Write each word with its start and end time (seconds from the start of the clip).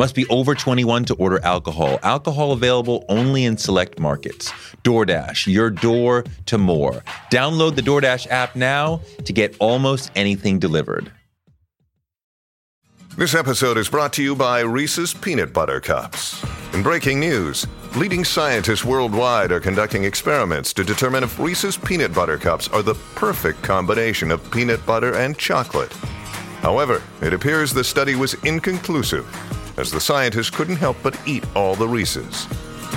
Must 0.00 0.14
be 0.14 0.26
over 0.28 0.54
21 0.54 1.04
to 1.04 1.14
order 1.16 1.44
alcohol. 1.44 1.98
Alcohol 2.02 2.52
available 2.52 3.04
only 3.10 3.44
in 3.44 3.58
select 3.58 4.00
markets. 4.00 4.50
DoorDash, 4.82 5.46
your 5.46 5.68
door 5.68 6.24
to 6.46 6.56
more. 6.56 7.04
Download 7.30 7.76
the 7.76 7.82
DoorDash 7.82 8.26
app 8.30 8.56
now 8.56 9.02
to 9.26 9.32
get 9.34 9.54
almost 9.58 10.10
anything 10.16 10.58
delivered. 10.58 11.12
This 13.18 13.34
episode 13.34 13.76
is 13.76 13.90
brought 13.90 14.14
to 14.14 14.22
you 14.22 14.34
by 14.34 14.60
Reese's 14.60 15.12
Peanut 15.12 15.52
Butter 15.52 15.80
Cups. 15.80 16.42
In 16.72 16.82
breaking 16.82 17.20
news, 17.20 17.66
leading 17.94 18.24
scientists 18.24 18.86
worldwide 18.86 19.52
are 19.52 19.60
conducting 19.60 20.04
experiments 20.04 20.72
to 20.72 20.82
determine 20.82 21.24
if 21.24 21.38
Reese's 21.38 21.76
Peanut 21.76 22.14
Butter 22.14 22.38
Cups 22.38 22.68
are 22.68 22.82
the 22.82 22.94
perfect 23.16 23.62
combination 23.62 24.30
of 24.30 24.50
peanut 24.50 24.86
butter 24.86 25.16
and 25.16 25.36
chocolate. 25.36 25.92
However, 26.62 27.02
it 27.20 27.34
appears 27.34 27.74
the 27.74 27.84
study 27.84 28.14
was 28.14 28.32
inconclusive, 28.44 29.26
as 29.80 29.90
the 29.90 30.00
scientists 30.00 30.50
couldn't 30.50 30.76
help 30.76 30.96
but 31.02 31.18
eat 31.26 31.44
all 31.56 31.74
the 31.74 31.88
Reese's. 31.88 32.46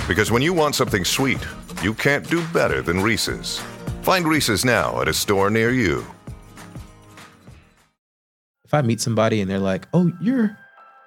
Because 0.06 0.30
when 0.30 0.42
you 0.42 0.52
want 0.52 0.74
something 0.74 1.04
sweet, 1.04 1.38
you 1.82 1.94
can't 1.94 2.28
do 2.28 2.46
better 2.48 2.82
than 2.82 3.00
Reese's. 3.00 3.58
Find 4.02 4.26
Reese's 4.26 4.64
now 4.64 5.00
at 5.00 5.08
a 5.08 5.14
store 5.14 5.50
near 5.50 5.70
you. 5.70 6.04
If 8.64 8.74
I 8.74 8.82
meet 8.82 9.00
somebody 9.00 9.40
and 9.40 9.50
they're 9.50 9.58
like, 9.58 9.88
"Oh, 9.94 10.12
you're, 10.20 10.56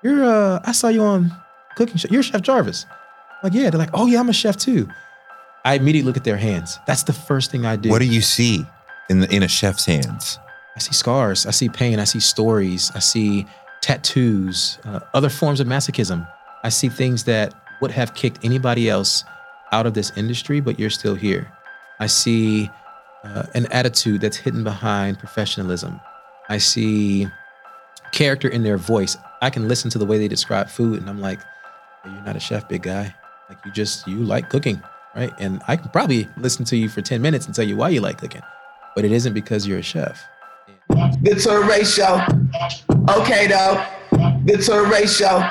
you're, 0.04 0.24
uh, 0.24 0.60
I 0.66 0.72
saw 0.72 0.88
you 0.88 1.02
on 1.02 1.32
Cooking 1.76 1.98
Show. 1.98 2.08
You're 2.12 2.24
Chef 2.24 2.42
Jarvis." 2.42 2.86
I'm 2.90 3.52
like, 3.52 3.54
yeah. 3.54 3.70
They're 3.70 3.80
like, 3.80 3.92
"Oh 3.94 4.08
yeah, 4.08 4.20
I'm 4.20 4.30
a 4.30 4.34
chef 4.34 4.58
too." 4.58 4.90
I 5.64 5.76
immediately 5.76 6.08
look 6.08 6.18
at 6.18 6.24
their 6.24 6.38
hands. 6.38 6.80
That's 6.88 7.04
the 7.04 7.14
first 7.14 7.52
thing 7.52 7.66
I 7.66 7.76
do. 7.76 7.90
What 7.90 8.00
do 8.00 8.06
you 8.06 8.22
see 8.22 8.66
in 9.10 9.20
the 9.20 9.36
in 9.36 9.44
a 9.44 9.48
chef's 9.48 9.86
hands? 9.86 10.40
I 10.76 10.80
see 10.80 10.94
scars. 10.94 11.46
I 11.46 11.52
see 11.52 11.70
pain. 11.70 12.00
I 12.00 12.06
see 12.06 12.20
stories. 12.20 12.92
I 12.96 13.00
see 13.00 13.46
tattoos, 13.82 14.80
uh, 14.86 15.00
other 15.14 15.30
forms 15.30 15.60
of 15.60 15.68
masochism. 15.68 16.28
I 16.64 16.70
see 16.70 16.90
things 16.90 17.24
that 17.26 17.54
would 17.82 17.92
have 17.92 18.14
kicked 18.16 18.44
anybody 18.44 18.90
else 18.90 19.24
out 19.72 19.86
of 19.86 19.94
this 19.94 20.12
industry, 20.16 20.60
but 20.60 20.80
you're 20.80 20.90
still 20.90 21.16
here. 21.16 21.52
I 22.00 22.08
see 22.08 22.70
uh, 23.24 23.44
an 23.54 23.68
attitude 23.68 24.22
that's 24.22 24.38
hidden 24.38 24.64
behind 24.64 25.20
professionalism. 25.20 26.00
I 26.50 26.58
see 26.58 27.28
character 28.12 28.48
in 28.48 28.64
their 28.64 28.78
voice. 28.78 29.18
I 29.42 29.50
can 29.50 29.68
listen 29.68 29.90
to 29.92 29.98
the 29.98 30.06
way 30.06 30.18
they 30.18 30.28
describe 30.28 30.70
food, 30.70 31.00
and 31.00 31.10
I'm 31.10 31.22
like, 31.22 31.40
hey, 32.04 32.12
you're 32.12 32.24
not 32.24 32.36
a 32.36 32.40
chef, 32.40 32.68
big 32.68 32.84
guy. 32.84 33.14
Like 33.50 33.60
you 33.66 33.72
just 33.72 34.08
you 34.08 34.18
like 34.18 34.50
cooking, 34.50 34.82
right? 35.16 35.32
And 35.40 35.62
I 35.68 35.78
can 35.78 35.90
probably 35.90 36.28
listen 36.38 36.66
to 36.66 36.78
you 36.78 36.90
for 36.90 37.02
10 37.02 37.22
minutes 37.22 37.46
and 37.46 37.56
tell 37.56 37.66
you 37.66 37.78
why 37.78 37.90
you 37.90 38.02
like 38.02 38.18
cooking, 38.18 38.42
but 38.96 39.06
it 39.06 39.12
isn't 39.12 39.34
because 39.34 39.68
you're 39.68 39.80
a 39.80 39.84
chef. 39.84 40.26
Good 40.90 41.40
to 41.40 41.50
a 41.52 41.68
ratio. 41.68 42.22
Okay, 43.10 43.48
though. 43.48 43.84
The 44.46 44.58
to 44.66 44.74
a 44.74 44.90
ratio. 44.90 45.44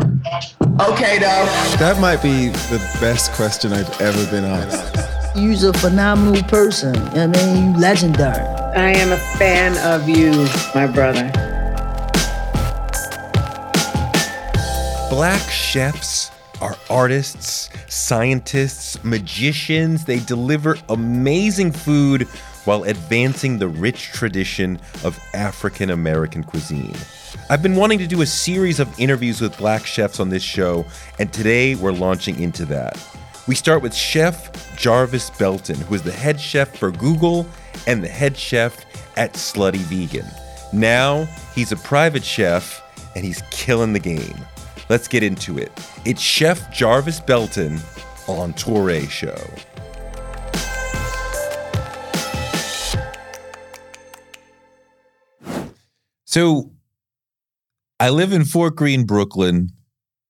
Okay, 0.80 1.18
though. 1.18 1.46
That 1.78 1.98
might 2.00 2.22
be 2.22 2.48
the 2.48 2.78
best 3.00 3.32
question 3.32 3.72
I've 3.72 4.00
ever 4.00 4.30
been 4.30 4.44
asked. 4.44 5.36
You're 5.36 5.70
a 5.70 5.72
phenomenal 5.74 6.42
person. 6.44 6.96
I 6.96 7.26
mean, 7.26 7.74
you 7.74 7.78
legendary. 7.78 8.46
I 8.74 8.90
am 8.90 9.12
a 9.12 9.18
fan 9.38 9.76
of 9.78 10.08
you, 10.08 10.32
my 10.74 10.86
brother. 10.86 11.30
Black 15.10 15.40
chefs 15.50 16.30
are 16.60 16.76
artists, 16.88 17.68
scientists, 17.86 19.02
magicians. 19.04 20.04
They 20.04 20.20
deliver 20.20 20.78
amazing 20.88 21.72
food 21.72 22.26
while 22.66 22.84
advancing 22.84 23.58
the 23.58 23.68
rich 23.68 24.12
tradition 24.12 24.78
of 25.04 25.18
African 25.34 25.90
American 25.90 26.42
cuisine. 26.42 26.96
I've 27.48 27.62
been 27.62 27.76
wanting 27.76 27.98
to 28.00 28.06
do 28.06 28.22
a 28.22 28.26
series 28.26 28.80
of 28.80 28.98
interviews 28.98 29.40
with 29.40 29.56
black 29.56 29.86
chefs 29.86 30.20
on 30.20 30.28
this 30.28 30.42
show, 30.42 30.84
and 31.18 31.32
today 31.32 31.74
we're 31.74 31.92
launching 31.92 32.38
into 32.40 32.64
that. 32.66 32.98
We 33.46 33.54
start 33.54 33.82
with 33.82 33.94
Chef 33.94 34.76
Jarvis 34.76 35.30
Belton, 35.30 35.76
who 35.82 35.94
is 35.94 36.02
the 36.02 36.12
head 36.12 36.40
chef 36.40 36.76
for 36.76 36.90
Google 36.90 37.46
and 37.86 38.02
the 38.02 38.08
head 38.08 38.36
chef 38.36 38.84
at 39.16 39.34
Slutty 39.34 39.78
Vegan. 39.78 40.26
Now 40.72 41.26
he's 41.54 41.70
a 41.70 41.76
private 41.76 42.24
chef 42.24 42.82
and 43.14 43.24
he's 43.24 43.42
killing 43.50 43.92
the 43.92 44.00
game. 44.00 44.36
Let's 44.88 45.08
get 45.08 45.22
into 45.22 45.58
it. 45.58 45.70
It's 46.04 46.20
Chef 46.20 46.72
Jarvis 46.72 47.20
Belton 47.20 47.78
on 48.26 48.52
Touré 48.54 49.08
Show. 49.08 49.36
So 56.26 56.72
I 57.98 58.10
live 58.10 58.32
in 58.32 58.44
Fort 58.44 58.76
Greene, 58.76 59.04
Brooklyn. 59.04 59.70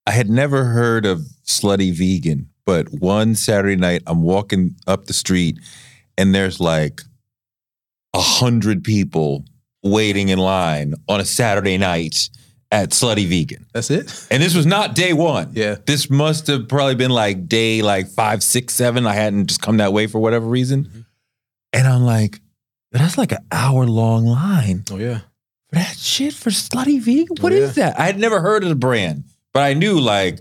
I 0.07 0.13
had 0.13 0.31
never 0.31 0.65
heard 0.65 1.05
of 1.05 1.21
Slutty 1.45 1.93
Vegan, 1.93 2.51
but 2.65 2.87
one 2.93 3.35
Saturday 3.35 3.77
night 3.77 4.03
I'm 4.07 4.23
walking 4.23 4.77
up 4.87 5.07
the 5.07 5.13
street 5.13 5.59
and 6.17 6.35
there's 6.35 6.61
like 6.61 7.01
a 8.15 8.21
hundred 8.21 8.85
people 8.85 9.45
waiting 9.83 10.29
in 10.29 10.39
line 10.39 10.95
on 11.09 11.21
a 11.21 11.25
Saturday 11.25 11.79
night 11.79 12.29
at 12.71 12.91
Slutty 12.91 13.27
Vegan. 13.27 13.67
That's 13.73 13.91
it. 13.91 14.27
And 14.31 14.43
this 14.43 14.55
was 14.55 14.67
not 14.67 14.95
day 14.95 15.13
one. 15.13 15.53
Yeah. 15.55 15.77
This 15.87 16.11
must 16.11 16.47
have 16.49 16.69
probably 16.69 16.95
been 16.95 17.11
like 17.11 17.49
day 17.49 17.83
like 17.83 18.09
five, 18.09 18.43
six, 18.43 18.75
seven. 18.75 19.07
I 19.07 19.15
hadn't 19.15 19.47
just 19.47 19.63
come 19.63 19.79
that 19.79 19.93
way 19.93 20.07
for 20.07 20.19
whatever 20.19 20.47
reason. 20.47 20.85
Mm-hmm. 20.85 21.01
And 21.73 21.89
I'm 21.89 22.03
like, 22.03 22.41
that's 22.93 23.19
like 23.19 23.33
an 23.33 23.45
hour 23.53 23.87
long 23.87 24.25
line 24.25 24.85
Oh 24.91 24.97
yeah. 24.97 25.21
For 25.69 25.75
that 25.77 25.97
shit 25.97 26.33
for 26.35 26.51
Slutty 26.51 27.01
Vegan. 27.01 27.37
What 27.41 27.53
Oh, 27.53 27.57
is 27.57 27.75
that? 27.77 27.99
I 27.99 28.07
had 28.07 28.19
never 28.19 28.41
heard 28.41 28.63
of 28.63 28.69
the 28.69 28.75
brand, 28.77 29.25
but 29.53 29.63
I 29.63 29.75
knew 29.75 29.99
like 30.01 30.41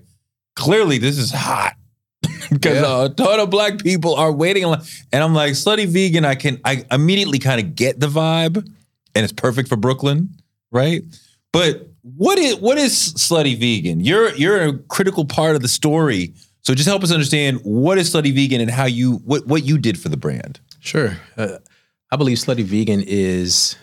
clearly 0.55 0.97
this 0.97 1.17
is 1.17 1.31
hot. 1.31 1.73
Because 2.51 2.75
Yeah. 2.81 3.05
a 3.05 3.09
ton 3.09 3.39
of 3.39 3.49
black 3.49 3.79
people 3.79 4.13
are 4.15 4.31
waiting. 4.31 4.63
And 4.65 5.23
I'm 5.23 5.33
like, 5.33 5.53
Slutty 5.53 5.87
Vegan, 5.87 6.25
I 6.25 6.35
can 6.35 6.59
I 6.63 6.85
immediately 6.91 7.39
kind 7.39 7.59
of 7.59 7.75
get 7.75 7.99
the 7.99 8.07
vibe, 8.07 8.57
and 8.57 9.23
it's 9.23 9.33
perfect 9.33 9.67
for 9.67 9.75
Brooklyn, 9.77 10.29
right? 10.71 11.01
But 11.51 11.87
what 12.03 12.37
is 12.37 12.55
what 12.57 12.77
is 12.77 12.93
Slutty 13.15 13.57
Vegan? 13.59 13.99
You're 13.99 14.33
you're 14.35 14.61
a 14.61 14.77
critical 14.77 15.25
part 15.25 15.55
of 15.55 15.63
the 15.63 15.67
story. 15.67 16.33
So 16.61 16.75
just 16.75 16.87
help 16.87 17.03
us 17.03 17.11
understand 17.11 17.59
what 17.63 17.97
is 17.97 18.13
Slutty 18.13 18.33
Vegan 18.33 18.61
and 18.61 18.69
how 18.69 18.85
you 18.85 19.17
what 19.25 19.47
what 19.47 19.63
you 19.65 19.77
did 19.79 19.99
for 19.99 20.09
the 20.09 20.17
brand. 20.17 20.59
Sure. 20.81 21.17
Uh, 21.37 21.57
I 22.11 22.15
believe 22.15 22.37
Slutty 22.37 22.63
Vegan 22.63 23.03
is 23.07 23.75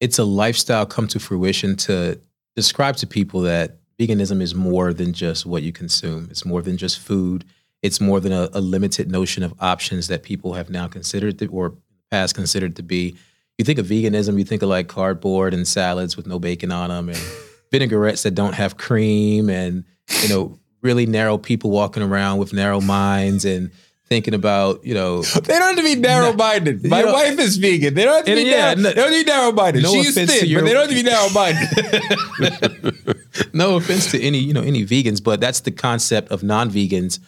it's 0.00 0.18
a 0.18 0.24
lifestyle 0.24 0.86
come 0.86 1.08
to 1.08 1.18
fruition 1.18 1.76
to 1.76 2.20
describe 2.54 2.96
to 2.96 3.06
people 3.06 3.40
that 3.42 3.78
veganism 3.98 4.42
is 4.42 4.54
more 4.54 4.92
than 4.92 5.12
just 5.12 5.46
what 5.46 5.62
you 5.62 5.72
consume. 5.72 6.28
It's 6.30 6.44
more 6.44 6.62
than 6.62 6.76
just 6.76 6.98
food. 6.98 7.44
It's 7.82 8.00
more 8.00 8.20
than 8.20 8.32
a, 8.32 8.48
a 8.52 8.60
limited 8.60 9.10
notion 9.10 9.42
of 9.42 9.54
options 9.60 10.08
that 10.08 10.22
people 10.22 10.54
have 10.54 10.70
now 10.70 10.88
considered 10.88 11.38
to, 11.38 11.46
or 11.46 11.74
past 12.10 12.34
considered 12.34 12.76
to 12.76 12.82
be. 12.82 13.16
You 13.58 13.64
think 13.64 13.78
of 13.78 13.86
veganism, 13.86 14.38
you 14.38 14.44
think 14.44 14.62
of 14.62 14.68
like 14.68 14.88
cardboard 14.88 15.54
and 15.54 15.66
salads 15.66 16.16
with 16.16 16.26
no 16.26 16.38
bacon 16.38 16.72
on 16.72 16.90
them, 16.90 17.08
and 17.08 17.18
vinaigrettes 17.72 18.22
that 18.24 18.34
don't 18.34 18.54
have 18.54 18.76
cream, 18.76 19.48
and 19.48 19.84
you 20.22 20.28
know 20.28 20.58
really 20.82 21.06
narrow 21.06 21.38
people 21.38 21.70
walking 21.70 22.02
around 22.02 22.38
with 22.38 22.52
narrow 22.52 22.80
minds 22.80 23.44
and 23.44 23.70
thinking 24.08 24.34
about 24.34 24.84
you 24.84 24.94
know 24.94 25.22
They 25.22 25.58
don't 25.58 25.68
have 25.68 25.76
to 25.76 25.82
be 25.82 25.96
narrow 25.96 26.32
minded. 26.32 26.84
My 26.86 27.00
You 27.00 27.06
know- 27.06 27.12
wife 27.12 27.38
is 27.38 27.56
vegan. 27.56 27.94
They 27.94 28.04
don't 28.04 28.16
have 28.16 28.24
to 28.26 28.34
be 28.34 28.42
yeah, 28.42 28.74
narrow, 28.74 28.76
no- 28.76 28.82
they 28.90 28.94
don't 28.94 29.10
be 29.10 29.24
narrow 29.24 29.52
minded. 29.52 29.82
no 29.82 29.92
She's 29.92 30.14
thin, 30.14 30.48
your- 30.48 30.60
but 30.60 30.66
they 30.66 30.72
don't 30.72 30.88
have 30.88 30.90
to 30.90 30.94
be 30.94 31.02
narrow 31.12 31.28
minded. 31.30 32.96
no 33.52 33.76
offense 33.76 34.10
to 34.10 34.20
any 34.22 34.38
you 34.38 34.52
know 34.54 34.62
any 34.62 34.84
vegans 34.84 35.22
but 35.22 35.40
that's 35.40 35.60
the 35.60 35.70
concept 35.70 36.30
of 36.30 36.42
non-vegans 36.42 37.18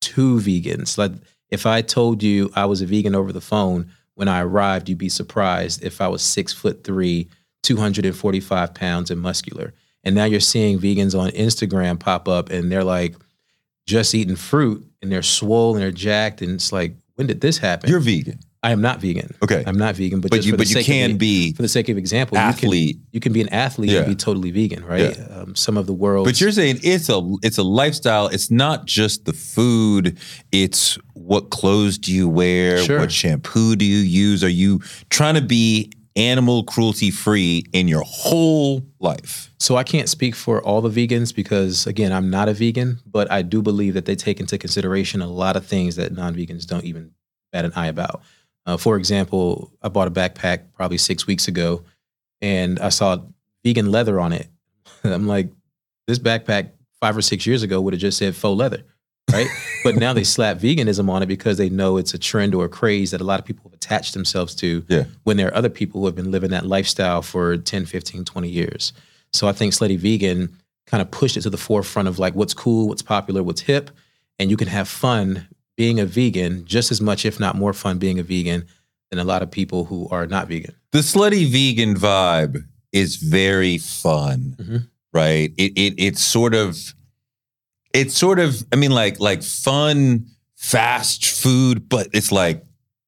to 0.00 0.36
vegans 0.38 0.96
like 0.98 1.12
if 1.50 1.66
i 1.66 1.80
told 1.82 2.22
you 2.22 2.50
i 2.54 2.64
was 2.64 2.80
a 2.82 2.86
vegan 2.86 3.14
over 3.14 3.32
the 3.32 3.40
phone 3.40 3.90
when 4.14 4.28
i 4.28 4.40
arrived 4.40 4.88
you'd 4.88 4.98
be 4.98 5.08
surprised 5.08 5.82
if 5.84 6.00
i 6.00 6.08
was 6.08 6.22
six 6.22 6.52
foot 6.52 6.84
three 6.84 7.28
245 7.64 8.74
pounds 8.74 9.10
and 9.10 9.20
muscular 9.20 9.74
and 10.04 10.14
now 10.14 10.24
you're 10.24 10.40
seeing 10.40 10.78
vegans 10.78 11.18
on 11.18 11.30
instagram 11.30 11.98
pop 11.98 12.28
up 12.28 12.50
and 12.50 12.70
they're 12.70 12.84
like 12.84 13.16
just 13.86 14.14
eating 14.14 14.36
fruit 14.36 14.84
and 15.06 15.12
they're 15.12 15.22
swollen, 15.22 15.80
they're 15.80 15.92
jacked 15.92 16.42
and 16.42 16.50
it's 16.52 16.72
like 16.72 16.96
when 17.14 17.28
did 17.28 17.40
this 17.40 17.56
happen 17.58 17.88
You're 17.88 18.00
vegan. 18.00 18.40
I 18.62 18.72
am 18.72 18.80
not 18.80 19.00
vegan. 19.00 19.32
Okay. 19.44 19.62
I'm 19.64 19.78
not 19.78 19.94
vegan, 19.94 20.20
but 20.20 20.32
But 20.32 20.44
you- 20.44 20.56
but 20.56 20.68
you 20.68 20.80
of 20.80 20.84
can 20.84 21.12
the- 21.12 21.16
be 21.18 21.52
for 21.52 21.62
the 21.62 21.68
sake 21.68 21.88
of 21.88 21.96
example, 21.96 22.36
athlete. 22.36 22.88
You 22.88 22.94
can, 22.94 23.06
you 23.12 23.20
can 23.20 23.32
be 23.32 23.40
an 23.40 23.48
athlete 23.50 23.90
Yeah. 23.90 23.98
and 24.00 24.08
be 24.08 24.16
totally 24.16 24.50
vegan, 24.50 24.84
right? 24.84 25.16
Yeah. 25.16 25.24
Um, 25.42 25.54
some 25.54 25.76
of 25.76 25.86
the 25.86 25.92
world. 25.92 26.24
But 26.26 26.40
you're 26.40 26.50
saying 26.50 26.80
it's 26.82 27.08
a 27.08 27.20
it's 27.44 27.58
a 27.58 27.62
lifestyle. 27.62 28.26
It's 28.26 28.50
not 28.50 28.84
just 28.86 29.24
the 29.24 29.32
food. 29.32 30.18
It's 30.50 30.98
what 31.12 31.50
clothes 31.50 31.96
do 31.96 32.12
you 32.12 32.28
wear? 32.28 32.78
Sure. 32.82 32.98
What 32.98 33.12
shampoo 33.12 33.76
do 33.76 33.84
you 33.84 33.98
use? 33.98 34.42
Are 34.42 34.48
you 34.48 34.80
trying 35.10 35.36
to 35.36 35.42
be 35.42 35.92
animal 36.16 36.64
cruelty 36.64 37.10
free 37.10 37.64
in 37.72 37.88
your 37.88 38.02
whole 38.02 38.82
life? 38.98 39.52
So 39.58 39.76
I 39.76 39.84
can't 39.84 40.08
speak 40.08 40.34
for 40.34 40.62
all 40.62 40.80
the 40.80 40.88
vegans 40.90 41.34
because 41.34 41.86
again, 41.86 42.12
I'm 42.12 42.30
not 42.30 42.48
a 42.48 42.54
vegan, 42.54 43.00
but 43.06 43.30
I 43.30 43.42
do 43.42 43.62
believe 43.62 43.94
that 43.94 44.06
they 44.06 44.16
take 44.16 44.40
into 44.40 44.58
consideration 44.58 45.22
a 45.22 45.28
lot 45.28 45.56
of 45.56 45.66
things 45.66 45.96
that 45.96 46.12
non-vegans 46.12 46.66
don't 46.66 46.84
even 46.84 47.12
bat 47.52 47.64
an 47.64 47.72
eye 47.76 47.88
about. 47.88 48.22
Uh, 48.66 48.76
for 48.76 48.96
example, 48.96 49.72
I 49.82 49.88
bought 49.88 50.08
a 50.08 50.10
backpack 50.10 50.72
probably 50.74 50.98
six 50.98 51.26
weeks 51.26 51.46
ago, 51.46 51.84
and 52.40 52.80
I 52.80 52.88
saw 52.88 53.18
vegan 53.64 53.90
leather 53.90 54.18
on 54.18 54.32
it. 54.32 54.48
I'm 55.04 55.26
like, 55.26 55.50
this 56.06 56.18
backpack 56.18 56.70
five 57.00 57.16
or 57.16 57.22
six 57.22 57.46
years 57.46 57.62
ago 57.62 57.80
would 57.80 57.94
have 57.94 58.00
just 58.00 58.18
said 58.18 58.34
faux 58.34 58.58
leather, 58.58 58.82
right? 59.32 59.46
but 59.84 59.96
now 59.96 60.12
they 60.12 60.24
slap 60.24 60.58
veganism 60.58 61.08
on 61.08 61.22
it 61.22 61.26
because 61.26 61.58
they 61.58 61.68
know 61.68 61.96
it's 61.96 62.14
a 62.14 62.18
trend 62.18 62.54
or 62.54 62.64
a 62.64 62.68
craze 62.68 63.10
that 63.10 63.20
a 63.20 63.24
lot 63.24 63.38
of 63.40 63.46
people 63.46 63.62
have 63.64 63.74
attached 63.74 64.14
themselves 64.14 64.54
to 64.56 64.84
Yeah. 64.88 65.04
when 65.24 65.36
there 65.36 65.48
are 65.48 65.54
other 65.54 65.68
people 65.68 66.00
who 66.00 66.06
have 66.06 66.14
been 66.16 66.30
living 66.30 66.50
that 66.50 66.66
lifestyle 66.66 67.22
for 67.22 67.56
10, 67.56 67.86
15, 67.86 68.24
20 68.24 68.48
years. 68.48 68.92
So 69.32 69.48
I 69.48 69.52
think 69.52 69.72
Slutty 69.72 69.98
Vegan 69.98 70.56
kind 70.86 71.00
of 71.02 71.10
pushed 71.10 71.36
it 71.36 71.42
to 71.42 71.50
the 71.50 71.56
forefront 71.56 72.08
of 72.08 72.18
like 72.18 72.34
what's 72.34 72.54
cool, 72.54 72.88
what's 72.88 73.02
popular, 73.02 73.42
what's 73.42 73.62
hip, 73.62 73.90
and 74.38 74.50
you 74.50 74.56
can 74.56 74.68
have 74.68 74.88
fun 74.88 75.48
being 75.76 75.98
a 76.00 76.06
vegan 76.06 76.64
just 76.64 76.90
as 76.90 77.00
much, 77.00 77.26
if 77.26 77.38
not 77.40 77.56
more 77.56 77.72
fun 77.72 77.98
being 77.98 78.18
a 78.18 78.22
vegan 78.22 78.64
than 79.10 79.18
a 79.18 79.24
lot 79.24 79.42
of 79.42 79.50
people 79.50 79.84
who 79.84 80.08
are 80.10 80.26
not 80.26 80.48
vegan. 80.48 80.74
The 80.92 81.00
slutty 81.00 81.46
vegan 81.50 81.94
vibe 81.96 82.64
is 82.92 83.16
very 83.16 83.76
fun, 83.78 84.56
Mhm. 84.58 84.88
right? 85.12 85.52
It 85.58 85.72
it 85.76 85.94
it's 85.98 86.22
sort 86.22 86.54
of 86.54 86.94
it's 87.96 88.16
sort 88.16 88.38
of 88.38 88.62
I 88.72 88.76
mean 88.76 88.90
like 88.92 89.18
like 89.20 89.42
fun 89.42 90.26
fast 90.56 91.26
food, 91.26 91.88
but 91.88 92.08
it's 92.12 92.32
like 92.32 92.64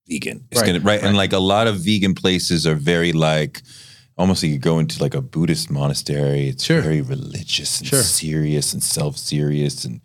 vegan. 0.09 0.45
It's 0.51 0.61
Right, 0.61 0.67
gonna 0.69 0.81
right? 0.81 1.03
and 1.03 1.17
like 1.17 1.33
a 1.33 1.39
lot 1.39 1.67
of 1.67 1.77
vegan 1.81 2.15
places 2.15 2.67
are 2.67 2.75
very 2.75 3.13
like 3.13 3.63
almost 4.17 4.43
like 4.43 4.51
you 4.53 4.59
go 4.59 4.79
into 4.79 5.01
like 5.03 5.15
a 5.15 5.23
Buddhist 5.23 5.71
monastery. 5.71 6.49
It's 6.49 6.65
Sure. 6.65 6.81
very 6.83 7.01
religious 7.03 7.79
and 7.81 7.89
Sure. 7.89 8.03
serious 8.03 8.73
and 8.73 8.83
self 8.83 9.17
serious 9.17 9.85
and 9.85 10.01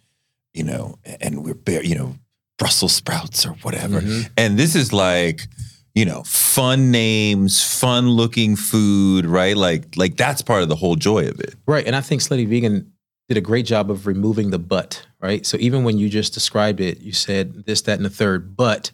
you 0.54 0.64
know 0.64 1.00
and 1.22 1.44
we're 1.44 1.56
bare 1.56 1.84
you 1.84 1.96
know 1.96 2.16
Brussels 2.60 2.94
sprouts 2.94 3.46
or 3.46 3.54
whatever. 3.64 4.02
Mhm. 4.02 4.30
And 4.38 4.58
this 4.60 4.76
is 4.76 4.94
like, 4.94 5.48
you 5.96 6.06
know, 6.06 6.22
fun 6.24 6.92
names, 6.92 7.62
fun 7.64 8.10
looking 8.12 8.56
food, 8.56 9.26
right? 9.26 9.58
Like, 9.58 9.98
like 9.98 10.18
that's 10.18 10.42
part 10.44 10.62
of 10.64 10.70
the 10.70 10.76
whole 10.76 10.96
joy 10.96 11.28
of 11.28 11.40
it. 11.40 11.56
Right. 11.68 11.86
And 11.86 11.96
I 11.96 12.02
think 12.02 12.22
Slutty 12.22 12.48
Vegan 12.48 12.93
did 13.28 13.38
a 13.38 13.42
great 13.42 13.66
job 13.66 13.90
of 13.90 14.06
removing 14.06 14.50
the 14.50 14.60
but, 14.60 15.06
right? 15.22 15.46
So 15.46 15.58
even 15.60 15.84
when 15.84 15.98
you 15.98 16.10
just 16.10 16.34
described 16.34 16.80
it, 16.80 17.02
you 17.02 17.14
said 17.14 17.66
this, 17.66 17.82
that, 17.84 17.98
and 17.98 18.06
the 18.06 18.10
third, 18.10 18.56
but 18.56 18.92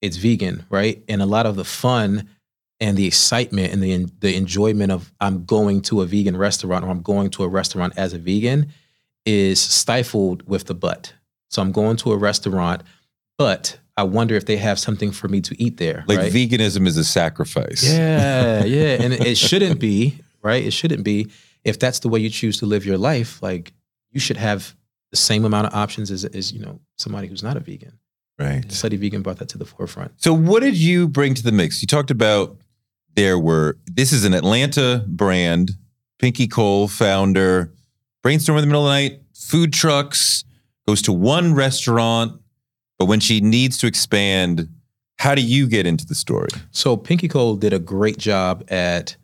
it's 0.00 0.16
vegan, 0.16 0.66
right? 0.68 1.02
And 1.08 1.22
a 1.22 1.26
lot 1.26 1.46
of 1.46 1.56
the 1.56 1.64
fun 1.64 2.28
and 2.80 2.96
the 2.96 3.06
excitement 3.06 3.72
and 3.72 3.80
the 3.80 4.06
the 4.18 4.34
enjoyment 4.34 4.90
of 4.90 5.12
I'm 5.20 5.44
going 5.44 5.82
to 5.82 6.02
a 6.02 6.06
vegan 6.06 6.36
restaurant 6.36 6.84
or 6.84 6.88
I'm 6.88 7.00
going 7.00 7.30
to 7.30 7.44
a 7.44 7.48
restaurant 7.48 7.94
as 7.96 8.12
a 8.12 8.18
vegan 8.18 8.72
is 9.24 9.60
stifled 9.60 10.46
with 10.48 10.66
the 10.66 10.74
but. 10.74 11.14
So 11.48 11.62
I'm 11.62 11.70
going 11.70 11.96
to 11.98 12.12
a 12.12 12.16
restaurant, 12.16 12.82
but 13.38 13.78
I 13.96 14.02
wonder 14.02 14.34
if 14.34 14.46
they 14.46 14.56
have 14.56 14.80
something 14.80 15.12
for 15.12 15.28
me 15.28 15.40
to 15.42 15.62
eat 15.62 15.76
there. 15.76 16.04
Like 16.08 16.18
right? 16.18 16.32
veganism 16.32 16.88
is 16.88 16.96
a 16.96 17.04
sacrifice. 17.04 17.84
Yeah, 17.84 18.64
yeah, 18.64 18.96
and 19.00 19.12
it, 19.12 19.26
it 19.26 19.38
shouldn't 19.38 19.78
be 19.78 20.18
right. 20.42 20.64
It 20.64 20.72
shouldn't 20.72 21.04
be. 21.04 21.30
If 21.64 21.78
that's 21.78 22.00
the 22.00 22.08
way 22.08 22.20
you 22.20 22.30
choose 22.30 22.58
to 22.58 22.66
live 22.66 22.84
your 22.84 22.98
life, 22.98 23.42
like 23.42 23.72
you 24.10 24.20
should 24.20 24.36
have 24.36 24.74
the 25.10 25.16
same 25.16 25.44
amount 25.44 25.68
of 25.68 25.74
options 25.74 26.10
as, 26.10 26.24
as 26.24 26.52
you 26.52 26.60
know 26.60 26.80
somebody 26.98 27.28
who's 27.28 27.42
not 27.42 27.56
a 27.56 27.60
vegan. 27.60 27.98
Right. 28.38 28.66
Slutty 28.66 28.98
Vegan 28.98 29.22
brought 29.22 29.38
that 29.38 29.48
to 29.50 29.58
the 29.58 29.64
forefront. 29.64 30.12
So 30.16 30.32
what 30.32 30.62
did 30.62 30.76
you 30.76 31.06
bring 31.06 31.34
to 31.34 31.42
the 31.42 31.52
mix? 31.52 31.82
You 31.82 31.86
talked 31.86 32.10
about 32.10 32.56
there 33.14 33.38
were 33.38 33.78
this 33.86 34.12
is 34.12 34.24
an 34.24 34.34
Atlanta 34.34 35.04
brand, 35.06 35.72
Pinky 36.18 36.48
Cole 36.48 36.88
founder, 36.88 37.72
brainstorm 38.22 38.58
in 38.58 38.62
the 38.62 38.66
middle 38.66 38.86
of 38.86 38.88
the 38.88 39.08
night, 39.08 39.20
food 39.34 39.72
trucks, 39.72 40.44
goes 40.86 41.02
to 41.02 41.12
one 41.12 41.54
restaurant, 41.54 42.40
but 42.98 43.06
when 43.06 43.20
she 43.20 43.40
needs 43.40 43.78
to 43.78 43.86
expand, 43.86 44.68
how 45.18 45.34
do 45.34 45.42
you 45.42 45.68
get 45.68 45.86
into 45.86 46.06
the 46.06 46.14
story? 46.14 46.48
So 46.70 46.96
Pinky 46.96 47.28
Cole 47.28 47.56
did 47.56 47.72
a 47.72 47.78
great 47.78 48.18
job 48.18 48.64
at 48.68 49.16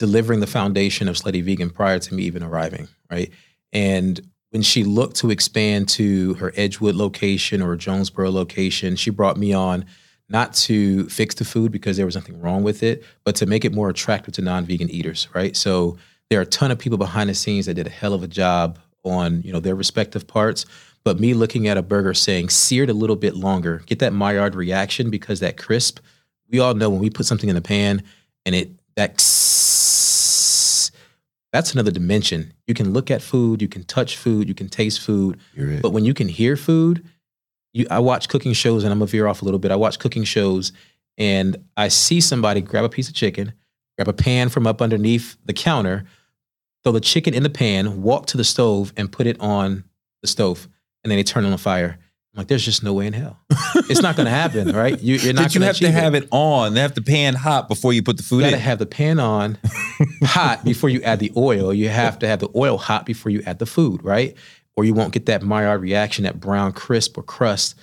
delivering 0.00 0.40
the 0.40 0.46
foundation 0.46 1.08
of 1.08 1.14
Slutty 1.14 1.44
Vegan 1.44 1.70
prior 1.70 1.98
to 2.00 2.14
me 2.14 2.24
even 2.24 2.42
arriving, 2.42 2.88
right? 3.10 3.30
And 3.72 4.18
when 4.48 4.62
she 4.62 4.82
looked 4.82 5.16
to 5.16 5.30
expand 5.30 5.88
to 5.90 6.34
her 6.34 6.52
Edgewood 6.56 6.96
location 6.96 7.62
or 7.62 7.76
Jonesboro 7.76 8.30
location, 8.32 8.96
she 8.96 9.10
brought 9.10 9.36
me 9.36 9.52
on 9.52 9.84
not 10.30 10.54
to 10.54 11.06
fix 11.10 11.34
the 11.34 11.44
food 11.44 11.70
because 11.70 11.98
there 11.98 12.06
was 12.06 12.14
nothing 12.14 12.40
wrong 12.40 12.62
with 12.62 12.82
it, 12.82 13.04
but 13.24 13.36
to 13.36 13.46
make 13.46 13.64
it 13.64 13.74
more 13.74 13.90
attractive 13.90 14.32
to 14.34 14.42
non-vegan 14.42 14.88
eaters, 14.90 15.28
right? 15.34 15.54
So 15.54 15.98
there 16.30 16.38
are 16.38 16.42
a 16.42 16.46
ton 16.46 16.70
of 16.70 16.78
people 16.78 16.98
behind 16.98 17.28
the 17.28 17.34
scenes 17.34 17.66
that 17.66 17.74
did 17.74 17.86
a 17.86 17.90
hell 17.90 18.14
of 18.14 18.22
a 18.22 18.28
job 18.28 18.78
on, 19.04 19.42
you 19.42 19.52
know, 19.52 19.60
their 19.60 19.74
respective 19.74 20.26
parts. 20.26 20.64
But 21.04 21.20
me 21.20 21.34
looking 21.34 21.68
at 21.68 21.76
a 21.76 21.82
burger 21.82 22.14
saying 22.14 22.48
seared 22.48 22.88
a 22.88 22.94
little 22.94 23.16
bit 23.16 23.36
longer, 23.36 23.82
get 23.86 23.98
that 23.98 24.14
Maillard 24.14 24.54
reaction 24.54 25.10
because 25.10 25.40
that 25.40 25.58
crisp, 25.58 26.00
we 26.48 26.58
all 26.58 26.74
know 26.74 26.88
when 26.88 27.00
we 27.00 27.10
put 27.10 27.26
something 27.26 27.50
in 27.50 27.54
the 27.54 27.60
pan 27.60 28.02
and 28.46 28.54
it 28.54 28.70
that 28.96 29.20
that's 31.52 31.72
another 31.72 31.90
dimension. 31.90 32.52
You 32.66 32.74
can 32.74 32.92
look 32.92 33.10
at 33.10 33.22
food, 33.22 33.60
you 33.60 33.68
can 33.68 33.84
touch 33.84 34.16
food, 34.16 34.48
you 34.48 34.54
can 34.54 34.68
taste 34.68 35.00
food, 35.00 35.38
it. 35.54 35.82
but 35.82 35.90
when 35.90 36.04
you 36.04 36.14
can 36.14 36.28
hear 36.28 36.56
food, 36.56 37.06
you 37.72 37.86
I 37.90 37.98
watch 37.98 38.28
cooking 38.28 38.52
shows 38.52 38.84
and 38.84 38.92
I'm 38.92 38.98
gonna 38.98 39.10
veer 39.10 39.26
off 39.26 39.42
a 39.42 39.44
little 39.44 39.60
bit. 39.60 39.70
I 39.70 39.76
watch 39.76 39.98
cooking 39.98 40.24
shows 40.24 40.72
and 41.18 41.56
I 41.76 41.88
see 41.88 42.20
somebody 42.20 42.60
grab 42.60 42.84
a 42.84 42.88
piece 42.88 43.08
of 43.08 43.14
chicken, 43.14 43.52
grab 43.96 44.08
a 44.08 44.12
pan 44.12 44.48
from 44.48 44.66
up 44.66 44.80
underneath 44.80 45.36
the 45.44 45.52
counter, 45.52 46.04
throw 46.82 46.92
the 46.92 47.00
chicken 47.00 47.34
in 47.34 47.42
the 47.42 47.50
pan, 47.50 48.02
walk 48.02 48.26
to 48.26 48.36
the 48.36 48.44
stove 48.44 48.92
and 48.96 49.10
put 49.10 49.26
it 49.26 49.38
on 49.40 49.84
the 50.22 50.28
stove, 50.28 50.68
and 51.02 51.10
then 51.10 51.18
they 51.18 51.22
turn 51.22 51.44
on 51.44 51.50
the 51.50 51.58
fire. 51.58 51.98
I'm 52.32 52.38
like, 52.38 52.48
there's 52.48 52.64
just 52.64 52.84
no 52.84 52.92
way 52.92 53.08
in 53.08 53.12
hell. 53.12 53.40
It's 53.88 54.02
not 54.02 54.16
gonna 54.16 54.30
happen, 54.30 54.70
right? 54.74 54.98
You, 55.00 55.16
you're 55.16 55.32
not 55.32 55.44
But 55.46 55.54
you 55.54 55.60
gonna 55.60 55.66
have 55.66 55.78
to 55.78 55.90
have 55.90 56.14
it 56.14 56.28
on. 56.30 56.74
They 56.74 56.80
have 56.80 56.94
the 56.94 57.02
pan 57.02 57.34
hot 57.34 57.68
before 57.68 57.92
you 57.92 58.02
put 58.02 58.18
the 58.18 58.22
food 58.22 58.36
you 58.36 58.50
got 58.50 58.50
to 58.50 58.58
have 58.58 58.78
the 58.78 58.86
pan 58.86 59.18
on 59.18 59.58
hot 60.22 60.64
before 60.64 60.90
you 60.90 61.02
add 61.02 61.18
the 61.18 61.32
oil. 61.36 61.74
You 61.74 61.88
have 61.88 62.20
to 62.20 62.28
have 62.28 62.38
the 62.38 62.48
oil 62.54 62.78
hot 62.78 63.04
before 63.04 63.30
you 63.30 63.42
add 63.46 63.58
the 63.58 63.66
food, 63.66 64.04
right? 64.04 64.36
Or 64.76 64.84
you 64.84 64.94
won't 64.94 65.12
get 65.12 65.26
that 65.26 65.42
Maillard 65.42 65.80
reaction, 65.80 66.22
that 66.24 66.38
brown 66.38 66.72
crisp 66.72 67.18
or 67.18 67.24
crust 67.24 67.74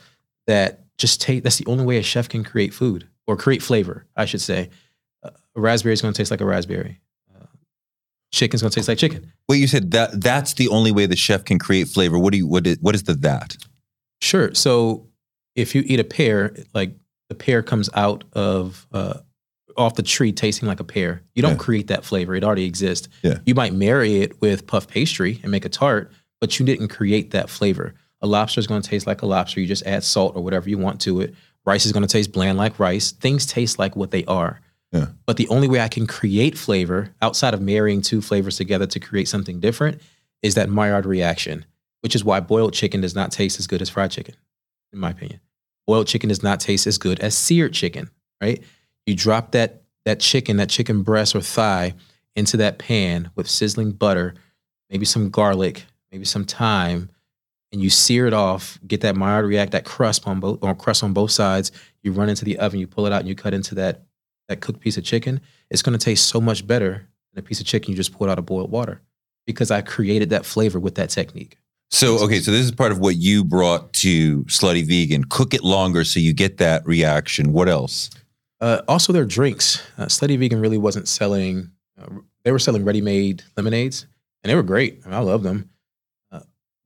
that 0.47 0.85
just 0.97 1.19
take. 1.21 1.43
That's 1.43 1.57
the 1.57 1.65
only 1.65 1.85
way 1.85 1.97
a 1.97 2.03
chef 2.03 2.29
can 2.29 2.45
create 2.45 2.73
food 2.73 3.07
or 3.27 3.35
create 3.35 3.61
flavor, 3.61 4.05
I 4.15 4.23
should 4.25 4.41
say. 4.41 4.69
Uh, 5.21 5.31
a 5.57 5.59
raspberry 5.59 5.93
is 5.93 6.01
going 6.01 6.13
to 6.13 6.17
taste 6.17 6.31
like 6.31 6.41
a 6.41 6.45
raspberry. 6.45 7.01
Uh, 7.35 7.47
chicken's 8.31 8.61
going 8.61 8.71
to 8.71 8.75
taste 8.75 8.87
like 8.87 8.97
chicken. 8.97 9.33
Well, 9.49 9.57
you 9.57 9.67
said 9.67 9.91
that 9.91 10.21
that's 10.21 10.53
the 10.53 10.69
only 10.69 10.93
way 10.93 11.05
the 11.05 11.17
chef 11.17 11.43
can 11.43 11.59
create 11.59 11.89
flavor. 11.89 12.17
What 12.17 12.31
do 12.31 12.37
you 12.37 12.47
what 12.47 12.65
is 12.65 12.77
what 12.79 12.95
is 12.95 13.03
the 13.03 13.13
that? 13.15 13.57
Sure. 14.21 14.53
So 14.53 15.07
if 15.55 15.75
you 15.75 15.83
eat 15.85 15.99
a 15.99 16.03
pear, 16.03 16.55
like 16.73 16.91
the 17.29 17.35
pear 17.35 17.61
comes 17.63 17.89
out 17.93 18.23
of 18.33 18.87
uh, 18.91 19.19
off 19.75 19.95
the 19.95 20.03
tree 20.03 20.31
tasting 20.31 20.67
like 20.67 20.79
a 20.79 20.83
pear. 20.83 21.21
You 21.35 21.41
don't 21.41 21.51
Yeah. 21.51 21.57
create 21.57 21.87
that 21.87 22.03
flavor; 22.03 22.35
it 22.35 22.43
already 22.43 22.65
exists. 22.65 23.07
Yeah. 23.21 23.39
You 23.45 23.53
might 23.55 23.73
marry 23.73 24.21
it 24.21 24.41
with 24.41 24.65
puff 24.67 24.87
pastry 24.87 25.39
and 25.43 25.51
make 25.51 25.65
a 25.65 25.69
tart, 25.69 26.11
but 26.41 26.59
you 26.59 26.65
didn't 26.65 26.87
create 26.87 27.31
that 27.31 27.49
flavor. 27.49 27.93
A 28.21 28.27
lobster 28.27 28.59
is 28.59 28.65
going 28.67 28.81
to 28.81 28.89
taste 28.89 29.05
like 29.05 29.21
a 29.21 29.27
lobster. 29.27 29.59
You 29.61 29.67
just 29.67 29.85
add 29.85 30.03
salt 30.03 30.35
or 30.35 30.43
whatever 30.43 30.69
you 30.69 30.77
want 30.79 30.99
to 31.01 31.21
it. 31.21 31.35
Rice 31.65 31.85
is 31.85 31.91
going 31.91 32.01
to 32.05 32.11
taste 32.11 32.31
bland 32.31 32.57
like 32.57 32.79
rice. 32.79 33.11
Things 33.11 33.45
taste 33.45 33.77
like 33.77 33.95
what 33.95 34.09
they 34.11 34.23
are. 34.25 34.59
Yeah. 34.91 35.07
But 35.27 35.37
the 35.37 35.47
only 35.49 35.67
way 35.67 35.81
I 35.81 35.89
can 35.89 36.07
create 36.07 36.57
flavor 36.57 37.13
outside 37.21 37.53
of 37.53 37.61
marrying 37.61 38.01
two 38.01 38.21
flavors 38.21 38.55
together 38.57 38.87
to 38.87 38.99
create 38.99 39.27
something 39.27 39.59
different 39.59 40.01
is 40.41 40.55
that 40.55 40.69
Maillard 40.69 41.05
reaction, 41.05 41.65
which 42.01 42.15
is 42.15 42.23
why 42.23 42.39
boiled 42.39 42.73
chicken 42.73 43.01
does 43.01 43.15
not 43.15 43.31
taste 43.31 43.59
as 43.59 43.67
good 43.67 43.81
as 43.81 43.89
fried 43.89 44.11
chicken, 44.11 44.35
in 44.93 44.99
my 44.99 45.11
opinion. 45.11 45.39
Boiled 45.85 46.07
chicken 46.07 46.29
does 46.29 46.43
not 46.43 46.59
taste 46.59 46.87
as 46.87 46.97
good 46.97 47.19
as 47.19 47.37
seared 47.37 47.73
chicken, 47.73 48.09
right? 48.41 48.63
You 49.05 49.15
drop 49.15 49.51
that 49.51 49.83
that 50.05 50.19
chicken, 50.21 50.57
that 50.57 50.69
chicken 50.69 51.01
breast 51.01 51.35
or 51.35 51.41
thigh 51.41 51.93
into 52.35 52.55
that 52.57 52.79
pan 52.79 53.29
with 53.35 53.49
sizzling 53.49 53.91
butter, 53.91 54.35
maybe 54.89 55.05
some 55.05 55.29
garlic, 55.29 55.85
maybe 56.11 56.23
some 56.23 56.45
thyme, 56.45 57.09
and 57.71 57.81
you 57.81 57.89
sear 57.89 58.27
it 58.27 58.33
off, 58.33 58.79
get 58.87 59.01
that 59.01 59.17
Maillard 59.17 59.45
react, 59.45 59.73
that 59.73 59.83
crust 59.83 60.25
on 60.27 60.39
both 60.39 60.59
or 60.61 60.73
crust 60.73 61.03
on 61.03 61.13
both 61.13 61.31
sides. 61.31 61.71
You 62.03 62.11
run 62.13 62.29
into 62.29 62.45
the 62.45 62.57
oven, 62.59 62.79
you 62.79 62.87
pull 62.87 63.05
it 63.05 63.11
out, 63.11 63.19
and 63.19 63.27
you 63.27 63.35
cut 63.35 63.53
into 63.53 63.75
that 63.75 64.03
that 64.47 64.61
cooked 64.61 64.79
piece 64.79 64.97
of 64.97 65.03
chicken. 65.03 65.41
It's 65.69 65.81
going 65.81 65.97
to 65.97 66.03
taste 66.03 66.27
so 66.27 66.39
much 66.39 66.65
better 66.65 67.07
than 67.33 67.39
a 67.39 67.45
piece 67.45 67.59
of 67.59 67.65
chicken 67.65 67.91
you 67.91 67.97
just 67.97 68.13
pulled 68.13 68.29
out 68.29 68.39
of 68.39 68.45
boiled 68.45 68.71
water 68.71 69.01
because 69.45 69.71
I 69.71 69.81
created 69.81 70.29
that 70.29 70.45
flavor 70.45 70.79
with 70.79 70.95
that 70.95 71.09
technique. 71.09 71.57
So 71.89 72.19
okay, 72.25 72.39
so 72.39 72.51
this 72.51 72.65
is 72.65 72.71
part 72.71 72.91
of 72.91 72.99
what 72.99 73.15
you 73.15 73.43
brought 73.43 73.93
to 73.93 74.43
Slutty 74.43 74.85
Vegan. 74.85 75.23
Cook 75.23 75.53
it 75.53 75.63
longer 75.63 76.03
so 76.03 76.19
you 76.19 76.33
get 76.33 76.57
that 76.57 76.85
reaction. 76.85 77.53
What 77.53 77.69
else? 77.69 78.09
Uh, 78.59 78.81
also, 78.87 79.13
their 79.13 79.25
drinks. 79.25 79.81
Uh, 79.97 80.05
Slutty 80.05 80.37
Vegan 80.37 80.59
really 80.59 80.77
wasn't 80.77 81.07
selling. 81.07 81.71
Uh, 81.99 82.07
they 82.43 82.51
were 82.51 82.59
selling 82.59 82.83
ready-made 82.83 83.43
lemonades, 83.55 84.05
and 84.43 84.49
they 84.49 84.55
were 84.55 84.63
great. 84.63 85.01
I, 85.05 85.09
mean, 85.09 85.17
I 85.17 85.19
love 85.19 85.43
them. 85.43 85.69
Uh, 86.31 86.41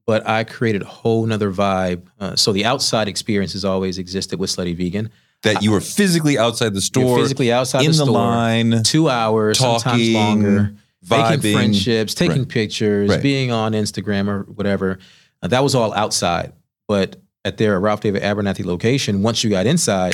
but 0.05 0.27
I 0.27 0.43
created 0.43 0.81
a 0.81 0.85
whole 0.85 1.25
nother 1.25 1.51
vibe. 1.51 2.07
Uh, 2.19 2.35
so 2.35 2.51
the 2.51 2.65
outside 2.65 3.07
experience 3.07 3.53
has 3.53 3.65
always 3.65 3.97
existed 3.97 4.39
with 4.39 4.49
Slutty 4.49 4.75
Vegan. 4.75 5.09
That 5.43 5.63
you 5.63 5.71
were 5.71 5.81
physically 5.81 6.37
outside 6.37 6.75
the 6.75 6.81
store, 6.81 7.17
physically 7.17 7.51
outside 7.51 7.79
in 7.79 7.91
the, 7.91 7.97
the, 7.97 8.03
store, 8.03 8.13
line, 8.13 8.83
two 8.83 9.09
hours, 9.09 9.57
sometimes 9.57 9.83
talking, 9.83 10.13
longer, 10.13 10.75
vibing. 11.05 11.29
making 11.37 11.53
friendships, 11.55 12.13
taking 12.13 12.39
Right. 12.39 12.47
pictures, 12.49 13.09
Right. 13.09 13.21
being 13.21 13.51
on 13.51 13.73
Instagram 13.73 14.27
or 14.27 14.43
whatever. 14.43 14.99
Uh, 15.41 15.47
that 15.47 15.63
was 15.63 15.73
all 15.75 15.93
outside. 15.93 16.53
But 16.87 17.17
at 17.43 17.57
their 17.57 17.79
Ralph 17.79 18.01
David 18.01 18.21
Abernathy 18.21 18.63
location, 18.65 19.23
once 19.23 19.43
you 19.43 19.49
got 19.49 19.65
inside, 19.65 20.13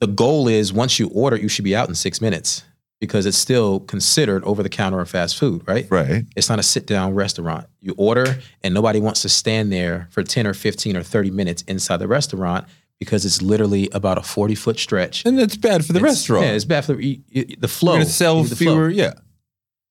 the 0.00 0.06
goal 0.08 0.48
is 0.48 0.72
once 0.72 0.98
you 0.98 1.08
order, 1.08 1.36
you 1.36 1.48
should 1.48 1.64
be 1.64 1.76
out 1.76 1.88
in 1.88 1.94
six 1.94 2.20
minutes 2.20 2.64
because 3.00 3.26
it's 3.26 3.36
still 3.38 3.80
considered 3.80 4.42
over 4.44 4.62
the 4.62 4.68
counter 4.68 4.98
or 4.98 5.04
fast 5.04 5.36
food, 5.36 5.62
right? 5.66 5.86
Right. 5.90 6.24
It's 6.36 6.48
not 6.48 6.58
a 6.58 6.62
sit 6.62 6.86
down 6.86 7.14
restaurant. 7.14 7.66
You 7.80 7.94
order, 7.98 8.38
and 8.62 8.72
nobody 8.74 8.98
wants 9.00 9.22
to 9.22 9.28
stand 9.28 9.72
there 9.72 10.08
for 10.10 10.22
10 10.22 10.46
or 10.46 10.54
15 10.54 10.96
or 10.96 11.02
30 11.02 11.30
minutes 11.30 11.62
inside 11.68 11.98
the 11.98 12.08
restaurant 12.08 12.64
because 12.98 13.24
it's 13.26 13.42
literally 13.42 13.88
about 13.92 14.16
a 14.18 14.22
40 14.22 14.54
foot 14.54 14.78
stretch. 14.78 15.24
And 15.26 15.38
that's 15.38 15.56
bad 15.56 15.84
for 15.84 15.92
the 15.92 15.98
It's- 15.98 16.12
restaurant. 16.14 16.46
Yeah, 16.46 16.52
it's 16.52 16.64
bad 16.64 16.84
for 16.84 16.98
you- 17.00 17.20
the 17.58 17.68
flow. 17.68 17.96
You're 17.96 18.04
sell 18.06 18.42
the 18.42 18.56
flow. 18.56 18.72
fewer. 18.74 18.88
Yeah. 18.88 19.14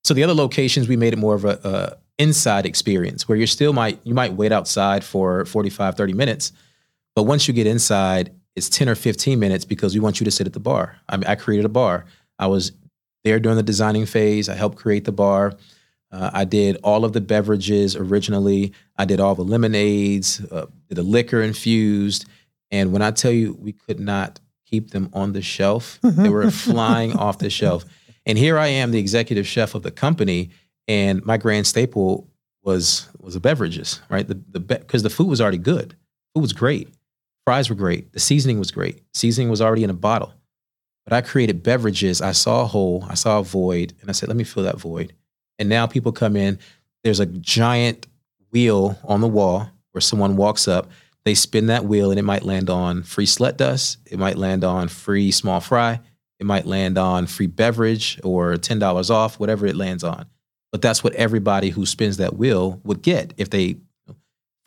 So 0.03 0.13
the 0.13 0.23
other 0.23 0.33
locations, 0.33 0.87
we 0.87 0.97
made 0.97 1.13
it 1.13 1.17
more 1.17 1.35
of 1.35 1.45
a, 1.45 1.59
a 1.63 1.97
inside 2.21 2.65
experience 2.65 3.27
where 3.27 3.37
you 3.37 3.47
still 3.47 3.73
might 3.73 3.99
you 4.03 4.13
might 4.13 4.33
wait 4.33 4.51
outside 4.51 5.03
for 5.03 5.45
45, 5.45 5.95
30 5.95 6.13
minutes, 6.13 6.51
but 7.15 7.23
once 7.23 7.47
you 7.47 7.53
get 7.53 7.67
inside, 7.67 8.31
it's 8.55 8.69
10 8.69 8.89
or 8.89 8.95
15 8.95 9.39
minutes 9.39 9.65
because 9.65 9.93
we 9.93 9.99
want 9.99 10.19
you 10.19 10.25
to 10.25 10.31
sit 10.31 10.45
at 10.45 10.53
the 10.53 10.59
bar. 10.59 10.97
I 11.09 11.17
mean, 11.17 11.25
I 11.25 11.35
created 11.35 11.65
a 11.65 11.69
bar. 11.69 12.05
I 12.37 12.47
was 12.47 12.71
there 13.23 13.39
during 13.39 13.55
the 13.55 13.63
designing 13.63 14.05
phase. 14.05 14.49
I 14.49 14.55
helped 14.55 14.77
create 14.77 15.05
the 15.05 15.11
bar. 15.11 15.53
Uh, 16.11 16.29
I 16.31 16.45
did 16.45 16.77
all 16.83 17.05
of 17.05 17.13
the 17.13 17.21
beverages 17.21 17.95
originally. 17.95 18.73
I 18.97 19.05
did 19.05 19.19
all 19.19 19.33
the 19.33 19.43
lemonades, 19.43 20.39
uh, 20.51 20.67
the 20.89 21.01
liquor 21.01 21.41
infused. 21.41 22.25
And 22.69 22.93
when 22.93 23.01
I 23.01 23.09
tell 23.11 23.31
you 23.31 23.53
we 23.59 23.71
could 23.71 23.99
not 23.99 24.39
keep 24.65 24.91
them 24.91 25.09
on 25.13 25.33
the 25.33 25.41
shelf, 25.41 25.97
they 26.03 26.29
were 26.29 26.51
flying 26.51 27.17
off 27.17 27.39
the 27.39 27.49
shelf. 27.49 27.85
And 28.25 28.37
here 28.37 28.57
I 28.57 28.67
am, 28.67 28.91
the 28.91 28.99
executive 28.99 29.45
chef 29.45 29.75
of 29.75 29.83
the 29.83 29.91
company, 29.91 30.49
and 30.87 31.25
my 31.25 31.37
grand 31.37 31.67
staple 31.67 32.29
was 32.63 33.09
was 33.19 33.33
the 33.33 33.39
beverages, 33.39 34.01
right? 34.09 34.27
The 34.27 34.39
the 34.49 34.59
because 34.59 35.03
the 35.03 35.09
food 35.09 35.27
was 35.27 35.41
already 35.41 35.57
good. 35.57 35.95
Food 36.33 36.41
was 36.41 36.53
great. 36.53 36.89
Fries 37.45 37.69
were 37.69 37.75
great. 37.75 38.13
The 38.13 38.19
seasoning 38.19 38.59
was 38.59 38.71
great. 38.71 39.01
Seasoning 39.13 39.49
was 39.49 39.61
already 39.61 39.83
in 39.83 39.89
a 39.89 39.93
bottle. 39.93 40.33
But 41.05 41.13
I 41.13 41.21
created 41.21 41.63
beverages. 41.63 42.21
I 42.21 42.31
saw 42.31 42.61
a 42.61 42.67
hole, 42.67 43.05
I 43.09 43.15
saw 43.15 43.39
a 43.39 43.43
void, 43.43 43.93
and 43.99 44.09
I 44.09 44.13
said, 44.13 44.29
let 44.29 44.37
me 44.37 44.45
fill 44.45 44.63
that 44.63 44.79
void. 44.79 45.13
And 45.59 45.67
now 45.67 45.85
people 45.85 46.13
come 46.13 46.37
in. 46.37 46.57
There's 47.03 47.19
a 47.19 47.25
giant 47.25 48.07
wheel 48.51 48.97
on 49.03 49.19
the 49.19 49.27
wall 49.27 49.69
where 49.91 50.01
someone 50.01 50.37
walks 50.37 50.67
up. 50.67 50.89
They 51.25 51.35
spin 51.35 51.67
that 51.67 51.85
wheel, 51.85 52.09
and 52.11 52.19
it 52.19 52.23
might 52.23 52.43
land 52.43 52.69
on 52.69 53.03
free 53.03 53.25
slut 53.25 53.57
dust. 53.57 53.97
It 54.09 54.17
might 54.17 54.37
land 54.37 54.63
on 54.63 54.87
free 54.87 55.31
small 55.31 55.59
fry. 55.59 55.99
It 56.43 56.45
might 56.45 56.65
land 56.65 56.97
on 56.97 57.25
free 57.25 57.47
beverage 57.47 58.19
or 58.21 58.57
ten 58.57 58.77
dollars 58.77 59.09
off, 59.09 59.39
whatever 59.39 59.65
it 59.65 59.77
lands 59.77 60.03
on. 60.03 60.25
But 60.73 60.81
that's 60.81 61.01
what 61.01 61.13
everybody 61.13 61.69
who 61.69 61.85
spins 61.85 62.17
that 62.17 62.35
wheel 62.35 62.81
would 62.83 63.01
get 63.01 63.33
if 63.37 63.49
they 63.49 63.77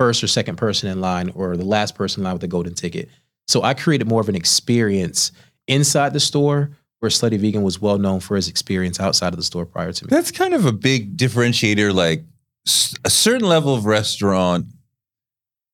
first 0.01 0.25
or 0.25 0.27
second 0.27 0.57
person 0.57 0.89
in 0.89 1.03
line 1.03 1.31
or 1.35 1.55
the 1.55 1.67
last 1.67 1.95
person 1.95 2.21
in 2.21 2.25
line 2.25 2.33
with 2.33 2.41
the 2.41 2.49
golden 2.49 2.73
ticket. 2.73 3.11
So 3.47 3.63
I 3.63 3.75
created 3.75 4.09
more 4.09 4.23
of 4.23 4.31
an 4.31 4.35
experience 4.35 5.33
inside 5.69 6.15
the 6.15 6.21
store 6.21 6.71
where 7.01 7.11
Slutty 7.11 7.39
Vegan 7.39 7.63
was 7.63 7.79
well 7.79 7.99
known 7.99 8.21
for 8.21 8.37
his 8.37 8.49
experience 8.49 8.99
outside 8.99 9.35
of 9.35 9.37
the 9.37 9.43
store 9.43 9.67
prior 9.67 9.93
to 9.93 10.05
me. 10.05 10.09
That's 10.09 10.31
kind 10.31 10.55
of 10.55 10.65
a 10.65 10.73
big 10.73 11.19
differentiator. 11.19 11.93
Like 11.93 12.25
a 13.05 13.11
certain 13.11 13.47
level 13.47 13.75
of 13.75 13.85
restaurant, 13.85 14.65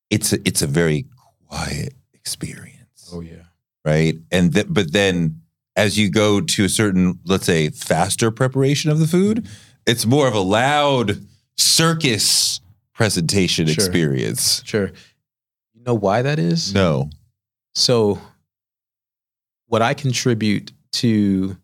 it's 0.09 0.33
a, 0.33 0.39
it's 0.45 0.61
a 0.61 0.67
very 0.67 1.05
quiet 1.47 1.93
experience, 2.13 3.09
Oh 3.13 3.21
yeah. 3.21 3.43
right? 3.85 4.15
And 4.31 4.53
th- 4.53 4.67
but 4.69 4.91
then 4.91 5.39
as 5.75 5.97
you 5.97 6.09
go 6.09 6.39
to 6.41 6.65
a 6.65 6.69
certain, 6.69 7.19
let's 7.25 7.45
say, 7.45 7.69
faster 7.69 8.29
preparation 8.31 8.91
of 8.91 8.99
the 8.99 9.07
food, 9.07 9.47
it's 9.87 10.05
more 10.05 10.27
of 10.27 10.33
a 10.35 10.39
loud 10.39 11.19
circus 11.57 12.61
presentation 12.93 13.65
Sure. 13.67 13.73
experience. 13.73 14.61
Sure. 14.65 14.91
You 15.73 15.81
know 15.83 15.95
why 15.95 16.21
that 16.21 16.39
is? 16.39 16.73
No, 16.73 17.09
So, 17.75 18.21
what 19.67 19.81
I 19.81 19.95
contribute 19.95 20.71
to 20.93 21.57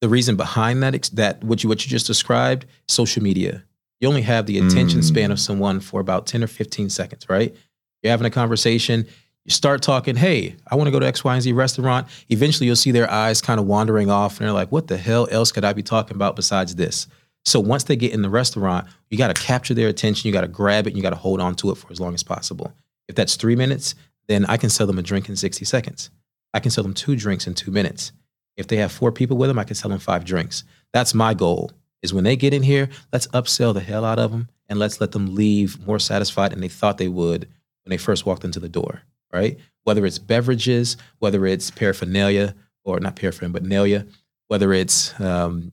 the 0.00 0.08
reason 0.08 0.36
behind 0.36 0.82
that, 0.82 1.10
that 1.12 1.44
what 1.44 1.62
you 1.62 1.68
what 1.68 1.84
you 1.84 1.90
just 1.90 2.06
described, 2.06 2.64
social 2.88 3.22
media. 3.22 3.62
You 4.00 4.08
only 4.08 4.22
have 4.22 4.46
the 4.46 4.56
attention 4.56 5.00
Mm. 5.00 5.04
span 5.04 5.30
of 5.30 5.38
someone 5.38 5.80
for 5.80 6.00
about 6.00 6.26
ten 6.26 6.42
or 6.42 6.46
fifteen 6.46 6.88
seconds, 6.88 7.28
right? 7.28 7.54
You're 8.02 8.10
having 8.10 8.26
a 8.26 8.30
conversation. 8.30 9.06
You 9.44 9.52
start 9.52 9.82
talking, 9.82 10.16
hey, 10.16 10.56
I 10.70 10.76
want 10.76 10.88
to 10.88 10.90
go 10.90 11.00
to 11.00 11.06
X, 11.06 11.24
Y, 11.24 11.32
and 11.32 11.42
Z 11.42 11.52
restaurant. 11.52 12.06
Eventually, 12.28 12.66
you'll 12.66 12.76
see 12.76 12.90
their 12.90 13.10
eyes 13.10 13.40
kind 13.40 13.58
of 13.58 13.66
wandering 13.66 14.10
off, 14.10 14.38
and 14.38 14.46
they're 14.46 14.52
like, 14.52 14.70
what 14.70 14.88
the 14.88 14.96
hell 14.96 15.26
else 15.30 15.50
could 15.50 15.64
I 15.64 15.72
be 15.72 15.82
talking 15.82 16.14
about 16.14 16.36
besides 16.36 16.74
this? 16.74 17.06
So 17.44 17.58
once 17.58 17.84
they 17.84 17.96
get 17.96 18.12
in 18.12 18.22
the 18.22 18.28
restaurant, 18.28 18.86
you 19.08 19.16
got 19.16 19.34
to 19.34 19.42
capture 19.42 19.72
their 19.72 19.88
attention. 19.88 20.28
You 20.28 20.32
got 20.32 20.42
to 20.42 20.48
grab 20.48 20.86
it 20.86 20.90
and 20.90 20.96
you 20.96 21.02
got 21.02 21.10
to 21.10 21.16
hold 21.16 21.40
on 21.40 21.54
to 21.56 21.70
it 21.70 21.76
for 21.76 21.90
as 21.90 21.98
long 21.98 22.12
as 22.12 22.22
possible. 22.22 22.74
If 23.08 23.14
that's 23.14 23.36
three 23.36 23.56
minutes, 23.56 23.94
then 24.28 24.44
I 24.44 24.58
can 24.58 24.68
sell 24.68 24.86
them 24.86 24.98
a 24.98 25.02
drink 25.02 25.28
in 25.28 25.36
60 25.36 25.64
seconds. 25.64 26.10
I 26.52 26.60
can 26.60 26.70
sell 26.70 26.84
them 26.84 26.94
two 26.94 27.16
drinks 27.16 27.46
in 27.46 27.54
two 27.54 27.70
minutes. 27.70 28.12
If 28.56 28.66
they 28.66 28.76
have 28.76 28.92
four 28.92 29.10
people 29.10 29.38
with 29.38 29.48
them, 29.48 29.58
I 29.58 29.64
can 29.64 29.74
sell 29.74 29.90
them 29.90 30.00
five 30.00 30.24
drinks. 30.24 30.64
That's 30.92 31.14
my 31.14 31.32
goal 31.32 31.72
is 32.02 32.14
when 32.14 32.24
they 32.24 32.36
get 32.36 32.54
in 32.54 32.62
here, 32.62 32.88
let's 33.12 33.26
upsell 33.28 33.74
the 33.74 33.80
hell 33.80 34.04
out 34.04 34.18
of 34.18 34.30
them 34.30 34.48
and 34.68 34.78
let's 34.78 35.00
let 35.00 35.12
them 35.12 35.34
leave 35.34 35.84
more 35.86 35.98
satisfied 35.98 36.52
than 36.52 36.60
they 36.60 36.68
thought 36.68 36.98
they 36.98 37.08
would 37.08 37.42
when 37.84 37.90
they 37.90 37.96
first 37.96 38.26
walked 38.26 38.44
into 38.44 38.60
the 38.60 38.68
door, 38.68 39.02
right? 39.32 39.58
Whether 39.84 40.04
it's 40.06 40.18
beverages, 40.18 40.96
whether 41.18 41.46
it's 41.46 41.70
paraphernalia 41.70 42.54
or 42.84 43.00
not 43.00 43.16
paraphernalia, 43.16 43.52
but 43.52 43.64
nalia, 43.64 44.08
whether 44.48 44.72
it's 44.72 45.18
um, 45.20 45.72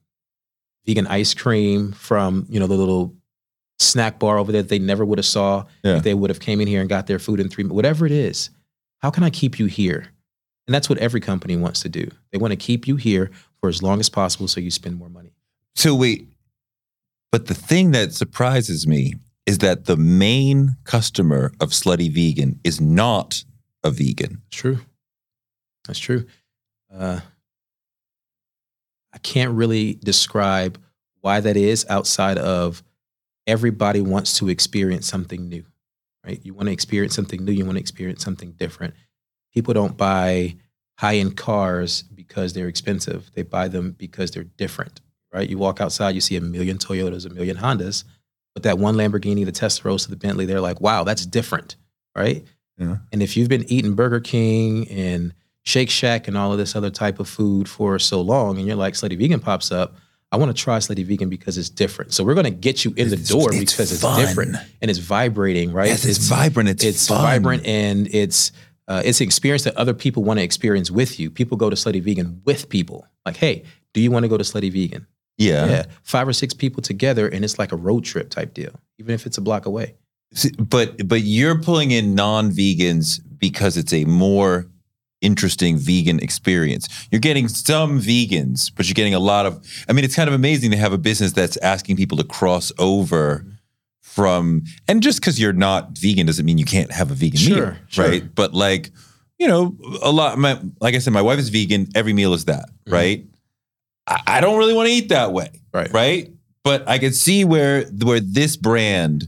vegan 0.86 1.08
ice 1.08 1.34
cream 1.34 1.92
from, 1.92 2.46
you 2.50 2.60
know, 2.60 2.68
the 2.68 2.76
little 2.76 3.14
snack 3.80 4.20
bar 4.20 4.38
over 4.38 4.52
there 4.52 4.62
that 4.62 4.70
they 4.70 4.80
never 4.80 5.06
would 5.06 5.20
have 5.20 5.26
saw 5.26 5.66
Yeah. 5.84 5.98
if 5.98 6.04
they 6.04 6.14
would 6.14 6.30
have 6.30 6.40
came 6.40 6.62
in 6.62 6.68
here 6.68 6.82
and 6.82 6.90
got 6.90 7.08
their 7.08 7.20
food 7.20 7.40
in 7.40 7.50
three, 7.50 7.64
minutes, 7.64 7.76
whatever 7.76 8.06
it 8.06 8.12
is. 8.12 8.50
How 9.00 9.12
can 9.12 9.24
I 9.24 9.30
keep 9.30 9.60
you 9.60 9.68
here? 9.68 10.08
And 10.66 10.74
that's 10.74 10.90
what 10.90 10.98
every 10.98 11.22
company 11.22 11.56
wants 11.56 11.82
to 11.82 11.90
do. 11.90 12.10
They 12.32 12.38
want 12.38 12.52
to 12.52 12.58
keep 12.58 12.88
you 12.88 12.96
here 12.96 13.32
for 13.60 13.70
as 13.70 13.82
long 13.84 14.00
as 14.00 14.10
possible 14.10 14.48
so 14.48 14.60
you 14.60 14.72
spend 14.72 14.98
more 14.98 15.10
money. 15.10 15.34
So 15.76 15.94
wait, 15.96 16.28
but 17.32 17.46
the 17.48 17.54
thing 17.54 17.92
that 17.92 18.14
surprises 18.14 18.88
me 18.88 19.14
is 19.46 19.60
that 19.60 19.86
the 19.86 19.96
main 19.96 20.76
customer 20.84 21.54
of 21.62 21.70
Slutty 21.70 22.12
Vegan 22.12 22.60
is 22.64 22.82
not 22.82 23.46
a 23.88 23.92
vegan. 23.92 24.42
True. 24.52 24.80
That's 25.88 26.00
true. 26.00 26.26
Uh, 26.94 27.22
I 29.14 29.18
can't 29.20 29.54
really 29.54 29.96
describe 29.96 30.78
why 31.22 31.40
that 31.40 31.58
is 31.58 31.86
outside 31.90 32.38
of 32.38 32.84
everybody 33.48 34.02
wants 34.02 34.38
to 34.40 34.50
experience 34.50 35.08
something 35.08 35.48
new, 35.48 35.64
right? 36.26 36.40
You 36.44 36.54
want 36.54 36.68
to 36.68 36.74
experience 36.74 37.16
something 37.16 37.44
new, 37.44 37.52
you 37.52 37.66
want 37.66 37.78
to 37.78 37.82
experience 37.82 38.24
something 38.24 38.52
different. 38.52 38.94
People 39.54 39.74
don't 39.74 39.98
buy 39.98 40.58
high 41.00 41.16
end 41.16 41.38
cars 41.38 42.04
because 42.04 42.54
they're 42.54 42.68
expensive, 42.68 43.32
they 43.34 43.44
buy 43.44 43.70
them 43.70 43.92
because 43.92 44.32
they're 44.32 44.44
different, 44.44 45.02
right? 45.34 45.50
You 45.50 45.58
walk 45.58 45.80
outside, 45.80 46.16
you 46.16 46.22
see 46.22 46.36
a 46.36 46.42
million 46.42 46.78
Toyotas, 46.78 47.26
a 47.26 47.34
million 47.34 47.58
Hondas, 47.58 48.04
but 48.54 48.64
that 48.64 48.78
one 48.78 48.96
Lamborghini, 48.96 49.46
the 49.46 49.52
Testarossa, 49.52 50.10
the 50.10 50.16
Bentley, 50.16 50.46
they're 50.46 50.62
like, 50.62 50.82
wow, 50.82 51.04
that's 51.04 51.26
different, 51.26 51.76
right? 52.16 52.46
Yeah. 52.78 52.98
And 53.12 53.24
if 53.24 53.36
you've 53.38 53.50
been 53.50 53.64
eating 53.72 53.94
Burger 53.96 54.20
King 54.20 54.88
and 54.90 55.34
Shake 55.64 55.90
Shack 55.90 56.28
and 56.28 56.38
all 56.38 56.52
of 56.52 56.58
this 56.58 56.76
other 56.76 56.90
type 56.90 57.20
of 57.20 57.28
food 57.28 57.68
for 57.68 57.98
so 58.00 58.22
long, 58.22 58.58
and 58.58 58.68
you're 58.68 58.76
like, 58.76 58.94
Slutty 58.94 59.18
Vegan 59.18 59.40
pops 59.40 59.72
up, 59.72 59.96
I 60.32 60.38
want 60.38 60.56
to 60.56 60.62
try 60.62 60.78
Slutty 60.78 61.06
Vegan 61.06 61.30
because 61.30 61.58
it's 61.58 61.70
different. 61.70 62.14
So 62.14 62.24
we're 62.24 62.34
going 62.36 62.44
to 62.46 62.50
get 62.52 62.84
you 62.86 62.92
in 62.98 63.08
the 63.10 63.14
It's- 63.16 63.30
door 63.30 63.54
it's 63.54 63.74
because 63.74 63.92
it's 63.92 64.18
different 64.18 64.56
and 64.82 64.90
it's 64.92 65.00
vibrating, 65.00 65.72
right? 65.74 65.88
Yes, 65.88 66.06
it's, 66.06 66.20
vibrant. 66.28 66.70
It's, 66.70 66.84
It's 66.84 67.08
fun. 67.08 67.22
vibrant 67.22 67.66
and 67.66 68.08
it's 68.14 68.52
uh, 68.90 69.02
it's 69.04 69.20
an 69.20 69.26
experience 69.28 69.64
that 69.66 69.76
other 69.76 69.94
people 69.94 70.24
want 70.24 70.40
to 70.40 70.44
experience 70.44 70.90
with 70.90 71.20
you. 71.20 71.30
People 71.30 71.58
go 71.58 71.70
to 71.70 71.76
Slutty 71.76 72.02
Vegan 72.02 72.42
with 72.46 72.70
people. 72.70 73.06
Like, 73.26 73.36
hey, 73.36 73.64
do 73.94 74.00
you 74.00 74.12
want 74.12 74.24
to 74.24 74.30
go 74.30 74.38
to 74.38 74.44
Slutty 74.46 74.72
Vegan? 74.72 75.08
Yeah. 75.38 75.66
yeah, 75.68 75.86
five 76.04 76.26
or 76.28 76.34
six 76.34 76.54
people 76.54 76.82
together, 76.82 77.28
and 77.28 77.44
it's 77.46 77.60
like 77.60 77.72
a 77.72 77.76
road 77.76 78.06
trip 78.06 78.30
type 78.30 78.54
deal, 78.54 78.80
even 78.98 79.14
if 79.14 79.26
it's 79.26 79.38
a 79.38 79.42
block 79.42 79.66
away. 79.66 79.96
But 80.60 81.08
but 81.08 81.22
you're 81.22 81.60
pulling 81.62 81.92
in 81.92 82.14
non-vegans 82.16 83.22
because 83.38 83.78
it's 83.78 83.94
a 83.94 84.06
more 84.06 84.68
interesting 85.22 85.78
vegan 85.78 86.20
experience. 86.20 86.88
You're 87.12 87.22
getting 87.22 87.48
some 87.48 88.00
vegans, 88.00 88.72
but 88.76 88.88
you're 88.88 88.94
getting 88.94 89.14
a 89.16 89.20
lot 89.20 89.46
of 89.46 89.66
I 89.90 89.94
mean 89.94 90.06
it's 90.06 90.16
kind 90.16 90.28
of 90.28 90.34
amazing 90.34 90.72
to 90.72 90.78
have 90.78 90.94
a 90.94 90.98
business 90.98 91.32
that's 91.32 91.58
asking 91.58 91.96
people 91.98 92.18
to 92.18 92.24
cross 92.24 92.72
over 92.78 93.46
from 94.02 94.64
and 94.88 95.02
just 95.02 95.20
because 95.22 95.40
you're 95.40 95.54
not 95.54 95.98
vegan 95.98 96.26
doesn't 96.26 96.46
mean 96.46 96.58
you 96.58 96.66
can't 96.66 96.92
have 96.92 97.10
a 97.12 97.14
vegan 97.14 97.38
Sure, 97.40 97.72
meal, 97.72 97.76
sure. 97.88 98.08
right? 98.10 98.36
But 98.36 98.54
like, 98.54 98.92
you 99.40 99.48
know, 99.48 99.76
a 100.02 100.12
lot. 100.12 100.38
My, 100.40 100.60
like 100.82 100.96
I 100.96 100.98
said, 101.00 101.14
my 101.14 101.22
wife 101.22 101.38
is 101.40 101.50
vegan. 101.50 101.88
Every 101.96 102.14
meal 102.14 102.34
is 102.34 102.46
that, 102.46 102.70
right? 102.88 103.24
I, 104.08 104.22
I 104.28 104.42
don't 104.42 104.58
really 104.58 104.74
want 104.74 104.88
to 104.88 104.94
eat 104.94 105.10
that 105.10 105.32
way, 105.34 105.46
Mm-hmm. 105.74 105.78
Right. 105.78 105.94
Right. 105.94 106.32
But 106.64 106.88
I 106.90 106.98
could 106.98 107.16
see 107.16 107.46
where 107.46 107.84
where 108.04 108.20
this 108.20 108.58
brand, 108.58 109.28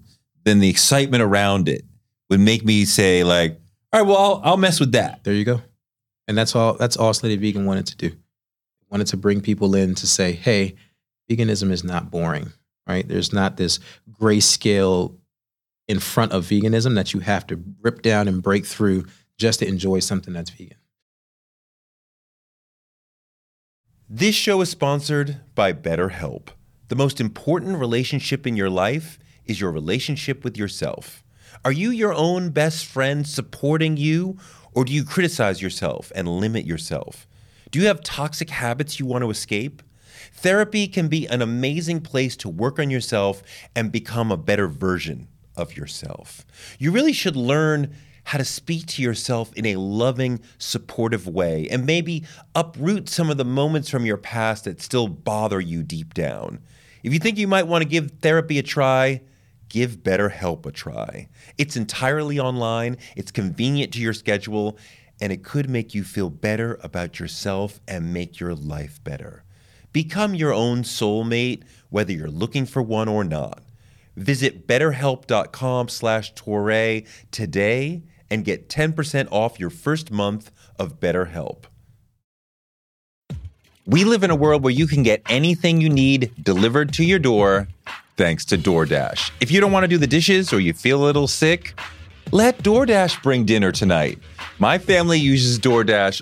then 0.49 0.59
the 0.59 0.69
excitement 0.69 1.23
around 1.23 1.69
it 1.69 1.85
would 2.29 2.39
make 2.39 2.65
me 2.65 2.85
say 2.85 3.23
like, 3.23 3.59
all 3.93 4.01
right, 4.01 4.07
well, 4.07 4.17
I'll, 4.17 4.41
I'll 4.43 4.57
mess 4.57 4.79
with 4.79 4.91
that. 4.93 5.23
There 5.23 5.33
you 5.33 5.45
go. 5.45 5.61
And 6.27 6.37
that's 6.37 6.55
all 6.55 6.73
that's 6.73 6.97
all 6.97 7.11
Slutty 7.11 7.39
Vegan 7.39 7.65
wanted 7.65 7.87
to 7.87 7.97
do. 7.97 8.15
Wanted 8.89 9.07
to 9.07 9.17
bring 9.17 9.41
people 9.41 9.75
in 9.75 9.95
to 9.95 10.07
say, 10.07 10.31
hey, 10.31 10.75
veganism 11.29 11.71
is 11.71 11.83
not 11.83 12.11
boring, 12.11 12.51
right? 12.87 13.07
There's 13.07 13.33
not 13.33 13.57
this 13.57 13.79
grayscale 14.11 15.15
in 15.87 15.99
front 15.99 16.31
of 16.31 16.45
veganism 16.45 16.95
that 16.95 17.13
you 17.13 17.19
have 17.19 17.47
to 17.47 17.63
rip 17.81 18.01
down 18.01 18.27
and 18.27 18.43
break 18.43 18.65
through 18.65 19.05
just 19.37 19.59
to 19.59 19.67
enjoy 19.67 19.99
something 19.99 20.33
that's 20.33 20.49
vegan. 20.51 20.77
This 24.07 24.35
show 24.35 24.61
is 24.61 24.69
sponsored 24.69 25.39
by 25.53 25.73
BetterHelp. 25.73 26.49
The 26.87 26.95
most 26.95 27.21
important 27.21 27.77
relationship 27.77 28.47
in 28.47 28.55
your 28.55 28.69
life 28.69 29.19
is 29.49 29.59
your 29.59 29.71
relationship 29.71 30.43
with 30.43 30.57
yourself. 30.57 31.23
Are 31.65 31.71
you 31.71 31.89
your 31.89 32.13
own 32.13 32.51
best 32.51 32.85
friend 32.85 33.27
supporting 33.27 33.97
you, 33.97 34.37
or 34.73 34.85
do 34.85 34.93
you 34.93 35.03
criticize 35.03 35.61
yourself 35.61 36.11
and 36.15 36.27
limit 36.27 36.65
yourself? 36.65 37.27
Do 37.71 37.79
you 37.79 37.87
have 37.87 38.03
toxic 38.03 38.49
habits 38.49 38.99
you 38.99 39.05
want 39.05 39.23
to 39.23 39.29
escape? 39.29 39.81
Therapy 40.33 40.87
can 40.87 41.07
be 41.07 41.27
an 41.27 41.41
amazing 41.41 42.01
place 42.01 42.35
to 42.37 42.49
work 42.49 42.79
on 42.79 42.89
yourself 42.89 43.41
and 43.75 43.91
become 43.91 44.31
a 44.31 44.37
better 44.37 44.67
version 44.67 45.27
of 45.55 45.75
yourself. 45.75 46.45
You 46.77 46.91
really 46.91 47.13
should 47.13 47.35
learn 47.35 47.93
how 48.25 48.37
to 48.37 48.45
speak 48.45 48.85
to 48.85 49.01
yourself 49.01 49.51
in 49.53 49.65
a 49.65 49.75
loving, 49.77 50.39
supportive 50.59 51.27
way 51.27 51.67
and 51.71 51.85
maybe 51.85 52.23
uproot 52.53 53.09
some 53.09 53.29
of 53.29 53.37
the 53.37 53.45
moments 53.45 53.89
from 53.89 54.05
your 54.05 54.17
past 54.17 54.65
that 54.65 54.81
still 54.81 55.07
bother 55.07 55.59
you 55.59 55.81
deep 55.81 56.13
down. 56.13 56.59
If 57.01 57.11
you 57.13 57.19
think 57.19 57.37
you 57.37 57.47
might 57.47 57.67
want 57.67 57.81
to 57.81 57.89
give 57.89 58.11
therapy 58.21 58.59
a 58.59 58.63
try, 58.63 59.21
give 59.69 59.97
BetterHelp 59.97 60.65
a 60.65 60.71
try. 60.71 61.29
It's 61.57 61.77
entirely 61.77 62.39
online, 62.39 62.97
it's 63.15 63.31
convenient 63.31 63.93
to 63.93 63.99
your 63.99 64.13
schedule, 64.13 64.77
and 65.21 65.31
it 65.31 65.43
could 65.43 65.69
make 65.69 65.93
you 65.93 66.03
feel 66.03 66.29
better 66.29 66.79
about 66.83 67.19
yourself 67.19 67.79
and 67.87 68.13
make 68.13 68.39
your 68.39 68.55
life 68.55 69.03
better. 69.03 69.43
Become 69.93 70.35
your 70.35 70.53
own 70.53 70.83
soulmate, 70.83 71.63
whether 71.89 72.11
you're 72.11 72.29
looking 72.29 72.65
for 72.65 72.81
one 72.81 73.07
or 73.07 73.23
not. 73.23 73.63
Visit 74.15 74.67
betterhelp.com 74.67 75.87
slash 75.87 76.33
today 77.31 78.03
and 78.29 78.45
get 78.45 78.69
10% 78.69 79.27
off 79.31 79.59
your 79.59 79.69
first 79.69 80.11
month 80.11 80.51
of 80.77 80.99
BetterHelp. 80.99 81.63
We 83.85 84.03
live 84.03 84.23
in 84.23 84.29
a 84.29 84.35
world 84.35 84.63
where 84.63 84.73
you 84.73 84.85
can 84.85 85.01
get 85.01 85.23
anything 85.29 85.81
you 85.81 85.89
need 85.89 86.31
delivered 86.43 86.93
to 86.93 87.03
your 87.03 87.17
door 87.17 87.67
thanks 88.19 88.43
to 88.43 88.57
DoorDash. 88.57 89.31
If 89.39 89.49
you 89.49 89.61
don't 89.61 89.71
want 89.71 89.85
to 89.85 89.87
do 89.87 89.97
the 89.97 90.05
dishes 90.05 90.51
or 90.51 90.59
you 90.59 90.73
feel 90.73 91.01
a 91.01 91.05
little 91.05 91.25
sick, 91.25 91.79
let 92.33 92.57
DoorDash 92.57 93.23
bring 93.23 93.45
dinner 93.45 93.71
tonight. 93.71 94.19
My 94.59 94.77
family 94.77 95.17
uses 95.17 95.57
DoorDash 95.57 96.21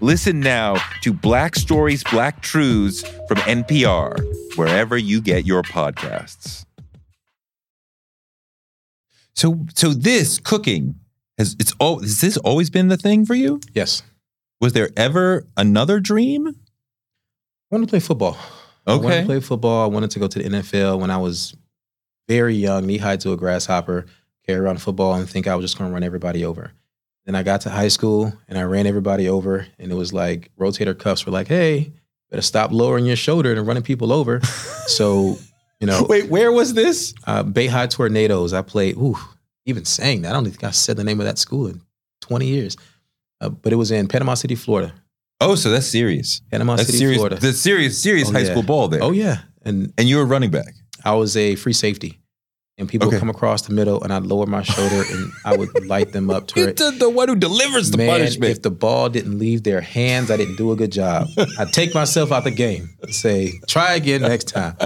Listen 0.00 0.40
now 0.40 0.76
to 1.02 1.12
Black 1.12 1.54
Stories, 1.56 2.02
Black 2.04 2.42
Truths 2.42 3.02
from 3.28 3.38
NPR, 3.38 4.18
wherever 4.56 4.96
you 4.98 5.20
get 5.20 5.46
your 5.46 5.62
podcasts. 5.62 6.64
So, 9.34 9.66
so 9.74 9.90
this 9.92 10.38
cooking 10.38 10.96
has 11.38 11.56
it's 11.58 11.72
all 11.80 12.00
has 12.00 12.20
this 12.20 12.36
always 12.38 12.70
been 12.70 12.88
the 12.88 12.96
thing 12.96 13.24
for 13.26 13.34
you? 13.34 13.60
Yes. 13.72 14.02
Was 14.60 14.72
there 14.72 14.90
ever 14.96 15.46
another 15.56 16.00
dream? 16.00 16.46
I 16.48 16.52
wanted 17.70 17.86
to 17.86 17.90
play 17.90 18.00
football. 18.00 18.36
I 18.86 18.94
wanted 18.94 19.06
Okay. 19.06 19.20
to 19.20 19.26
play 19.26 19.40
football. 19.40 19.82
I 19.84 19.86
wanted 19.86 20.10
to 20.12 20.18
go 20.18 20.28
to 20.28 20.38
the 20.38 20.48
NFL 20.48 21.00
when 21.00 21.10
I 21.10 21.16
was 21.16 21.54
very 22.28 22.54
young, 22.54 22.86
knee 22.86 22.98
high 22.98 23.16
to 23.18 23.32
a 23.32 23.36
grasshopper, 23.36 24.06
carry 24.46 24.60
around 24.60 24.80
football 24.80 25.14
and 25.14 25.28
think 25.28 25.46
I 25.48 25.56
was 25.56 25.64
just 25.64 25.78
going 25.78 25.90
to 25.90 25.94
run 25.94 26.02
everybody 26.04 26.44
over. 26.44 26.72
Then 27.26 27.34
I 27.34 27.42
got 27.42 27.62
to 27.62 27.70
high 27.70 27.88
school 27.88 28.32
and 28.48 28.58
I 28.58 28.62
ran 28.62 28.86
everybody 28.86 29.28
over, 29.28 29.66
and 29.78 29.90
it 29.90 29.94
was 29.94 30.12
like 30.12 30.50
rotator 30.58 30.98
cuffs 30.98 31.24
were 31.26 31.32
like, 31.32 31.48
"Hey, 31.48 31.92
better 32.30 32.42
stop 32.42 32.70
lowering 32.70 33.06
your 33.06 33.16
shoulder 33.16 33.52
and 33.52 33.66
running 33.66 33.82
people 33.82 34.12
over." 34.12 34.40
so, 34.86 35.38
you 35.80 35.86
know, 35.86 36.04
Wait, 36.08 36.28
where 36.28 36.52
was 36.52 36.74
this? 36.74 37.14
uh, 37.26 37.42
Bay 37.42 37.66
High 37.66 37.86
Tornadoes. 37.86 38.52
I 38.52 38.60
played. 38.62 38.96
Ooh, 38.96 39.16
even 39.66 39.84
saying 39.84 40.22
that, 40.22 40.30
I 40.30 40.32
don't 40.34 40.44
think 40.44 40.62
I 40.64 40.70
said 40.70 40.96
the 40.98 41.04
name 41.04 41.18
of 41.20 41.26
that 41.26 41.38
school 41.38 41.66
in 41.66 41.80
20 42.20 42.46
years. 42.46 42.76
Uh, 43.40 43.48
but 43.48 43.72
it 43.72 43.76
was 43.76 43.90
in 43.90 44.06
Panama 44.08 44.34
City, 44.34 44.54
Florida. 44.54 44.92
Oh, 45.40 45.54
so 45.56 45.70
that's 45.70 45.86
serious. 45.86 46.40
Panama 46.50 46.76
That's 46.76 46.86
City, 46.88 46.98
serious. 46.98 47.16
Florida. 47.18 47.36
The 47.36 47.52
serious, 47.52 48.00
serious 48.00 48.28
Oh, 48.28 48.32
high 48.32 48.40
yeah. 48.40 48.50
school 48.50 48.62
ball 48.62 48.88
there. 48.88 49.02
Oh 49.02 49.10
yeah, 49.10 49.38
and 49.64 49.92
And 49.98 50.08
you 50.08 50.18
were 50.18 50.24
running 50.26 50.50
back. 50.50 50.74
I 51.04 51.14
was 51.14 51.36
a 51.36 51.56
free 51.56 51.72
safety. 51.72 52.20
And 52.76 52.88
people 52.88 53.08
Okay. 53.08 53.18
come 53.18 53.30
across 53.30 53.62
the 53.62 53.72
middle, 53.72 54.02
and 54.02 54.12
I'd 54.12 54.24
lower 54.26 54.46
my 54.46 54.62
shoulder 54.62 55.04
and 55.10 55.30
I 55.44 55.56
would 55.56 55.86
light 55.86 56.12
them 56.12 56.28
up 56.30 56.48
to 56.48 56.68
it. 56.68 56.76
the, 56.76 56.90
the 56.90 57.08
one 57.10 57.28
who 57.28 57.36
delivers 57.36 57.90
the 57.90 57.98
Man, 57.98 58.08
punishment. 58.08 58.50
if 58.50 58.62
the 58.62 58.70
ball 58.70 59.08
didn't 59.08 59.38
leave 59.38 59.62
their 59.62 59.80
hands, 59.80 60.30
I 60.30 60.36
didn't 60.36 60.56
do 60.56 60.72
a 60.72 60.76
good 60.76 60.90
job. 60.92 61.28
I'd 61.58 61.72
take 61.72 61.94
myself 61.94 62.32
out 62.32 62.42
the 62.44 62.50
game 62.50 62.90
and 63.02 63.14
say, 63.14 63.52
try 63.68 63.94
again 63.94 64.22
next 64.22 64.48
time. 64.48 64.76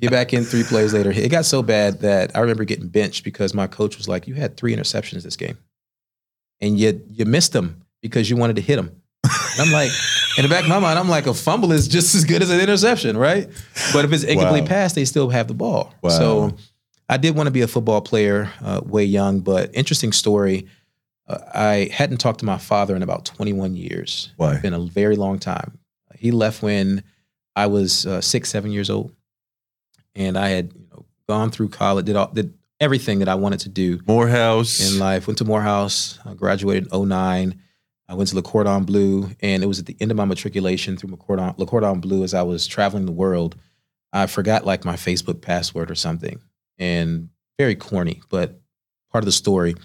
Get 0.00 0.10
back 0.10 0.32
in 0.32 0.44
three 0.44 0.64
plays 0.64 0.92
later. 0.94 1.10
It 1.10 1.30
got 1.30 1.44
so 1.44 1.62
bad 1.62 2.00
that 2.00 2.34
I 2.36 2.40
remember 2.40 2.64
getting 2.64 2.88
benched 2.88 3.24
because 3.24 3.54
my 3.54 3.66
coach 3.66 3.96
was 3.98 4.08
like, 4.08 4.26
You 4.26 4.34
had 4.34 4.56
three 4.56 4.74
interceptions 4.74 5.22
this 5.22 5.36
game. 5.36 5.58
And 6.60 6.78
you 6.78 7.00
you 7.10 7.24
missed 7.24 7.52
them 7.52 7.82
because 8.00 8.28
you 8.30 8.36
wanted 8.36 8.56
to 8.56 8.62
hit 8.62 8.76
them. 8.76 9.00
And 9.24 9.60
I'm 9.60 9.70
like, 9.72 9.90
in 10.38 10.42
the 10.44 10.48
back 10.48 10.62
of 10.64 10.68
my 10.68 10.78
mind, 10.78 10.98
I'm 10.98 11.08
like, 11.08 11.26
a 11.26 11.34
fumble 11.34 11.72
is 11.72 11.86
just 11.88 12.14
as 12.14 12.24
good 12.24 12.42
as 12.42 12.50
an 12.50 12.58
interception, 12.60 13.16
right? 13.16 13.48
But 13.92 14.04
if 14.04 14.12
it's 14.12 14.24
incomplete 14.24 14.62
Wow. 14.62 14.68
pass, 14.68 14.94
they 14.94 15.04
still 15.04 15.28
have 15.30 15.46
the 15.46 15.54
ball. 15.54 15.94
Wow. 16.02 16.10
So 16.10 16.56
I 17.12 17.18
did 17.18 17.36
want 17.36 17.46
to 17.46 17.50
be 17.50 17.60
a 17.60 17.68
football 17.68 18.00
player 18.00 18.50
uh, 18.62 18.80
way 18.86 19.04
young, 19.04 19.40
but 19.40 19.68
interesting 19.74 20.12
story. 20.12 20.66
Uh, 21.28 21.40
I 21.52 21.90
hadn't 21.92 22.16
talked 22.16 22.38
to 22.38 22.46
my 22.46 22.56
father 22.56 22.96
in 22.96 23.02
about 23.02 23.26
21 23.26 23.76
years. 23.76 24.32
Why? 24.38 24.52
It's 24.52 24.62
been 24.62 24.72
a 24.72 24.80
very 24.80 25.16
long 25.16 25.38
time. 25.38 25.78
He 26.16 26.30
left 26.30 26.62
when 26.62 27.04
I 27.54 27.66
was 27.66 28.06
uh, 28.06 28.22
six, 28.22 28.48
seven 28.48 28.70
years 28.70 28.88
old, 28.88 29.14
and 30.14 30.38
I 30.38 30.48
had 30.48 30.72
you 30.72 30.86
know 30.90 31.04
gone 31.28 31.50
through 31.50 31.68
college, 31.68 32.06
did 32.06 32.16
all, 32.16 32.28
did 32.28 32.54
everything 32.80 33.18
that 33.18 33.28
I 33.28 33.34
wanted 33.34 33.60
to 33.60 33.68
do 33.68 34.00
Morehouse. 34.06 34.80
in 34.80 34.98
life. 34.98 35.26
Went 35.26 35.36
to 35.36 35.44
Morehouse, 35.44 36.18
I 36.24 36.32
graduated 36.32 36.90
in 36.90 37.08
09. 37.10 37.60
I 38.08 38.14
went 38.14 38.30
to 38.30 38.36
Le 38.36 38.42
Cordon 38.42 38.84
Bleu, 38.84 39.28
and 39.40 39.62
it 39.62 39.66
was 39.66 39.78
at 39.78 39.84
the 39.84 39.98
end 40.00 40.10
of 40.10 40.16
my 40.16 40.24
matriculation 40.24 40.96
through 40.96 41.10
Le 41.10 41.18
Cordon, 41.18 41.52
Le 41.58 41.66
Cordon 41.66 42.00
Bleu 42.00 42.24
as 42.24 42.32
I 42.32 42.42
was 42.42 42.66
traveling 42.66 43.04
the 43.04 43.12
world. 43.12 43.54
I 44.14 44.24
forgot 44.28 44.64
like 44.64 44.86
my 44.86 44.96
Facebook 44.96 45.42
password 45.42 45.90
or 45.90 45.94
something, 45.94 46.40
and 46.82 47.28
very 47.58 47.76
corny, 47.76 48.20
but 48.28 48.60
part 49.12 49.22
of 49.22 49.26
the 49.26 49.32
story. 49.32 49.76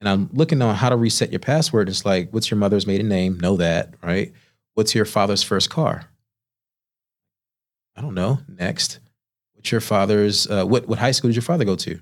And 0.00 0.08
I'm 0.08 0.30
looking 0.32 0.62
on 0.62 0.76
how 0.76 0.88
to 0.88 0.96
reset 0.96 1.32
your 1.32 1.40
password. 1.40 1.88
It's 1.88 2.06
like, 2.06 2.30
what's 2.30 2.48
your 2.48 2.58
mother's 2.58 2.86
maiden 2.86 3.08
name? 3.08 3.40
Know 3.40 3.56
that, 3.56 3.94
right? 4.02 4.32
What's 4.74 4.94
your 4.94 5.04
father's 5.04 5.42
first 5.42 5.68
car? 5.68 6.04
I 7.96 8.00
don't 8.00 8.14
know. 8.14 8.38
Next. 8.46 9.00
What's 9.54 9.72
your 9.72 9.80
father's, 9.80 10.46
uh, 10.46 10.64
what, 10.64 10.86
what 10.86 11.00
high 11.00 11.10
school 11.10 11.28
did 11.28 11.34
your 11.34 11.42
father 11.42 11.64
go 11.64 11.74
to? 11.74 11.98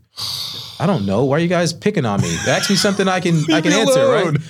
I 0.79 0.85
don't 0.87 1.07
know. 1.07 1.25
Why 1.25 1.37
are 1.37 1.40
you 1.40 1.49
guys 1.49 1.72
picking 1.72 2.05
on 2.05 2.20
me? 2.20 2.37
Ask 2.46 2.68
me 2.68 2.77
something 2.77 3.09
I 3.09 3.20
can 3.20 3.42
I 3.51 3.62
can 3.62 3.72
answer, 3.72 4.03
alone. 4.03 4.35
right? 4.35 4.42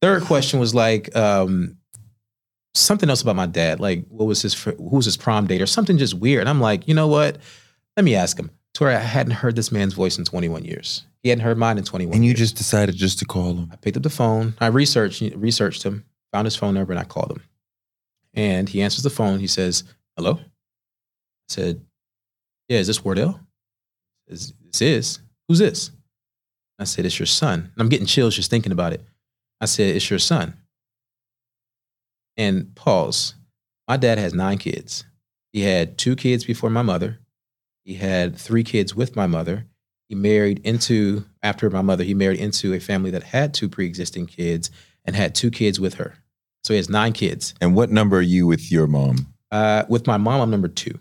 Third 0.00 0.22
question 0.22 0.60
was 0.60 0.72
like 0.72 1.14
um, 1.16 1.78
something 2.74 3.10
else 3.10 3.22
about 3.22 3.34
my 3.34 3.46
dad. 3.46 3.80
Like, 3.80 4.06
what 4.06 4.26
was 4.26 4.42
his 4.42 4.54
who 4.62 4.76
was 4.78 5.06
his 5.06 5.16
prom 5.16 5.48
date 5.48 5.60
or 5.60 5.66
something 5.66 5.98
just 5.98 6.14
weird. 6.14 6.42
And 6.42 6.48
I'm 6.48 6.60
like, 6.60 6.86
you 6.86 6.94
know 6.94 7.08
what? 7.08 7.38
Let 7.96 8.04
me 8.04 8.14
ask 8.14 8.38
him. 8.38 8.50
Where 8.80 8.90
I 8.90 9.00
hadn't 9.00 9.32
heard 9.32 9.56
this 9.56 9.72
man's 9.72 9.94
voice 9.94 10.18
in 10.18 10.24
21 10.24 10.64
years. 10.64 11.06
He 11.22 11.28
hadn't 11.30 11.44
heard 11.44 11.58
mine 11.58 11.78
in 11.78 11.84
21. 11.84 12.14
and 12.14 12.24
you 12.24 12.30
years. 12.30 12.38
just 12.38 12.56
decided 12.56 12.94
just 12.94 13.18
to 13.20 13.24
call 13.24 13.54
him. 13.54 13.68
I 13.72 13.76
picked 13.76 13.96
up 13.96 14.02
the 14.02 14.10
phone. 14.10 14.54
I 14.60 14.66
researched 14.66 15.22
researched 15.34 15.82
him, 15.82 16.04
found 16.32 16.46
his 16.46 16.56
phone 16.56 16.74
number, 16.74 16.92
and 16.92 17.00
I 17.00 17.04
called 17.04 17.32
him. 17.32 17.42
And 18.34 18.68
he 18.68 18.82
answers 18.82 19.02
the 19.02 19.10
phone. 19.10 19.38
He 19.40 19.46
says, 19.46 19.84
"Hello." 20.16 20.34
I 20.34 21.48
said, 21.48 21.80
"Yeah, 22.68 22.78
is 22.78 22.86
this 22.86 23.04
Wardell?" 23.04 23.40
Is 24.26 24.52
this 24.60 24.82
is 24.82 25.18
who's 25.48 25.58
this? 25.58 25.90
I 26.78 26.84
said, 26.84 27.06
"It's 27.06 27.18
your 27.18 27.26
son." 27.26 27.60
And 27.60 27.74
I'm 27.78 27.88
getting 27.88 28.06
chills 28.06 28.36
just 28.36 28.50
thinking 28.50 28.72
about 28.72 28.92
it. 28.92 29.04
I 29.60 29.66
said, 29.66 29.96
"It's 29.96 30.10
your 30.10 30.18
son." 30.18 30.54
And 32.36 32.74
pause. 32.74 33.34
My 33.88 33.96
dad 33.96 34.18
has 34.18 34.34
nine 34.34 34.58
kids. 34.58 35.04
He 35.52 35.62
had 35.62 35.96
two 35.96 36.16
kids 36.16 36.44
before 36.44 36.68
my 36.70 36.82
mother. 36.82 37.20
He 37.86 37.94
had 37.94 38.36
three 38.36 38.64
kids 38.64 38.96
with 38.96 39.14
my 39.14 39.28
mother. 39.28 39.64
He 40.08 40.16
married 40.16 40.58
into, 40.64 41.24
after 41.40 41.70
my 41.70 41.82
mother, 41.82 42.02
he 42.02 42.14
married 42.14 42.40
into 42.40 42.74
a 42.74 42.80
family 42.80 43.12
that 43.12 43.22
had 43.22 43.54
two 43.54 43.68
pre 43.68 43.86
existing 43.86 44.26
kids 44.26 44.72
and 45.04 45.14
had 45.14 45.36
two 45.36 45.52
kids 45.52 45.78
with 45.78 45.94
her. 45.94 46.16
So 46.64 46.74
he 46.74 46.78
has 46.78 46.90
nine 46.90 47.12
kids. 47.12 47.54
And 47.60 47.76
what 47.76 47.90
number 47.92 48.18
are 48.18 48.22
you 48.22 48.44
with 48.48 48.72
your 48.72 48.88
mom? 48.88 49.32
Uh, 49.52 49.84
with 49.88 50.04
my 50.08 50.16
mom, 50.16 50.40
I'm 50.40 50.50
number 50.50 50.66
two, 50.66 50.98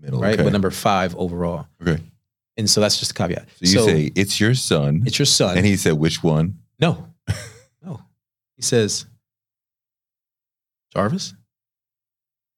Middle. 0.00 0.20
right? 0.20 0.32
Okay. 0.32 0.42
But 0.42 0.54
number 0.54 0.70
five 0.70 1.14
overall. 1.16 1.66
okay. 1.82 2.02
And 2.56 2.68
so 2.68 2.80
that's 2.80 2.98
just 2.98 3.10
a 3.10 3.14
caveat. 3.14 3.48
So 3.62 3.66
you 3.66 3.86
say 3.86 4.12
it's 4.14 4.40
your 4.40 4.54
son, 4.54 5.02
it's 5.06 5.18
your 5.18 5.26
son. 5.26 5.58
and 5.58 5.66
he 5.66 5.76
said 5.76 5.94
which 5.94 6.22
one? 6.22 6.58
no, 6.80 7.08
no. 7.82 8.00
He 8.56 8.62
says, 8.62 9.04
Jarvis? 10.94 11.34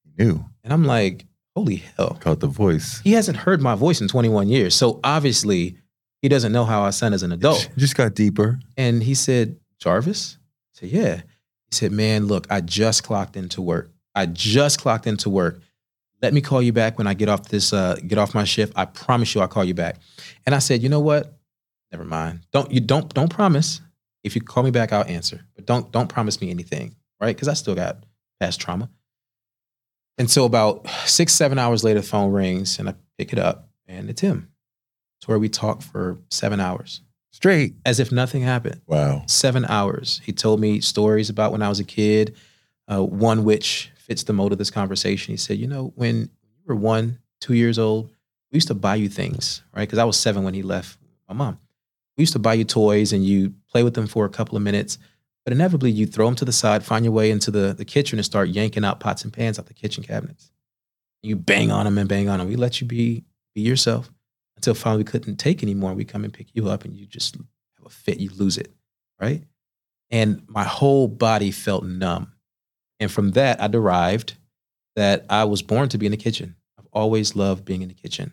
He 0.05 0.25
knew. 0.25 0.45
And 0.63 0.73
I'm 0.73 0.85
like, 0.85 1.27
holy 1.57 1.77
hell. 1.97 2.19
Caught 2.21 2.41
the 2.41 2.47
voice. 2.47 3.01
He 3.01 3.13
hasn't 3.13 3.39
heard 3.39 3.61
my 3.61 3.75
voice 3.75 4.01
in 4.01 4.09
21 4.09 4.49
years. 4.49 4.75
So 4.75 5.01
obviously, 5.05 5.77
he 6.23 6.29
doesn't 6.29 6.53
know 6.53 6.65
how 6.65 6.83
I 6.83 6.91
sound 6.91 7.15
as 7.15 7.23
an 7.23 7.33
adult. 7.33 7.69
Just 7.77 7.97
got 7.97 8.15
deeper. 8.15 8.59
And 8.77 9.03
he 9.03 9.15
said, 9.15 9.59
Jarvis? 9.79 10.39
I 10.41 10.81
said, 10.81 10.89
yeah. 10.91 11.17
He 11.17 11.73
said, 11.73 11.93
man, 11.93 12.27
look, 12.27 12.47
I 12.51 12.61
just 12.61 13.03
clocked 13.03 13.37
into 13.37 13.61
work. 13.61 13.91
I 14.15 14.27
just 14.27 14.81
clocked 14.81 15.07
into 15.07 15.29
work. 15.29 15.61
Let 16.23 16.33
me 16.33 16.41
call 16.41 16.63
you 16.63 16.73
back 16.73 16.99
when 16.99 17.07
I 17.07 17.15
get 17.15 17.29
off 17.29 17.49
this, 17.49 17.73
uh, 17.73 17.97
get 18.07 18.17
off 18.17 18.35
my 18.35 18.45
shift. 18.45 18.73
I 18.77 18.85
promise 18.85 19.35
you 19.35 19.41
I'll 19.41 19.49
call 19.49 19.65
you 19.65 19.75
back. 19.75 19.97
And 20.47 20.55
I 20.55 20.59
said, 20.59 20.83
you 20.83 20.89
know 20.89 21.01
what? 21.01 21.37
Never 21.91 22.05
mind. 22.05 22.41
Don't 22.53 22.73
you 22.73 22.81
don't 22.81 23.13
don't 23.15 23.29
promise. 23.29 23.81
If 24.25 24.35
you 24.35 24.43
call 24.43 24.65
me 24.65 24.73
back, 24.73 24.93
I'll 24.93 25.05
answer. 25.05 25.45
But 25.55 25.65
don't 25.65 25.93
don't 25.93 26.09
promise 26.09 26.41
me 26.41 26.51
anything, 26.51 26.97
right? 27.21 27.37
Because 27.37 27.47
I 27.47 27.55
still 27.55 27.77
got 27.77 28.05
past 28.41 28.61
trauma. 28.61 28.91
And 30.19 30.31
so 30.31 30.45
about 30.45 30.89
six, 31.07 31.33
seven 31.33 31.59
hours 31.59 31.83
later, 31.83 32.01
the 32.01 32.07
phone 32.07 32.33
rings 32.33 32.79
and 32.79 32.89
I 32.89 32.95
pick 33.19 33.33
it 33.33 33.39
up 33.39 33.69
and 33.89 34.09
it's 34.09 34.21
him. 34.21 34.51
It's 35.19 35.29
where 35.29 35.39
we 35.39 35.49
talk 35.49 35.83
for 35.83 36.19
seven 36.31 36.61
hours 36.61 37.01
Straight. 37.33 37.75
as 37.85 37.99
if 37.99 38.13
nothing 38.13 38.43
happened. 38.43 38.81
Wow. 38.87 39.25
Seven 39.27 39.65
hours. 39.65 40.21
He 40.25 40.33
told 40.33 40.61
me 40.61 40.81
stories 40.81 41.31
about 41.31 41.53
when 41.53 41.63
I 41.63 41.69
was 41.69 41.81
a 41.81 41.85
kid, 41.85 42.37
uh, 42.89 43.03
one 43.03 43.45
which 43.45 43.91
fits 43.97 44.23
the 44.23 44.33
mode 44.33 44.53
of 44.53 44.59
this 44.59 44.71
conversation. 44.71 45.33
He 45.33 45.37
said, 45.39 45.59
You 45.59 45.67
know, 45.67 45.93
when 45.97 46.17
you 46.17 46.63
were 46.67 46.77
one, 46.77 47.19
two 47.41 47.55
years 47.55 47.79
old, 47.79 48.11
we 48.53 48.57
used 48.59 48.69
to 48.69 48.75
buy 48.75 48.95
you 48.95 49.09
things, 49.09 49.63
right? 49.75 49.83
Because 49.83 49.99
I 49.99 50.05
was 50.05 50.17
seven 50.17 50.45
when 50.45 50.55
he 50.55 50.63
left 50.63 50.99
my 51.29 51.35
mom. 51.35 51.59
We 52.17 52.23
used 52.23 52.35
to 52.35 52.39
buy 52.39 52.55
you 52.55 52.65
toys 52.65 53.13
and 53.13 53.25
you 53.25 53.55
play 53.71 53.83
with 53.83 53.95
them 53.95 54.07
for 54.07 54.25
a 54.25 54.31
couple 54.31 54.57
of 54.57 54.63
minutes, 54.63 54.99
but 55.45 55.53
inevitably 55.53 55.91
you 55.91 56.07
throw 56.07 56.27
them 56.27 56.35
to 56.37 56.45
the 56.45 56.53
side, 56.53 56.85
find 56.85 57.05
your 57.05 57.13
way 57.13 57.31
into 57.31 57.51
the, 57.51 57.75
the 57.75 57.85
kitchen 57.85 58.19
and 58.19 58.25
start 58.25 58.49
yanking 58.49 58.85
out 58.85 59.01
pots 59.01 59.25
and 59.25 59.33
pans 59.33 59.59
out 59.59 59.67
the 59.67 59.75
kitchen 59.75 60.03
cabinets. 60.03 60.51
You 61.23 61.37
bang 61.37 61.71
on 61.71 61.85
them 61.85 61.99
and 61.99 62.09
bang 62.09 62.29
on 62.29 62.39
them. 62.39 62.49
We 62.49 62.57
let 62.57 62.81
you 62.81 62.87
be 62.87 63.25
be 63.55 63.61
yourself 63.63 64.11
until 64.57 64.75
finally 64.75 65.05
we 65.05 65.11
couldn't 65.11 65.37
take 65.37 65.63
anymore. 65.63 65.95
We 65.95 66.05
come 66.05 66.25
and 66.25 66.33
pick 66.33 66.49
you 66.55 66.69
up 66.69 66.85
and 66.85 66.95
you 66.95 67.07
just 67.07 67.37
have 67.37 67.87
a 67.87 67.91
fit, 67.91 68.19
you 68.19 68.31
lose 68.31 68.59
it, 68.59 68.73
right? 69.21 69.43
And 70.11 70.43
my 70.49 70.65
whole 70.65 71.09
body 71.09 71.51
felt 71.51 71.85
numb. 71.85 72.33
And 73.01 73.11
from 73.11 73.33
that, 73.33 73.61
I 73.61 73.69
derived 73.69 74.35
that 74.97 75.25
I 75.29 75.45
was 75.45 75.63
born 75.63 75.89
to 75.91 75.99
be 75.99 76.07
in 76.07 76.13
the 76.13 76.19
kitchen. 76.19 76.57
I've 76.79 76.89
always 76.93 77.35
loved 77.35 77.65
being 77.65 77.83
in 77.83 77.89
the 77.89 77.95
kitchen. 77.95 78.33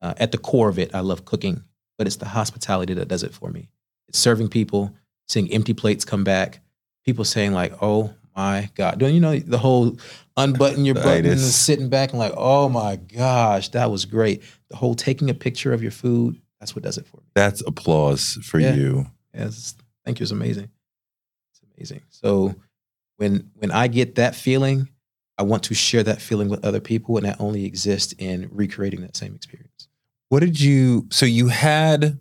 Uh, 0.00 0.14
at 0.16 0.32
the 0.32 0.38
core 0.38 0.68
of 0.68 0.78
it, 0.78 0.94
I 0.94 1.00
love 1.00 1.24
cooking, 1.24 1.62
but 1.96 2.06
it's 2.06 2.16
the 2.16 2.26
hospitality 2.26 2.94
that 2.94 3.08
does 3.08 3.22
it 3.22 3.32
for 3.32 3.50
me. 3.50 3.68
It's 4.08 4.18
serving 4.18 4.48
people, 4.48 4.94
seeing 5.32 5.50
empty 5.52 5.74
plates 5.74 6.04
come 6.04 6.24
back, 6.24 6.60
people 7.04 7.24
saying 7.24 7.52
like, 7.52 7.72
"Oh 7.82 8.12
my 8.36 8.70
God," 8.74 8.98
doing 8.98 9.14
you 9.14 9.20
know 9.20 9.38
the 9.38 9.58
whole 9.58 9.96
unbutton 10.36 10.84
your 10.84 10.94
button 10.94 11.26
and 11.26 11.40
sitting 11.40 11.88
back 11.88 12.10
and 12.10 12.18
like, 12.18 12.34
"Oh 12.36 12.68
my 12.68 12.96
gosh, 12.96 13.70
that 13.70 13.90
was 13.90 14.04
great." 14.04 14.42
The 14.68 14.76
whole 14.76 14.94
taking 14.94 15.30
a 15.30 15.34
picture 15.34 15.72
of 15.72 15.82
your 15.82 15.90
food, 15.92 16.40
that's 16.60 16.74
what 16.76 16.82
does 16.84 16.98
it 16.98 17.06
for 17.06 17.16
me. 17.18 17.24
That's 17.34 17.62
applause 17.66 18.38
for 18.42 18.58
Yeah. 18.60 18.74
you. 18.74 19.06
Yes, 19.34 19.74
thank 20.04 20.20
you. 20.20 20.24
It's 20.24 20.30
amazing. 20.32 20.68
It's 21.52 21.60
amazing. 21.76 22.02
So 22.10 22.54
when 23.16 23.50
when 23.54 23.70
I 23.70 23.88
get 23.88 24.14
that 24.16 24.34
feeling, 24.34 24.88
I 25.38 25.42
want 25.44 25.62
to 25.64 25.74
share 25.74 26.02
that 26.02 26.20
feeling 26.20 26.48
with 26.48 26.64
other 26.64 26.80
people, 26.80 27.16
and 27.16 27.26
that 27.26 27.40
only 27.40 27.64
exists 27.64 28.14
in 28.18 28.48
recreating 28.52 29.00
that 29.02 29.16
same 29.16 29.34
experience. 29.34 29.88
What 30.28 30.40
did 30.40 30.60
you? 30.60 31.06
So 31.10 31.26
you 31.26 31.48
had 31.48 32.18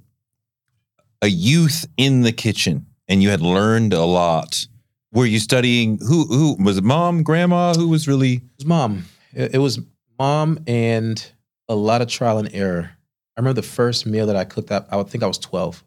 a 1.21 1.27
youth 1.27 1.85
in 1.97 2.21
the 2.21 2.31
kitchen, 2.31 2.87
and 3.11 3.21
you 3.21 3.29
had 3.29 3.41
learned 3.41 3.91
a 3.91 4.05
lot. 4.05 4.65
Were 5.11 5.25
you 5.25 5.39
studying? 5.39 5.99
Who? 5.99 6.25
Who 6.27 6.55
was 6.63 6.77
it? 6.77 6.83
Mom, 6.85 7.23
grandma? 7.23 7.73
Who 7.73 7.89
was 7.89 8.07
really? 8.07 8.35
It 8.35 8.41
was 8.57 8.65
mom. 8.65 9.05
It, 9.33 9.55
it 9.55 9.57
was 9.57 9.81
mom 10.17 10.63
and 10.65 11.31
a 11.67 11.75
lot 11.75 12.01
of 12.01 12.07
trial 12.07 12.37
and 12.37 12.49
error. 12.53 12.89
I 13.35 13.41
remember 13.41 13.59
the 13.59 13.67
first 13.67 14.05
meal 14.05 14.27
that 14.27 14.37
I 14.37 14.45
cooked 14.45 14.71
up. 14.71 14.87
I 14.89 14.95
would 14.95 15.09
think 15.09 15.25
I 15.25 15.27
was 15.27 15.37
twelve, 15.37 15.83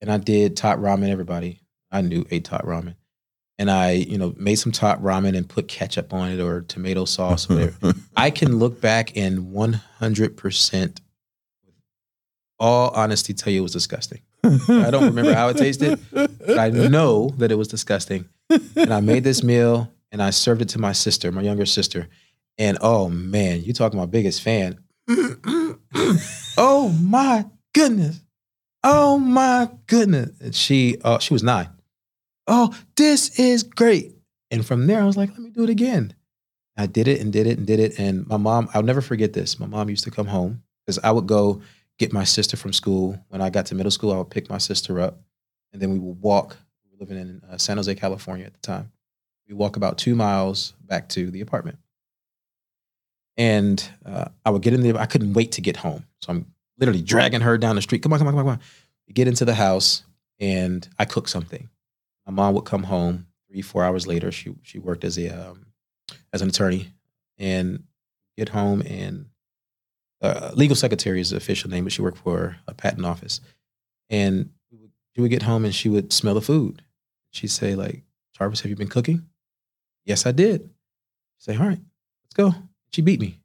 and 0.00 0.10
I 0.10 0.16
did 0.16 0.56
top 0.56 0.78
ramen. 0.78 1.10
Everybody 1.10 1.60
I 1.90 2.00
knew 2.00 2.24
ate 2.30 2.46
top 2.46 2.62
ramen, 2.62 2.94
and 3.58 3.70
I 3.70 3.90
you 3.90 4.16
know 4.16 4.32
made 4.38 4.54
some 4.54 4.72
top 4.72 5.02
ramen 5.02 5.36
and 5.36 5.46
put 5.46 5.68
ketchup 5.68 6.14
on 6.14 6.30
it 6.30 6.40
or 6.40 6.62
tomato 6.62 7.04
sauce 7.04 7.50
or 7.50 7.56
whatever. 7.56 7.92
I 8.16 8.30
can 8.30 8.58
look 8.58 8.80
back 8.80 9.18
and 9.18 9.52
100%, 9.54 11.00
all 12.58 12.90
honesty, 12.90 13.34
tell 13.34 13.52
you 13.52 13.60
it 13.60 13.62
was 13.62 13.72
disgusting. 13.72 14.22
I 14.44 14.90
don't 14.90 15.04
remember 15.04 15.34
how 15.34 15.48
it 15.48 15.56
tasted, 15.56 16.00
but 16.12 16.58
I 16.58 16.70
know 16.70 17.30
that 17.38 17.52
it 17.52 17.56
was 17.56 17.68
disgusting. 17.68 18.28
And 18.76 18.92
I 18.92 19.00
made 19.00 19.24
this 19.24 19.42
meal 19.42 19.92
and 20.10 20.22
I 20.22 20.30
served 20.30 20.62
it 20.62 20.68
to 20.70 20.78
my 20.78 20.92
sister, 20.92 21.30
my 21.30 21.42
younger 21.42 21.66
sister. 21.66 22.08
And 22.58 22.78
oh 22.80 23.08
man, 23.08 23.62
you 23.62 23.72
talking 23.72 23.98
my 23.98 24.06
biggest 24.06 24.42
fan. 24.42 24.78
oh 26.56 26.94
my 27.00 27.46
goodness. 27.74 28.20
Oh 28.84 29.18
my 29.18 29.70
goodness. 29.86 30.30
And 30.40 30.54
she 30.54 30.96
uh, 31.04 31.18
she 31.18 31.32
was 31.32 31.42
nine. 31.42 31.68
Oh, 32.46 32.76
this 32.96 33.38
is 33.38 33.62
great. 33.62 34.12
And 34.50 34.66
from 34.66 34.86
there, 34.86 35.00
I 35.00 35.04
was 35.04 35.16
like, 35.16 35.30
let 35.30 35.38
me 35.38 35.50
do 35.50 35.64
it 35.64 35.70
again. 35.70 36.14
I 36.76 36.86
did 36.86 37.06
it 37.06 37.20
and 37.20 37.32
did 37.32 37.46
it 37.46 37.58
and 37.58 37.66
did 37.66 37.80
it. 37.80 37.98
And 37.98 38.26
my 38.26 38.36
mom, 38.36 38.68
I'll 38.74 38.82
never 38.82 39.00
forget 39.00 39.32
this. 39.32 39.60
My 39.60 39.66
mom 39.66 39.88
used 39.88 40.04
to 40.04 40.10
come 40.10 40.26
home 40.26 40.62
because 40.84 40.98
I 41.04 41.12
would 41.12 41.26
go 41.26 41.62
get 41.98 42.12
my 42.12 42.24
sister 42.24 42.56
from 42.56 42.72
school. 42.72 43.18
When 43.28 43.40
I 43.40 43.50
got 43.50 43.66
to 43.66 43.74
middle 43.74 43.90
school, 43.90 44.12
I 44.12 44.18
would 44.18 44.30
pick 44.30 44.48
my 44.50 44.58
sister 44.58 45.00
up 45.00 45.20
and 45.72 45.80
then 45.80 45.90
we 45.90 45.98
would 45.98 46.20
walk. 46.20 46.56
We 46.84 46.90
were 46.90 47.04
living 47.04 47.18
in 47.18 47.42
uh, 47.48 47.58
San 47.58 47.76
Jose, 47.76 47.94
California 47.94 48.46
at 48.46 48.54
the 48.54 48.60
time. 48.60 48.92
We 49.48 49.54
walk 49.54 49.76
about 49.76 49.98
two 49.98 50.14
miles 50.14 50.74
back 50.84 51.08
to 51.10 51.30
the 51.30 51.40
apartment. 51.40 51.78
And 53.36 53.82
uh, 54.04 54.26
I 54.44 54.50
would 54.50 54.62
get 54.62 54.74
in 54.74 54.82
the, 54.82 54.98
I 54.98 55.06
couldn't 55.06 55.32
wait 55.32 55.52
to 55.52 55.60
get 55.60 55.76
home. 55.76 56.04
So 56.20 56.32
I'm 56.32 56.46
literally 56.78 57.02
dragging 57.02 57.40
her 57.40 57.56
down 57.58 57.76
the 57.76 57.82
street. 57.82 58.02
Come 58.02 58.12
on, 58.12 58.18
come 58.18 58.28
on, 58.28 58.34
come 58.34 58.38
on, 58.40 58.44
come 58.44 58.52
on. 58.52 58.60
We 59.08 59.14
get 59.14 59.28
into 59.28 59.44
the 59.44 59.54
house 59.54 60.04
and 60.38 60.86
I 60.98 61.04
cook 61.04 61.28
something. 61.28 61.68
My 62.26 62.32
mom 62.32 62.54
would 62.54 62.64
come 62.64 62.84
home 62.84 63.26
three, 63.48 63.62
four 63.62 63.84
hours 63.84 64.06
later. 64.06 64.32
She 64.32 64.54
she 64.62 64.78
worked 64.78 65.04
as 65.04 65.18
a 65.18 65.28
um, 65.28 65.66
as 66.32 66.42
an 66.42 66.48
attorney 66.48 66.92
and 67.38 67.84
get 68.36 68.48
home 68.48 68.82
and 68.82 69.26
uh, 70.22 70.52
legal 70.54 70.76
secretary 70.76 71.20
is 71.20 71.30
the 71.30 71.36
official 71.36 71.68
name, 71.68 71.84
but 71.84 71.92
she 71.92 72.02
worked 72.02 72.18
for 72.18 72.56
a 72.68 72.74
patent 72.74 73.04
office. 73.04 73.40
And 74.08 74.50
she 75.14 75.20
would 75.20 75.30
get 75.30 75.42
home 75.42 75.64
and 75.64 75.74
she 75.74 75.88
would 75.88 76.12
smell 76.12 76.34
the 76.34 76.40
food. 76.40 76.82
She'd 77.30 77.48
say 77.48 77.74
like, 77.74 78.02
Jarvis, 78.36 78.60
have 78.60 78.70
you 78.70 78.76
been 78.76 78.88
cooking? 78.88 79.26
Yes, 80.04 80.26
I 80.26 80.32
did. 80.32 80.62
She'd 81.38 81.52
say, 81.52 81.56
all 81.56 81.66
right, 81.66 81.80
let's 82.24 82.34
go. 82.34 82.54
She 82.92 83.02
beat 83.02 83.20
me 83.20 83.40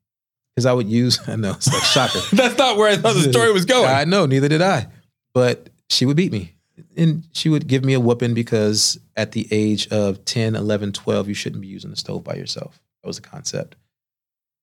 because 0.55 0.65
I 0.65 0.73
would 0.73 0.87
use. 0.87 1.19
I 1.27 1.35
know 1.35 1.51
it's 1.51 1.71
like 1.71 1.83
shocker. 1.83 2.19
That's 2.35 2.57
not 2.57 2.77
where 2.77 2.89
I 2.89 2.97
thought 2.97 3.15
the 3.15 3.31
story 3.31 3.51
was 3.51 3.65
going. 3.65 3.89
I 3.89 4.03
know, 4.05 4.25
neither 4.25 4.49
did 4.49 4.61
I. 4.61 4.87
But 5.33 5.69
she 5.89 6.05
would 6.05 6.17
beat 6.17 6.31
me. 6.31 6.53
And 6.95 7.27
she 7.31 7.49
would 7.49 7.67
give 7.67 7.83
me 7.83 7.93
a 7.93 7.99
whooping 7.99 8.33
because 8.33 8.99
at 9.15 9.31
the 9.31 9.47
age 9.51 9.87
of 9.89 10.25
10, 10.25 10.55
11, 10.55 10.93
12, 10.93 11.27
you 11.27 11.33
shouldn't 11.33 11.61
be 11.61 11.67
using 11.67 11.91
the 11.91 11.95
stove 11.95 12.23
by 12.23 12.35
yourself. 12.35 12.79
That 13.01 13.07
was 13.07 13.17
the 13.17 13.27
concept. 13.27 13.75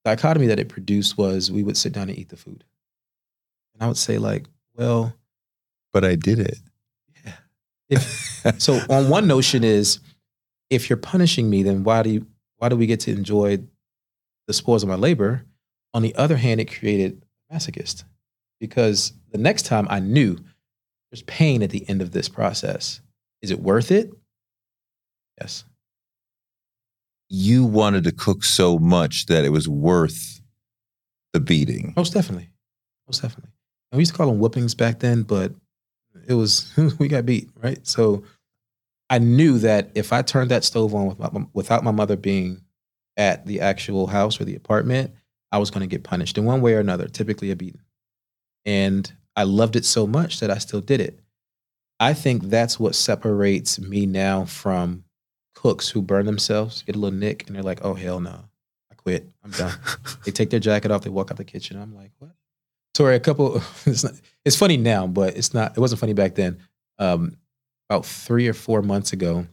The 0.04 0.10
dichotomy 0.10 0.46
that 0.46 0.60
it 0.60 0.68
produced 0.68 1.16
was 1.16 1.50
we 1.50 1.62
would 1.62 1.76
sit 1.76 1.92
down 1.92 2.08
and 2.08 2.18
eat 2.18 2.28
the 2.28 2.36
food. 2.36 2.64
And 3.74 3.82
I 3.82 3.86
would 3.88 3.96
say, 3.96 4.18
like, 4.18 4.46
well, 4.76 5.14
but 5.92 6.04
I 6.04 6.14
did 6.14 6.38
it. 6.38 6.58
if, 7.88 8.02
so 8.58 8.80
on 8.90 9.08
one 9.08 9.26
notion 9.26 9.64
is 9.64 10.00
if 10.70 10.90
you're 10.90 10.96
punishing 10.96 11.48
me, 11.48 11.62
then 11.62 11.84
why 11.84 12.02
do 12.02 12.10
you 12.10 12.26
why 12.58 12.68
do 12.68 12.76
we 12.76 12.86
get 12.86 13.00
to 13.00 13.12
enjoy 13.12 13.58
the 14.46 14.52
spoils 14.52 14.82
of 14.82 14.88
my 14.88 14.94
labor? 14.94 15.44
On 15.92 16.02
the 16.02 16.14
other 16.16 16.36
hand, 16.36 16.60
it 16.60 16.72
created 16.72 17.24
masochist 17.52 18.04
because 18.60 19.12
the 19.30 19.38
next 19.38 19.66
time 19.66 19.86
I 19.90 20.00
knew 20.00 20.38
there's 21.10 21.22
pain 21.22 21.62
at 21.62 21.70
the 21.70 21.88
end 21.88 22.02
of 22.02 22.10
this 22.10 22.28
process. 22.28 23.00
Is 23.42 23.50
it 23.50 23.60
worth 23.60 23.90
it? 23.90 24.12
Yes. 25.40 25.64
You 27.28 27.64
wanted 27.64 28.04
to 28.04 28.12
cook 28.12 28.44
so 28.44 28.78
much 28.78 29.26
that 29.26 29.44
it 29.44 29.50
was 29.50 29.68
worth 29.68 30.40
the 31.32 31.40
beating. 31.40 31.94
Most 31.96 32.12
definitely. 32.12 32.50
Most 33.08 33.22
definitely. 33.22 33.50
And 33.90 33.98
we 33.98 34.02
used 34.02 34.12
to 34.12 34.16
call 34.16 34.28
them 34.28 34.38
whoopings 34.38 34.74
back 34.74 35.00
then, 35.00 35.22
but 35.22 35.52
it 36.28 36.34
was, 36.34 36.72
we 36.98 37.08
got 37.08 37.26
beat, 37.26 37.50
right? 37.62 37.84
So 37.86 38.24
I 39.10 39.18
knew 39.18 39.58
that 39.58 39.90
if 39.94 40.12
I 40.12 40.22
turned 40.22 40.50
that 40.50 40.64
stove 40.64 40.94
on 40.94 41.06
with 41.06 41.18
my, 41.18 41.28
without 41.52 41.84
my 41.84 41.90
mother 41.90 42.16
being 42.16 42.62
at 43.16 43.46
the 43.46 43.60
actual 43.60 44.06
house 44.06 44.40
or 44.40 44.44
the 44.44 44.56
apartment, 44.56 45.12
I 45.52 45.58
was 45.58 45.70
going 45.70 45.82
to 45.82 45.86
get 45.86 46.02
punished 46.02 46.36
in 46.38 46.44
one 46.44 46.60
way 46.60 46.74
or 46.74 46.80
another, 46.80 47.06
typically 47.06 47.50
a 47.50 47.56
beating. 47.56 47.82
And 48.64 49.12
I 49.36 49.44
loved 49.44 49.76
it 49.76 49.84
so 49.84 50.06
much 50.06 50.40
that 50.40 50.50
I 50.50 50.58
still 50.58 50.80
did 50.80 51.00
it. 51.00 51.20
I 52.00 52.12
think 52.12 52.44
that's 52.44 52.80
what 52.80 52.94
separates 52.94 53.78
me 53.78 54.06
now 54.06 54.46
from 54.46 55.03
cooks 55.54 55.88
who 55.88 56.02
burn 56.02 56.26
themselves, 56.26 56.82
get 56.82 56.96
a 56.96 56.98
little 56.98 57.18
nick, 57.18 57.46
and 57.46 57.56
they're 57.56 57.62
like, 57.62 57.80
oh, 57.82 57.94
hell 57.94 58.20
no. 58.20 58.44
I 58.90 58.94
quit. 58.96 59.28
I'm 59.42 59.50
done. 59.50 59.72
they 60.24 60.30
take 60.30 60.50
their 60.50 60.60
jacket 60.60 60.90
off, 60.90 61.02
they 61.02 61.10
walk 61.10 61.30
out 61.30 61.36
the 61.36 61.44
kitchen. 61.44 61.80
I'm 61.80 61.94
like, 61.94 62.10
what? 62.18 62.32
Touré, 62.96 63.16
a 63.16 63.20
couple, 63.20 63.56
it's, 63.86 64.04
not, 64.04 64.12
it's 64.44 64.56
funny 64.56 64.76
now, 64.76 65.06
but 65.06 65.36
it's 65.36 65.54
not, 65.54 65.76
it 65.76 65.80
wasn't 65.80 66.00
funny 66.00 66.12
back 66.12 66.34
then. 66.34 66.58
Um, 66.98 67.36
about 67.88 68.06
three 68.06 68.48
or 68.48 68.54
four 68.54 68.82
months 68.82 69.12
ago, 69.12 69.46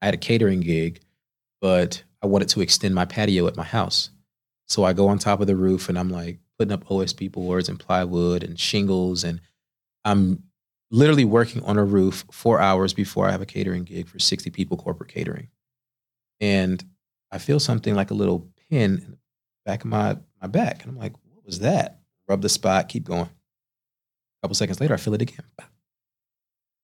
I 0.00 0.06
had 0.06 0.14
a 0.14 0.18
catering 0.18 0.60
gig, 0.60 1.00
but 1.60 2.02
I 2.22 2.26
wanted 2.26 2.48
to 2.50 2.60
extend 2.60 2.94
my 2.94 3.04
patio 3.04 3.46
at 3.46 3.56
my 3.56 3.64
house. 3.64 4.10
So 4.68 4.84
I 4.84 4.92
go 4.92 5.08
on 5.08 5.18
top 5.18 5.40
of 5.40 5.46
the 5.46 5.56
roof 5.56 5.88
and 5.88 5.98
I'm 5.98 6.10
like 6.10 6.38
putting 6.58 6.72
up 6.72 6.84
OSB 6.86 7.30
boards 7.30 7.68
and 7.68 7.78
plywood 7.78 8.42
and 8.42 8.58
shingles. 8.58 9.22
And 9.22 9.40
I'm 10.04 10.42
literally 10.90 11.24
working 11.24 11.62
on 11.64 11.78
a 11.78 11.84
roof 11.84 12.24
four 12.30 12.60
hours 12.60 12.92
before 12.92 13.26
I 13.26 13.32
have 13.32 13.42
a 13.42 13.46
catering 13.46 13.84
gig 13.84 14.08
for 14.08 14.18
60 14.18 14.50
people 14.50 14.76
corporate 14.76 15.10
catering. 15.10 15.48
And 16.40 16.84
I 17.32 17.38
feel 17.38 17.58
something 17.58 17.94
like 17.94 18.10
a 18.10 18.14
little 18.14 18.48
pin 18.70 18.98
in 18.98 19.10
the 19.10 19.18
back 19.64 19.82
of 19.82 19.90
my, 19.90 20.16
my 20.40 20.48
back. 20.48 20.82
And 20.82 20.92
I'm 20.92 20.98
like, 20.98 21.12
what 21.32 21.44
was 21.44 21.60
that? 21.60 22.00
Rub 22.28 22.42
the 22.42 22.48
spot, 22.48 22.88
keep 22.88 23.04
going. 23.04 23.22
A 23.22 24.42
couple 24.42 24.54
seconds 24.54 24.80
later, 24.80 24.94
I 24.94 24.98
feel 24.98 25.14
it 25.14 25.22
again. 25.22 25.44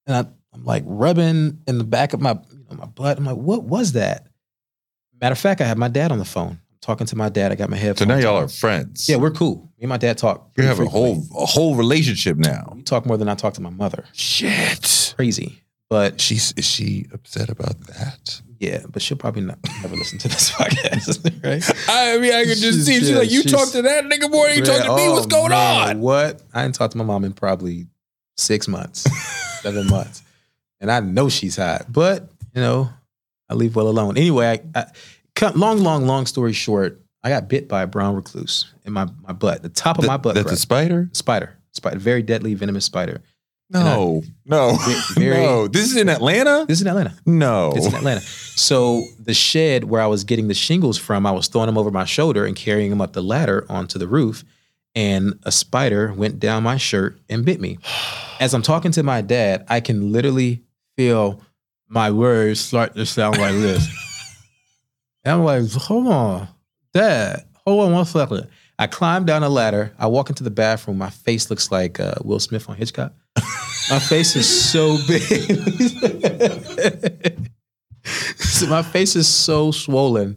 And 0.04 0.16
I, 0.16 0.20
I'm 0.52 0.64
like 0.64 0.82
rubbing 0.84 1.60
in 1.68 1.78
the 1.78 1.84
back 1.84 2.12
of 2.12 2.20
my, 2.20 2.32
you 2.32 2.66
know, 2.68 2.76
my 2.76 2.86
butt. 2.86 3.18
I'm 3.18 3.24
like, 3.24 3.36
what 3.36 3.62
was 3.62 3.92
that? 3.92 4.26
Matter 5.20 5.34
of 5.34 5.38
fact, 5.38 5.60
I 5.60 5.64
had 5.64 5.78
my 5.78 5.86
dad 5.86 6.10
on 6.10 6.18
the 6.18 6.24
phone. 6.24 6.58
Talking 6.82 7.06
to 7.06 7.16
my 7.16 7.28
dad. 7.28 7.52
I 7.52 7.54
got 7.54 7.70
my 7.70 7.76
headphones. 7.76 7.98
So 8.00 8.04
now 8.06 8.16
y'all 8.20 8.36
on. 8.38 8.44
are 8.44 8.48
friends. 8.48 9.08
Yeah, 9.08 9.16
we're 9.16 9.30
cool. 9.30 9.70
Me 9.78 9.82
and 9.82 9.88
my 9.88 9.96
dad 9.98 10.18
talk. 10.18 10.50
You 10.56 10.64
have 10.64 10.80
a 10.80 10.84
whole 10.86 11.24
a 11.38 11.46
whole 11.46 11.76
relationship 11.76 12.36
now. 12.36 12.72
We 12.74 12.82
talk 12.82 13.06
more 13.06 13.16
than 13.16 13.28
I 13.28 13.34
talk 13.36 13.54
to 13.54 13.60
my 13.62 13.70
mother. 13.70 14.04
Shit. 14.12 15.14
Crazy. 15.16 15.62
But 15.88 16.20
She's 16.20 16.52
is 16.56 16.64
she 16.64 17.06
upset 17.12 17.50
about 17.50 17.78
that? 17.86 18.40
yeah, 18.58 18.80
but 18.88 19.02
she'll 19.02 19.16
probably 19.18 19.42
not 19.42 19.58
never 19.82 19.94
listen 19.94 20.18
to 20.20 20.28
this 20.28 20.50
podcast, 20.58 21.44
right? 21.44 21.62
I 21.88 22.18
mean, 22.18 22.32
I 22.32 22.44
could 22.44 22.56
just 22.58 22.62
She's- 22.62 22.86
see. 22.86 22.98
She's 22.98 23.10
yeah, 23.10 23.18
like, 23.18 23.30
you 23.30 23.42
she's- 23.42 23.52
talk 23.52 23.70
to 23.72 23.82
that 23.82 24.04
nigga 24.04 24.30
more 24.30 24.48
than 24.48 24.58
you 24.58 24.64
talk 24.64 24.82
to 24.84 24.96
me. 24.96 25.06
Oh, 25.06 25.12
What's 25.14 25.26
going 25.26 25.50
man, 25.50 25.88
on? 25.96 26.00
What? 26.00 26.42
I 26.54 26.62
didn't 26.62 26.74
talk 26.76 26.90
to 26.92 26.98
my 26.98 27.04
mom 27.04 27.24
in 27.24 27.32
probably 27.32 27.86
six 28.38 28.66
months, 28.68 29.02
seven 29.62 29.86
months, 29.88 30.22
and 30.80 30.90
I 30.90 31.00
know 31.00 31.28
she's 31.28 31.56
hot. 31.56 31.92
But 31.92 32.28
you 32.54 32.60
know, 32.62 32.88
I 33.50 33.54
leave 33.54 33.76
well 33.76 33.88
alone. 33.88 34.16
Anyway, 34.16 34.46
I, 34.46 34.78
I 34.80 34.86
cut, 35.34 35.56
long, 35.56 35.78
long, 35.80 36.06
long 36.06 36.26
story 36.26 36.52
short, 36.52 37.00
I 37.22 37.28
got 37.28 37.48
bit 37.48 37.68
by 37.68 37.82
a 37.82 37.86
brown 37.86 38.14
recluse 38.16 38.72
in 38.84 38.92
my 38.92 39.06
my 39.22 39.32
butt, 39.32 39.62
the 39.62 39.68
top 39.68 39.98
of 39.98 40.06
my 40.06 40.16
butt. 40.16 40.34
That's 40.34 40.52
a 40.52 40.56
spider? 40.56 41.08
spider, 41.12 41.56
spider, 41.72 41.98
very 41.98 42.22
deadly, 42.22 42.54
venomous 42.54 42.84
spider. 42.84 43.22
No, 43.70 44.22
no, 44.44 44.76
very- 45.14 45.36
no. 45.36 45.66
This 45.66 45.84
is 45.86 45.96
in 45.96 46.08
Atlanta. 46.10 46.66
This 46.68 46.78
is 46.78 46.82
in 46.82 46.88
Atlanta. 46.88 47.14
No, 47.24 47.72
It's 47.74 47.86
in 47.86 47.94
Atlanta. 47.94 48.20
So 48.20 49.02
the 49.18 49.32
shed 49.32 49.84
where 49.84 50.02
I 50.02 50.06
was 50.06 50.24
getting 50.24 50.48
the 50.48 50.54
shingles 50.54 50.98
from, 50.98 51.24
I 51.24 51.30
was 51.32 51.48
throwing 51.48 51.66
them 51.68 51.78
over 51.78 51.90
my 51.90 52.04
shoulder 52.04 52.44
and 52.44 52.54
carrying 52.54 52.90
them 52.90 53.00
up 53.00 53.14
the 53.14 53.22
ladder 53.22 53.64
onto 53.70 53.98
the 53.98 54.06
roof. 54.06 54.44
And 54.94 55.38
a 55.44 55.52
spider 55.52 56.12
went 56.12 56.38
down 56.38 56.64
my 56.64 56.76
shirt 56.76 57.18
and 57.30 57.46
bit 57.46 57.62
me. 57.62 57.78
As 58.40 58.52
I'm 58.52 58.60
talking 58.60 58.92
to 58.92 59.02
my 59.02 59.22
dad, 59.22 59.64
I 59.70 59.80
can 59.80 60.12
literally 60.12 60.60
feel 60.98 61.40
my 61.88 62.10
words 62.10 62.60
start 62.60 62.94
to 62.96 63.06
sound 63.06 63.38
like 63.38 63.54
this. 63.54 63.88
and 65.24 65.34
I'm 65.34 65.44
like, 65.44 65.70
hold 65.72 66.06
on, 66.08 66.48
dad, 66.92 67.44
hold 67.66 67.86
on 67.86 67.92
one 67.92 68.04
second. 68.04 68.48
I 68.78 68.86
climb 68.88 69.24
down 69.24 69.42
a 69.42 69.48
ladder. 69.48 69.92
I 69.98 70.06
walk 70.08 70.28
into 70.30 70.42
the 70.42 70.50
bathroom. 70.50 70.98
My 70.98 71.10
face 71.10 71.50
looks 71.50 71.70
like 71.70 72.00
uh, 72.00 72.14
Will 72.24 72.40
Smith 72.40 72.68
on 72.68 72.76
Hitchcock. 72.76 73.12
My 73.90 73.98
face 73.98 74.34
is 74.34 74.70
so 74.70 74.96
big. 75.08 75.50
So 78.36 78.66
my 78.66 78.82
face 78.82 79.16
is 79.16 79.28
so 79.28 79.70
swollen. 79.70 80.36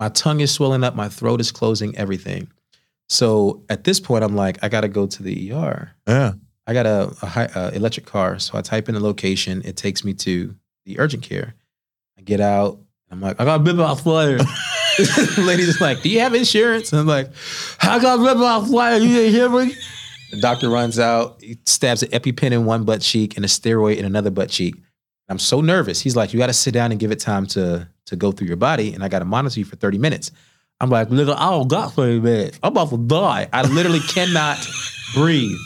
My 0.00 0.08
tongue 0.08 0.40
is 0.40 0.50
swelling 0.52 0.84
up. 0.84 0.94
My 0.94 1.08
throat 1.08 1.40
is 1.40 1.52
closing. 1.52 1.96
Everything. 1.96 2.48
So 3.08 3.62
at 3.68 3.84
this 3.84 4.00
point, 4.00 4.24
I'm 4.24 4.34
like, 4.34 4.58
I 4.62 4.68
got 4.68 4.82
to 4.82 4.88
go 4.88 5.06
to 5.06 5.22
the 5.22 5.52
ER. 5.52 5.92
yeah. 6.06 6.32
I 6.66 6.72
got 6.72 6.86
a, 6.86 7.14
a 7.20 7.26
high, 7.26 7.44
uh, 7.54 7.70
electric 7.74 8.06
car, 8.06 8.38
so 8.38 8.56
I 8.56 8.62
type 8.62 8.88
in 8.88 8.94
the 8.94 9.00
location. 9.00 9.60
It 9.66 9.76
takes 9.76 10.02
me 10.02 10.14
to 10.14 10.54
the 10.86 10.98
urgent 10.98 11.22
care. 11.22 11.54
I 12.18 12.22
get 12.22 12.40
out. 12.40 12.80
I'm 13.10 13.20
like, 13.20 13.40
I 13.40 13.44
got 13.44 13.60
a 13.60 13.62
bit 13.62 13.78
of 13.78 14.00
flyer. 14.00 14.38
the 14.98 15.44
lady's 15.46 15.66
just 15.66 15.80
like, 15.80 16.02
Do 16.02 16.08
you 16.08 16.20
have 16.20 16.34
insurance? 16.34 16.92
And 16.92 17.00
I'm 17.00 17.06
like, 17.06 17.30
I 17.80 17.98
got 18.00 18.18
a 18.18 18.22
bit 18.22 18.36
of 18.36 18.68
flyer. 18.68 18.98
You 18.98 19.08
didn't 19.08 19.32
hear 19.32 19.48
me? 19.48 19.74
The 20.30 20.40
doctor 20.40 20.68
runs 20.68 20.98
out. 20.98 21.36
He 21.40 21.58
stabs 21.66 22.02
an 22.02 22.10
EpiPen 22.10 22.52
in 22.52 22.64
one 22.64 22.84
butt 22.84 23.00
cheek 23.00 23.36
and 23.36 23.44
a 23.44 23.48
steroid 23.48 23.96
in 23.96 24.04
another 24.04 24.30
butt 24.30 24.50
cheek. 24.50 24.74
I'm 25.28 25.38
so 25.38 25.60
nervous. 25.60 26.00
He's 26.00 26.16
like, 26.16 26.32
You 26.32 26.38
got 26.38 26.46
to 26.48 26.52
sit 26.52 26.74
down 26.74 26.90
and 26.90 27.00
give 27.00 27.10
it 27.10 27.20
time 27.20 27.46
to 27.48 27.88
to 28.06 28.16
go 28.16 28.32
through 28.32 28.48
your 28.48 28.56
body, 28.56 28.92
and 28.92 29.02
I 29.02 29.08
got 29.08 29.20
to 29.20 29.24
monitor 29.24 29.58
you 29.58 29.64
for 29.64 29.76
30 29.76 29.96
minutes. 29.98 30.30
I'm 30.80 30.90
like, 30.90 31.08
Nigga, 31.08 31.34
I 31.36 31.50
don't 31.50 31.68
got 31.68 31.92
30 31.94 32.20
minutes. 32.20 32.58
I'm 32.62 32.72
about 32.72 32.90
to 32.90 32.98
die. 32.98 33.48
I 33.52 33.62
literally 33.62 34.00
cannot 34.00 34.58
breathe 35.14 35.56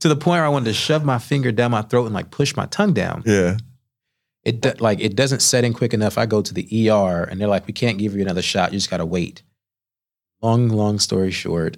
to 0.00 0.08
the 0.08 0.16
point 0.16 0.38
where 0.38 0.44
I 0.44 0.48
wanted 0.48 0.66
to 0.66 0.74
shove 0.74 1.04
my 1.04 1.18
finger 1.18 1.52
down 1.52 1.70
my 1.70 1.82
throat 1.82 2.06
and 2.06 2.14
like 2.14 2.30
push 2.30 2.56
my 2.56 2.66
tongue 2.66 2.92
down. 2.92 3.22
Yeah. 3.26 3.58
It 4.44 4.60
do- 4.60 4.74
like 4.80 5.00
it 5.00 5.14
doesn't 5.14 5.40
set 5.40 5.64
in 5.64 5.72
quick 5.72 5.94
enough. 5.94 6.18
I 6.18 6.26
go 6.26 6.42
to 6.42 6.54
the 6.54 6.90
ER 6.90 7.24
and 7.24 7.40
they're 7.40 7.48
like, 7.48 7.66
we 7.66 7.72
can't 7.72 7.98
give 7.98 8.14
you 8.14 8.22
another 8.22 8.42
shot. 8.42 8.72
You 8.72 8.78
just 8.78 8.90
gotta 8.90 9.06
wait. 9.06 9.42
Long, 10.40 10.68
long 10.68 10.98
story 10.98 11.30
short, 11.30 11.76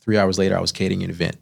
three 0.00 0.16
hours 0.16 0.38
later, 0.38 0.56
I 0.56 0.60
was 0.60 0.72
catering 0.72 1.02
an 1.02 1.10
event. 1.10 1.36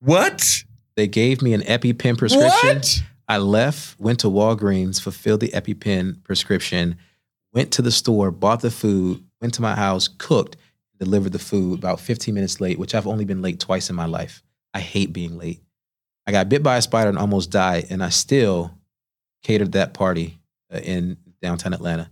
What? 0.00 0.64
They 0.96 1.06
gave 1.06 1.42
me 1.42 1.52
an 1.52 1.60
EpiPen 1.60 2.16
prescription. 2.16 2.76
What? 2.76 3.02
I 3.28 3.36
left, 3.36 4.00
went 4.00 4.20
to 4.20 4.28
Walgreens, 4.28 5.00
fulfilled 5.00 5.40
the 5.40 5.50
EpiPen 5.50 6.24
prescription, 6.24 6.96
went 7.52 7.72
to 7.72 7.82
the 7.82 7.90
store, 7.90 8.30
bought 8.30 8.60
the 8.62 8.70
food, 8.70 9.22
went 9.42 9.52
to 9.54 9.62
my 9.62 9.74
house, 9.74 10.08
cooked, 10.08 10.56
delivered 10.98 11.32
the 11.32 11.38
food 11.38 11.78
about 11.78 12.00
15 12.00 12.34
minutes 12.34 12.60
late, 12.60 12.78
which 12.78 12.94
I've 12.94 13.06
only 13.06 13.26
been 13.26 13.42
late 13.42 13.60
twice 13.60 13.90
in 13.90 13.96
my 13.96 14.06
life. 14.06 14.42
I 14.72 14.80
hate 14.80 15.12
being 15.12 15.36
late. 15.36 15.60
I 16.26 16.32
got 16.32 16.48
bit 16.48 16.62
by 16.62 16.78
a 16.78 16.82
spider 16.82 17.10
and 17.10 17.18
almost 17.18 17.50
died, 17.50 17.86
and 17.90 18.02
I 18.02 18.08
still 18.08 18.72
catered 19.42 19.72
that 19.72 19.94
party 19.94 20.38
uh, 20.72 20.78
in 20.78 21.16
downtown 21.42 21.72
Atlanta. 21.74 22.10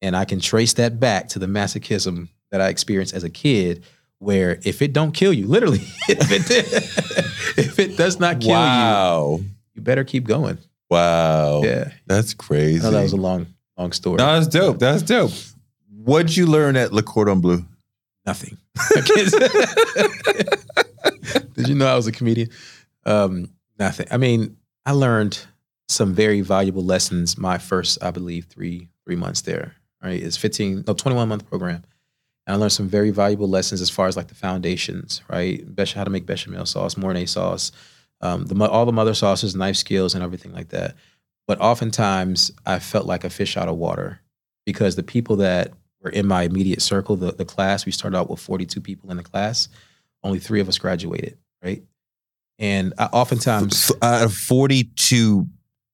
And 0.00 0.16
I 0.16 0.24
can 0.24 0.40
trace 0.40 0.74
that 0.74 1.00
back 1.00 1.28
to 1.30 1.38
the 1.38 1.46
masochism 1.46 2.28
that 2.50 2.60
I 2.60 2.68
experienced 2.68 3.14
as 3.14 3.24
a 3.24 3.30
kid, 3.30 3.84
where 4.18 4.58
if 4.64 4.80
it 4.80 4.92
don't 4.92 5.12
kill 5.12 5.32
you, 5.32 5.46
literally, 5.46 5.80
if 6.08 6.30
it, 6.30 7.58
if 7.58 7.78
it 7.78 7.96
does 7.96 8.20
not 8.20 8.40
kill 8.40 8.50
you, 8.50 8.54
wow. 8.54 9.40
you 9.74 9.82
better 9.82 10.04
keep 10.04 10.24
going. 10.24 10.58
Wow. 10.90 11.62
Yeah. 11.62 11.90
That's 12.06 12.34
crazy. 12.34 12.82
No, 12.82 12.90
that 12.90 13.02
was 13.02 13.12
a 13.12 13.16
long, 13.16 13.46
long 13.76 13.92
story. 13.92 14.16
No, 14.16 14.34
that's 14.34 14.46
dope. 14.46 14.78
That's 14.78 15.02
dope. 15.02 15.32
What'd 15.90 16.36
you 16.36 16.46
learn 16.46 16.76
at 16.76 16.92
Le 16.92 17.02
Cordon 17.02 17.40
Bleu? 17.40 17.64
Nothing. 18.24 18.56
Did 21.54 21.68
you 21.68 21.74
know 21.74 21.86
I 21.86 21.96
was 21.96 22.06
a 22.06 22.12
comedian? 22.12 22.50
Um, 23.04 23.50
nothing. 23.78 24.06
I 24.10 24.16
mean, 24.16 24.56
I 24.86 24.92
learned 24.92 25.38
some 25.88 26.14
very 26.14 26.40
valuable 26.40 26.84
lessons 26.84 27.38
my 27.38 27.58
first, 27.58 27.98
I 28.02 28.10
believe, 28.10 28.46
three 28.46 28.88
three 29.04 29.16
months 29.16 29.42
there. 29.42 29.74
Right, 30.02 30.22
it's 30.22 30.36
fifteen, 30.36 30.84
no, 30.86 30.94
twenty 30.94 31.16
one 31.16 31.28
month 31.28 31.48
program, 31.48 31.82
and 32.46 32.54
I 32.54 32.56
learned 32.56 32.72
some 32.72 32.88
very 32.88 33.10
valuable 33.10 33.48
lessons 33.48 33.80
as 33.80 33.90
far 33.90 34.06
as 34.06 34.16
like 34.16 34.28
the 34.28 34.34
foundations. 34.34 35.22
Right, 35.28 35.62
Bech- 35.74 35.92
how 35.92 36.04
to 36.04 36.10
make 36.10 36.26
bechamel 36.26 36.66
sauce, 36.66 36.96
mornay 36.96 37.26
sauce, 37.26 37.72
um, 38.20 38.46
the 38.46 38.68
all 38.68 38.86
the 38.86 38.92
mother 38.92 39.14
sauces, 39.14 39.56
knife 39.56 39.76
skills, 39.76 40.14
and 40.14 40.22
everything 40.22 40.52
like 40.52 40.68
that. 40.68 40.94
But 41.46 41.60
oftentimes, 41.60 42.52
I 42.66 42.78
felt 42.78 43.06
like 43.06 43.24
a 43.24 43.30
fish 43.30 43.56
out 43.56 43.68
of 43.68 43.76
water 43.76 44.20
because 44.66 44.96
the 44.96 45.02
people 45.02 45.36
that 45.36 45.72
were 46.02 46.10
in 46.10 46.26
my 46.26 46.42
immediate 46.42 46.82
circle, 46.82 47.16
the, 47.16 47.32
the 47.32 47.44
class, 47.44 47.86
we 47.86 47.92
started 47.92 48.16
out 48.16 48.28
with 48.28 48.38
42 48.38 48.80
people 48.80 49.10
in 49.10 49.16
the 49.16 49.22
class. 49.22 49.68
Only 50.22 50.38
three 50.38 50.60
of 50.60 50.68
us 50.68 50.78
graduated, 50.78 51.38
right? 51.62 51.82
And 52.58 52.92
I 52.98 53.06
oftentimes, 53.06 53.90
Out 54.02 54.24
of 54.24 54.34
42 54.34 55.46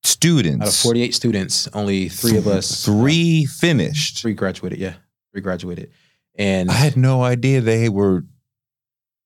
students, 0.04 0.62
out 0.62 0.68
of 0.68 0.74
48 0.74 1.14
students, 1.14 1.68
only 1.72 2.08
three 2.08 2.36
of 2.36 2.46
us, 2.46 2.84
three 2.84 3.46
finished. 3.46 4.20
three 4.22 4.34
graduated. 4.34 4.78
Yeah, 4.78 4.94
three 5.32 5.40
graduated. 5.40 5.90
And 6.36 6.70
I 6.70 6.74
had 6.74 6.96
no 6.96 7.22
idea 7.22 7.60
they 7.60 7.88
were 7.88 8.24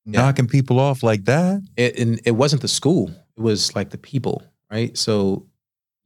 knocking 0.07 0.47
people 0.47 0.79
off 0.79 1.03
like 1.03 1.25
that. 1.25 1.62
it, 1.77 1.99
and 1.99 2.21
it 2.25 2.33
wasn't 2.33 2.62
the 2.62 2.69
school; 2.69 3.11
it 3.37 3.41
was 3.41 3.75
like 3.75 3.91
the 3.91 3.99
people, 3.99 4.43
right? 4.71 4.97
So 4.97 5.47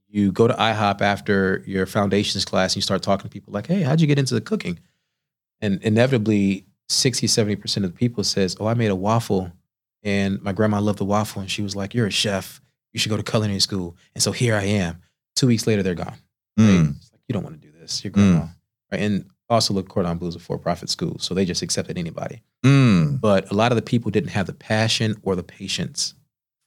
you 0.08 0.32
go 0.32 0.48
to 0.48 0.54
IHOP 0.54 1.00
after 1.00 1.62
your 1.66 1.86
foundations 1.86 2.44
class 2.44 2.72
and 2.72 2.76
you 2.76 2.82
start 2.82 3.02
talking 3.02 3.24
to 3.24 3.30
people 3.30 3.52
like, 3.52 3.66
"Hey, 3.66 3.82
how'd 3.82 4.00
you 4.00 4.06
get 4.06 4.18
into 4.18 4.34
the 4.34 4.40
cooking?" 4.40 4.78
And 5.60 5.82
inevitably, 5.82 6.66
60, 6.88 7.26
70 7.26 7.56
percent 7.56 7.84
of 7.84 7.92
the 7.92 7.98
people 7.98 8.24
says, 8.24 8.56
"Oh, 8.58 8.66
I 8.66 8.74
made 8.74 8.90
a 8.90 8.96
waffle, 8.96 9.52
and 10.02 10.40
my 10.42 10.52
grandma 10.52 10.80
loved 10.80 10.98
the 10.98 11.04
waffle, 11.04 11.42
and 11.42 11.50
she 11.50 11.62
was 11.62 11.76
like, 11.76 11.92
"You're 11.94 12.06
a 12.06 12.10
chef. 12.10 12.61
You 12.92 13.00
should 13.00 13.10
go 13.10 13.16
to 13.16 13.22
culinary 13.22 13.60
school." 13.60 13.96
And 14.14 14.22
so 14.22 14.32
here 14.32 14.54
I 14.54 14.64
am. 14.64 15.00
Two 15.36 15.46
weeks 15.46 15.66
later, 15.66 15.82
they're 15.82 15.94
gone. 15.94 16.18
Right? 16.58 16.68
Mm. 16.68 16.86
Like, 17.12 17.20
you 17.28 17.32
don't 17.32 17.42
want 17.42 17.60
to 17.60 17.66
do 17.66 17.72
this. 17.78 18.04
Your 18.04 18.10
grandma, 18.10 18.46
right? 18.90 19.00
And 19.00 19.26
also, 19.48 19.74
look, 19.74 19.88
Cordon 19.88 20.18
Bleu 20.18 20.28
is 20.28 20.36
a 20.36 20.38
for-profit 20.38 20.88
school, 20.88 21.18
so 21.18 21.34
they 21.34 21.44
just 21.44 21.62
accepted 21.62 21.98
anybody 21.98 22.42
Mm. 22.64 23.20
but 23.20 23.50
a 23.50 23.54
lot 23.54 23.72
of 23.72 23.76
the 23.76 23.82
people 23.82 24.10
didn't 24.10 24.30
have 24.30 24.46
the 24.46 24.52
passion 24.52 25.16
or 25.22 25.34
the 25.34 25.42
patience 25.42 26.14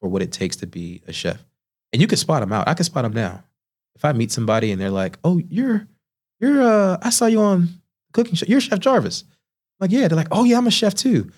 for 0.02 0.10
what 0.10 0.22
it 0.22 0.32
takes 0.32 0.56
to 0.58 0.68
be 0.68 1.02
a 1.08 1.14
chef. 1.14 1.44
And 1.94 2.02
you 2.02 2.08
can 2.08 2.18
spot 2.18 2.42
them 2.42 2.52
out. 2.52 2.68
I 2.68 2.74
can 2.74 2.84
spot 2.84 3.04
them 3.04 3.14
now. 3.14 3.44
If 3.96 4.04
I 4.04 4.12
meet 4.12 4.32
somebody 4.32 4.72
and 4.72 4.82
they're 4.82 4.90
like, 4.92 5.18
"Oh, 5.24 5.38
you're, 5.50 5.88
you're, 6.42 6.62
uh, 6.62 6.98
I 7.02 7.10
saw 7.12 7.28
you 7.28 7.40
on 7.40 7.70
cooking 8.12 8.36
show. 8.36 8.46
You're 8.48 8.60
Chef 8.60 8.80
Jarvis." 8.80 9.24
I'm 9.24 9.86
like, 9.86 9.92
yeah. 9.92 10.08
They're 10.10 10.18
like, 10.18 10.28
"Oh 10.32 10.44
yeah, 10.44 10.58
I'm 10.58 10.68
a 10.68 10.72
chef 10.72 10.94
too." 10.96 11.32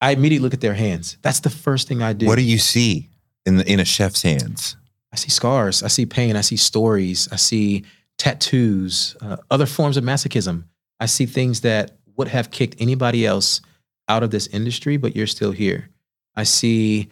I 0.00 0.10
immediately 0.10 0.42
look 0.44 0.54
at 0.54 0.60
their 0.60 0.74
hands. 0.74 1.16
That's 1.22 1.40
the 1.40 1.50
first 1.50 1.86
thing 1.86 2.02
I 2.02 2.12
do. 2.12 2.26
What 2.26 2.36
do 2.36 2.42
you 2.42 2.58
see 2.58 3.08
in 3.46 3.56
the 3.56 3.70
in 3.70 3.80
a 3.80 3.84
chef's 3.84 4.22
hands? 4.22 4.76
I 5.12 5.16
see 5.16 5.30
scars. 5.30 5.82
I 5.82 5.88
see 5.88 6.06
pain. 6.06 6.36
I 6.36 6.40
see 6.40 6.56
stories. 6.56 7.28
I 7.30 7.36
see 7.36 7.84
tattoos, 8.18 9.16
uh, 9.20 9.36
other 9.50 9.66
forms 9.66 9.96
of 9.96 10.04
masochism. 10.04 10.64
I 11.00 11.06
see 11.06 11.26
things 11.26 11.60
that 11.60 11.92
would 12.16 12.28
have 12.28 12.50
kicked 12.50 12.80
anybody 12.80 13.26
else 13.26 13.60
out 14.08 14.22
of 14.22 14.30
this 14.30 14.46
industry, 14.48 14.96
but 14.96 15.16
you're 15.16 15.26
still 15.26 15.52
here. 15.52 15.90
I 16.34 16.44
see 16.44 17.08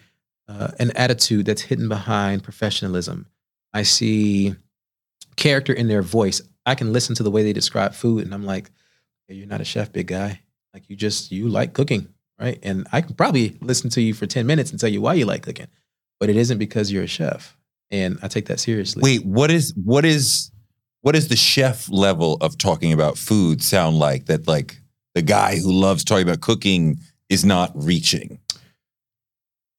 uh, 0.49 0.69
an 0.79 0.91
attitude 0.93 1.47
that's 1.47 1.63
hidden 1.63 1.89
behind 1.89 2.43
professionalism. 2.43 3.27
I 3.73 3.83
see 3.83 4.55
character 5.37 5.73
in 5.73 5.89
their 5.89 6.03
voice. 6.03 6.43
I 6.67 6.75
can 6.75 6.93
listen 6.93 7.15
to 7.17 7.23
the 7.23 7.31
way 7.31 7.43
they 7.43 7.53
describe 7.53 7.95
food, 7.95 8.25
and 8.25 8.35
I'm 8.35 8.45
like, 8.45 8.71
hey, 9.27 9.35
"You're 9.35 9.47
not 9.47 9.61
a 9.61 9.65
chef, 9.65 9.93
big 9.93 10.09
guy. 10.09 10.41
Like 10.75 10.89
you 10.89 10.97
just 10.97 11.33
you 11.33 11.49
like 11.49 11.73
cooking, 11.73 12.09
right?" 12.39 12.59
And 12.63 12.87
I 12.93 13.01
can 13.01 13.15
probably 13.15 13.57
listen 13.61 13.91
to 13.91 14.03
you 14.03 14.15
for 14.15 14.27
ten 14.27 14.47
minutes 14.47 14.71
and 14.71 14.79
tell 14.79 14.91
you 14.91 15.01
why 15.01 15.15
you 15.15 15.25
like 15.25 15.43
cooking, 15.43 15.69
but 16.23 16.31
it 16.31 16.37
isn't 16.37 16.59
because 16.59 16.93
you're 16.93 17.03
a 17.03 17.09
chef, 17.09 17.57
and 17.91 18.17
I 18.23 18.29
take 18.29 18.47
that 18.47 18.61
seriously. 18.61 19.03
Wait, 19.03 19.27
what 19.27 19.51
is 19.51 19.75
what 19.75 20.05
is 20.05 20.53
what 21.01 21.17
is 21.17 21.27
the 21.27 21.35
chef 21.35 21.89
level 21.91 22.37
of 22.41 22.57
talking 22.57 22.93
about 22.93 23.19
food 23.19 23.61
sound 23.61 23.99
like 23.99 24.27
that 24.27 24.47
like 24.47 24.79
the 25.17 25.23
guy 25.23 25.57
who 25.57 25.73
loves 25.73 26.05
talking 26.05 26.23
about 26.23 26.41
cooking 26.41 27.01
is 27.29 27.45
not 27.45 27.73
reaching? 27.75 28.39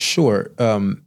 Sure. 0.01 0.51
Um, 0.57 1.05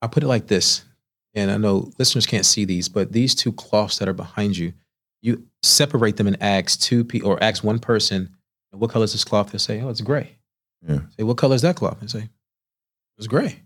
I'll 0.00 0.08
put 0.08 0.22
it 0.22 0.26
like 0.26 0.46
this, 0.46 0.86
and 1.34 1.50
I 1.50 1.58
know 1.58 1.92
listeners 1.98 2.24
can't 2.24 2.46
see 2.46 2.64
these, 2.64 2.88
but 2.88 3.12
these 3.12 3.34
two 3.34 3.52
cloths 3.52 3.98
that 3.98 4.08
are 4.08 4.14
behind 4.14 4.56
you, 4.56 4.72
you 5.20 5.44
separate 5.62 6.16
them 6.16 6.28
and 6.28 6.42
ask 6.42 6.80
two 6.80 7.04
people 7.04 7.28
or 7.28 7.44
ask 7.44 7.62
one 7.62 7.78
person, 7.78 8.34
"What 8.70 8.90
color 8.90 9.04
is 9.04 9.12
this 9.12 9.22
cloth?" 9.22 9.52
They'll 9.52 9.58
say, 9.58 9.82
"Oh, 9.82 9.90
it's 9.90 10.00
gray." 10.00 10.38
Yeah. 10.88 11.00
Say, 11.14 11.24
"What 11.24 11.36
color 11.36 11.56
is 11.56 11.60
that 11.60 11.76
cloth?" 11.76 12.00
And 12.00 12.10
say, 12.10 12.30
"It's 13.18 13.26
gray." 13.26 13.60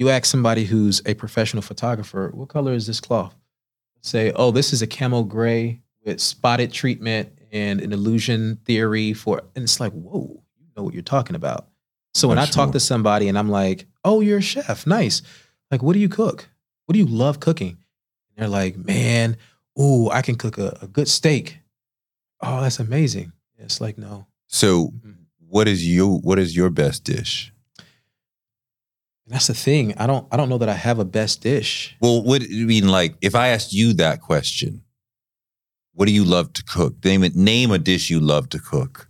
You 0.00 0.08
ask 0.08 0.24
somebody 0.24 0.64
who's 0.64 1.02
a 1.04 1.12
professional 1.12 1.60
photographer, 1.62 2.30
"What 2.32 2.48
color 2.48 2.72
is 2.72 2.86
this 2.86 3.00
cloth?" 3.00 3.34
Say, 4.00 4.32
"Oh, 4.34 4.50
this 4.50 4.72
is 4.72 4.80
a 4.80 4.86
camel 4.86 5.24
gray 5.24 5.82
with 6.06 6.22
spotted 6.22 6.72
treatment 6.72 7.38
and 7.52 7.82
an 7.82 7.92
illusion 7.92 8.56
theory 8.64 9.12
for," 9.12 9.42
and 9.54 9.62
it's 9.62 9.78
like, 9.78 9.92
"Whoa, 9.92 10.42
you 10.58 10.68
know 10.74 10.84
what 10.84 10.94
you're 10.94 11.02
talking 11.02 11.36
about." 11.36 11.68
So 12.14 12.28
when 12.28 12.38
I 12.38 12.46
talk 12.46 12.68
more. 12.68 12.72
to 12.72 12.80
somebody 12.80 13.28
and 13.28 13.38
I'm 13.38 13.50
like, 13.50 13.88
"Oh, 14.02 14.22
you're 14.22 14.38
a 14.38 14.42
chef, 14.42 14.86
nice. 14.86 15.20
Like, 15.70 15.82
what 15.82 15.92
do 15.92 15.98
you 15.98 16.08
cook? 16.08 16.48
What 16.86 16.94
do 16.94 16.98
you 16.98 17.04
love 17.04 17.38
cooking?" 17.38 17.76
And 18.30 18.38
they're 18.38 18.48
like, 18.48 18.78
"Man, 18.78 19.36
ooh, 19.78 20.08
I 20.08 20.22
can 20.22 20.36
cook 20.36 20.56
a, 20.56 20.78
a 20.80 20.86
good 20.86 21.08
steak. 21.08 21.58
Oh, 22.40 22.62
that's 22.62 22.80
amazing." 22.80 23.32
It's 23.58 23.82
like, 23.82 23.98
no, 23.98 24.28
So 24.46 24.94
what 25.46 25.68
is 25.68 25.86
you 25.86 26.20
what 26.22 26.38
is 26.38 26.56
your 26.56 26.70
best 26.70 27.04
dish? 27.04 27.52
That's 29.30 29.46
the 29.46 29.54
thing. 29.54 29.94
I 29.96 30.06
don't, 30.06 30.26
I 30.32 30.36
don't 30.36 30.48
know 30.48 30.58
that 30.58 30.68
I 30.68 30.74
have 30.74 30.98
a 30.98 31.04
best 31.04 31.40
dish. 31.40 31.96
Well, 32.00 32.22
what 32.22 32.42
I 32.42 32.46
mean 32.48 32.88
like 32.88 33.14
if 33.22 33.34
I 33.34 33.48
asked 33.48 33.72
you 33.72 33.92
that 33.94 34.20
question, 34.20 34.82
what 35.94 36.06
do 36.06 36.12
you 36.12 36.24
love 36.24 36.52
to 36.54 36.64
cook? 36.64 37.02
Name 37.04 37.22
it 37.24 37.34
name 37.36 37.70
a 37.70 37.78
dish 37.78 38.10
you 38.10 38.18
love 38.20 38.48
to 38.50 38.58
cook. 38.58 39.08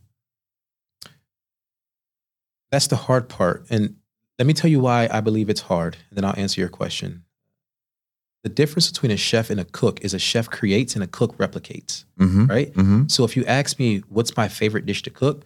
That's 2.71 2.87
the 2.87 2.97
hard 2.97 3.29
part. 3.29 3.67
And 3.71 3.97
let 4.39 4.47
me 4.47 4.53
tell 4.53 4.71
you 4.71 4.81
why 4.81 5.09
I 5.11 5.21
believe 5.21 5.49
it's 5.51 5.63
hard, 5.63 5.97
and 6.09 6.17
then 6.17 6.25
I'll 6.25 6.39
answer 6.39 6.61
your 6.61 6.69
question. 6.71 7.25
The 8.43 8.49
difference 8.49 8.91
between 8.91 9.13
a 9.13 9.17
chef 9.17 9.51
and 9.51 9.61
a 9.61 9.65
cook 9.67 10.01
is 10.03 10.15
a 10.15 10.19
chef 10.19 10.49
creates 10.49 10.95
and 10.95 11.05
a 11.05 11.07
cook 11.07 11.37
replicates, 11.37 12.05
Mm-hmm. 12.19 12.47
right? 12.47 12.73
Mm-hmm. 12.73 13.09
So 13.09 13.25
if 13.25 13.37
you 13.37 13.45
ask 13.45 13.79
me 13.79 13.99
what's 14.09 14.37
my 14.37 14.49
favorite 14.49 14.87
dish 14.87 15.03
to 15.03 15.11
cook, 15.11 15.45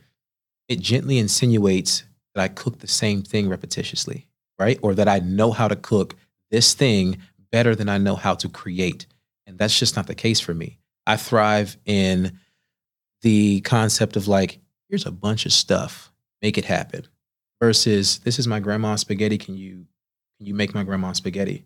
it 0.68 0.80
gently 0.80 1.18
insinuates 1.18 2.04
that 2.34 2.42
I 2.42 2.48
cook 2.48 2.78
the 2.80 2.86
same 2.86 3.22
thing 3.22 3.48
repetitiously, 3.48 4.26
right? 4.58 4.78
Or 4.82 4.94
that 4.94 5.08
I 5.08 5.18
know 5.20 5.50
how 5.52 5.68
to 5.68 5.76
cook 5.76 6.16
this 6.50 6.74
thing 6.74 7.18
better 7.50 7.74
than 7.74 7.88
I 7.88 7.98
know 7.98 8.16
how 8.16 8.34
to 8.34 8.48
create. 8.48 9.06
And 9.46 9.58
that's 9.58 9.78
just 9.78 9.96
not 9.96 10.06
the 10.06 10.14
case 10.14 10.40
for 10.40 10.54
me. 10.54 10.78
I 11.06 11.16
thrive 11.16 11.76
in 11.84 12.38
the 13.22 13.60
concept 13.62 14.16
of 14.16 14.28
like, 14.28 14.58
here's 14.88 15.06
a 15.06 15.10
bunch 15.10 15.46
of 15.46 15.52
stuff, 15.52 16.12
make 16.42 16.58
it 16.58 16.64
happen. 16.64 17.06
Versus 17.60 18.18
this 18.18 18.38
is 18.38 18.46
my 18.46 18.60
grandma's 18.60 19.00
spaghetti. 19.00 19.38
Can 19.38 19.56
you 19.56 19.86
can 20.38 20.46
you 20.46 20.54
make 20.54 20.74
my 20.74 20.82
grandma's 20.82 21.18
spaghetti? 21.18 21.64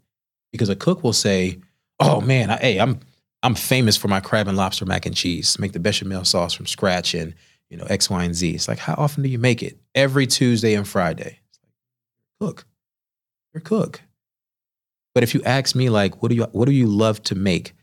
Because 0.52 0.68
a 0.68 0.76
cook 0.76 1.02
will 1.02 1.12
say, 1.14 1.58
"Oh 1.98 2.20
man, 2.20 2.50
I, 2.50 2.58
hey, 2.58 2.78
I'm 2.78 3.00
I'm 3.42 3.54
famous 3.54 3.96
for 3.96 4.08
my 4.08 4.20
crab 4.20 4.48
and 4.48 4.56
lobster 4.56 4.84
mac 4.84 5.06
and 5.06 5.16
cheese. 5.16 5.58
Make 5.58 5.72
the 5.72 5.80
bechamel 5.80 6.24
sauce 6.24 6.52
from 6.52 6.66
scratch 6.66 7.14
and 7.14 7.34
you 7.70 7.76
know 7.76 7.84
X, 7.84 8.10
Y, 8.10 8.22
and 8.22 8.34
Z. 8.34 8.50
It's 8.50 8.68
like 8.68 8.78
how 8.78 8.94
often 8.94 9.22
do 9.22 9.28
you 9.28 9.38
make 9.38 9.62
it? 9.62 9.78
Every 9.94 10.26
Tuesday 10.26 10.74
and 10.74 10.86
Friday. 10.86 11.40
It's 11.48 11.58
like, 11.62 11.72
cook, 12.40 12.66
you're 13.52 13.60
a 13.60 13.64
cook. 13.64 14.02
But 15.14 15.22
if 15.22 15.34
you 15.34 15.42
ask 15.44 15.74
me 15.74 15.90
like, 15.90 16.22
what 16.22 16.28
do 16.28 16.36
you 16.36 16.44
what 16.52 16.66
do 16.66 16.72
you 16.72 16.86
love 16.86 17.22
to 17.24 17.34
make? 17.34 17.74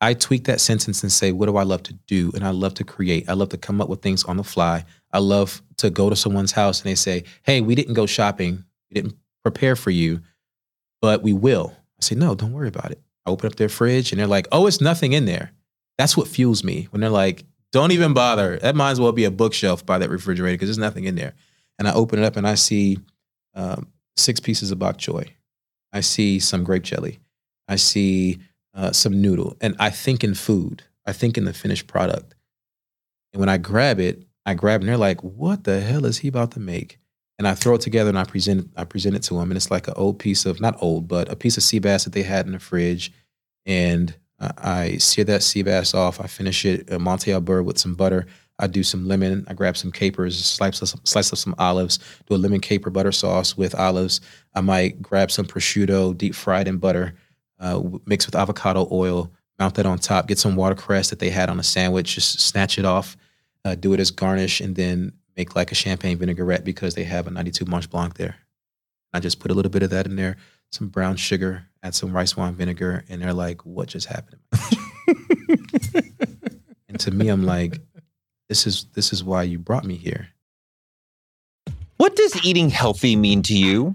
I 0.00 0.14
tweak 0.14 0.44
that 0.44 0.60
sentence 0.60 1.02
and 1.02 1.10
say, 1.10 1.32
what 1.32 1.46
do 1.46 1.56
I 1.56 1.62
love 1.62 1.82
to 1.84 1.94
do? 2.06 2.30
And 2.34 2.44
I 2.44 2.50
love 2.50 2.74
to 2.74 2.84
create. 2.84 3.28
I 3.28 3.32
love 3.32 3.48
to 3.50 3.56
come 3.56 3.80
up 3.80 3.88
with 3.88 4.02
things 4.02 4.24
on 4.24 4.36
the 4.36 4.44
fly. 4.44 4.84
I 5.12 5.18
love 5.18 5.62
to 5.78 5.88
go 5.88 6.10
to 6.10 6.16
someone's 6.16 6.52
house 6.52 6.80
and 6.80 6.90
they 6.90 6.94
say, 6.94 7.24
hey, 7.42 7.60
we 7.60 7.74
didn't 7.74 7.94
go 7.94 8.04
shopping. 8.04 8.64
We 8.90 9.00
didn't 9.00 9.16
prepare 9.42 9.76
for 9.76 9.90
you, 9.90 10.20
but 11.00 11.22
we 11.22 11.32
will. 11.32 11.74
I 11.98 12.04
say, 12.04 12.16
no, 12.16 12.34
don't 12.34 12.52
worry 12.52 12.68
about 12.68 12.90
it. 12.90 13.00
I 13.24 13.30
open 13.30 13.46
up 13.46 13.56
their 13.56 13.68
fridge 13.68 14.12
and 14.12 14.20
they're 14.20 14.26
like, 14.26 14.46
oh, 14.52 14.66
it's 14.66 14.80
nothing 14.80 15.12
in 15.12 15.24
there. 15.24 15.52
That's 15.96 16.16
what 16.16 16.28
fuels 16.28 16.64
me 16.64 16.88
when 16.90 17.00
they're 17.00 17.08
like, 17.08 17.44
don't 17.72 17.92
even 17.92 18.12
bother. 18.12 18.58
That 18.58 18.76
might 18.76 18.90
as 18.90 19.00
well 19.00 19.12
be 19.12 19.24
a 19.24 19.30
bookshelf 19.30 19.86
by 19.86 19.98
that 19.98 20.10
refrigerator 20.10 20.54
because 20.54 20.68
there's 20.68 20.78
nothing 20.78 21.04
in 21.04 21.14
there. 21.14 21.34
And 21.78 21.88
I 21.88 21.94
open 21.94 22.18
it 22.18 22.24
up 22.24 22.36
and 22.36 22.46
I 22.46 22.56
see 22.56 22.98
um, 23.54 23.88
six 24.16 24.40
pieces 24.40 24.70
of 24.70 24.78
bok 24.78 24.98
choy. 24.98 25.30
I 25.92 26.00
see 26.00 26.38
some 26.40 26.64
grape 26.64 26.82
jelly. 26.82 27.20
I 27.68 27.76
see 27.76 28.38
uh, 28.74 28.92
some 28.92 29.20
noodle. 29.20 29.56
And 29.60 29.76
I 29.78 29.90
think 29.90 30.24
in 30.24 30.34
food. 30.34 30.82
I 31.06 31.12
think 31.12 31.36
in 31.36 31.44
the 31.44 31.52
finished 31.52 31.86
product. 31.86 32.34
And 33.32 33.40
when 33.40 33.48
I 33.48 33.58
grab 33.58 34.00
it, 34.00 34.24
I 34.46 34.54
grab 34.54 34.80
and 34.80 34.88
they're 34.88 34.96
like, 34.96 35.22
what 35.22 35.64
the 35.64 35.80
hell 35.80 36.04
is 36.04 36.18
he 36.18 36.28
about 36.28 36.52
to 36.52 36.60
make? 36.60 36.98
And 37.38 37.48
I 37.48 37.54
throw 37.54 37.74
it 37.74 37.80
together 37.80 38.10
and 38.10 38.18
I 38.18 38.24
present 38.24 38.70
I 38.76 38.84
present 38.84 39.16
it 39.16 39.22
to 39.24 39.34
them. 39.34 39.50
And 39.50 39.56
it's 39.56 39.70
like 39.70 39.88
an 39.88 39.94
old 39.96 40.18
piece 40.18 40.46
of, 40.46 40.60
not 40.60 40.80
old, 40.80 41.08
but 41.08 41.30
a 41.30 41.36
piece 41.36 41.56
of 41.56 41.62
sea 41.62 41.78
bass 41.78 42.04
that 42.04 42.12
they 42.12 42.22
had 42.22 42.46
in 42.46 42.52
the 42.52 42.58
fridge. 42.58 43.12
And 43.66 44.14
I 44.40 44.98
sear 44.98 45.24
that 45.24 45.42
sea 45.42 45.62
bass 45.62 45.94
off. 45.94 46.20
I 46.20 46.26
finish 46.26 46.64
it, 46.64 46.90
a 46.90 46.98
Monte 46.98 47.32
Albert 47.32 47.62
with 47.64 47.78
some 47.78 47.94
butter. 47.94 48.26
I 48.64 48.66
do 48.66 48.82
some 48.82 49.06
lemon. 49.06 49.44
I 49.46 49.52
grab 49.52 49.76
some 49.76 49.92
capers, 49.92 50.42
slice 50.42 50.80
of, 50.80 50.98
slice 51.04 51.30
of 51.32 51.38
some 51.38 51.54
olives, 51.58 51.98
do 52.26 52.34
a 52.34 52.36
lemon 52.36 52.60
caper 52.60 52.88
butter 52.88 53.12
sauce 53.12 53.58
with 53.58 53.74
olives. 53.74 54.22
I 54.54 54.62
might 54.62 55.02
grab 55.02 55.30
some 55.30 55.44
prosciutto, 55.44 56.16
deep 56.16 56.34
fried 56.34 56.66
in 56.66 56.78
butter, 56.78 57.14
uh, 57.60 57.82
mix 58.06 58.24
with 58.24 58.34
avocado 58.34 58.88
oil, 58.90 59.30
mount 59.58 59.74
that 59.74 59.84
on 59.84 59.98
top, 59.98 60.28
get 60.28 60.38
some 60.38 60.56
watercress 60.56 61.10
that 61.10 61.18
they 61.18 61.28
had 61.28 61.50
on 61.50 61.60
a 61.60 61.62
sandwich, 61.62 62.14
just 62.14 62.40
snatch 62.40 62.78
it 62.78 62.86
off, 62.86 63.18
uh, 63.66 63.74
do 63.74 63.92
it 63.92 64.00
as 64.00 64.10
garnish, 64.10 64.62
and 64.62 64.76
then 64.76 65.12
make 65.36 65.54
like 65.54 65.70
a 65.70 65.74
champagne 65.74 66.16
vinaigrette 66.16 66.64
because 66.64 66.94
they 66.94 67.04
have 67.04 67.26
a 67.26 67.30
92 67.30 67.66
Mont 67.66 67.90
Blanc 67.90 68.14
there. 68.14 68.36
I 69.12 69.20
just 69.20 69.40
put 69.40 69.50
a 69.50 69.54
little 69.54 69.70
bit 69.70 69.82
of 69.82 69.90
that 69.90 70.06
in 70.06 70.16
there, 70.16 70.38
some 70.72 70.88
brown 70.88 71.16
sugar, 71.16 71.66
add 71.82 71.94
some 71.94 72.16
rice 72.16 72.34
wine 72.34 72.54
vinegar, 72.54 73.04
and 73.10 73.20
they're 73.20 73.34
like, 73.34 73.66
"What 73.66 73.88
just 73.88 74.06
happened?" 74.06 74.40
and 76.88 76.98
to 76.98 77.10
me, 77.10 77.28
I'm 77.28 77.44
like, 77.44 77.78
"This 78.48 78.66
is 78.66 78.86
this 78.94 79.12
is 79.12 79.24
why 79.24 79.42
you 79.42 79.58
brought 79.58 79.84
me 79.84 79.96
here." 79.96 80.28
What 81.96 82.16
does 82.16 82.44
eating 82.44 82.70
healthy 82.70 83.16
mean 83.16 83.42
to 83.42 83.56
you? 83.56 83.94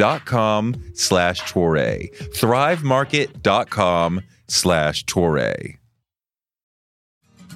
slash 0.00 1.40
Toure. 1.42 2.14
Thrivemarket.com 2.34 4.22
slash 4.48 5.04
Toure. 5.04 5.76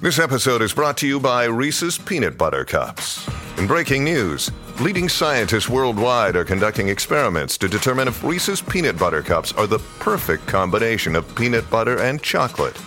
This 0.01 0.19
episode 0.19 0.61
is 0.61 0.73
brought 0.73 0.97
to 0.97 1.07
you 1.07 1.19
by 1.19 1.45
Reese's 1.45 1.97
Peanut 1.97 2.37
Butter 2.37 2.65
Cups. 2.65 3.27
In 3.57 3.65
breaking 3.65 4.03
news, 4.03 4.51
leading 4.79 5.09
scientists 5.09 5.69
worldwide 5.69 6.35
are 6.35 6.43
conducting 6.43 6.89
experiments 6.89 7.57
to 7.57 7.67
determine 7.67 8.09
if 8.09 8.23
Reese's 8.23 8.61
Peanut 8.61 8.99
Butter 8.99 9.23
Cups 9.23 9.53
are 9.53 9.65
the 9.65 9.79
perfect 9.99 10.45
combination 10.47 11.15
of 11.15 11.33
peanut 11.35 11.67
butter 11.69 12.01
and 12.01 12.21
chocolate. 12.21 12.77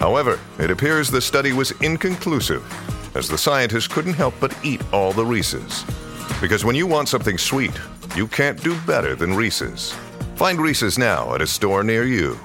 However, 0.00 0.40
it 0.58 0.70
appears 0.70 1.10
the 1.10 1.20
study 1.20 1.52
was 1.52 1.70
inconclusive, 1.82 2.64
as 3.14 3.28
the 3.28 3.38
scientists 3.38 3.86
couldn't 3.86 4.14
help 4.14 4.34
but 4.40 4.56
eat 4.64 4.82
all 4.92 5.12
the 5.12 5.26
Reese's. 5.26 5.84
Because 6.40 6.64
when 6.64 6.76
you 6.76 6.86
want 6.86 7.08
something 7.08 7.36
sweet, 7.36 7.72
you 8.14 8.28
can't 8.28 8.62
do 8.62 8.78
better 8.82 9.16
than 9.16 9.34
Reese's. 9.34 9.92
Find 10.36 10.60
Reese's 10.60 10.96
now 10.96 11.34
at 11.34 11.42
a 11.42 11.46
store 11.46 11.82
near 11.82 12.04
you. 12.04 12.38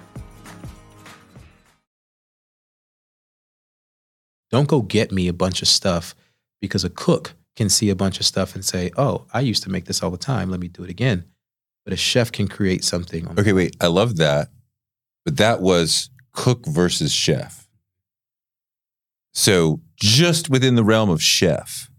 Don't 4.49 4.67
go 4.67 4.81
get 4.81 5.11
me 5.11 5.27
a 5.27 5.33
bunch 5.33 5.61
of 5.61 5.67
stuff 5.67 6.15
because 6.59 6.83
a 6.83 6.89
cook 6.89 7.33
can 7.55 7.69
see 7.69 7.89
a 7.89 7.95
bunch 7.95 8.19
of 8.19 8.25
stuff 8.25 8.55
and 8.55 8.65
say, 8.65 8.91
"Oh, 8.97 9.25
I 9.33 9.41
used 9.41 9.63
to 9.63 9.69
make 9.69 9.85
this 9.85 10.01
all 10.01 10.11
the 10.11 10.17
time. 10.17 10.49
Let 10.49 10.59
me 10.59 10.67
do 10.67 10.83
it 10.83 10.89
again." 10.89 11.25
But 11.83 11.93
a 11.93 11.97
chef 11.97 12.31
can 12.31 12.47
create 12.47 12.83
something. 12.83 13.27
On 13.27 13.39
Okay, 13.39 13.53
wait. 13.53 13.75
I 13.81 13.87
love 13.87 14.17
that. 14.17 14.49
But 15.25 15.37
that 15.37 15.61
was 15.61 16.09
cook 16.31 16.65
versus 16.65 17.11
chef. 17.11 17.67
So, 19.33 19.81
just 19.95 20.49
within 20.49 20.75
the 20.75 20.83
realm 20.83 21.09
of 21.09 21.21
chef, 21.21 21.89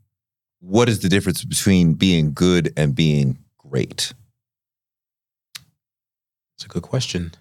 what 0.66 0.88
is 0.88 1.00
the 1.00 1.08
difference 1.08 1.44
between 1.44 1.92
being 1.92 2.32
good 2.32 2.72
and 2.76 2.94
being 2.94 3.38
great? 3.58 4.14
It's 6.56 6.64
a 6.64 6.68
good 6.68 6.82
question. 6.82 7.32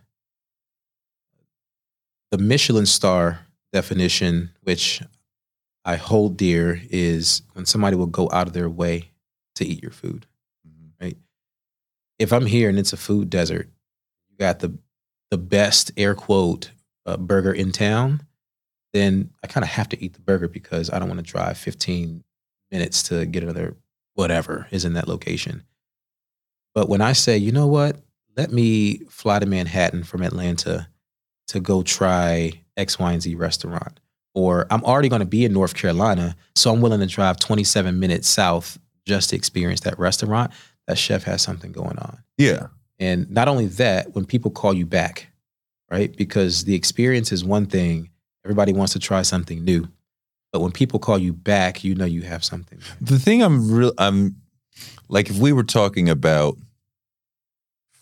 The 2.32 2.38
Michelin 2.38 2.86
star 2.86 3.40
definition, 3.72 4.52
which 4.62 5.02
I 5.86 5.96
hold 5.96 6.36
dear, 6.36 6.82
is 6.90 7.44
when 7.54 7.66
somebody 7.66 7.96
will 7.96 8.08
go 8.08 8.30
out 8.34 8.48
of 8.48 8.54
their 8.54 8.70
way 8.70 9.12
to 9.56 9.66
eat 9.66 9.82
your 9.82 9.92
food. 9.92 10.26
Right? 11.00 11.18
If 12.20 12.34
I'm 12.34 12.46
here 12.46 12.68
and 12.68 12.78
it's 12.78 12.94
a 12.94 12.98
food 12.98 13.30
desert, 13.30 13.70
you 14.30 14.38
got 14.38 14.60
the 14.60 14.78
the 15.32 15.38
best 15.38 15.92
air 15.98 16.14
quote 16.14 16.72
uh, 17.06 17.18
burger 17.18 17.52
in 17.52 17.72
town, 17.72 18.22
then 18.92 19.32
I 19.44 19.48
kind 19.48 19.64
of 19.64 19.70
have 19.70 19.90
to 19.90 20.04
eat 20.04 20.14
the 20.14 20.20
burger 20.20 20.48
because 20.48 20.92
I 20.92 21.00
don't 21.00 21.08
want 21.08 21.26
to 21.26 21.32
drive 21.32 21.58
15 21.58 22.24
minutes 22.74 23.04
to 23.04 23.26
get 23.26 23.44
another 23.44 23.78
whatever 24.16 24.68
is 24.72 24.84
in 24.84 24.94
that 24.94 25.08
location. 25.08 25.64
But 26.76 26.90
when 26.90 27.02
I 27.02 27.14
say, 27.14 27.38
you 27.38 27.52
know 27.52 27.68
what, 27.68 27.98
let 28.36 28.52
me 28.52 28.98
fly 29.10 29.40
to 29.40 29.46
Manhattan 29.46 30.04
from 30.04 30.24
Atlanta 30.24 30.88
to 31.48 31.60
go 31.60 31.84
try 31.84 32.52
X, 32.76 32.98
Y, 33.00 33.14
and 33.14 33.22
Z 33.22 33.36
restaurant. 33.36 34.00
Or 34.34 34.66
I'm 34.72 34.84
already 34.84 35.10
going 35.10 35.20
to 35.20 35.28
be 35.28 35.46
in 35.46 35.54
North 35.54 35.76
Carolina, 35.76 36.36
so 36.56 36.74
I'm 36.74 36.82
willing 36.82 37.00
to 37.02 37.06
drive 37.06 37.38
27 37.38 38.00
minutes 38.00 38.28
south 38.28 38.80
just 39.06 39.30
to 39.30 39.36
experience 39.36 39.82
that 39.82 40.00
restaurant. 40.00 40.52
That 40.88 40.98
chef 40.98 41.24
has 41.24 41.42
something 41.44 41.72
going 41.72 42.00
on. 42.00 42.24
Yeah. 42.38 42.68
And 43.00 43.30
not 43.30 43.48
only 43.48 43.68
that, 43.68 44.16
when 44.16 44.26
people 44.26 44.50
call 44.50 44.74
you 44.74 44.86
back, 44.86 45.28
right? 45.92 46.16
Because 46.16 46.64
the 46.64 46.74
experience 46.74 47.32
is 47.32 47.46
one 47.46 47.68
thing, 47.68 48.10
everybody 48.44 48.74
wants 48.74 48.94
to 48.94 49.00
try 49.00 49.22
something 49.22 49.64
new. 49.64 49.88
But 50.54 50.62
when 50.62 50.72
people 50.72 51.00
call 51.00 51.18
you 51.18 51.34
back, 51.34 51.84
you 51.84 51.96
know 51.96 52.06
you 52.06 52.22
have 52.22 52.44
something. 52.44 52.78
The 53.02 53.18
thing 53.18 53.42
I'm 53.42 53.72
real, 53.72 53.92
I'm 53.98 54.36
like, 55.10 55.32
if 55.32 55.40
we 55.40 55.52
were 55.52 55.64
talking 55.64 56.10
about 56.10 56.58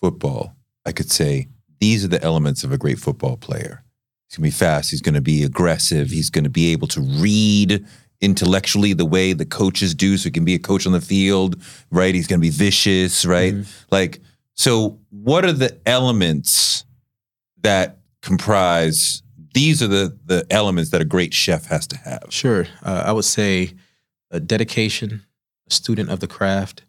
football, 0.01 0.53
I 0.85 0.91
could 0.91 1.09
say 1.09 1.47
these 1.79 2.03
are 2.03 2.09
the 2.09 2.21
elements 2.21 2.65
of 2.65 2.73
a 2.73 2.77
great 2.77 2.99
football 2.99 3.37
player. 3.37 3.83
He's 4.27 4.37
gonna 4.37 4.47
be 4.47 4.51
fast. 4.51 4.91
He's 4.91 5.01
gonna 5.01 5.21
be 5.21 5.43
aggressive. 5.43 6.09
He's 6.09 6.29
gonna 6.29 6.49
be 6.49 6.73
able 6.73 6.87
to 6.89 7.01
read 7.01 7.85
intellectually 8.19 8.93
the 8.93 9.05
way 9.05 9.31
the 9.31 9.45
coaches 9.45 9.95
do, 9.95 10.17
so 10.17 10.25
he 10.25 10.31
can 10.31 10.45
be 10.45 10.53
a 10.53 10.59
coach 10.59 10.85
on 10.85 10.91
the 10.91 11.01
field, 11.01 11.61
right? 11.89 12.13
He's 12.13 12.27
gonna 12.27 12.39
be 12.39 12.49
vicious, 12.49 13.25
right? 13.25 13.53
Mm-hmm. 13.53 13.85
Like, 13.91 14.19
so 14.55 14.99
what 15.09 15.45
are 15.45 15.53
the 15.53 15.79
elements 15.85 16.83
that 17.61 17.99
comprise? 18.21 19.23
These 19.53 19.81
are 19.83 19.87
the 19.87 20.17
the 20.25 20.45
elements 20.49 20.91
that 20.91 21.01
a 21.01 21.05
great 21.05 21.33
chef 21.33 21.65
has 21.65 21.87
to 21.87 21.97
have. 21.97 22.25
Sure. 22.29 22.67
Uh, 22.83 23.03
I 23.05 23.11
would 23.11 23.25
say 23.25 23.73
a 24.29 24.39
dedication, 24.39 25.25
a 25.69 25.73
student 25.73 26.09
of 26.09 26.19
the 26.19 26.27
craft. 26.27 26.83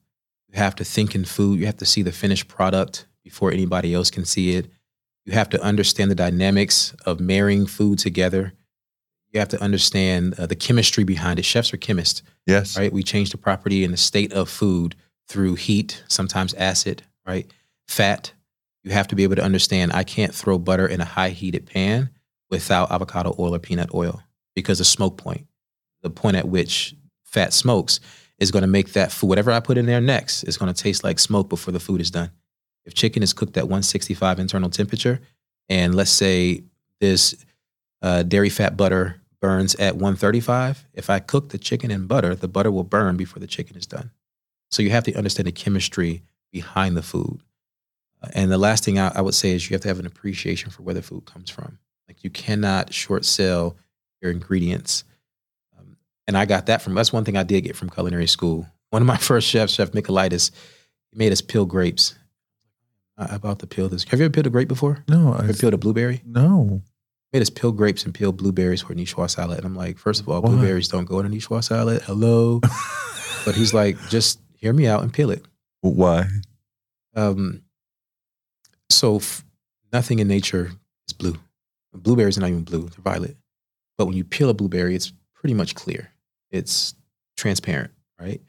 You 0.49 0.59
have 0.59 0.75
to 0.77 0.85
think 0.85 1.15
in 1.15 1.25
food. 1.25 1.59
You 1.61 1.67
have 1.67 1.79
to 1.79 1.87
see 1.87 2.03
the 2.03 2.13
finished 2.13 2.47
product 2.49 3.07
before 3.25 3.51
anybody 3.53 3.95
else 3.95 4.11
can 4.11 4.25
see 4.25 4.55
it. 4.57 4.69
You 5.25 5.33
have 5.33 5.49
to 5.51 5.63
understand 5.63 6.11
the 6.11 6.15
dynamics 6.17 6.95
of 7.07 7.21
marrying 7.21 7.67
food 7.67 7.99
together. 7.99 8.53
You 9.33 9.41
have 9.41 9.49
to 9.51 9.63
understand 9.63 10.35
uh, 10.39 10.47
the 10.47 10.57
chemistry 10.57 11.05
behind 11.05 11.39
it. 11.39 11.45
Chefs 11.45 11.73
are 11.73 11.79
chemists, 11.79 12.23
Yes. 12.47 12.77
right? 12.77 12.93
We 12.93 13.03
change 13.03 13.31
the 13.31 13.39
property 13.39 13.83
and 13.83 13.93
the 13.93 13.99
state 13.99 14.33
of 14.33 14.51
food 14.51 14.95
through 15.29 15.55
heat, 15.55 16.03
sometimes 16.09 16.53
acid, 16.55 17.03
right? 17.27 17.51
Fat. 17.89 18.33
You 18.85 18.91
have 18.91 19.09
to 19.09 19.17
be 19.17 19.23
able 19.23 19.37
to 19.37 19.43
understand 19.43 19.93
I 19.93 20.03
can't 20.05 20.35
throw 20.35 20.59
butter 20.59 20.87
in 20.87 21.01
a 21.01 21.05
high 21.07 21.31
heated 21.31 21.67
pan 21.67 22.11
without 22.53 22.93
avocado 22.93 23.35
oil 23.39 23.55
or 23.55 23.59
peanut 23.59 23.93
oil 23.95 24.23
because 24.55 24.79
the 24.79 24.85
smoke 24.85 25.17
point, 25.17 25.47
the 26.03 26.11
point 26.11 26.37
at 26.37 26.47
which 26.47 26.95
fat 27.25 27.53
smokes, 27.53 27.99
is 28.39 28.51
going 28.51 28.63
to 28.63 28.69
make 28.69 28.93
that 28.93 29.11
food, 29.11 29.29
whatever 29.29 29.51
I 29.51 29.61
put 29.61 29.79
in 29.79 29.87
there 29.87 30.01
next, 30.01 30.45
is 30.45 30.59
going 30.59 30.73
to 30.73 30.83
taste 30.83 31.03
like 31.03 31.19
smoke 31.19 31.49
before 31.49 31.73
the 31.73 31.81
food 31.81 32.01
is 32.01 32.11
done. 32.11 32.31
If 32.85 32.93
chicken 32.95 33.23
is 33.23 33.33
cooked 33.33 33.57
at 33.57 33.65
165 33.65 34.39
internal 34.39 34.69
temperature, 34.69 35.21
and 35.69 35.95
let's 35.95 36.11
say 36.11 36.65
this 37.01 37.35
uh, 38.03 38.23
dairy 38.23 38.51
fat 38.51 38.77
butter 38.77 39.23
burns 39.41 39.75
at 39.77 39.95
135, 39.95 40.87
if 40.93 41.09
I 41.09 41.21
cook 41.21 41.49
the 41.49 41.59
chicken 41.59 41.91
in 41.91 42.07
butter, 42.07 42.35
the 42.35 42.49
butter 42.49 42.71
will 42.71 42.85
burn 42.85 43.17
before 43.17 43.41
the 43.41 43.47
chicken 43.47 43.77
is 43.77 43.87
done. 43.87 44.11
So 44.71 44.83
you 44.83 44.91
have 44.91 45.05
to 45.05 45.15
understand 45.15 45.47
the 45.47 45.53
chemistry 45.53 46.23
behind 46.51 46.97
the 46.97 47.03
food. 47.03 47.41
Uh, 48.23 48.29
And 48.35 48.51
the 48.51 48.59
last 48.59 48.85
thing 48.85 48.99
I, 48.99 49.13
I 49.15 49.21
would 49.23 49.35
say 49.35 49.53
is 49.53 49.71
you 49.71 49.75
have 49.75 49.83
to 49.83 49.89
have 49.89 50.01
an 50.01 50.07
appreciation 50.07 50.71
for 50.71 50.83
where 50.83 50.95
the 50.95 51.03
food 51.03 51.25
comes 51.25 51.49
from. 51.49 51.79
You 52.23 52.31
cannot 52.31 52.93
short 52.95 53.25
sell 53.25 53.77
your 54.21 54.31
ingredients. 54.31 55.05
Um, 55.79 55.97
and 56.27 56.37
I 56.39 56.45
got 56.45 56.67
that 56.67 56.83
from 56.83 56.95
that's 56.95 57.13
one 57.13 57.25
thing 57.25 57.37
I 57.37 57.43
did 57.43 57.63
get 57.63 57.77
from 57.77 57.91
culinary 57.91 58.27
school. 58.29 58.67
One 58.91 59.03
of 59.03 59.07
my 59.07 59.17
first 59.29 59.49
chefs, 59.49 59.73
Chef 59.75 59.91
Michaelitis, 59.93 60.51
he 61.11 61.19
made 61.19 61.33
us 61.33 61.41
peel 61.41 61.65
grapes. 61.67 62.15
I 63.19 63.35
about 63.35 63.59
to 63.61 63.67
peel 63.67 63.89
this. 63.89 64.05
Have 64.05 64.21
you 64.21 64.25
ever 64.27 64.33
peeled 64.33 64.47
a 64.47 64.51
grape 64.51 64.69
before? 64.69 65.05
No. 65.09 65.35
I, 65.35 65.45
Ever 65.45 65.53
peeled 65.55 65.75
a 65.75 65.79
blueberry? 65.79 66.23
no. 66.25 66.83
Made 67.33 67.41
us 67.41 67.49
peel 67.51 67.73
grapes 67.73 68.05
and 68.05 68.13
peel 68.13 68.31
blueberries 68.31 68.83
for 68.83 68.93
a 68.93 68.95
niçoise 68.97 69.31
salad. 69.31 69.57
And 69.57 69.65
I'm 69.65 69.75
like, 69.75 69.97
first 69.97 70.21
of 70.21 70.29
all, 70.29 70.43
Why? 70.43 70.51
blueberries 70.51 70.89
don't 70.89 71.07
go 71.07 71.19
in 71.19 71.25
a 71.25 71.31
niçoise 71.31 71.65
salad. 71.65 72.03
Hello. 72.03 72.61
but 73.47 73.55
he's 73.55 73.73
like, 73.73 73.97
just 74.11 74.39
hear 74.55 74.75
me 74.75 74.87
out 74.87 75.03
and 75.03 75.11
peel 75.11 75.31
it. 75.31 75.43
Why? 75.81 76.27
Um, 77.17 77.63
so 78.91 79.17
f- 79.17 79.45
nothing 79.95 80.19
in 80.19 80.29
nature 80.29 80.73
is 81.09 81.15
blue. 81.15 81.37
Blueberries 81.95 82.39
are 82.39 82.41
not 82.41 82.51
even 82.51 82.65
blue; 82.65 82.89
they're 82.89 83.03
violet. 83.03 83.37
But 83.99 84.07
when 84.07 84.17
you 84.17 84.25
peel 84.25 84.49
a 84.49 84.55
blueberry, 84.55 84.95
it's 84.95 85.13
pretty 85.35 85.55
much 85.55 85.75
clear. 85.75 86.13
It's 86.51 86.95
transparent, 87.37 87.93
right? 88.19 88.41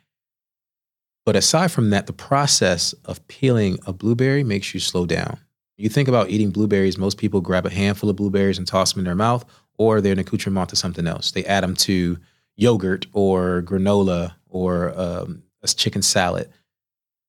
But 1.25 1.35
aside 1.35 1.71
from 1.71 1.89
that, 1.91 2.07
the 2.07 2.13
process 2.13 2.93
of 3.05 3.25
peeling 3.27 3.79
a 3.85 3.93
blueberry 3.93 4.43
makes 4.43 4.73
you 4.73 4.79
slow 4.79 5.05
down. 5.05 5.39
You 5.77 5.89
think 5.89 6.07
about 6.07 6.29
eating 6.29 6.51
blueberries, 6.51 6.97
most 6.97 7.17
people 7.17 7.41
grab 7.41 7.65
a 7.65 7.69
handful 7.69 8.09
of 8.09 8.15
blueberries 8.15 8.57
and 8.57 8.67
toss 8.67 8.93
them 8.93 8.99
in 8.99 9.05
their 9.05 9.15
mouth, 9.15 9.45
or 9.77 10.01
they're 10.01 10.13
an 10.13 10.19
accoutrement 10.19 10.69
to 10.69 10.75
something 10.75 11.07
else. 11.07 11.31
They 11.31 11.45
add 11.45 11.63
them 11.63 11.75
to 11.77 12.17
yogurt 12.55 13.07
or 13.13 13.63
granola 13.65 14.33
or 14.47 14.97
um, 14.99 15.43
a 15.61 15.67
chicken 15.67 16.01
salad. 16.01 16.49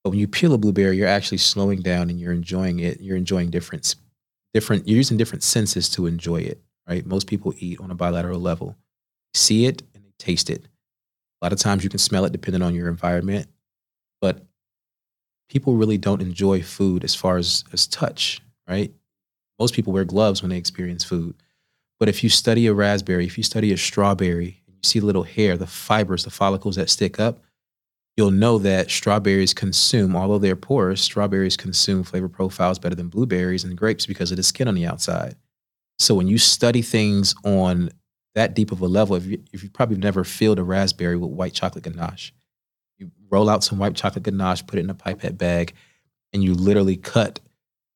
But 0.03 0.11
when 0.11 0.19
you 0.19 0.29
peel 0.29 0.53
a 0.53 0.59
blueberry, 0.59 0.97
you're 0.97 1.09
actually 1.09 1.39
slowing 1.39 1.81
down 1.81 2.11
and 2.11 2.21
you're 2.21 2.33
enjoying 2.33 2.81
it. 2.81 3.01
You're 3.01 3.17
enjoying 3.17 3.51
different, 3.51 3.95
different. 4.55 4.89
You're 4.89 4.97
using 4.97 5.19
different 5.19 5.43
senses 5.43 5.89
to 5.91 6.07
enjoy 6.07 6.37
it, 6.39 6.63
right? 6.89 7.05
Most 7.05 7.27
people 7.27 7.53
eat 7.59 7.81
on 7.81 7.91
a 7.91 7.95
bilateral 7.95 8.41
level, 8.41 8.77
see 9.35 9.67
it 9.67 9.83
and 9.95 10.05
taste 10.19 10.49
it. 10.49 10.65
A 11.43 11.45
lot 11.45 11.53
of 11.53 11.59
times 11.59 11.85
you 11.85 11.91
can 11.91 11.99
smell 11.99 12.25
it 12.25 12.33
depending 12.33 12.63
on 12.63 12.75
your 12.75 12.89
environment, 12.89 13.49
but 14.21 14.47
people 15.51 15.75
really 15.75 15.99
don't 15.99 16.23
enjoy 16.23 16.63
food 16.63 17.05
as 17.05 17.15
far 17.15 17.37
as 17.37 17.65
as 17.73 17.87
touch, 17.87 18.41
right? 18.67 18.95
Most 19.59 19.75
people 19.75 19.93
wear 19.93 20.05
gloves 20.05 20.41
when 20.41 20.51
they 20.51 20.57
experience 20.57 21.05
food. 21.05 21.35
But 22.01 22.09
if 22.09 22.25
you 22.25 22.31
study 22.31 22.67
a 22.67 22.75
raspberry, 22.75 23.27
if 23.27 23.37
you 23.37 23.45
study 23.45 23.73
a 23.73 23.77
strawberry, 23.77 24.63
you 24.67 24.75
see 24.83 25.01
little 25.01 25.23
hair, 25.23 25.57
the 25.57 25.67
fibers, 25.67 26.25
the 26.25 26.31
follicles 26.31 26.77
that 26.77 26.91
stick 26.91 27.21
up, 27.21 27.44
you'll 28.17 28.31
know 28.31 28.59
that 28.59 28.91
strawberries 28.91 29.55
consume, 29.55 30.15
although 30.15 30.39
they're 30.39 30.57
porous, 30.57 31.01
strawberries 31.01 31.57
consume 31.57 32.05
flavor 32.05 32.29
profiles 32.29 32.79
better 32.79 32.95
than 32.95 33.09
blueberries 33.09 33.65
and 33.65 33.77
grapes 33.77 34.07
because 34.07 34.31
of 34.31 34.37
the 34.37 34.43
skin 34.43 34.69
on 34.69 34.75
the 34.75 34.87
outside. 34.87 35.37
So 35.99 36.15
when 36.15 36.29
you 36.29 36.39
study 36.39 36.83
things 36.83 37.35
on 37.45 37.91
that 38.35 38.55
deep 38.55 38.73
of 38.73 38.81
a 38.81 38.87
level, 38.87 39.17
if 39.17 39.27
you, 39.27 39.43
if 39.53 39.63
you 39.63 39.71
probably 39.71 39.97
never 39.97 40.25
filled 40.25 40.59
a 40.59 40.65
raspberry 40.65 41.17
with 41.17 41.31
white 41.31 41.55
chocolate 41.55 41.85
ganache, 41.85 42.33
you 42.99 43.11
roll 43.31 43.51
out 43.51 43.65
some 43.65 43.79
white 43.79 43.95
chocolate 43.95 44.25
ganache, 44.25 44.67
put 44.67 44.79
it 44.79 44.85
in 44.85 44.91
a 44.91 44.95
pipette 44.95 45.39
bag, 45.39 45.75
and 46.33 46.43
you 46.43 46.55
literally 46.55 46.97
cut 46.97 47.41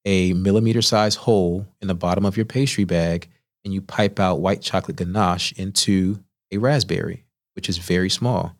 a 0.05 0.33
millimeter 0.33 0.83
size 0.83 1.17
hole 1.17 1.67
in 1.81 1.89
the 1.89 1.95
bottom 1.95 2.25
of 2.25 2.37
your 2.37 2.47
pastry 2.47 2.85
bag, 2.85 3.29
and 3.65 3.75
you 3.75 3.81
pipe 3.83 4.19
out 4.19 4.41
white 4.41 4.63
chocolate 4.63 4.97
ganache 4.97 5.53
into 5.53 6.23
a 6.53 6.59
raspberry, 6.59 7.25
which 7.55 7.69
is 7.69 7.79
very 7.79 8.09
small 8.09 8.58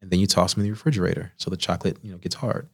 and 0.00 0.10
then 0.10 0.18
you 0.20 0.26
toss 0.26 0.54
them 0.54 0.60
in 0.62 0.66
the 0.66 0.72
refrigerator 0.72 1.32
so 1.36 1.50
the 1.50 1.56
chocolate 1.56 1.96
you 2.02 2.10
know 2.12 2.18
gets 2.18 2.34
hard 2.36 2.68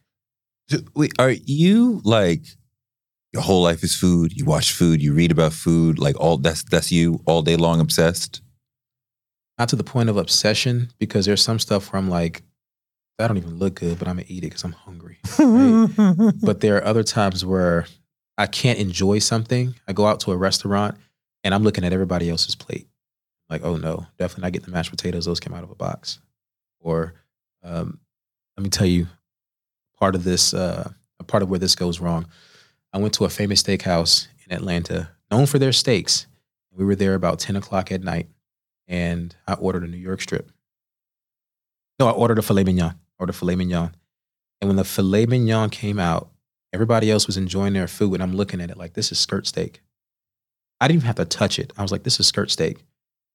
So, 0.69 0.77
wait, 0.95 1.13
are 1.19 1.31
you 1.31 2.01
like 2.03 2.43
your 3.33 3.41
whole 3.41 3.63
life 3.63 3.83
is 3.83 3.95
food? 3.95 4.31
You 4.33 4.45
watch 4.45 4.73
food, 4.73 5.01
you 5.01 5.11
read 5.13 5.31
about 5.31 5.53
food, 5.53 5.97
like 5.97 6.15
all 6.19 6.37
that's 6.37 6.63
that's 6.63 6.91
you 6.91 7.19
all 7.25 7.41
day 7.41 7.55
long 7.55 7.79
obsessed? 7.79 8.41
not 9.59 9.69
to 9.69 9.75
the 9.75 9.83
point 9.83 10.09
of 10.09 10.17
obsession 10.17 10.89
because 10.99 11.25
there's 11.25 11.41
some 11.41 11.59
stuff 11.59 11.91
where 11.93 11.99
i'm 11.99 12.09
like 12.09 12.41
that 13.17 13.27
don't 13.27 13.37
even 13.37 13.59
look 13.59 13.75
good 13.75 13.99
but 13.99 14.07
i'm 14.07 14.15
gonna 14.15 14.25
eat 14.27 14.43
it 14.43 14.47
because 14.47 14.63
i'm 14.63 14.71
hungry 14.71 15.19
right? 15.37 16.33
but 16.43 16.61
there 16.61 16.77
are 16.77 16.83
other 16.85 17.03
times 17.03 17.45
where 17.45 17.85
i 18.37 18.47
can't 18.47 18.79
enjoy 18.79 19.19
something 19.19 19.75
i 19.87 19.93
go 19.93 20.07
out 20.07 20.19
to 20.19 20.31
a 20.31 20.37
restaurant 20.37 20.97
and 21.43 21.53
i'm 21.53 21.63
looking 21.63 21.83
at 21.85 21.93
everybody 21.93 22.29
else's 22.31 22.55
plate 22.55 22.87
like 23.49 23.61
oh 23.63 23.77
no 23.77 24.07
definitely 24.17 24.41
not 24.41 24.53
get 24.53 24.63
the 24.63 24.71
mashed 24.71 24.89
potatoes 24.89 25.25
those 25.25 25.39
came 25.39 25.53
out 25.53 25.63
of 25.63 25.69
a 25.69 25.75
box 25.75 26.19
or 26.83 27.15
um, 27.63 27.99
let 28.57 28.63
me 28.63 28.69
tell 28.69 28.85
you 28.85 29.07
part 29.97 30.15
of 30.15 30.23
this 30.23 30.53
uh, 30.53 30.91
a 31.19 31.23
part 31.23 31.41
of 31.41 31.49
where 31.49 31.59
this 31.59 31.75
goes 31.75 31.99
wrong. 31.99 32.27
I 32.91 32.99
went 32.99 33.13
to 33.15 33.25
a 33.25 33.29
famous 33.29 33.63
steakhouse 33.63 34.27
in 34.45 34.55
atlanta 34.55 35.09
known 35.31 35.45
for 35.47 35.57
their 35.57 35.71
steaks. 35.71 36.27
We 36.71 36.85
were 36.85 36.95
there 36.95 37.15
about 37.15 37.39
10 37.39 37.55
o'clock 37.55 37.91
at 37.91 38.03
night 38.03 38.27
and 38.87 39.35
i 39.47 39.53
ordered 39.53 39.83
a 39.83 39.87
new 39.87 39.97
york 39.97 40.21
strip. 40.21 40.51
No 41.99 42.07
i 42.07 42.11
ordered 42.11 42.37
a 42.37 42.41
filet 42.41 42.63
mignon. 42.63 42.91
I 42.91 42.95
ordered 43.17 43.33
filet 43.33 43.55
mignon. 43.55 43.95
And 44.61 44.69
when 44.69 44.75
the 44.75 44.83
filet 44.83 45.25
mignon 45.25 45.69
came 45.69 45.97
out 45.97 46.29
everybody 46.73 47.09
else 47.09 47.27
was 47.27 47.37
enjoying 47.37 47.73
their 47.73 47.87
food 47.87 48.15
and 48.15 48.23
i'm 48.23 48.35
looking 48.35 48.59
at 48.59 48.71
it 48.71 48.77
like 48.77 48.93
this 48.93 49.11
is 49.11 49.19
skirt 49.19 49.47
steak. 49.47 49.81
I 50.81 50.87
didn't 50.87 50.97
even 50.97 51.07
have 51.07 51.15
to 51.15 51.25
touch 51.25 51.59
it. 51.59 51.71
I 51.77 51.81
was 51.81 51.91
like 51.91 52.03
this 52.03 52.19
is 52.19 52.27
skirt 52.27 52.51
steak. 52.51 52.83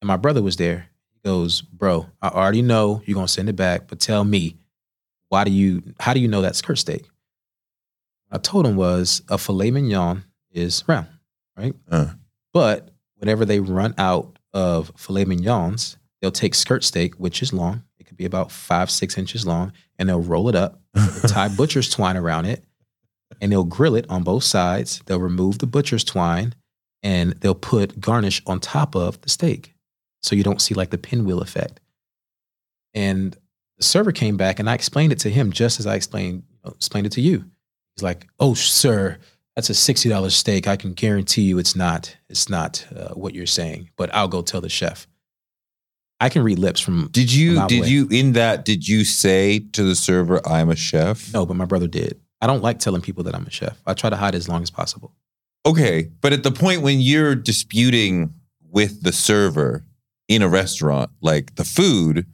And 0.00 0.06
my 0.06 0.16
brother 0.16 0.42
was 0.42 0.56
there 0.56 0.90
he 1.22 1.28
goes, 1.28 1.60
bro, 1.60 2.06
I 2.22 2.28
already 2.28 2.62
know 2.62 3.02
you're 3.04 3.14
gonna 3.14 3.28
send 3.28 3.48
it 3.48 3.56
back, 3.56 3.88
but 3.88 4.00
tell 4.00 4.24
me, 4.24 4.56
why 5.28 5.44
do 5.44 5.50
you 5.50 5.82
how 6.00 6.14
do 6.14 6.20
you 6.20 6.28
know 6.28 6.42
that's 6.42 6.58
skirt 6.58 6.78
steak? 6.78 7.02
What 8.28 8.38
I 8.38 8.42
told 8.42 8.66
him 8.66 8.76
was 8.76 9.22
a 9.28 9.38
filet 9.38 9.70
mignon 9.70 10.24
is 10.50 10.84
round, 10.86 11.08
right? 11.56 11.74
Uh. 11.90 12.10
But 12.52 12.90
whenever 13.16 13.44
they 13.44 13.60
run 13.60 13.94
out 13.98 14.38
of 14.52 14.92
filet 14.96 15.24
mignons, 15.24 15.96
they'll 16.20 16.30
take 16.30 16.54
skirt 16.54 16.84
steak, 16.84 17.14
which 17.14 17.42
is 17.42 17.52
long. 17.52 17.82
It 17.98 18.06
could 18.06 18.16
be 18.16 18.24
about 18.24 18.50
five, 18.50 18.90
six 18.90 19.18
inches 19.18 19.46
long, 19.46 19.72
and 19.98 20.08
they'll 20.08 20.20
roll 20.20 20.48
it 20.48 20.54
up, 20.54 20.80
tie 21.26 21.48
butcher's 21.56 21.90
twine 21.90 22.16
around 22.16 22.46
it, 22.46 22.64
and 23.40 23.52
they'll 23.52 23.64
grill 23.64 23.94
it 23.94 24.06
on 24.08 24.22
both 24.22 24.44
sides. 24.44 25.02
They'll 25.06 25.20
remove 25.20 25.58
the 25.58 25.66
butcher's 25.66 26.04
twine 26.04 26.54
and 27.02 27.32
they'll 27.34 27.54
put 27.54 28.00
garnish 28.00 28.42
on 28.46 28.60
top 28.60 28.96
of 28.96 29.20
the 29.20 29.28
steak 29.28 29.74
so 30.22 30.34
you 30.34 30.42
don't 30.42 30.60
see 30.60 30.74
like 30.74 30.90
the 30.90 30.98
pinwheel 30.98 31.40
effect. 31.40 31.80
And 32.94 33.36
the 33.76 33.84
server 33.84 34.12
came 34.12 34.36
back 34.36 34.58
and 34.58 34.68
I 34.68 34.74
explained 34.74 35.12
it 35.12 35.20
to 35.20 35.30
him 35.30 35.52
just 35.52 35.80
as 35.80 35.86
I 35.86 35.94
explained 35.94 36.42
explained 36.64 37.06
it 37.06 37.12
to 37.12 37.20
you. 37.20 37.44
He's 37.94 38.02
like, 38.02 38.26
"Oh, 38.38 38.54
sir, 38.54 39.18
that's 39.56 39.70
a 39.70 39.74
sixty 39.74 40.08
dollars 40.08 40.34
steak. 40.34 40.68
I 40.68 40.76
can 40.76 40.92
guarantee 40.92 41.42
you 41.42 41.58
it's 41.58 41.76
not. 41.76 42.16
It's 42.28 42.48
not 42.48 42.86
uh, 42.94 43.14
what 43.14 43.34
you're 43.34 43.46
saying. 43.46 43.90
But 43.96 44.14
I'll 44.14 44.28
go 44.28 44.42
tell 44.42 44.60
the 44.60 44.68
chef." 44.68 45.06
I 46.20 46.28
can 46.28 46.42
read 46.42 46.58
lips 46.58 46.80
from. 46.80 47.08
Did 47.12 47.32
you 47.32 47.54
mile 47.54 47.68
did 47.68 47.80
away. 47.80 47.88
you 47.88 48.08
in 48.10 48.32
that 48.32 48.64
did 48.64 48.88
you 48.88 49.04
say 49.04 49.60
to 49.72 49.84
the 49.84 49.94
server 49.94 50.46
I'm 50.46 50.70
a 50.70 50.76
chef? 50.76 51.32
No, 51.32 51.46
but 51.46 51.56
my 51.56 51.64
brother 51.64 51.86
did. 51.86 52.20
I 52.40 52.46
don't 52.46 52.62
like 52.62 52.78
telling 52.78 53.02
people 53.02 53.24
that 53.24 53.34
I'm 53.34 53.46
a 53.46 53.50
chef. 53.50 53.80
I 53.86 53.94
try 53.94 54.10
to 54.10 54.16
hide 54.16 54.34
as 54.34 54.48
long 54.48 54.62
as 54.62 54.70
possible. 54.70 55.12
Okay, 55.66 56.10
but 56.20 56.32
at 56.32 56.42
the 56.42 56.50
point 56.50 56.82
when 56.82 57.00
you're 57.00 57.34
disputing 57.34 58.34
with 58.70 59.02
the 59.02 59.12
server 59.12 59.84
in 60.28 60.42
a 60.42 60.48
restaurant, 60.48 61.10
like 61.20 61.54
the 61.56 61.64
food, 61.64 62.26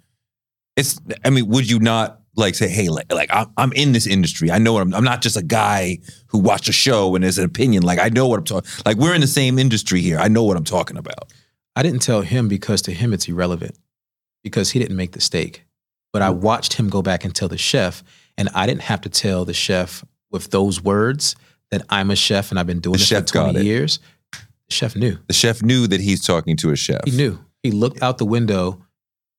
it's. 0.76 1.00
I 1.24 1.30
mean, 1.30 1.48
would 1.48 1.70
you 1.70 1.78
not 1.78 2.20
like 2.36 2.54
say, 2.54 2.68
"Hey, 2.68 2.88
like, 2.88 3.12
like 3.12 3.30
I'm, 3.32 3.46
I'm 3.56 3.72
in 3.72 3.92
this 3.92 4.06
industry. 4.06 4.50
I 4.50 4.58
know 4.58 4.72
what 4.72 4.82
I'm. 4.82 4.94
I'm 4.94 5.04
not 5.04 5.22
just 5.22 5.36
a 5.36 5.42
guy 5.42 5.98
who 6.26 6.38
watched 6.38 6.68
a 6.68 6.72
show 6.72 7.14
and 7.14 7.24
has 7.24 7.38
an 7.38 7.44
opinion. 7.44 7.82
Like 7.82 7.98
I 7.98 8.08
know 8.08 8.26
what 8.26 8.38
I'm 8.38 8.44
talking. 8.44 8.70
Like 8.84 8.96
we're 8.96 9.14
in 9.14 9.20
the 9.20 9.26
same 9.26 9.58
industry 9.58 10.00
here. 10.00 10.18
I 10.18 10.28
know 10.28 10.42
what 10.44 10.56
I'm 10.56 10.64
talking 10.64 10.96
about." 10.96 11.32
I 11.76 11.82
didn't 11.82 12.00
tell 12.02 12.20
him 12.20 12.46
because 12.48 12.82
to 12.82 12.92
him 12.92 13.12
it's 13.12 13.28
irrelevant 13.28 13.76
because 14.44 14.70
he 14.70 14.78
didn't 14.78 14.96
make 14.96 15.12
the 15.12 15.20
steak. 15.20 15.64
But 16.12 16.22
I 16.22 16.30
watched 16.30 16.74
him 16.74 16.88
go 16.88 17.02
back 17.02 17.24
and 17.24 17.34
tell 17.34 17.48
the 17.48 17.58
chef, 17.58 18.04
and 18.38 18.48
I 18.54 18.66
didn't 18.66 18.82
have 18.82 19.00
to 19.00 19.08
tell 19.08 19.44
the 19.44 19.54
chef 19.54 20.04
with 20.30 20.50
those 20.50 20.80
words 20.80 21.34
that 21.72 21.84
I'm 21.88 22.10
a 22.10 22.16
chef 22.16 22.50
and 22.50 22.60
I've 22.60 22.66
been 22.66 22.80
doing 22.80 22.94
The 22.94 22.98
this 22.98 23.08
for 23.08 23.14
got 23.38 23.52
20 23.52 23.64
years. 23.64 23.98
The 24.32 24.74
chef 24.74 24.94
knew. 24.94 25.18
The 25.26 25.32
chef 25.32 25.62
knew 25.62 25.88
that 25.88 26.00
he's 26.00 26.24
talking 26.24 26.56
to 26.58 26.70
a 26.70 26.76
chef. 26.76 27.00
He 27.04 27.10
knew. 27.10 27.38
He 27.64 27.72
looked 27.72 28.00
out 28.02 28.18
the 28.18 28.24
window 28.26 28.80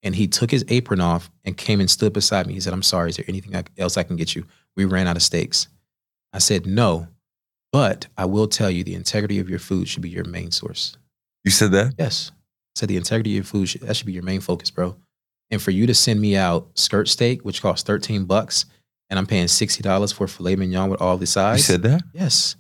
and 0.04 0.14
he 0.16 0.28
took 0.28 0.52
his 0.52 0.66
apron 0.68 1.00
off 1.00 1.32
and 1.46 1.56
came 1.56 1.80
and 1.80 1.90
stood 1.90 2.12
beside 2.12 2.46
me. 2.48 2.54
He 2.56 2.60
said, 2.60 2.74
I'm 2.74 2.84
sorry. 2.84 3.12
Is 3.12 3.16
there 3.18 3.26
anything 3.30 3.56
else 3.78 3.96
I 3.96 4.04
can 4.04 4.18
get 4.18 4.36
you? 4.36 4.46
We 4.76 4.84
ran 4.84 5.08
out 5.08 5.16
of 5.16 5.22
steaks. 5.24 5.68
I 6.34 6.40
said, 6.40 6.66
No, 6.66 7.08
but 7.72 8.08
I 8.18 8.26
will 8.26 8.48
tell 8.48 8.70
you 8.70 8.84
the 8.84 8.96
integrity 8.96 9.40
of 9.40 9.50
your 9.50 9.60
food 9.60 9.88
should 9.88 10.02
be 10.02 10.10
your 10.10 10.26
main 10.26 10.52
source. 10.52 10.98
You 11.46 11.52
said 11.52 11.72
that? 11.72 11.94
Yes. 11.98 12.32
I 12.34 12.80
said, 12.80 12.90
The 12.90 12.98
integrity 12.98 13.32
of 13.32 13.36
your 13.36 13.44
food, 13.46 13.70
should, 13.70 13.82
that 13.82 13.96
should 13.96 14.08
be 14.08 14.14
your 14.14 14.24
main 14.24 14.42
focus, 14.42 14.70
bro. 14.70 14.98
And 15.52 15.62
for 15.62 15.72
you 15.72 15.86
to 15.88 15.94
send 15.94 16.20
me 16.20 16.36
out 16.36 16.68
skirt 16.74 17.08
steak, 17.08 17.44
which 17.46 17.62
costs 17.62 17.86
13 17.88 18.26
bucks, 18.26 18.66
and 19.10 19.20
I'm 19.20 19.28
paying 19.28 19.46
$60 19.46 20.14
for 20.14 20.28
filet 20.28 20.56
mignon 20.56 20.90
with 20.90 21.00
all 21.00 21.18
the 21.18 21.28
sides. 21.28 21.60
You 21.60 21.74
said 21.76 21.84
that? 21.84 22.02
Yes. 22.12 22.56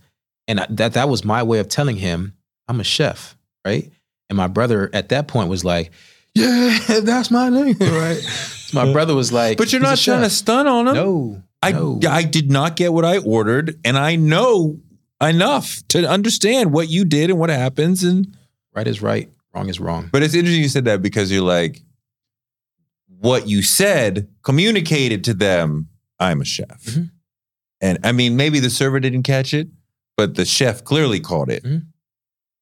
And 0.47 0.59
I- 0.59 0.67
that 0.69 0.93
that 0.93 1.09
was 1.09 1.25
my 1.25 1.41
way 1.41 1.57
of 1.57 1.67
telling 1.67 1.97
him 1.97 2.33
I'm 2.67 2.79
a 2.79 2.83
chef, 2.83 3.35
right? 3.65 3.91
And 4.29 4.37
my 4.37 4.47
brother 4.47 4.89
at 4.93 5.09
that 5.09 5.27
point 5.27 5.49
was 5.49 5.63
like, 5.63 5.91
"Yeah, 6.33 6.77
that's 7.01 7.29
my 7.31 7.49
name, 7.49 7.75
right?" 7.79 8.17
So 8.17 8.83
my 8.85 8.91
brother 8.91 9.13
was 9.15 9.31
like, 9.31 9.57
But 9.57 9.71
you're 9.71 9.81
not 9.81 9.97
trying 9.97 10.23
to 10.23 10.29
stun 10.29 10.67
on 10.67 10.87
him. 10.87 10.95
No, 10.95 11.43
I 11.61 11.71
no. 11.71 11.99
I 12.09 12.23
did 12.23 12.49
not 12.51 12.75
get 12.75 12.91
what 12.93 13.05
I 13.05 13.19
ordered, 13.19 13.79
and 13.85 13.97
I 13.97 14.15
know 14.15 14.79
enough 15.21 15.81
to 15.89 16.07
understand 16.09 16.73
what 16.73 16.89
you 16.89 17.05
did 17.05 17.29
and 17.29 17.39
what 17.39 17.49
happens. 17.49 18.03
And 18.03 18.35
right 18.73 18.87
is 18.87 19.01
right, 19.01 19.29
wrong 19.53 19.69
is 19.69 19.79
wrong. 19.79 20.09
but 20.11 20.23
it's 20.23 20.33
interesting 20.33 20.63
you 20.63 20.69
said 20.69 20.85
that 20.85 21.01
because 21.01 21.31
you're 21.31 21.41
like, 21.43 21.81
what 23.19 23.47
you 23.47 23.61
said 23.61 24.27
communicated 24.43 25.23
to 25.25 25.33
them. 25.33 25.89
I'm 26.19 26.41
a 26.41 26.45
chef, 26.45 26.81
Mhm. 26.85 27.11
and 27.81 27.99
I 28.03 28.11
mean 28.13 28.35
maybe 28.37 28.59
the 28.59 28.69
server 28.69 28.99
didn't 28.99 29.23
catch 29.23 29.53
it, 29.53 29.67
but 30.17 30.35
the 30.35 30.45
chef 30.45 30.83
clearly 30.83 31.19
caught 31.19 31.49
it. 31.49 31.65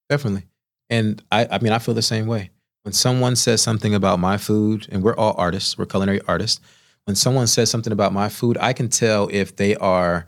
Definitely. 0.09 0.47
And 0.93 1.21
I, 1.31 1.47
I 1.49 1.59
mean, 1.59 1.73
I 1.73 1.79
feel 1.79 1.95
the 1.95 2.01
same 2.03 2.27
way. 2.27 2.51
When 2.83 2.93
someone 2.93 3.35
says 3.35 3.61
something 3.61 3.95
about 3.95 4.19
my 4.19 4.37
food, 4.37 4.87
and 4.91 5.01
we're 5.03 5.15
all 5.15 5.33
artists, 5.37 5.77
we're 5.77 5.85
culinary 5.85 6.21
artists. 6.27 6.59
When 7.05 7.15
someone 7.15 7.47
says 7.47 7.69
something 7.71 7.91
about 7.93 8.13
my 8.13 8.29
food, 8.29 8.57
I 8.59 8.73
can 8.73 8.89
tell 8.89 9.27
if 9.31 9.55
they 9.55 9.75
are, 9.77 10.27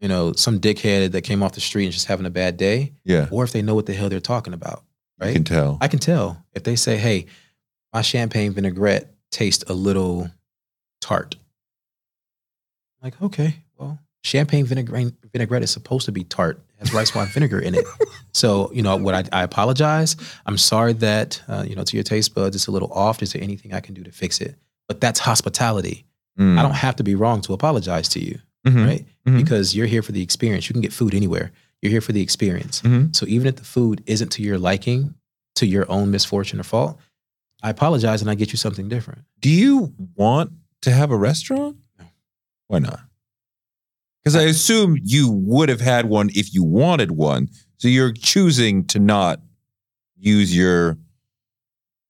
you 0.00 0.08
know, 0.08 0.32
some 0.32 0.58
dickhead 0.58 1.12
that 1.12 1.22
came 1.22 1.42
off 1.42 1.52
the 1.52 1.60
street 1.60 1.84
and 1.84 1.92
just 1.92 2.06
having 2.06 2.26
a 2.26 2.30
bad 2.30 2.56
day, 2.56 2.92
Yeah, 3.04 3.28
or 3.30 3.44
if 3.44 3.52
they 3.52 3.62
know 3.62 3.74
what 3.74 3.86
the 3.86 3.94
hell 3.94 4.08
they're 4.08 4.20
talking 4.20 4.52
about. 4.54 4.82
you 5.20 5.26
Right? 5.26 5.34
can 5.34 5.44
tell. 5.44 5.78
I 5.80 5.88
can 5.88 5.98
tell 6.00 6.44
if 6.54 6.62
they 6.64 6.74
say, 6.76 6.96
"Hey, 6.96 7.26
my 7.92 8.02
champagne 8.02 8.52
vinaigrette 8.52 9.14
tastes 9.30 9.64
a 9.70 9.74
little 9.74 10.30
tart." 11.00 11.36
I'm 13.02 13.06
like, 13.06 13.22
okay, 13.22 13.56
well, 13.78 13.98
champagne 14.22 14.64
vinaigrette 14.66 15.12
vinaigrette 15.32 15.62
is 15.62 15.70
supposed 15.70 16.06
to 16.06 16.12
be 16.12 16.24
tart. 16.24 16.58
It 16.78 16.86
has 16.86 16.94
rice 16.94 17.14
wine 17.14 17.26
vinegar 17.28 17.58
in 17.60 17.74
it. 17.74 17.84
So, 18.32 18.70
you 18.72 18.80
know, 18.82 18.96
what 18.96 19.14
I, 19.16 19.24
I 19.40 19.42
apologize. 19.42 20.14
I'm 20.46 20.56
sorry 20.56 20.92
that 20.94 21.42
uh, 21.48 21.64
you 21.66 21.74
know 21.74 21.82
to 21.82 21.96
your 21.96 22.04
taste 22.04 22.32
buds 22.32 22.54
it's 22.54 22.68
a 22.68 22.70
little 22.70 22.92
off. 22.92 23.22
Is 23.24 23.32
there 23.32 23.42
anything 23.42 23.74
I 23.74 23.80
can 23.80 23.92
do 23.92 24.04
to 24.04 24.12
fix 24.12 24.40
it? 24.40 24.54
But 24.86 25.00
that's 25.00 25.18
hospitality. 25.18 26.04
Mm. 26.38 26.56
I 26.56 26.62
don't 26.62 26.74
have 26.76 26.94
to 26.96 27.02
be 27.02 27.16
wrong 27.16 27.40
to 27.42 27.52
apologize 27.54 28.08
to 28.10 28.20
you, 28.24 28.38
Mhm. 28.64 28.86
right? 28.86 29.06
Mhm. 29.26 29.36
Because 29.42 29.74
you're 29.74 29.88
here 29.88 30.00
for 30.02 30.12
the 30.12 30.22
experience. 30.22 30.68
You 30.68 30.74
can 30.74 30.80
get 30.80 30.92
food 30.92 31.12
anywhere. 31.12 31.50
You're 31.82 31.90
here 31.90 32.00
for 32.00 32.12
the 32.12 32.20
experience. 32.22 32.82
Mhm. 32.82 33.14
So 33.16 33.26
even 33.26 33.48
if 33.48 33.56
the 33.56 33.64
food 33.64 34.00
isn't 34.06 34.30
to 34.32 34.42
your 34.42 34.58
liking, 34.58 35.14
to 35.56 35.66
your 35.66 35.90
own 35.90 36.12
misfortune 36.12 36.60
or 36.60 36.64
fault, 36.64 36.96
I 37.64 37.70
apologize 37.70 38.20
and 38.22 38.30
I 38.30 38.36
get 38.36 38.52
you 38.52 38.58
something 38.58 38.88
different. 38.88 39.24
Do 39.40 39.50
you 39.50 39.92
want 40.14 40.52
to 40.82 40.92
have 40.92 41.10
a 41.10 41.16
restaurant? 41.16 41.78
No. 41.98 42.04
Why 42.68 42.78
not? 42.78 43.00
Because 44.22 44.36
I 44.36 44.42
assume 44.42 44.98
you 45.02 45.30
would 45.30 45.68
have 45.68 45.80
had 45.80 46.06
one 46.06 46.30
if 46.34 46.52
you 46.54 46.62
wanted 46.62 47.12
one. 47.12 47.48
So 47.78 47.88
you're 47.88 48.12
choosing 48.12 48.86
to 48.88 48.98
not 48.98 49.40
use 50.18 50.54
your 50.54 50.98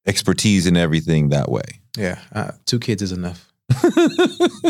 expertise 0.06 0.66
in 0.66 0.76
everything 0.76 1.28
that 1.28 1.50
way. 1.50 1.80
Yeah, 1.96 2.18
uh, 2.32 2.52
two 2.66 2.78
kids 2.78 3.02
is 3.02 3.12
enough. 3.12 3.46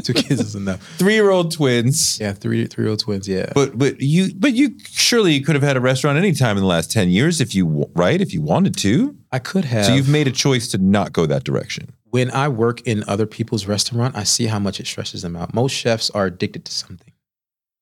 two 0.03 0.13
kids 0.13 0.41
is 0.41 0.55
enough. 0.55 0.87
Three 0.99 1.15
year 1.15 1.31
old 1.31 1.53
twins. 1.53 2.19
Yeah, 2.21 2.33
three 2.33 2.67
three 2.67 2.85
year 2.85 2.91
old 2.91 2.99
twins. 3.01 3.27
Yeah, 3.27 3.51
But 3.55 3.79
but 3.79 4.01
you 4.01 4.35
but 4.37 4.53
you 4.53 4.77
surely 4.87 5.33
you 5.33 5.43
could 5.43 5.55
have 5.55 5.63
had 5.63 5.77
a 5.77 5.81
restaurant 5.81 6.19
anytime 6.19 6.57
in 6.57 6.63
the 6.63 6.69
last 6.69 6.93
ten 6.93 7.09
years 7.09 7.41
if 7.41 7.55
you 7.55 7.91
right 7.95 8.21
if 8.21 8.35
you 8.35 8.43
wanted 8.43 8.77
to. 8.79 9.17
I 9.33 9.39
could 9.39 9.65
have. 9.65 9.87
So 9.87 9.95
you've 9.95 10.09
made 10.09 10.29
a 10.29 10.33
choice 10.33 10.69
to 10.69 10.79
not 10.79 11.13
go 11.15 11.25
that 11.27 11.45
direction. 11.45 11.95
when 12.05 12.31
I 12.33 12.49
work 12.49 12.83
in 12.83 13.05
other 13.07 13.25
people's 13.27 13.67
restaurant, 13.67 14.17
I 14.17 14.25
see 14.25 14.47
how 14.47 14.59
much 14.59 14.81
it 14.81 14.87
stresses 14.87 15.23
them 15.23 15.37
out. 15.37 15.55
Most 15.55 15.73
chefs 15.73 16.11
are 16.11 16.27
addicted 16.27 16.65
to 16.67 16.73
something, 16.73 17.13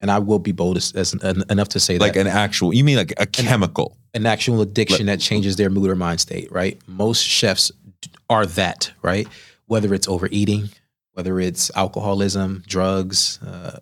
and 0.00 0.10
I 0.10 0.18
will 0.18 0.38
be 0.38 0.52
bold 0.52 0.76
as, 0.76 0.92
as 0.92 1.14
en- 1.22 1.42
enough 1.50 1.68
to 1.70 1.80
say 1.80 1.94
that 1.94 2.00
Like 2.04 2.14
that 2.14 2.20
an 2.20 2.26
actual 2.28 2.72
you 2.74 2.84
mean 2.84 2.96
like 2.96 3.12
a 3.18 3.26
chemical. 3.26 3.96
an 4.14 4.26
actual 4.26 4.60
addiction 4.60 5.06
that 5.06 5.20
changes 5.20 5.56
their 5.56 5.70
mood 5.70 5.90
or 5.90 5.96
mind 5.96 6.20
state, 6.20 6.50
right? 6.52 6.78
Most 6.86 7.22
chefs 7.24 7.72
are 8.30 8.46
that, 8.46 8.92
right? 9.02 9.26
Whether 9.66 9.92
it's 9.94 10.06
overeating, 10.08 10.70
whether 11.12 11.40
it's 11.40 11.70
alcoholism, 11.76 12.62
drugs, 12.66 13.40
uh, 13.42 13.78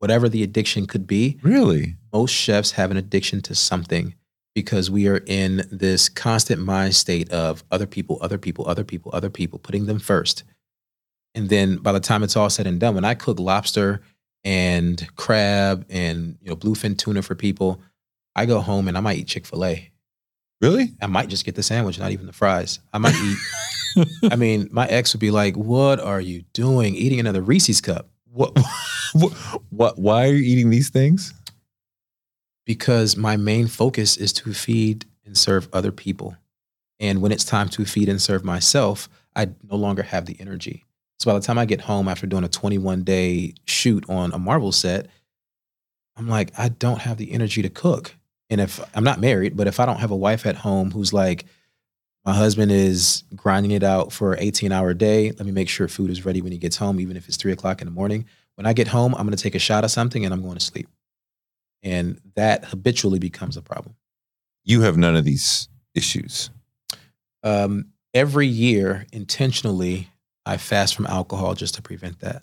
whatever 0.00 0.28
the 0.28 0.42
addiction 0.42 0.86
could 0.86 1.06
be, 1.06 1.38
Really? 1.42 1.94
most 2.12 2.32
chefs 2.32 2.72
have 2.72 2.90
an 2.90 2.96
addiction 2.96 3.40
to 3.42 3.54
something 3.54 4.14
because 4.54 4.90
we 4.90 5.06
are 5.06 5.22
in 5.26 5.66
this 5.70 6.08
constant 6.08 6.60
mind 6.62 6.94
state 6.94 7.30
of 7.30 7.62
other 7.70 7.86
people, 7.86 8.18
other 8.20 8.38
people, 8.38 8.66
other 8.68 8.84
people, 8.84 9.10
other 9.14 9.30
people, 9.30 9.58
putting 9.58 9.86
them 9.86 9.98
first. 9.98 10.44
And 11.34 11.48
then 11.50 11.76
by 11.76 11.92
the 11.92 12.00
time 12.00 12.22
it's 12.22 12.36
all 12.36 12.48
said 12.50 12.66
and 12.66 12.80
done, 12.80 12.94
when 12.94 13.04
I 13.04 13.14
cook 13.14 13.38
lobster 13.38 14.00
and 14.46 15.06
crab 15.16 15.84
and 15.90 16.38
you 16.40 16.48
know 16.48 16.56
bluefin 16.56 16.96
tuna 16.96 17.20
for 17.20 17.34
people, 17.34 17.82
I 18.34 18.46
go 18.46 18.60
home 18.60 18.88
and 18.88 18.96
I 18.96 19.00
might 19.00 19.18
eat 19.18 19.26
Chick 19.26 19.44
Fil 19.44 19.64
A. 19.64 19.90
Really? 20.62 20.94
I 21.02 21.06
might 21.06 21.28
just 21.28 21.44
get 21.44 21.54
the 21.54 21.62
sandwich, 21.62 21.98
not 21.98 22.12
even 22.12 22.26
the 22.26 22.32
fries. 22.32 22.80
I 22.92 22.98
might 22.98 23.14
eat. 23.14 24.08
I 24.30 24.36
mean, 24.36 24.68
my 24.70 24.86
ex 24.86 25.12
would 25.12 25.20
be 25.20 25.30
like, 25.30 25.54
"What 25.56 26.00
are 26.00 26.20
you 26.20 26.44
doing? 26.52 26.94
Eating 26.94 27.20
another 27.20 27.42
Reese's 27.42 27.80
cup?" 27.80 28.08
What, 28.32 28.56
what, 29.12 29.32
what? 29.70 29.98
Why 29.98 30.28
are 30.28 30.32
you 30.32 30.42
eating 30.42 30.70
these 30.70 30.88
things? 30.88 31.34
because 32.66 33.16
my 33.16 33.36
main 33.36 33.68
focus 33.68 34.18
is 34.18 34.32
to 34.34 34.52
feed 34.52 35.06
and 35.24 35.38
serve 35.38 35.68
other 35.72 35.92
people. 35.92 36.36
And 37.00 37.22
when 37.22 37.32
it's 37.32 37.44
time 37.44 37.68
to 37.70 37.84
feed 37.86 38.08
and 38.08 38.20
serve 38.20 38.44
myself, 38.44 39.08
I 39.34 39.50
no 39.62 39.76
longer 39.76 40.02
have 40.02 40.26
the 40.26 40.36
energy. 40.40 40.84
So 41.18 41.30
by 41.30 41.38
the 41.38 41.44
time 41.44 41.58
I 41.58 41.64
get 41.64 41.80
home 41.80 42.08
after 42.08 42.26
doing 42.26 42.44
a 42.44 42.48
21 42.48 43.02
day 43.02 43.54
shoot 43.66 44.08
on 44.08 44.32
a 44.32 44.38
Marvel 44.38 44.72
set, 44.72 45.08
I'm 46.16 46.28
like, 46.28 46.52
I 46.58 46.68
don't 46.68 47.00
have 47.00 47.18
the 47.18 47.32
energy 47.32 47.62
to 47.62 47.70
cook. 47.70 48.14
And 48.48 48.60
if 48.60 48.80
I'm 48.94 49.04
not 49.04 49.20
married, 49.20 49.56
but 49.56 49.66
if 49.66 49.80
I 49.80 49.86
don't 49.86 49.98
have 49.98 50.10
a 50.10 50.16
wife 50.16 50.46
at 50.46 50.56
home 50.56 50.90
who's 50.90 51.12
like, 51.12 51.46
my 52.24 52.34
husband 52.34 52.72
is 52.72 53.22
grinding 53.34 53.70
it 53.70 53.82
out 53.82 54.12
for 54.12 54.32
an 54.32 54.40
18 54.40 54.72
hour 54.72 54.94
day, 54.94 55.30
let 55.32 55.46
me 55.46 55.52
make 55.52 55.68
sure 55.68 55.88
food 55.88 56.10
is 56.10 56.24
ready 56.24 56.42
when 56.42 56.52
he 56.52 56.58
gets 56.58 56.76
home, 56.76 57.00
even 57.00 57.16
if 57.16 57.28
it's 57.28 57.36
three 57.36 57.52
o'clock 57.52 57.80
in 57.80 57.86
the 57.86 57.92
morning. 57.92 58.26
When 58.56 58.66
I 58.66 58.72
get 58.72 58.88
home, 58.88 59.14
I'm 59.14 59.26
going 59.26 59.36
to 59.36 59.42
take 59.42 59.54
a 59.54 59.60
shot 59.60 59.84
of 59.84 59.90
something 59.90 60.24
and 60.24 60.32
I'm 60.32 60.42
going 60.42 60.58
to 60.58 60.64
sleep 60.64 60.88
and 61.86 62.20
that 62.34 62.64
habitually 62.64 63.20
becomes 63.20 63.56
a 63.56 63.62
problem. 63.62 63.94
You 64.64 64.82
have 64.82 64.96
none 64.96 65.14
of 65.14 65.24
these 65.24 65.68
issues. 65.94 66.50
Um, 67.44 67.92
every 68.12 68.48
year, 68.48 69.06
intentionally, 69.12 70.08
I 70.46 70.56
fast 70.56 70.94
from 70.94 71.06
alcohol 71.06 71.54
just 71.54 71.74
to 71.74 71.82
prevent 71.82 72.20
that. 72.20 72.42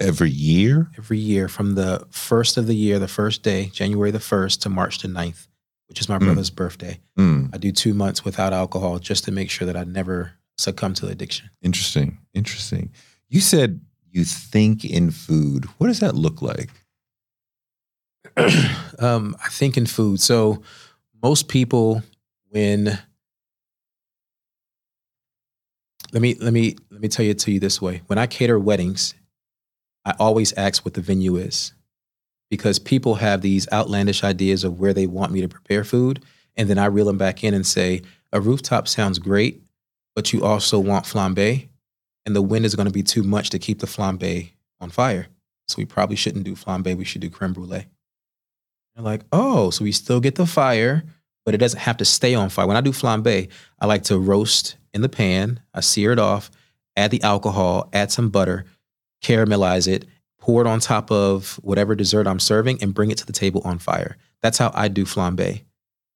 Every 0.00 0.30
year? 0.30 0.90
Every 0.98 1.18
year, 1.18 1.48
from 1.48 1.74
the 1.74 2.06
first 2.10 2.56
of 2.56 2.66
the 2.66 2.74
year, 2.76 2.98
the 2.98 3.08
first 3.08 3.42
day, 3.42 3.66
January 3.72 4.10
the 4.10 4.18
1st 4.18 4.60
to 4.62 4.68
March 4.68 4.98
the 4.98 5.08
9th, 5.08 5.46
which 5.88 6.00
is 6.00 6.08
my 6.08 6.18
Mm. 6.18 6.24
brother's 6.24 6.50
birthday, 6.50 6.98
Mm, 7.18 7.50
I 7.54 7.58
do 7.58 7.72
two 7.72 7.94
months 7.94 8.24
without 8.24 8.52
alcohol 8.52 8.98
just 8.98 9.24
to 9.24 9.32
make 9.32 9.50
sure 9.50 9.66
that 9.66 9.76
I 9.76 9.84
never 9.84 10.32
succumb 10.58 10.94
to 10.94 11.06
addiction. 11.08 11.50
interesting. 11.62 12.18
Interesting. 12.34 12.90
You 13.28 13.40
said 13.40 13.80
you 14.10 14.24
think 14.24 14.84
in 14.84 15.10
food. 15.10 15.64
What 15.78 15.88
does 15.88 16.00
that 16.00 16.14
look 16.14 16.40
like? 16.42 16.70
um, 18.98 19.36
I 19.44 19.48
think 19.50 19.76
in 19.76 19.86
food. 19.86 20.20
So 20.20 20.62
most 21.22 21.48
people, 21.48 22.02
when 22.48 22.98
let 26.16 26.22
me 26.22 26.34
let 26.40 26.54
me 26.54 26.76
let 26.90 27.02
me 27.02 27.08
tell 27.08 27.26
you 27.26 27.34
to 27.34 27.52
you 27.52 27.60
this 27.60 27.82
way: 27.82 28.00
when 28.06 28.18
I 28.18 28.26
cater 28.26 28.58
weddings, 28.58 29.12
I 30.06 30.14
always 30.18 30.54
ask 30.54 30.82
what 30.82 30.94
the 30.94 31.02
venue 31.02 31.36
is, 31.36 31.74
because 32.48 32.78
people 32.78 33.16
have 33.16 33.42
these 33.42 33.70
outlandish 33.70 34.24
ideas 34.24 34.64
of 34.64 34.80
where 34.80 34.94
they 34.94 35.06
want 35.06 35.30
me 35.30 35.42
to 35.42 35.48
prepare 35.48 35.84
food, 35.84 36.24
and 36.56 36.70
then 36.70 36.78
I 36.78 36.86
reel 36.86 37.04
them 37.04 37.18
back 37.18 37.44
in 37.44 37.52
and 37.52 37.66
say 37.66 38.00
a 38.32 38.40
rooftop 38.40 38.88
sounds 38.88 39.18
great, 39.18 39.60
but 40.14 40.32
you 40.32 40.42
also 40.42 40.78
want 40.78 41.04
flambe, 41.04 41.68
and 42.24 42.34
the 42.34 42.40
wind 42.40 42.64
is 42.64 42.74
going 42.74 42.88
to 42.88 42.92
be 42.94 43.02
too 43.02 43.22
much 43.22 43.50
to 43.50 43.58
keep 43.58 43.80
the 43.80 43.86
flambe 43.86 44.52
on 44.80 44.88
fire. 44.88 45.26
So 45.68 45.74
we 45.76 45.84
probably 45.84 46.16
shouldn't 46.16 46.44
do 46.44 46.54
flambe. 46.54 46.96
We 46.96 47.04
should 47.04 47.20
do 47.20 47.28
creme 47.28 47.52
brulee. 47.52 47.88
They're 48.94 49.04
like, 49.04 49.24
oh, 49.32 49.68
so 49.68 49.84
we 49.84 49.92
still 49.92 50.20
get 50.20 50.36
the 50.36 50.46
fire, 50.46 51.04
but 51.46 51.54
it 51.54 51.58
doesn't 51.58 51.80
have 51.80 51.96
to 51.98 52.04
stay 52.04 52.34
on 52.34 52.50
fire. 52.50 52.66
When 52.66 52.76
I 52.76 52.82
do 52.82 52.90
flambe, 52.90 53.48
I 53.80 53.86
like 53.86 54.02
to 54.04 54.18
roast 54.18 54.76
in 54.92 55.00
the 55.00 55.08
pan. 55.08 55.60
I 55.72 55.80
sear 55.80 56.10
it 56.10 56.18
off, 56.18 56.50
add 56.96 57.12
the 57.12 57.22
alcohol, 57.22 57.88
add 57.92 58.10
some 58.10 58.28
butter, 58.28 58.66
caramelize 59.22 59.86
it, 59.86 60.06
pour 60.40 60.60
it 60.60 60.66
on 60.66 60.80
top 60.80 61.10
of 61.10 61.58
whatever 61.62 61.94
dessert 61.94 62.26
I'm 62.26 62.40
serving, 62.40 62.82
and 62.82 62.92
bring 62.92 63.12
it 63.12 63.18
to 63.18 63.26
the 63.26 63.32
table 63.32 63.62
on 63.64 63.78
fire. 63.78 64.18
That's 64.42 64.58
how 64.58 64.72
I 64.74 64.88
do 64.88 65.04
flambe. 65.04 65.62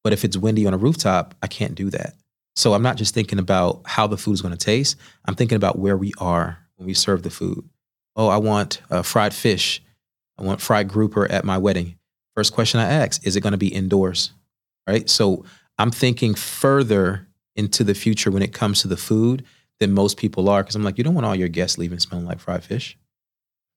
But 0.03 0.13
if 0.13 0.25
it's 0.25 0.37
windy 0.37 0.67
on 0.67 0.75
a 0.75 0.79
rooftop, 0.79 1.37
I 1.43 1.47
can't 1.47 1.77
do 1.77 1.91
that. 1.91 2.15
So 2.57 2.75
I'm 2.75 2.83
not 2.83 2.97
just 2.97 3.15
thinking 3.15 3.39
about 3.39 3.83
how 3.87 4.09
the 4.09 4.19
food 4.19 4.33
is 4.33 4.43
going 4.43 4.57
to 4.57 4.65
taste. 4.65 4.97
I'm 5.27 5.37
thinking 5.37 5.57
about 5.57 5.79
where 5.79 5.97
we 5.97 6.13
are 6.19 6.59
when 6.77 6.87
we 6.87 6.95
serve 6.95 7.23
the 7.23 7.31
food. 7.31 7.69
Oh, 8.17 8.29
I 8.29 8.39
want 8.39 8.83
uh, 8.91 9.03
fried 9.03 9.33
fish. 9.33 9.81
I 10.37 10.43
want 10.43 10.61
fried 10.61 10.89
grouper 10.89 11.31
at 11.31 11.45
my 11.45 11.59
wedding. 11.59 11.97
First 12.35 12.53
question 12.53 12.81
I 12.81 12.91
ask 12.91 13.25
is 13.25 13.37
it 13.37 13.43
going 13.43 13.53
to 13.53 13.59
be 13.59 13.69
indoors? 13.69 14.33
Right. 14.87 15.09
So 15.09 15.45
I'm 15.79 15.91
thinking 15.91 16.35
further 16.35 17.29
into 17.57 17.85
the 17.85 17.95
future 17.95 18.31
when 18.31 18.43
it 18.43 18.53
comes 18.53 18.83
to 18.83 18.89
the 18.89 18.97
food 18.97 19.45
than 19.79 19.93
most 19.93 20.17
people 20.17 20.49
are 20.49 20.63
because 20.63 20.77
I'm 20.77 20.85
like, 20.85 20.99
you 20.99 21.05
don't 21.05 21.15
want 21.15 21.27
all 21.27 21.35
your 21.35 21.49
guests 21.49 21.79
leaving 21.79 21.99
smelling 21.99 22.27
like 22.27 22.41
fried 22.41 22.65
fish. 22.65 22.99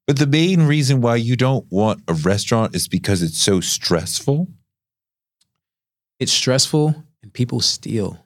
But 0.05 0.19
the 0.19 0.27
main 0.27 0.63
reason 0.63 1.01
why 1.01 1.15
you 1.15 1.35
don't 1.37 1.65
want 1.69 2.03
a 2.07 2.13
restaurant 2.13 2.75
is 2.75 2.87
because 2.87 3.21
it's 3.21 3.37
so 3.37 3.61
stressful. 3.61 4.47
It's 6.19 6.31
stressful 6.31 7.03
and 7.21 7.33
people 7.33 7.61
steal. 7.61 8.25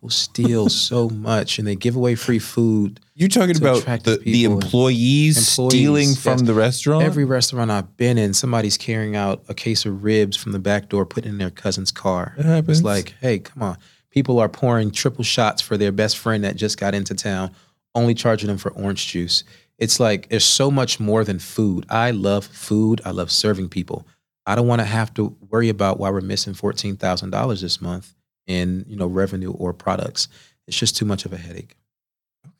People 0.00 0.08
steal 0.08 0.68
so 0.70 1.10
much 1.10 1.58
and 1.58 1.68
they 1.68 1.76
give 1.76 1.94
away 1.94 2.14
free 2.14 2.38
food. 2.38 3.00
You're 3.14 3.28
talking 3.28 3.54
about 3.54 3.84
the, 4.04 4.16
the 4.16 4.44
employees, 4.44 5.36
Employees, 5.36 5.48
stealing 5.48 6.14
from 6.14 6.38
yes. 6.38 6.46
the 6.46 6.54
restaurant. 6.54 7.04
Every 7.04 7.26
restaurant 7.26 7.70
I've 7.70 7.98
been 7.98 8.16
in, 8.16 8.32
somebody's 8.32 8.78
carrying 8.78 9.14
out 9.14 9.44
a 9.50 9.52
case 9.52 9.84
of 9.84 10.02
ribs 10.02 10.38
from 10.38 10.52
the 10.52 10.58
back 10.58 10.88
door, 10.88 11.04
putting 11.04 11.32
in 11.32 11.36
their 11.36 11.50
cousin's 11.50 11.90
car. 11.90 12.34
It 12.38 12.46
happens. 12.46 12.78
It's 12.78 12.84
like, 12.84 13.14
hey, 13.20 13.40
come 13.40 13.62
on. 13.62 13.76
People 14.08 14.38
are 14.38 14.48
pouring 14.48 14.90
triple 14.90 15.22
shots 15.22 15.60
for 15.60 15.76
their 15.76 15.92
best 15.92 16.16
friend 16.16 16.44
that 16.44 16.56
just 16.56 16.80
got 16.80 16.94
into 16.94 17.14
town, 17.14 17.50
only 17.94 18.14
charging 18.14 18.46
them 18.46 18.56
for 18.56 18.70
orange 18.70 19.06
juice. 19.06 19.44
It's 19.76 20.00
like 20.00 20.30
there's 20.30 20.46
so 20.46 20.70
much 20.70 20.98
more 20.98 21.24
than 21.24 21.38
food. 21.38 21.84
I 21.90 22.12
love 22.12 22.46
food. 22.46 23.02
I 23.04 23.10
love 23.10 23.30
serving 23.30 23.68
people. 23.68 24.06
I 24.46 24.54
don't 24.54 24.66
want 24.66 24.80
to 24.80 24.86
have 24.86 25.12
to 25.14 25.36
worry 25.50 25.68
about 25.68 26.00
why 26.00 26.08
we're 26.08 26.22
missing 26.22 26.54
fourteen 26.54 26.96
thousand 26.96 27.30
dollars 27.30 27.60
this 27.60 27.82
month 27.82 28.14
in 28.46 28.84
you 28.88 28.96
know 28.96 29.06
revenue 29.06 29.52
or 29.52 29.72
products. 29.72 30.28
It's 30.66 30.78
just 30.78 30.96
too 30.96 31.04
much 31.04 31.24
of 31.24 31.32
a 31.32 31.36
headache. 31.36 31.76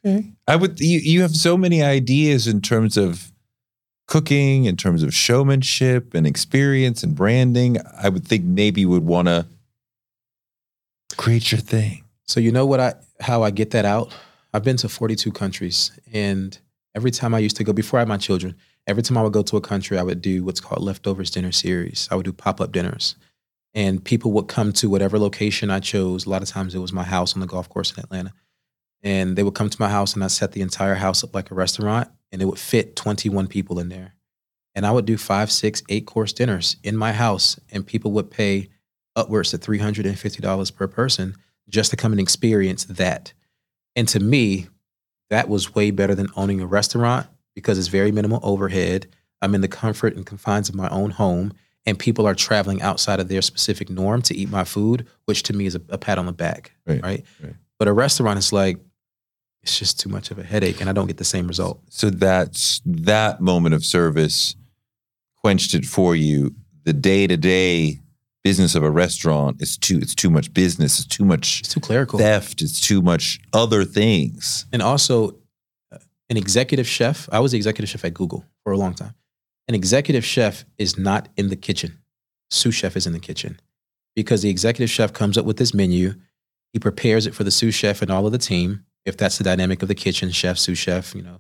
Okay. 0.05 0.33
I 0.47 0.57
would 0.57 0.81
you, 0.81 0.99
you 0.99 1.23
have 1.23 1.35
so 1.35 1.57
many 1.57 1.83
ideas 1.83 2.47
in 2.47 2.61
terms 2.61 2.97
of 2.97 3.33
cooking, 4.07 4.65
in 4.65 4.77
terms 4.77 5.03
of 5.03 5.15
showmanship 5.15 6.15
and 6.15 6.27
experience 6.27 7.03
and 7.03 7.15
branding. 7.15 7.79
I 8.03 8.09
would 8.09 8.27
think 8.27 8.45
maybe 8.45 8.83
you 8.83 8.89
would 8.89 9.05
want 9.05 9.29
to 9.29 9.47
create 11.17 11.53
your 11.53 11.61
thing. 11.61 12.05
So 12.27 12.41
you 12.41 12.53
know 12.53 12.67
what 12.67 12.81
I 12.81 12.95
how 13.21 13.43
I 13.43 13.51
get 13.51 13.71
that 13.71 13.85
out? 13.85 14.15
I've 14.53 14.65
been 14.65 14.77
to 14.79 14.89
42 14.89 15.31
countries 15.31 15.93
and 16.13 16.59
every 16.95 17.11
time 17.11 17.35
I 17.35 17.39
used 17.39 17.57
to 17.57 17.65
go 17.65 17.73
before 17.73 17.99
I 17.99 18.03
had 18.03 18.09
my 18.09 18.17
children, 18.17 18.57
every 18.87 19.03
time 19.03 19.17
I 19.17 19.23
would 19.23 19.33
go 19.33 19.43
to 19.43 19.57
a 19.57 19.61
country, 19.61 19.99
I 19.99 20.03
would 20.03 20.23
do 20.23 20.45
what's 20.45 20.61
called 20.61 20.83
leftovers 20.83 21.31
dinner 21.31 21.53
series. 21.53 22.09
I 22.11 22.17
would 22.17 22.25
do 22.25 22.33
pop-up 22.33 22.73
dinners. 22.73 23.15
And 23.75 24.05
people 24.05 24.33
would 24.33 24.49
come 24.49 24.73
to 24.75 24.91
whatever 24.91 25.19
location 25.19 25.71
I 25.71 25.81
chose. 25.81 26.27
A 26.27 26.31
lot 26.31 26.43
of 26.43 26.49
times 26.49 26.75
it 26.75 26.79
was 26.81 26.93
my 26.93 27.05
house 27.05 27.35
on 27.35 27.41
the 27.41 27.47
golf 27.47 27.69
course 27.69 27.93
in 27.93 28.03
Atlanta. 28.03 28.33
And 29.03 29.37
they 29.37 29.43
would 29.43 29.55
come 29.55 29.71
to 29.71 29.81
my 29.81 29.89
house 29.89 30.15
and 30.15 30.25
I 30.25 30.27
set 30.27 30.53
the 30.53 30.63
entire 30.63 30.97
house 30.97 31.23
up 31.25 31.35
like 31.35 31.51
a 31.51 31.55
restaurant 31.55 32.09
and 32.33 32.43
it 32.43 32.47
would 32.47 32.59
fit 32.59 32.97
21 32.97 33.47
people 33.47 33.79
in 33.79 33.89
there. 33.89 34.15
And 34.75 34.87
I 34.87 34.91
would 34.91 35.05
do 35.05 35.17
five, 35.17 35.51
six, 35.51 35.83
eight 35.89 36.07
course 36.07 36.33
dinners 36.33 36.77
in 36.83 36.97
my 36.97 37.13
house 37.13 37.59
and 37.71 37.87
people 37.87 38.13
would 38.13 38.31
pay 38.31 38.69
upwards 39.17 39.51
to 39.51 39.59
$350 39.59 40.75
per 40.75 40.87
person 40.87 41.37
just 41.69 41.91
to 41.91 41.97
come 41.97 42.13
and 42.13 42.21
experience 42.21 42.85
that. 42.85 43.33
And 43.97 44.09
to 44.09 44.21
me, 44.21 44.69
that 45.31 45.49
was 45.49 45.75
way 45.75 45.91
better 45.91 46.15
than 46.15 46.29
owning 46.37 46.61
a 46.61 46.67
restaurant 46.67 47.27
because 47.55 47.79
it's 47.79 47.89
very 47.89 48.13
minimal 48.13 48.41
overhead. 48.43 49.07
I'm 49.43 49.55
in 49.55 49.61
the 49.61 49.69
comfort 49.69 50.17
and 50.17 50.27
confines 50.27 50.69
of 50.69 50.75
my 50.75 50.89
own 50.89 51.11
home, 51.11 51.53
and 51.87 51.99
people 51.99 52.27
are 52.27 52.35
traveling 52.35 52.83
outside 52.83 53.21
of 53.21 53.29
their 53.29 53.43
specific 53.43 53.89
norm 53.91 54.23
to 54.23 54.35
eat 54.37 54.51
my 54.51 54.65
food, 54.65 55.07
which 55.25 55.43
to 55.45 55.53
me 55.53 55.67
is 55.67 55.75
a, 55.75 55.81
a 55.89 55.99
pat 55.99 56.19
on 56.19 56.27
the 56.27 56.33
back, 56.33 56.73
Right, 56.87 57.03
right? 57.03 57.25
right. 57.43 57.55
But 57.79 57.89
a 57.89 57.93
restaurant 57.93 58.39
is 58.39 58.53
like, 58.53 58.79
it's 59.63 59.79
just 59.79 59.99
too 60.01 60.09
much 60.09 60.31
of 60.31 60.39
a 60.39 60.43
headache, 60.43 60.81
and 60.81 60.89
I 60.91 60.93
don't 60.93 61.07
get 61.07 61.17
the 61.19 61.25
same 61.25 61.47
result. 61.47 61.83
So 61.91 62.11
that's 62.11 62.81
that 62.85 63.41
moment 63.41 63.75
of 63.75 63.85
service 63.85 64.55
quenched 65.37 65.75
it 65.75 65.85
for 65.87 66.15
you. 66.17 66.55
The 66.85 66.93
day 66.93 67.27
to 67.27 67.37
day 67.37 68.01
business 68.43 68.75
of 68.75 68.83
a 68.83 68.91
restaurant 68.91 69.61
is 69.61 69.77
too 69.77 69.99
it's 69.99 70.15
too 70.15 70.31
much 70.31 70.53
business, 70.55 70.99
it's 70.99 71.07
too 71.09 71.25
much 71.27 71.61
It's 71.61 71.69
too 71.75 71.81
clerical. 71.81 72.19
theft, 72.19 72.63
it's 72.63 72.81
too 72.81 73.03
much 73.03 73.39
other 73.53 73.85
things. 73.85 74.65
and 74.73 74.81
also 74.83 75.31
uh, 75.93 75.99
an 76.31 76.37
executive 76.39 76.87
chef. 76.87 77.29
I 77.33 77.41
was 77.41 77.53
the 77.53 77.59
executive 77.59 77.91
chef 77.91 78.05
at 78.05 78.15
Google 78.15 78.45
for 78.65 78.73
a 78.73 78.79
long 78.79 78.95
time. 78.95 79.15
An 79.71 79.77
executive 79.77 80.25
chef 80.25 80.65
is 80.79 80.99
not 80.99 81.29
in 81.37 81.47
the 81.47 81.55
kitchen. 81.55 82.01
Sous 82.51 82.75
chef 82.75 82.97
is 82.97 83.07
in 83.07 83.13
the 83.13 83.21
kitchen 83.21 83.61
because 84.17 84.43
the 84.43 84.51
executive 84.51 84.91
chef 84.91 85.13
comes 85.13 85.39
up 85.39 85.45
with 85.45 85.59
this 85.59 85.73
menu. 85.73 86.15
He 86.73 86.81
prepares 86.81 87.25
it 87.25 87.37
for 87.37 87.45
the 87.45 87.53
sous 87.53 87.73
chef 87.73 88.03
and 88.03 88.11
all 88.11 88.27
of 88.27 88.33
the 88.33 88.39
team. 88.39 88.85
If 89.05 89.17
that's 89.17 89.39
the 89.39 89.45
dynamic 89.45 89.81
of 89.83 89.87
the 89.87 89.95
kitchen, 89.95 90.33
chef, 90.33 90.59
sous 90.59 90.77
chef, 90.77 91.15
you 91.15 91.23
know, 91.23 91.39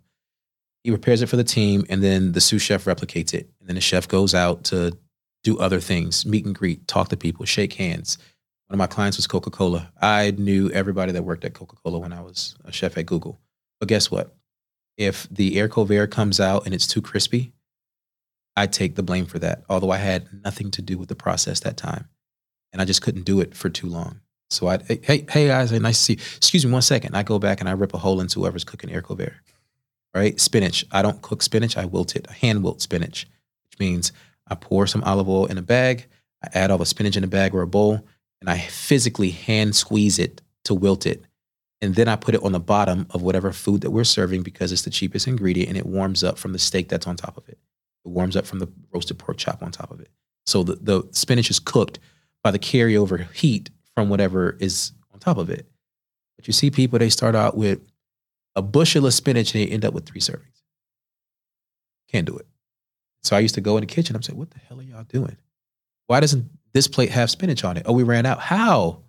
he 0.84 0.90
prepares 0.90 1.22
it 1.22 1.26
for 1.26 1.34
the 1.34 1.42
team, 1.42 1.84
and 1.88 2.04
then 2.04 2.30
the 2.30 2.40
sous 2.40 2.62
chef 2.62 2.84
replicates 2.84 3.34
it, 3.34 3.50
and 3.58 3.68
then 3.68 3.74
the 3.74 3.80
chef 3.80 4.06
goes 4.06 4.32
out 4.32 4.62
to 4.66 4.96
do 5.42 5.58
other 5.58 5.80
things, 5.80 6.24
meet 6.24 6.46
and 6.46 6.54
greet, 6.54 6.86
talk 6.86 7.08
to 7.08 7.16
people, 7.16 7.44
shake 7.46 7.72
hands. 7.72 8.16
One 8.68 8.74
of 8.74 8.78
my 8.78 8.86
clients 8.86 9.16
was 9.16 9.26
Coca 9.26 9.50
Cola. 9.50 9.90
I 10.00 10.30
knew 10.38 10.70
everybody 10.70 11.10
that 11.10 11.24
worked 11.24 11.44
at 11.44 11.54
Coca 11.54 11.74
Cola 11.82 11.98
when 11.98 12.12
I 12.12 12.20
was 12.20 12.54
a 12.64 12.70
chef 12.70 12.96
at 12.96 13.06
Google. 13.06 13.40
But 13.80 13.88
guess 13.88 14.08
what? 14.08 14.36
If 14.96 15.26
the 15.32 15.56
haricot 15.56 15.88
vert 15.88 16.12
comes 16.12 16.38
out 16.38 16.64
and 16.64 16.72
it's 16.72 16.86
too 16.86 17.02
crispy, 17.02 17.54
I 18.60 18.66
take 18.66 18.94
the 18.94 19.02
blame 19.02 19.24
for 19.24 19.38
that. 19.38 19.62
Although 19.70 19.90
I 19.90 19.96
had 19.96 20.28
nothing 20.44 20.70
to 20.72 20.82
do 20.82 20.98
with 20.98 21.08
the 21.08 21.14
process 21.14 21.60
that 21.60 21.78
time, 21.78 22.08
and 22.74 22.82
I 22.82 22.84
just 22.84 23.00
couldn't 23.00 23.24
do 23.24 23.40
it 23.40 23.54
for 23.54 23.70
too 23.70 23.86
long. 23.86 24.20
So 24.50 24.68
I, 24.68 24.78
hey, 24.78 25.24
hey, 25.30 25.46
guys, 25.46 25.72
nice 25.72 25.96
to 25.96 26.04
see. 26.04 26.12
You. 26.14 26.18
Excuse 26.36 26.66
me 26.66 26.72
one 26.72 26.82
second. 26.82 27.16
I 27.16 27.22
go 27.22 27.38
back 27.38 27.60
and 27.60 27.70
I 27.70 27.72
rip 27.72 27.94
a 27.94 27.98
hole 27.98 28.20
into 28.20 28.40
whoever's 28.40 28.64
cooking 28.64 28.90
haricot 28.90 29.16
vert. 29.16 29.32
Right? 30.14 30.38
Spinach. 30.38 30.84
I 30.92 31.00
don't 31.00 31.22
cook 31.22 31.40
spinach. 31.40 31.78
I 31.78 31.86
wilt 31.86 32.16
it. 32.16 32.26
I 32.28 32.34
hand 32.34 32.62
wilt 32.62 32.82
spinach, 32.82 33.26
which 33.70 33.78
means 33.80 34.12
I 34.46 34.56
pour 34.56 34.86
some 34.86 35.02
olive 35.04 35.28
oil 35.28 35.46
in 35.46 35.56
a 35.56 35.62
bag. 35.62 36.06
I 36.44 36.48
add 36.52 36.70
all 36.70 36.78
the 36.78 36.84
spinach 36.84 37.16
in 37.16 37.24
a 37.24 37.28
bag 37.28 37.54
or 37.54 37.62
a 37.62 37.66
bowl, 37.66 38.06
and 38.42 38.50
I 38.50 38.58
physically 38.58 39.30
hand 39.30 39.74
squeeze 39.74 40.18
it 40.18 40.42
to 40.64 40.74
wilt 40.74 41.06
it. 41.06 41.24
And 41.80 41.94
then 41.94 42.08
I 42.08 42.16
put 42.16 42.34
it 42.34 42.42
on 42.42 42.52
the 42.52 42.60
bottom 42.60 43.06
of 43.10 43.22
whatever 43.22 43.52
food 43.52 43.80
that 43.82 43.90
we're 43.90 44.04
serving 44.04 44.42
because 44.42 44.70
it's 44.70 44.82
the 44.82 44.90
cheapest 44.90 45.26
ingredient 45.26 45.70
and 45.70 45.78
it 45.78 45.86
warms 45.86 46.22
up 46.22 46.36
from 46.36 46.52
the 46.52 46.58
steak 46.58 46.90
that's 46.90 47.06
on 47.06 47.16
top 47.16 47.38
of 47.38 47.48
it. 47.48 47.58
It 48.04 48.08
warms 48.08 48.36
up 48.36 48.46
from 48.46 48.58
the 48.58 48.68
roasted 48.92 49.18
pork 49.18 49.36
chop 49.36 49.62
on 49.62 49.70
top 49.70 49.90
of 49.90 50.00
it. 50.00 50.08
So 50.46 50.62
the, 50.62 50.76
the 50.76 51.08
spinach 51.12 51.50
is 51.50 51.58
cooked 51.58 51.98
by 52.42 52.50
the 52.50 52.58
carryover 52.58 53.30
heat 53.32 53.70
from 53.94 54.08
whatever 54.08 54.56
is 54.60 54.92
on 55.12 55.20
top 55.20 55.36
of 55.36 55.50
it. 55.50 55.66
But 56.36 56.46
you 56.46 56.52
see 56.52 56.70
people, 56.70 56.98
they 56.98 57.10
start 57.10 57.34
out 57.34 57.56
with 57.56 57.80
a 58.56 58.62
bushel 58.62 59.06
of 59.06 59.14
spinach 59.14 59.54
and 59.54 59.62
they 59.62 59.70
end 59.70 59.84
up 59.84 59.94
with 59.94 60.06
three 60.06 60.20
servings. 60.20 60.62
Can't 62.08 62.26
do 62.26 62.36
it. 62.36 62.46
So 63.22 63.36
I 63.36 63.40
used 63.40 63.54
to 63.56 63.60
go 63.60 63.76
in 63.76 63.82
the 63.82 63.86
kitchen. 63.86 64.16
I'm 64.16 64.22
saying, 64.22 64.38
what 64.38 64.50
the 64.50 64.58
hell 64.58 64.80
are 64.80 64.82
y'all 64.82 65.04
doing? 65.04 65.36
Why 66.06 66.20
doesn't 66.20 66.50
this 66.72 66.88
plate 66.88 67.10
have 67.10 67.30
spinach 67.30 67.62
on 67.64 67.76
it? 67.76 67.84
Oh, 67.86 67.92
we 67.92 68.02
ran 68.02 68.26
out. 68.26 68.40
How? 68.40 69.02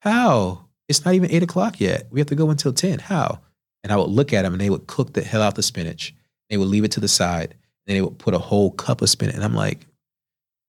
How? 0.00 0.66
It's 0.86 1.04
not 1.04 1.14
even 1.14 1.30
eight 1.30 1.42
o'clock 1.42 1.80
yet. 1.80 2.06
We 2.10 2.20
have 2.20 2.28
to 2.28 2.34
go 2.34 2.50
until 2.50 2.72
10. 2.72 2.98
How? 3.00 3.40
And 3.82 3.92
I 3.92 3.96
would 3.96 4.10
look 4.10 4.32
at 4.32 4.42
them 4.42 4.52
and 4.52 4.60
they 4.60 4.70
would 4.70 4.86
cook 4.86 5.12
the 5.12 5.22
hell 5.22 5.42
out 5.42 5.54
the 5.54 5.62
spinach. 5.62 6.14
They 6.50 6.56
would 6.56 6.68
leave 6.68 6.84
it 6.84 6.92
to 6.92 7.00
the 7.00 7.08
side. 7.08 7.54
And 7.88 7.96
they 7.96 8.02
would 8.02 8.18
put 8.18 8.34
a 8.34 8.38
whole 8.38 8.70
cup 8.70 9.02
of 9.02 9.10
spinach. 9.10 9.34
And 9.34 9.42
I'm 9.42 9.54
like, 9.54 9.86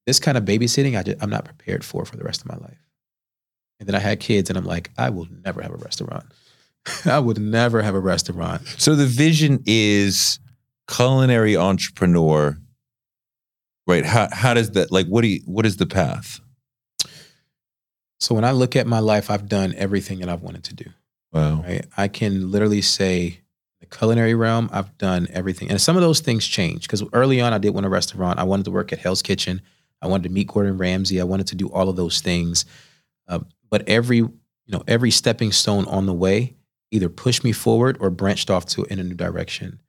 this 0.07 0.20
kind 0.20 0.38
of 0.38 0.45
babysitting, 0.45 0.97
I 0.97 1.03
just, 1.03 1.22
I'm 1.22 1.30
not 1.30 1.45
prepared 1.45 1.84
for 1.84 2.05
for 2.05 2.17
the 2.17 2.24
rest 2.24 2.41
of 2.41 2.47
my 2.47 2.57
life. 2.57 2.80
And 3.80 3.88
then 3.88 3.95
I 3.95 3.99
had 3.99 4.20
kids 4.20 4.49
and 4.49 4.57
I'm 4.57 4.65
like, 4.65 4.89
I 4.97 5.09
will 5.09 5.28
never 5.45 5.61
have 5.61 5.72
a 5.72 5.78
restaurant. 5.78 6.26
I 7.05 7.20
would 7.20 7.39
never 7.39 7.82
have 7.82 7.95
a 7.95 7.99
restaurant. 7.99 8.65
So 8.78 8.95
the 8.95 9.05
vision 9.05 9.63
is 9.65 10.39
culinary 10.88 11.55
entrepreneur. 11.55 12.57
Right. 13.88 14.05
How 14.05 14.28
how 14.32 14.53
does 14.53 14.72
that 14.72 14.91
like 14.91 15.07
what 15.07 15.22
do 15.22 15.28
you 15.28 15.41
what 15.45 15.65
is 15.65 15.78
the 15.78 15.86
path? 15.86 16.39
So 18.20 18.36
when 18.36 18.43
I 18.43 18.51
look 18.51 18.76
at 18.76 18.86
my 18.86 18.99
life, 18.99 19.30
I've 19.30 19.47
done 19.47 19.74
everything 19.78 20.20
that 20.20 20.30
I've 20.30 20.41
wanted 20.41 20.63
to 20.65 20.76
do. 20.76 20.86
Wow. 21.32 21.61
Right? 21.61 21.86
I 21.95 22.07
can 22.07 22.51
literally 22.51 22.82
say 22.82 23.39
culinary 23.92 24.36
realm, 24.36 24.70
I've 24.72 24.98
done 24.98 25.28
everything. 25.32 25.70
And 25.70 25.80
some 25.80 25.96
of 25.96 26.02
those 26.02 26.20
things 26.20 26.46
change 26.46 26.84
because 26.84 27.04
early 27.14 27.42
on 27.42 27.54
I 27.54 27.58
did 27.58 27.74
want 27.74 27.86
a 27.86 27.90
restaurant. 27.90 28.40
I 28.40 28.44
wanted 28.44 28.66
to 28.66 28.72
work 28.72 28.94
at 28.94 29.00
Hell's 29.00 29.22
Kitchen. 29.22 29.62
I 30.02 30.08
wanted 30.08 30.24
to 30.24 30.30
meet 30.30 30.48
Gordon 30.48 30.78
Ramsay. 30.78 31.20
I 31.20 31.26
wanted 31.26 31.48
to 31.48 31.56
do 31.56 31.68
all 31.70 31.90
of 31.90 31.96
those 31.96 32.22
things. 32.22 32.66
Uh, 33.28 33.40
but 33.70 33.88
every, 33.88 34.18
you 34.18 34.32
know, 34.68 34.84
every 34.88 35.12
stepping 35.12 35.52
stone 35.52 35.86
on 35.86 36.06
the 36.06 36.14
way 36.14 36.56
either 36.92 37.10
pushed 37.10 37.44
me 37.44 37.52
forward 37.52 37.98
or 38.00 38.10
branched 38.10 38.50
off 38.50 38.66
to 38.66 38.84
in 38.86 39.00
a 39.00 39.04
new 39.04 39.16
direction. 39.16 39.80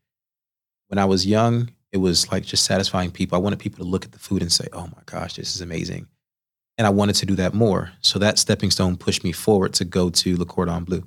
When 0.89 0.99
I 0.99 1.05
was 1.05 1.27
young, 1.27 1.71
it 1.93 1.99
was 1.99 2.31
like 2.31 2.45
just 2.45 2.65
satisfying 2.65 3.11
people. 3.11 3.37
I 3.37 3.41
wanted 3.41 3.59
people 3.59 3.85
to 3.85 3.91
look 3.91 4.05
at 4.05 4.13
the 4.13 4.19
food 4.19 4.43
and 4.43 4.53
say, 4.53 4.69
"Oh 4.73 4.87
my 4.87 5.03
gosh, 5.07 5.35
this 5.35 5.55
is 5.55 5.61
amazing." 5.61 6.07
And 6.79 6.87
I 6.87 6.91
wanted 6.91 7.17
to 7.17 7.27
do 7.27 7.37
that 7.37 7.55
more. 7.55 7.93
So 8.01 8.19
that 8.19 8.39
stepping 8.39 8.71
stone 8.71 8.97
pushed 8.97 9.25
me 9.25 9.33
forward 9.33 9.75
to 9.75 9.85
go 9.85 10.11
to 10.11 10.37
Le 10.37 10.45
Cordon 10.45 10.85
Bleu. 10.85 11.05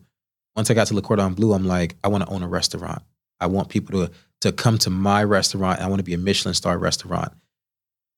Once 0.55 0.69
I 0.69 0.73
got 0.73 0.87
to 0.87 0.93
Le 0.93 1.01
Cordon 1.01 1.33
Bleu, 1.33 1.53
I'm 1.53 1.65
like, 1.65 1.95
I 2.03 2.07
want 2.07 2.23
to 2.23 2.29
own 2.29 2.43
a 2.43 2.47
restaurant. 2.47 3.01
I 3.39 3.47
want 3.47 3.69
people 3.69 4.05
to 4.05 4.13
to 4.41 4.51
come 4.51 4.77
to 4.77 4.89
my 4.89 5.23
restaurant. 5.23 5.79
I 5.79 5.87
want 5.87 5.99
to 5.99 6.03
be 6.03 6.13
a 6.13 6.17
Michelin 6.17 6.53
star 6.53 6.77
restaurant. 6.77 7.31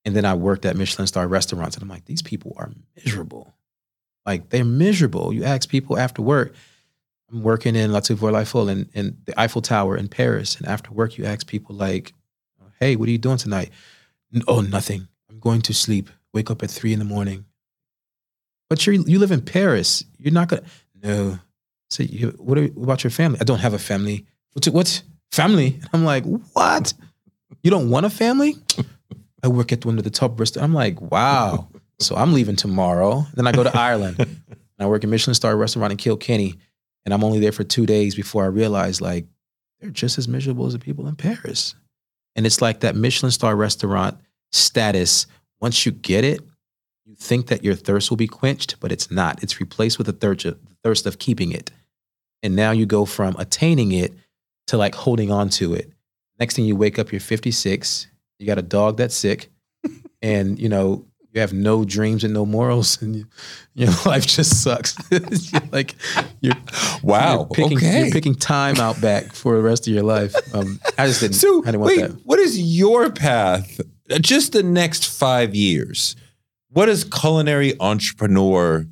And 0.05 0.15
then 0.15 0.25
I 0.25 0.33
worked 0.33 0.65
at 0.65 0.75
Michelin 0.75 1.07
star 1.07 1.27
restaurants 1.27 1.75
and 1.75 1.83
I'm 1.83 1.89
like, 1.89 2.05
these 2.05 2.23
people 2.23 2.53
are 2.57 2.71
miserable. 2.95 3.53
Like 4.25 4.49
they're 4.49 4.65
miserable. 4.65 5.33
You 5.33 5.43
ask 5.43 5.69
people 5.69 5.99
after 5.99 6.21
work, 6.23 6.55
I'm 7.31 7.43
working 7.43 7.75
in 7.75 7.91
La 7.91 7.99
Tour 7.99 8.31
l'Eiffel 8.31 8.71
and, 8.71 8.89
in 8.93 9.17
the 9.25 9.39
Eiffel 9.39 9.61
Tower 9.61 9.97
in 9.97 10.07
Paris. 10.07 10.55
And 10.57 10.67
after 10.67 10.91
work, 10.91 11.17
you 11.17 11.25
ask 11.25 11.45
people 11.45 11.75
like, 11.75 12.13
hey, 12.79 12.95
what 12.95 13.07
are 13.07 13.11
you 13.11 13.17
doing 13.17 13.37
tonight? 13.37 13.69
Oh, 14.47 14.61
nothing. 14.61 15.07
I'm 15.29 15.39
going 15.39 15.61
to 15.61 15.73
sleep. 15.73 16.09
Wake 16.33 16.51
up 16.51 16.63
at 16.63 16.71
three 16.71 16.91
in 16.91 16.99
the 16.99 17.05
morning. 17.05 17.45
But 18.69 18.85
you 18.85 19.03
you 19.07 19.19
live 19.19 19.31
in 19.31 19.41
Paris. 19.41 20.03
You're 20.17 20.33
not 20.33 20.49
gonna. 20.49 20.63
No. 21.01 21.39
So 21.89 22.03
you, 22.03 22.29
what, 22.37 22.57
are, 22.57 22.65
what 22.67 22.83
about 22.83 23.03
your 23.03 23.11
family? 23.11 23.39
I 23.39 23.43
don't 23.43 23.59
have 23.59 23.73
a 23.73 23.79
family. 23.79 24.25
What's 24.53 24.67
what's 24.69 25.03
family? 25.31 25.79
I'm 25.93 26.03
like, 26.03 26.23
what? 26.53 26.93
You 27.63 27.71
don't 27.71 27.89
want 27.89 28.05
a 28.05 28.09
family? 28.09 28.55
I 29.43 29.47
work 29.47 29.71
at 29.71 29.85
one 29.85 29.97
of 29.97 30.03
the 30.03 30.09
top 30.09 30.39
restaurants. 30.39 30.65
I'm 30.65 30.73
like, 30.73 30.99
wow. 31.01 31.67
So 31.99 32.15
I'm 32.15 32.33
leaving 32.33 32.55
tomorrow. 32.55 33.25
Then 33.35 33.47
I 33.47 33.51
go 33.51 33.63
to 33.63 33.77
Ireland. 33.77 34.19
and 34.19 34.39
I 34.79 34.87
work 34.87 35.03
at 35.03 35.09
Michelin 35.09 35.35
star 35.35 35.55
restaurant 35.55 35.91
in 35.91 35.97
Kilkenny, 35.97 36.55
and 37.05 37.13
I'm 37.13 37.23
only 37.23 37.39
there 37.39 37.51
for 37.51 37.63
two 37.63 37.85
days 37.85 38.15
before 38.15 38.43
I 38.43 38.47
realize 38.47 39.01
like 39.01 39.25
they're 39.79 39.89
just 39.89 40.17
as 40.17 40.27
miserable 40.27 40.65
as 40.65 40.73
the 40.73 40.79
people 40.79 41.07
in 41.07 41.15
Paris. 41.15 41.75
And 42.35 42.45
it's 42.45 42.61
like 42.61 42.81
that 42.81 42.95
Michelin 42.95 43.31
star 43.31 43.55
restaurant 43.55 44.17
status. 44.51 45.27
Once 45.61 45.85
you 45.85 45.91
get 45.91 46.23
it, 46.23 46.41
you 47.05 47.15
think 47.15 47.47
that 47.47 47.63
your 47.63 47.75
thirst 47.75 48.09
will 48.09 48.17
be 48.17 48.27
quenched, 48.27 48.75
but 48.79 48.91
it's 48.91 49.09
not. 49.09 49.41
It's 49.41 49.59
replaced 49.59 49.97
with 49.97 50.09
a 50.09 50.13
thirst 50.13 50.45
thirst 50.85 51.05
of 51.07 51.17
keeping 51.17 51.51
it. 51.51 51.71
And 52.43 52.55
now 52.55 52.69
you 52.71 52.85
go 52.85 53.05
from 53.05 53.35
attaining 53.39 53.91
it 53.91 54.13
to 54.67 54.77
like 54.77 54.93
holding 54.93 55.31
on 55.31 55.49
to 55.49 55.73
it. 55.73 55.91
Next 56.39 56.55
thing 56.55 56.65
you 56.65 56.75
wake 56.75 56.99
up, 56.99 57.11
you're 57.11 57.19
56. 57.19 58.07
You 58.37 58.45
got 58.45 58.59
a 58.59 58.61
dog 58.61 58.97
that's 58.97 59.15
sick, 59.15 59.49
and 60.21 60.59
you 60.59 60.69
know 60.69 61.05
you 61.31 61.41
have 61.41 61.53
no 61.53 61.83
dreams 61.85 62.23
and 62.23 62.33
no 62.33 62.45
morals, 62.45 63.01
and 63.01 63.15
you, 63.15 63.25
your 63.73 63.89
life 64.05 64.27
just 64.27 64.61
sucks. 64.63 64.95
You're 65.11 65.61
like 65.71 65.95
you're 66.41 66.53
Wow. 67.01 67.35
you're 67.37 67.45
picking, 67.47 67.77
okay. 67.77 67.99
you're 68.03 68.11
picking 68.11 68.35
time 68.35 68.77
out 68.79 68.99
back 69.01 69.33
for 69.33 69.55
the 69.55 69.61
rest 69.63 69.87
of 69.87 69.93
your 69.93 70.03
life. 70.03 70.33
Um, 70.53 70.79
I 70.97 71.07
just 71.07 71.21
didn't. 71.21 71.35
So 71.35 71.61
I 71.63 71.65
didn't 71.71 71.79
want 71.81 71.97
wait, 71.97 72.01
that. 72.07 72.25
what 72.25 72.39
is 72.39 72.59
your 72.59 73.09
path? 73.09 73.79
Uh, 74.11 74.19
Just 74.19 74.51
the 74.53 74.61
next 74.63 75.07
five 75.07 75.55
years. 75.55 76.15
What 76.69 76.85
does 76.87 77.03
culinary 77.05 77.73
entrepreneur 77.79 78.85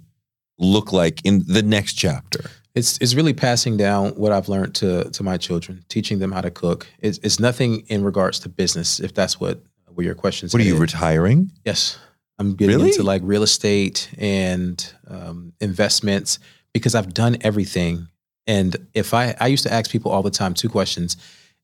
look 0.58 0.91
like 0.93 1.22
in 1.26 1.43
the 1.47 1.62
next 1.64 1.93
chapter? 1.93 2.49
It's 2.76 2.97
it's 2.99 3.14
really 3.14 3.34
passing 3.34 3.78
down 3.78 4.12
what 4.12 4.32
I've 4.32 4.49
learned 4.49 4.74
to 4.76 5.10
to 5.12 5.24
my 5.24 5.38
children, 5.38 5.84
teaching 5.89 6.20
them 6.20 6.32
how 6.32 6.41
to 6.41 6.49
cook. 6.51 6.88
It's, 6.99 7.20
it's 7.20 7.39
nothing 7.39 7.84
in 7.88 8.04
regards 8.04 8.39
to 8.39 8.49
business, 8.49 8.99
if 8.99 9.14
that's 9.14 9.39
what 9.39 9.62
were 9.95 10.04
your 10.04 10.16
questions. 10.16 10.54
What 10.54 10.62
are 10.62 10.66
you 10.66 10.78
retiring? 10.78 11.51
Yes, 11.66 11.99
I'm 12.39 12.56
getting 12.56 12.78
Really? 12.78 12.89
into 12.89 13.04
like 13.04 13.22
real 13.24 13.43
estate 13.43 14.10
and 14.18 14.93
um, 15.08 15.54
investments 15.62 16.39
because 16.74 16.95
I've 16.95 17.14
done 17.14 17.38
everything. 17.41 18.08
And 18.47 18.76
if 18.93 19.14
I 19.14 19.36
I 19.39 19.47
used 19.47 19.64
to 19.64 19.74
ask 19.74 19.91
people 19.91 20.12
all 20.12 20.24
the 20.24 20.32
time 20.32 20.56
two 20.56 20.70
questions: 20.70 21.16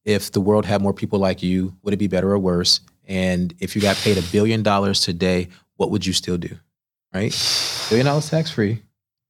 If 0.05 0.31
the 0.31 0.41
world 0.41 0.65
had 0.65 0.79
more 0.81 0.93
people 0.93 1.17
like 1.17 1.41
you, 1.41 1.75
would 1.81 1.93
it 1.93 1.97
be 1.97 2.07
better 2.07 2.31
or 2.31 2.37
worse? 2.39 2.81
And 3.07 3.55
if 3.59 3.75
you 3.75 3.81
got 3.81 3.95
paid 3.97 4.19
a 4.19 4.21
billion 4.31 4.61
dollars 4.61 5.01
today, 5.01 5.47
what 5.77 5.89
would 5.89 6.05
you 6.05 6.13
still 6.13 6.37
do? 6.37 6.55
Right, 7.13 7.33
billion 7.89 8.05
dollars 8.05 8.29
tax 8.29 8.51
free. 8.51 8.83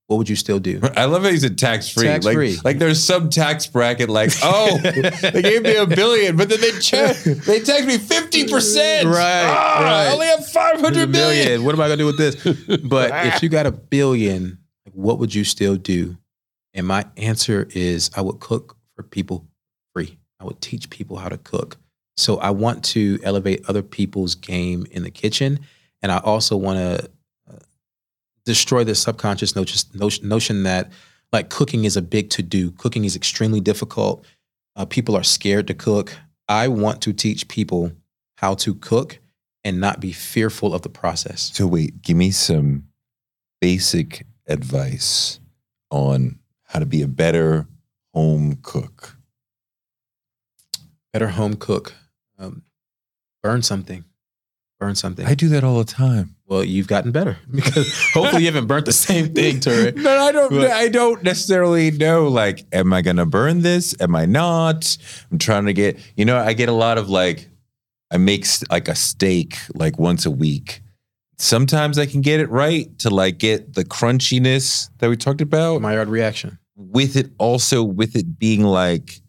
What 0.08 0.18
would 0.18 0.28
you 0.28 0.36
still 0.36 0.60
do? 0.60 0.82
I 0.98 1.06
love 1.06 1.22
how 1.22 1.30
you 1.30 1.38
said 1.38 1.58
tax 1.60 1.88
free. 1.88 2.08
Like, 2.10 2.24
Tax-free. 2.24 2.58
like 2.64 2.80
there's 2.80 3.02
some 3.02 3.30
tax 3.30 3.68
bracket. 3.68 4.10
Like, 4.10 4.32
oh, 4.44 4.80
they 4.80 5.42
gave 5.44 5.62
me 5.62 5.76
a 5.76 5.86
billion, 5.86 6.36
but 6.36 6.50
then 6.50 6.60
they 6.60 6.72
cha- 6.80 7.14
they 7.46 7.60
taxed 7.60 7.86
me 7.86 8.00
fifty 8.00 8.48
percent. 8.48 9.08
Right, 9.08 9.46
ah, 9.46 9.80
I 9.80 9.84
right. 9.84 10.14
only 10.14 10.26
have 10.28 10.48
five 10.48 10.82
hundred 10.82 11.10
million. 11.10 11.64
What 11.64 11.76
am 11.76 11.82
I 11.82 11.86
gonna 11.86 11.98
do 11.98 12.08
with 12.08 12.18
this? 12.18 12.36
But 12.84 13.12
if 13.28 13.44
you 13.44 13.50
got 13.50 13.68
a 13.68 13.72
billion, 13.72 14.58
what 14.94 15.20
would 15.20 15.34
you 15.34 15.44
still 15.44 15.76
do? 15.76 16.18
And 16.74 16.88
my 16.88 17.06
answer 17.16 17.68
is 17.72 18.10
I 18.16 18.22
would 18.22 18.40
cook 18.40 18.78
for 18.96 19.04
people 19.04 19.48
free. 19.94 20.18
I 20.40 20.44
would 20.46 20.60
teach 20.60 20.90
people 20.90 21.18
how 21.18 21.30
to 21.30 21.38
cook. 21.38 21.78
So 22.18 22.38
I 22.38 22.50
want 22.50 22.84
to 22.86 23.20
elevate 23.24 23.64
other 23.68 23.82
people's 23.82 24.36
game 24.36 24.86
in 24.92 25.04
the 25.04 25.12
kitchen. 25.12 25.60
And 26.02 26.12
I 26.12 26.18
also 26.18 26.58
want 26.58 26.80
to 26.80 27.10
destroy 28.50 28.84
the 28.84 28.96
subconscious 28.96 29.56
notion, 29.56 29.80
notion, 29.94 30.28
notion 30.28 30.64
that 30.64 30.92
like 31.32 31.50
cooking 31.50 31.86
is 31.86 31.96
a 31.96 32.02
big 32.02 32.32
to 32.32 32.42
do. 32.42 32.72
Cooking 32.72 33.06
is 33.06 33.16
extremely 33.16 33.60
difficult. 33.60 34.26
Uh, 34.76 34.86
people 34.86 35.16
are 35.16 35.24
scared 35.24 35.68
to 35.68 35.76
cook. 35.76 36.18
I 36.48 36.68
want 36.68 37.00
to 37.04 37.14
teach 37.14 37.48
people 37.48 37.92
how 38.38 38.56
to 38.56 38.74
cook 38.74 39.20
and 39.64 39.80
not 39.80 40.00
be 40.00 40.12
fearful 40.12 40.74
of 40.74 40.82
the 40.82 40.90
process. 40.90 41.52
So 41.54 41.68
wait, 41.68 42.02
give 42.02 42.18
me 42.18 42.32
some 42.32 42.88
basic 43.62 44.26
advice 44.48 45.40
on 45.92 46.40
how 46.64 46.80
to 46.80 46.88
be 46.88 47.04
a 47.04 47.08
better 47.08 47.68
home 48.16 48.58
cook. 48.64 49.16
Better 51.14 51.28
home 51.28 51.56
cook. 51.56 51.94
Um, 52.40 52.64
burn 53.44 53.62
something. 53.62 54.06
Burn 54.80 54.96
something. 54.96 55.28
I 55.28 55.36
do 55.36 55.50
that 55.50 55.64
all 55.64 55.78
the 55.78 55.84
time. 55.84 56.36
Well, 56.50 56.64
you've 56.64 56.88
gotten 56.88 57.12
better 57.12 57.38
because 57.52 57.94
hopefully 58.14 58.42
you 58.42 58.48
haven't 58.48 58.66
burnt 58.68 58.86
the 58.88 58.92
same 58.92 59.34
thing, 59.36 59.60
Touré. 59.60 59.96
No, 60.10 60.18
I 60.20 60.32
don't. 60.32 60.50
But- 60.50 60.72
I 60.72 60.88
don't 60.90 61.22
necessarily 61.24 61.92
know. 61.92 62.28
Like, 62.28 62.66
am 62.74 62.92
I 62.92 63.02
gonna 63.04 63.26
burn 63.28 63.62
this? 63.62 63.96
Am 64.02 64.16
I 64.16 64.26
not? 64.26 64.98
I'm 65.32 65.38
trying 65.38 65.66
to 65.68 65.74
get. 65.74 66.00
You 66.18 66.26
know, 66.26 66.38
I 66.38 66.54
get 66.54 66.68
a 66.68 66.74
lot 66.74 66.98
of 66.98 67.10
like. 67.10 67.48
I 68.12 68.18
make 68.18 68.48
like 68.72 68.88
a 68.88 68.96
steak 68.96 69.58
like 69.76 70.00
once 70.00 70.26
a 70.26 70.32
week. 70.32 70.82
Sometimes 71.38 72.00
I 72.00 72.08
can 72.08 72.22
get 72.22 72.40
it 72.40 72.50
right 72.50 72.98
to 73.00 73.12
like 73.12 73.38
get 73.38 73.76
the 73.76 73.86
crunchiness 73.86 74.90
that 74.98 75.10
we 75.10 75.16
talked 75.16 75.42
about. 75.42 75.82
My 75.82 75.90
Maillard 75.92 76.10
reaction. 76.10 76.58
with 76.76 77.16
it 77.16 77.30
also 77.38 77.84
with 77.84 78.16
it 78.16 78.40
being 78.40 78.64
like 78.64 79.22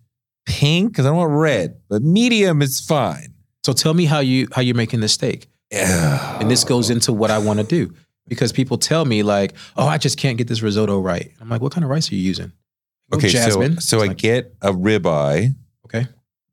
pink 0.47 0.93
because 0.93 1.05
I 1.05 1.11
don't 1.11 1.19
want 1.19 1.33
red, 1.33 1.79
but 1.91 2.03
medium 2.03 2.63
is 2.63 2.81
fine. 2.81 3.35
So 3.63 3.75
tell 3.75 3.93
me 3.93 4.07
how 4.07 4.21
you 4.21 4.49
how 4.55 4.63
you're 4.63 4.75
making 4.75 5.01
the 5.01 5.09
steak. 5.09 5.50
Yeah. 5.71 6.39
And 6.41 6.51
this 6.51 6.65
goes 6.65 6.91
into 6.91 7.13
what 7.13 7.31
I 7.31 7.39
want 7.39 7.61
to 7.61 7.65
do 7.67 7.95
because 8.27 8.53
people 8.53 8.79
tell 8.79 9.05
me 9.05 9.23
like, 9.23 9.55
"Oh, 9.77 9.87
I 9.87 9.99
just 9.99 10.19
can't 10.19 10.39
get 10.39 10.49
this 10.49 10.63
risotto 10.63 11.01
right." 11.01 11.33
I'm 11.41 11.49
like, 11.49 11.61
"What 11.61 11.73
kind 11.73 11.85
of 11.85 11.91
rice 11.91 12.11
are 12.11 12.15
you 12.15 12.23
using?" 12.23 12.53
Okay, 13.13 13.29
jasmine. 13.29 13.81
so 13.81 13.99
so 13.99 14.05
I 14.05 14.15
get 14.15 14.55
a 14.63 14.73
ribeye. 14.73 15.55
okay. 15.87 16.07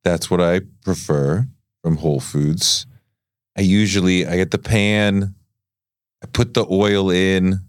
That's 0.04 0.30
what 0.30 0.42
I 0.42 0.62
prefer 0.84 1.48
from 1.84 1.98
Whole 1.98 2.20
Foods. 2.20 2.86
I 3.58 3.62
usually 3.62 4.26
I 4.26 4.38
get 4.38 4.52
the 4.52 4.58
pan, 4.58 5.36
I 6.24 6.28
put 6.28 6.54
the 6.54 6.66
oil 6.70 7.10
in. 7.10 7.60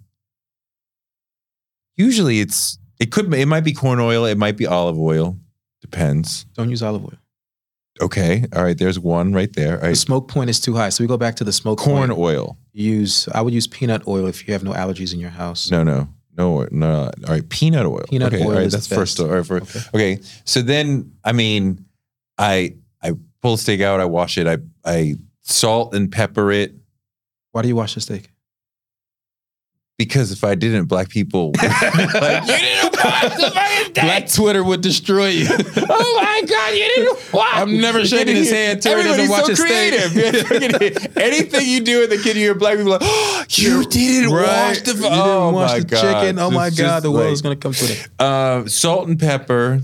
Usually 1.96 2.40
it's 2.40 2.78
it 3.00 3.10
could 3.10 3.32
it 3.34 3.46
might 3.46 3.64
be 3.64 3.72
corn 3.72 4.00
oil, 4.00 4.24
it 4.24 4.38
might 4.38 4.56
be 4.56 4.66
olive 4.66 4.98
oil. 4.98 5.38
Depends. 5.80 6.44
Don't 6.54 6.70
use 6.70 6.82
olive 6.82 7.04
oil. 7.04 7.18
Okay. 8.00 8.44
All 8.54 8.62
right, 8.62 8.76
there's 8.78 8.98
one 8.98 9.32
right 9.32 9.52
there. 9.52 9.80
All 9.82 9.88
The 9.88 9.96
smoke 9.96 10.28
point 10.28 10.50
is 10.50 10.60
too 10.60 10.74
high. 10.74 10.88
So 10.90 11.02
we 11.04 11.08
go 11.08 11.16
back 11.16 11.36
to 11.36 11.44
the 11.44 11.52
smoke 11.52 11.78
Corn 11.78 12.08
point. 12.08 12.18
oil. 12.20 12.58
Use 12.72 13.28
I 13.34 13.40
would 13.42 13.52
use 13.54 13.66
peanut 13.66 14.06
oil 14.06 14.26
if 14.26 14.46
you 14.46 14.52
have 14.52 14.62
no 14.62 14.72
allergies 14.72 15.12
in 15.12 15.18
your 15.20 15.30
house. 15.30 15.70
No, 15.70 15.82
no, 15.82 16.08
no, 16.36 16.66
no. 16.70 17.04
All 17.26 17.34
right, 17.34 17.48
peanut 17.48 17.86
oil. 17.86 18.04
Peanut 18.08 18.32
okay, 18.32 18.44
oil 18.44 18.50
All 18.52 18.56
right, 18.58 18.70
that's 18.70 18.86
the 18.86 18.94
first. 18.94 19.18
All 19.20 19.26
right, 19.26 19.44
for, 19.44 19.56
Okay. 19.58 19.80
okay. 19.94 20.20
So 20.44 20.62
then, 20.62 21.12
I 21.24 21.32
mean, 21.32 21.84
I 22.38 22.76
I 23.02 23.12
pull 23.42 23.56
the 23.56 23.62
steak 23.62 23.80
out. 23.80 24.00
I 24.00 24.04
wash 24.04 24.38
it. 24.38 24.46
I 24.46 24.58
I 24.84 25.16
salt 25.42 25.94
and 25.94 26.12
pepper 26.12 26.52
it 26.52 26.74
Why 27.52 27.62
do 27.62 27.68
you 27.68 27.76
wash 27.76 27.94
the 27.94 28.00
steak? 28.00 28.30
Because 29.98 30.30
if 30.32 30.44
I 30.44 30.54
didn't, 30.54 30.84
black 30.86 31.08
people 31.08 31.52
like 31.62 31.64
you 32.46 32.56
didn't 32.56 32.92
wash 32.94 33.36
the 33.36 33.50
fucking 33.52 33.92
Black 33.94 34.28
Twitter 34.28 34.62
would 34.62 34.80
destroy 34.80 35.26
you. 35.28 35.46
Oh 35.50 36.20
my 36.22 36.42
god, 36.48 36.70
you 36.74 36.84
didn't 36.94 37.32
wash. 37.32 37.54
I'm 37.56 37.80
never 37.80 38.04
shaking 38.06 38.36
his 38.36 38.50
hand. 38.50 38.80
Terry 38.80 39.02
doesn't 39.02 39.28
watch 39.28 39.44
so 39.44 39.48
his 39.50 39.60
creative. 39.60 40.10
Freaking- 40.12 41.16
Anything 41.20 41.66
you 41.68 41.80
do 41.80 42.04
in 42.04 42.10
the 42.10 42.16
kitchen, 42.18 42.40
you're 42.40 42.54
black 42.54 42.76
people 42.76 42.92
like, 42.92 43.00
oh, 43.04 43.44
you 43.50 43.84
didn't 43.86 44.30
wash 44.30 44.80
the. 44.82 44.92
You 44.94 45.00
didn't 45.02 45.12
oh 45.14 45.50
my 45.52 45.78
the 45.80 45.84
god. 45.84 46.00
chicken. 46.22 46.38
Oh 46.38 46.50
my 46.52 46.68
It's 46.68 46.78
god, 46.78 47.02
the 47.02 47.10
like- 47.10 47.24
world's 47.24 47.42
gonna 47.42 47.56
come 47.56 47.72
to 47.72 47.84
end. 47.92 48.08
uh, 48.20 48.66
salt 48.68 49.08
and 49.08 49.18
pepper, 49.18 49.80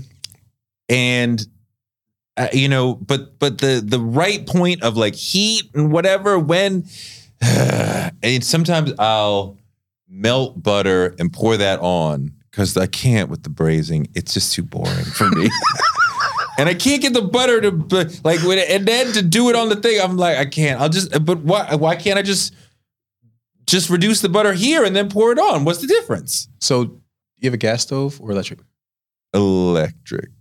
and 0.87 1.45
uh, 2.37 2.47
you 2.53 2.69
know, 2.69 2.93
but 2.95 3.37
but 3.39 3.57
the 3.57 3.83
the 3.85 3.99
right 3.99 4.47
point 4.47 4.81
of 4.81 4.95
like 4.95 5.15
heat 5.15 5.63
and 5.73 5.91
whatever 5.91 6.39
when, 6.39 6.85
and 7.41 8.43
sometimes 8.43 8.93
I'll 8.97 9.57
melt 10.07 10.61
butter 10.61 11.15
and 11.19 11.31
pour 11.31 11.57
that 11.57 11.79
on 11.79 12.31
because 12.51 12.77
I 12.77 12.87
can't 12.87 13.29
with 13.29 13.43
the 13.43 13.49
braising. 13.49 14.07
It's 14.15 14.33
just 14.33 14.53
too 14.53 14.63
boring 14.63 15.05
for 15.05 15.29
me. 15.29 15.49
And 16.57 16.69
I 16.69 16.73
can't 16.73 17.01
get 17.01 17.13
the 17.13 17.21
butter 17.21 17.59
to 17.59 17.71
like 18.23 18.41
when 18.43 18.57
it, 18.57 18.69
and 18.69 18.87
then 18.87 19.11
to 19.13 19.21
do 19.21 19.49
it 19.49 19.55
on 19.55 19.69
the 19.69 19.75
thing. 19.75 19.99
I'm 19.99 20.15
like 20.15 20.37
I 20.37 20.45
can't. 20.45 20.79
I'll 20.79 20.89
just. 20.89 21.11
But 21.25 21.39
why? 21.39 21.75
Why 21.75 21.95
can't 21.95 22.17
I 22.17 22.21
just 22.21 22.53
just 23.67 23.89
reduce 23.89 24.21
the 24.21 24.29
butter 24.29 24.53
here 24.53 24.85
and 24.85 24.95
then 24.95 25.09
pour 25.09 25.31
it 25.31 25.39
on? 25.39 25.65
What's 25.65 25.81
the 25.81 25.87
difference? 25.87 26.47
So 26.61 27.01
you 27.39 27.47
have 27.47 27.53
a 27.53 27.57
gas 27.57 27.81
stove 27.81 28.21
or 28.21 28.31
electric? 28.31 28.59
Electric. 29.33 30.31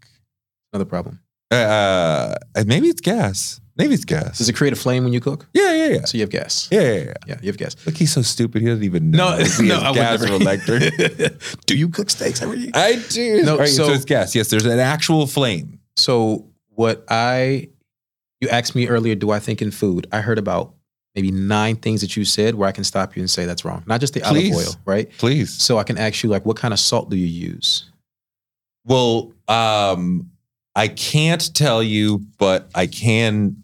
Another 0.73 0.85
problem. 0.85 1.21
Uh, 1.51 2.35
uh, 2.57 2.65
maybe 2.65 2.89
it's 2.89 3.01
gas. 3.01 3.61
Maybe 3.77 3.95
it's 3.95 4.05
gas. 4.05 4.39
Does 4.39 4.49
it 4.49 4.53
create 4.55 4.73
a 4.73 4.77
flame 4.77 5.03
when 5.03 5.13
you 5.13 5.21
cook? 5.21 5.49
yeah, 5.53 5.73
yeah, 5.75 5.87
yeah. 5.89 6.05
So 6.05 6.17
you 6.17 6.23
have 6.23 6.31
gas. 6.31 6.69
Yeah, 6.71 6.81
yeah, 6.83 6.93
yeah. 6.93 7.13
Yeah, 7.27 7.37
you 7.43 7.49
have 7.49 7.57
gas. 7.59 7.75
Look, 7.85 7.97
he's 7.97 8.13
so 8.13 8.23
stupid. 8.23 8.63
He 8.63 8.69
doesn't 8.69 8.85
even 8.85 9.11
know. 9.11 9.31
No, 9.31 9.39
if 9.41 9.57
he 9.57 9.67
no, 9.67 9.75
has 9.75 9.83
I 9.83 9.91
would 9.91 9.95
gas 9.97 10.21
never. 10.21 10.33
or 10.33 10.37
electric. 10.37 11.41
Do 11.67 11.77
you 11.77 11.89
cook 11.89 12.09
steaks 12.11 12.41
every 12.41 12.59
year? 12.59 12.71
I 12.75 13.03
do. 13.11 13.43
No, 13.43 13.59
right, 13.59 13.69
so, 13.69 13.87
so- 13.89 13.93
it's 13.93 14.05
gas. 14.05 14.35
Yes, 14.35 14.49
there's 14.49 14.65
an 14.65 14.79
actual 14.79 15.27
flame. 15.27 15.81
So 15.97 16.47
what 16.69 17.05
I 17.09 17.69
you 18.41 18.49
asked 18.49 18.75
me 18.77 18.89
earlier, 18.89 19.15
do 19.15 19.31
I 19.31 19.39
think 19.41 19.63
in 19.63 19.71
food? 19.71 20.07
I 20.13 20.21
heard 20.21 20.39
about 20.39 20.75
maybe 21.15 21.31
nine 21.31 21.77
things 21.77 22.01
that 22.01 22.17
you 22.17 22.25
said 22.25 22.55
where 22.57 22.69
I 22.69 22.73
can 22.73 22.85
stop 22.85 23.17
you 23.17 23.23
and 23.23 23.31
say 23.31 23.45
that's 23.47 23.65
wrong. 23.65 23.83
Not 23.87 24.01
just 24.01 24.15
the 24.15 24.21
Please. 24.21 24.53
olive 24.55 24.67
oil, 24.69 24.75
right? 24.85 25.11
Please. 25.19 25.53
So 25.53 25.79
I 25.79 25.85
can 25.85 25.97
ask 25.99 26.23
you 26.23 26.29
like 26.31 26.45
what 26.45 26.57
kind 26.57 26.75
of 26.75 26.81
salt 26.81 27.11
do 27.11 27.17
you 27.17 27.27
use? 27.27 27.91
Well, 28.85 29.33
um, 29.49 30.31
I 30.77 30.89
can't 30.89 31.55
tell 31.55 31.83
you, 31.83 32.21
but 32.39 32.69
I 32.75 32.87
can. 32.87 33.63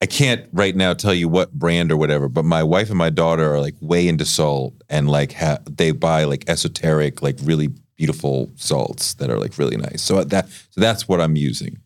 I 0.00 0.06
can't 0.06 0.44
right 0.52 0.76
now 0.76 0.94
tell 0.94 1.12
you 1.14 1.28
what 1.28 1.52
brand 1.52 1.90
or 1.90 1.96
whatever. 1.96 2.28
But 2.28 2.44
my 2.44 2.62
wife 2.62 2.88
and 2.88 2.98
my 2.98 3.10
daughter 3.10 3.52
are 3.54 3.60
like 3.60 3.74
way 3.80 4.06
into 4.06 4.24
salt, 4.24 4.74
and 4.88 5.10
like 5.10 5.32
ha- 5.32 5.58
they 5.68 5.90
buy 5.90 6.24
like 6.24 6.48
esoteric, 6.48 7.20
like 7.22 7.36
really 7.42 7.68
beautiful 7.96 8.50
salts 8.54 9.14
that 9.14 9.28
are 9.28 9.38
like 9.38 9.58
really 9.58 9.76
nice. 9.76 10.00
So 10.02 10.22
that 10.22 10.48
so 10.48 10.80
that's 10.80 11.08
what 11.08 11.20
I'm 11.20 11.34
using. 11.36 11.78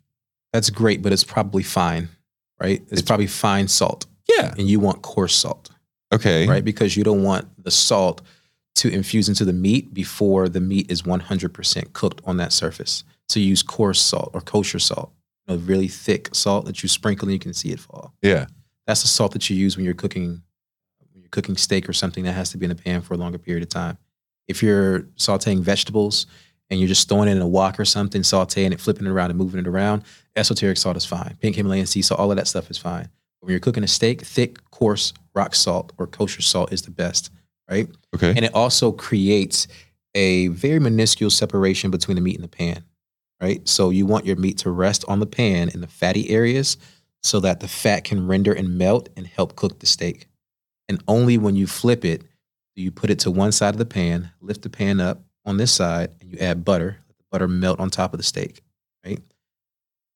That's 0.53 0.69
great, 0.69 1.01
but 1.01 1.13
it's 1.13 1.25
probably 1.25 1.63
fine, 1.63 2.11
right? 2.61 2.83
It's, 2.91 3.01
probably 3.01 3.27
fine 3.27 3.69
salt. 3.69 4.05
Yeah. 4.29 4.53
And 4.59 4.69
you 4.69 4.79
want 4.81 5.01
coarse 5.01 5.35
salt, 5.35 5.71
Okay. 6.13 6.47
right? 6.47 6.63
Because 6.63 6.95
you 6.95 7.03
don't 7.05 7.23
want 7.23 7.49
the 7.65 7.71
salt 7.71 8.21
to 8.75 8.91
infuse 8.91 9.31
into 9.31 9.47
the 9.47 9.55
meat 9.55 9.95
before 9.95 10.51
the 10.51 10.61
meat 10.61 10.91
is 10.91 11.03
100% 11.03 11.93
cooked 11.95 12.21
on 12.27 12.37
that 12.37 12.53
surface. 12.53 13.03
So 13.31 13.41
you 13.41 13.47
use 13.47 13.63
coarse 13.63 14.01
salt 14.01 14.31
or 14.35 14.43
kosher 14.43 14.79
salt, 14.79 15.11
you 15.47 15.55
know, 15.55 15.61
really 15.63 15.89
thick 15.89 16.29
salt 16.33 16.67
that 16.67 16.83
you 16.83 16.89
sprinkle 16.89 17.27
and 17.27 17.33
you 17.33 17.39
can 17.39 17.55
see 17.55 17.71
it 17.71 17.81
fall. 17.81 18.15
Yeah. 18.23 18.47
That's 18.87 19.03
the 19.03 19.09
salt 19.09 19.33
that 19.33 19.49
you 19.49 19.57
use 19.57 19.77
when 19.77 19.85
you're 19.85 19.95
cooking 19.95 20.43
when 21.13 21.23
you're 21.23 21.31
cooking 21.31 21.57
steak 21.57 21.89
or 21.89 21.93
something 21.93 22.25
that 22.25 22.33
has 22.33 22.51
to 22.51 22.59
be 22.59 22.67
in 22.67 22.71
the 22.71 22.75
pan 22.75 23.03
for 23.03 23.15
a 23.15 23.17
longer 23.17 23.39
period 23.39 23.63
of 23.63 23.69
time. 23.69 23.99
If 24.49 24.63
you're 24.63 25.01
sauteing 25.17 25.61
vegetables 25.61 26.27
and 26.71 26.81
you're 26.81 26.89
just 26.89 27.09
throwing 27.09 27.29
it 27.29 27.33
in 27.33 27.43
a 27.43 27.47
wok 27.47 27.79
or 27.79 27.85
something, 27.85 28.23
sauteing 28.23 28.73
it, 28.73 28.81
flipping 28.81 29.07
it 29.07 29.11
around 29.11 29.31
and 29.31 29.39
moving 29.39 29.61
it 29.61 29.69
around, 29.69 30.03
esoteric 30.37 30.79
salt 30.79 30.97
is 30.97 31.05
fine. 31.05 31.37
Pink 31.41 31.57
Himalayan 31.57 31.87
sea 31.87 32.03
salt, 32.03 32.19
all 32.19 32.31
of 32.31 32.37
that 32.37 32.49
stuff 32.49 32.71
is 32.71 32.79
fine. 32.79 33.09
But 33.41 33.47
when 33.47 33.53
you're 33.53 33.61
cooking 33.61 33.85
a 33.85 33.89
steak, 33.89 34.23
thick, 34.23 34.59
coarse 34.71 35.13
rock 35.35 35.55
salt 35.55 35.93
or 35.99 36.07
kosher 36.07 36.43
salt 36.43 36.73
is 36.73 36.83
the 36.83 36.91
best, 36.91 37.31
right? 37.71 37.89
Okay. 38.15 38.31
And 38.31 38.45
it 38.45 38.55
also 38.55 38.93
creates 38.93 39.69
a 40.15 40.49
very 40.49 40.79
minuscule 40.79 41.31
separation 41.31 41.91
between 41.91 42.17
the 42.17 42.21
meat 42.21 42.37
and 42.37 42.45
the 42.45 42.49
pan, 42.49 42.85
right? 43.43 43.67
So 43.69 43.91
you 43.91 44.07
want 44.07 44.25
your 44.25 44.37
meat 44.37 44.59
to 44.59 44.71
rest 44.71 45.05
on 45.09 45.21
the 45.21 45.27
pan 45.27 45.69
in 45.71 45.81
the 45.81 45.89
fatty 45.89 46.31
areas 46.31 46.79
so 47.23 47.41
that 47.41 47.61
the 47.61 47.69
fat 47.69 48.05
can 48.05 48.27
render 48.27 48.53
and 48.53 48.79
melt 48.79 49.09
and 49.17 49.27
help 49.27 49.57
cook 49.57 49.81
the 49.81 49.87
steak. 49.87 50.29
And 50.89 51.03
only 51.09 51.37
when 51.39 51.57
you 51.57 51.67
flip 51.67 52.05
it 52.05 52.23
do 52.75 52.83
you 52.83 52.91
put 52.91 53.11
it 53.11 53.19
to 53.21 53.31
one 53.31 53.53
side 53.53 53.75
of 53.75 53.79
the 53.79 53.85
pan, 53.85 54.31
lift 54.41 54.63
the 54.63 54.71
pan 54.71 54.99
up 54.99 55.21
on 55.45 55.59
this 55.59 55.73
side, 55.73 56.15
and 56.21 56.33
you 56.33 56.39
add 56.39 56.65
butter, 56.65 56.99
let 57.07 57.19
the 57.19 57.25
butter 57.31 57.49
melt 57.49 57.81
on 57.81 57.91
top 57.91 58.15
of 58.15 58.19
the 58.19 58.25
steak, 58.25 58.63
right? 59.05 59.21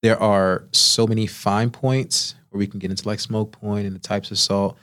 There 0.03 0.21
are 0.21 0.65
so 0.73 1.07
many 1.07 1.27
fine 1.27 1.71
points 1.71 2.35
where 2.49 2.59
we 2.59 2.67
can 2.67 2.79
get 2.79 2.91
into 2.91 3.07
like 3.07 3.21
smoke 3.21 3.53
point 3.53 3.87
and 3.87 3.95
the 3.95 4.01
types 4.01 4.31
of 4.31 4.39
salt. 4.39 4.79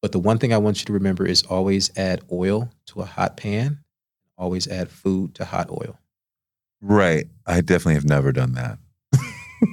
But 0.00 0.12
the 0.12 0.18
one 0.18 0.38
thing 0.38 0.52
I 0.52 0.58
want 0.58 0.80
you 0.80 0.86
to 0.86 0.92
remember 0.92 1.26
is 1.26 1.42
always 1.42 1.90
add 1.96 2.22
oil 2.30 2.70
to 2.86 3.00
a 3.00 3.06
hot 3.06 3.36
pan, 3.36 3.80
always 4.38 4.68
add 4.68 4.90
food 4.90 5.34
to 5.36 5.44
hot 5.44 5.70
oil. 5.70 5.98
Right. 6.82 7.26
I 7.46 7.60
definitely 7.62 7.94
have 7.94 8.04
never 8.04 8.32
done 8.32 8.52
that. 8.52 8.78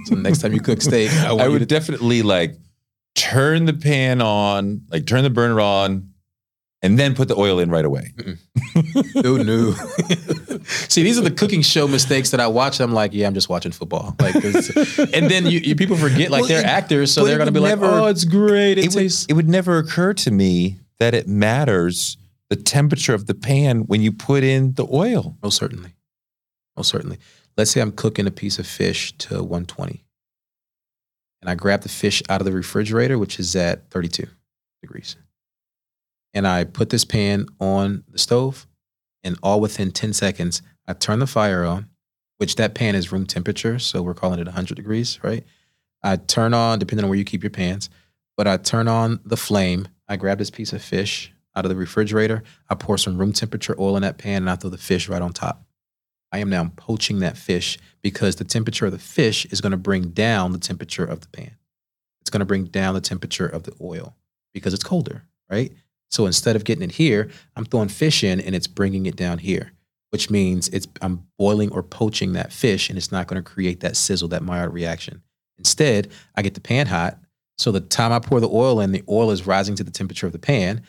So 0.05 0.16
next 0.16 0.39
time 0.39 0.53
you 0.53 0.62
cook 0.62 0.82
steak, 0.82 1.12
I, 1.12 1.30
I 1.36 1.47
would 1.47 1.60
to 1.60 1.66
definitely 1.66 2.22
like 2.22 2.55
turn 3.16 3.66
the 3.66 3.74
pan 3.74 4.22
on, 4.22 4.82
like 4.91 5.05
turn 5.07 5.24
the 5.24 5.30
burner 5.32 5.60
on, 5.60 6.12
and 6.82 6.97
then 6.97 7.16
put 7.16 7.28
the 7.28 7.36
oil 7.36 7.60
in 7.60 7.70
right 7.72 7.84
away. 7.84 8.14
no, 9.16 9.38
no. 9.38 9.72
See, 10.64 11.03
these 11.03 11.18
are 11.18 11.24
the 11.24 11.32
cooking 11.36 11.62
show 11.62 11.88
mistakes 11.88 12.30
that 12.32 12.39
I 12.39 12.47
watch. 12.47 12.80
I'm 12.80 12.93
like, 12.93 13.14
yeah, 13.14 13.28
I'm 13.28 13.34
just 13.34 13.49
watching 13.49 13.72
football. 13.72 14.16
Like, 14.20 14.36
and 15.14 15.30
then 15.30 15.45
you, 15.47 15.60
you 15.60 15.76
people 15.76 15.97
forget 15.97 16.30
like 16.30 16.41
Well, 16.41 16.47
they're 16.49 16.60
it- 16.62 16.66
actors, 16.66 17.12
so 17.14 17.26
they're 17.26 17.38
gonna 17.38 17.51
be 17.51 17.60
would 17.60 17.80
like, 17.80 17.80
oh, 17.82 18.05
it's 18.05 18.24
great. 18.26 18.78
It, 18.78 18.86
It 18.86 18.95
would, 18.95 19.12
it 19.30 19.34
would 19.34 19.49
never 19.49 19.78
occur 19.80 20.14
to 20.14 20.32
me 20.32 20.78
that 20.99 21.14
it 21.14 21.28
matters 21.28 22.18
the 22.49 22.55
temperature 22.55 23.14
of 23.14 23.26
the 23.26 23.34
pan 23.36 23.82
when 23.82 24.01
you 24.01 24.12
put 24.12 24.43
in 24.43 24.74
the 24.74 24.88
oil. 24.91 25.36
Oh, 25.43 25.49
certainly, 25.49 25.93
most 26.80 26.89
certainly. 26.89 27.17
Let's 27.57 27.71
say 27.71 27.82
I'm 27.82 27.91
cooking 27.91 28.25
a 28.25 28.32
piece 28.32 28.57
of 28.57 28.65
fish 28.65 29.11
to 29.19 29.36
120, 29.43 30.05
and 31.41 31.49
I 31.49 31.55
grab 31.55 31.82
the 31.82 31.89
fish 31.89 32.23
out 32.30 32.41
of 32.41 32.45
the 32.45 32.53
refrigerator, 32.53 33.17
which 33.17 33.38
is 33.38 33.55
at 33.55 33.89
32 33.91 34.27
degrees, 34.82 35.17
and 36.34 36.47
I 36.47 36.63
put 36.63 36.89
this 36.89 37.03
pan 37.03 37.47
on 37.59 38.03
the 38.07 38.17
stove, 38.17 38.65
and 39.23 39.38
all 39.43 39.59
within 39.59 39.91
10 39.91 40.13
seconds, 40.13 40.61
I 40.88 40.93
turn 40.93 41.19
the 41.19 41.27
fire 41.27 41.65
on, 41.65 41.89
which 42.38 42.55
that 42.55 42.75
pan 42.75 42.95
is 42.95 43.11
room 43.11 43.25
temperature, 43.25 43.77
so 43.77 44.01
we're 44.01 44.13
calling 44.13 44.39
it 44.39 44.45
100 44.45 44.75
degrees, 44.75 45.19
right? 45.21 45.43
I 46.01 46.15
turn 46.15 46.53
on, 46.53 46.80
depending 46.80 47.03
on 47.03 47.09
where 47.09 47.19
you 47.19 47.25
keep 47.25 47.43
your 47.43 47.49
pans, 47.49 47.89
but 48.38 48.47
I 48.47 48.55
turn 48.55 48.88
on 48.88 49.19
the 49.25 49.36
flame. 49.36 49.89
I 50.07 50.15
grab 50.15 50.38
this 50.38 50.49
piece 50.49 50.71
of 50.71 50.82
fish 50.82 51.34
out 51.57 51.65
of 51.65 51.69
the 51.69 51.75
refrigerator. 51.75 52.41
I 52.69 52.75
pour 52.75 52.97
some 52.97 53.17
room 53.17 53.34
temperature 53.34 53.75
oil 53.77 53.97
in 53.97 54.03
that 54.03 54.17
pan, 54.17 54.43
and 54.43 54.49
I 54.49 54.55
throw 54.55 54.69
the 54.69 54.77
fish 54.77 55.09
right 55.09 55.21
on 55.21 55.34
top. 55.34 55.65
I 56.32 56.39
am 56.39 56.49
now 56.49 56.71
poaching 56.75 57.19
that 57.19 57.38
fish 57.38 57.77
because 58.01 58.36
the 58.36 58.43
temperature 58.43 58.86
of 58.86 58.91
the 58.91 58.99
fish 58.99 59.45
is 59.45 59.61
going 59.61 59.71
to 59.71 59.77
bring 59.77 60.09
down 60.09 60.51
the 60.51 60.59
temperature 60.59 61.05
of 61.05 61.21
the 61.21 61.27
pan. 61.27 61.55
It's 62.21 62.30
going 62.30 62.39
to 62.39 62.45
bring 62.45 62.65
down 62.65 62.93
the 62.93 63.01
temperature 63.01 63.47
of 63.47 63.63
the 63.63 63.73
oil 63.82 64.15
because 64.53 64.73
it's 64.73 64.84
colder, 64.84 65.23
right? 65.49 65.71
So 66.11 66.25
instead 66.25 66.55
of 66.55 66.63
getting 66.63 66.84
it 66.84 66.93
here, 66.93 67.30
I'm 67.55 67.65
throwing 67.65 67.89
fish 67.89 68.23
in 68.23 68.39
and 68.39 68.55
it's 68.55 68.67
bringing 68.67 69.05
it 69.05 69.15
down 69.15 69.39
here, 69.39 69.71
which 70.11 70.30
means 70.30 70.67
it's 70.69 70.88
I'm 71.01 71.25
boiling 71.38 71.71
or 71.71 71.84
poaching 71.84 72.34
that 72.34 72.53
fish 72.53 72.89
and 72.89 72.97
it's 72.97 73.11
not 73.11 73.27
going 73.27 73.41
to 73.41 73.49
create 73.49 73.80
that 73.82 73.97
sizzle, 73.97 74.27
that 74.30 74.43
Maillard 74.43 74.73
reaction. 74.73 75.23
Instead, 75.57 76.09
I 76.36 76.41
get 76.41 76.53
the 76.53 76.61
pan 76.61 76.88
hot. 76.88 77.17
So 77.57 77.71
the 77.71 77.82
time 77.82 78.11
I 78.11 78.19
pour 78.19 78.39
the 78.39 78.49
oil 78.49 78.80
in, 78.80 78.91
the 78.91 79.03
oil 79.09 79.32
is 79.32 79.45
rising 79.45 79.75
to 79.75 79.84
the 79.84 79.91
temperature 79.91 80.25
of 80.25 80.32
the 80.32 80.39
pan. 80.39 80.82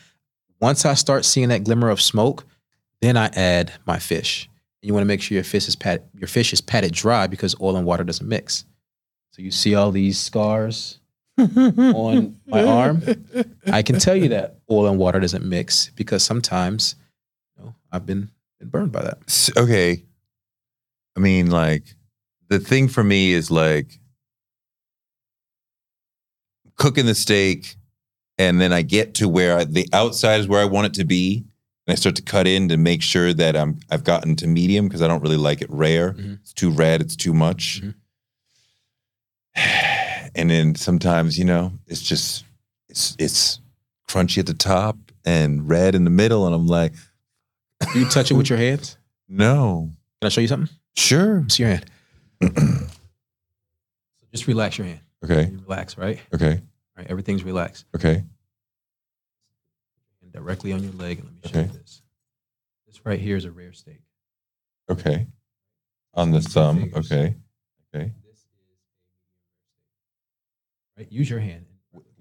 Once 0.59 0.85
I 0.85 0.93
start 0.93 1.25
seeing 1.25 1.49
that 1.49 1.63
glimmer 1.63 1.89
of 1.89 1.99
smoke, 1.99 2.45
then 3.01 3.17
I 3.17 3.25
add 3.27 3.73
my 3.85 3.99
fish. 3.99 4.47
And 4.81 4.87
you 4.87 4.93
want 4.93 5.03
to 5.03 5.07
make 5.07 5.21
sure 5.21 5.35
your 5.35 5.43
fish 5.43 5.67
is 5.67 5.75
pat 5.75 6.05
your 6.17 6.27
fish 6.27 6.53
is 6.53 6.61
patted 6.61 6.93
dry 6.93 7.27
because 7.27 7.55
oil 7.61 7.75
and 7.77 7.85
water 7.85 8.03
doesn't 8.03 8.27
mix. 8.27 8.65
So 9.31 9.41
you 9.41 9.51
see 9.51 9.75
all 9.75 9.91
these 9.91 10.19
scars 10.19 10.99
on 11.37 12.37
my 12.47 12.63
arm. 12.63 13.01
I 13.71 13.81
can 13.83 13.99
tell 13.99 14.15
you 14.15 14.29
that 14.29 14.59
oil 14.69 14.87
and 14.87 14.97
water 14.99 15.19
doesn't 15.19 15.45
mix 15.45 15.89
because 15.95 16.23
sometimes, 16.23 16.95
you 17.57 17.63
know, 17.63 17.75
I've 17.91 18.05
been 18.05 18.29
been 18.59 18.69
burned 18.69 18.91
by 18.91 19.03
that. 19.03 19.19
S- 19.27 19.55
okay. 19.55 20.03
I 21.15 21.19
mean, 21.19 21.49
like, 21.49 21.83
the 22.49 22.59
thing 22.59 22.87
for 22.87 23.03
me 23.03 23.31
is 23.31 23.51
like 23.51 23.99
cooking 26.77 27.05
the 27.05 27.15
steak, 27.15 27.75
and 28.37 28.59
then 28.59 28.73
I 28.73 28.81
get 28.81 29.13
to 29.15 29.29
where 29.29 29.57
I, 29.59 29.63
the 29.65 29.87
outside 29.93 30.39
is 30.39 30.47
where 30.47 30.61
I 30.61 30.65
want 30.65 30.87
it 30.87 30.93
to 30.95 31.05
be, 31.05 31.45
and 31.87 31.93
I 31.93 31.95
start 31.95 32.15
to 32.17 32.21
cut 32.21 32.47
in 32.47 32.69
to 32.69 32.77
make 32.77 33.01
sure 33.01 33.33
that 33.33 33.55
I'm 33.55 33.79
I've 33.89 34.03
gotten 34.03 34.35
to 34.37 34.47
medium 34.47 34.87
because 34.87 35.01
I 35.01 35.07
don't 35.07 35.21
really 35.21 35.37
like 35.37 35.61
it 35.61 35.69
rare. 35.69 36.13
Mhm. 36.13 36.39
It's 36.41 36.53
too 36.53 36.69
red. 36.71 37.01
It's 37.01 37.15
too 37.15 37.33
much. 37.33 37.81
Mhm. 37.81 37.95
And 40.33 40.49
then 40.49 40.75
sometimes, 40.75 41.37
you 41.37 41.43
know, 41.43 41.73
it's 41.87 42.01
just 42.01 42.45
it's 42.87 43.15
it's 43.19 43.59
crunchy 44.07 44.37
at 44.37 44.45
the 44.45 44.53
top 44.53 44.95
and 45.25 45.67
red 45.67 45.93
in 45.93 46.05
the 46.05 46.09
middle, 46.09 46.45
and 46.45 46.55
I'm 46.55 46.67
like, 46.67 46.93
Do 47.93 47.99
you 47.99 48.05
touch 48.07 48.31
it 48.31 48.35
with 48.35 48.49
your 48.49 48.57
hands? 48.57 48.97
no, 49.27 49.89
Can 50.21 50.27
I 50.27 50.29
show 50.29 50.39
you 50.41 50.47
something? 50.47 50.73
sure, 50.95 51.43
See 51.49 51.63
your 51.63 51.71
hand. 51.73 51.85
so 52.41 52.87
just 54.31 54.47
relax 54.47 54.77
your 54.77 54.87
hand. 54.87 55.01
okay, 55.23 55.51
Relax, 55.67 55.97
right? 55.97 56.19
okay, 56.33 56.61
Right. 56.97 57.07
Everything's 57.09 57.43
relaxed. 57.43 57.85
okay. 57.95 58.23
Directly 60.33 60.71
on 60.73 60.83
your 60.83 60.93
leg. 60.93 61.19
And 61.19 61.27
let 61.27 61.33
me 61.33 61.41
show 61.51 61.59
Okay. 61.59 61.71
you 61.73 61.79
this. 61.79 62.01
This 62.87 63.05
right 63.05 63.19
here 63.19 63.35
is 63.35 63.45
a 63.45 63.51
rare 63.51 63.73
steak. 63.73 64.01
Okay. 64.89 65.27
On 66.13 66.31
the 66.31 66.41
thumb. 66.41 66.91
Okay. 66.95 67.35
Okay. 67.95 68.11
This 68.25 68.37
is 68.39 68.45
right. 70.97 71.11
Use 71.11 71.29
your 71.29 71.39
hand. 71.39 71.65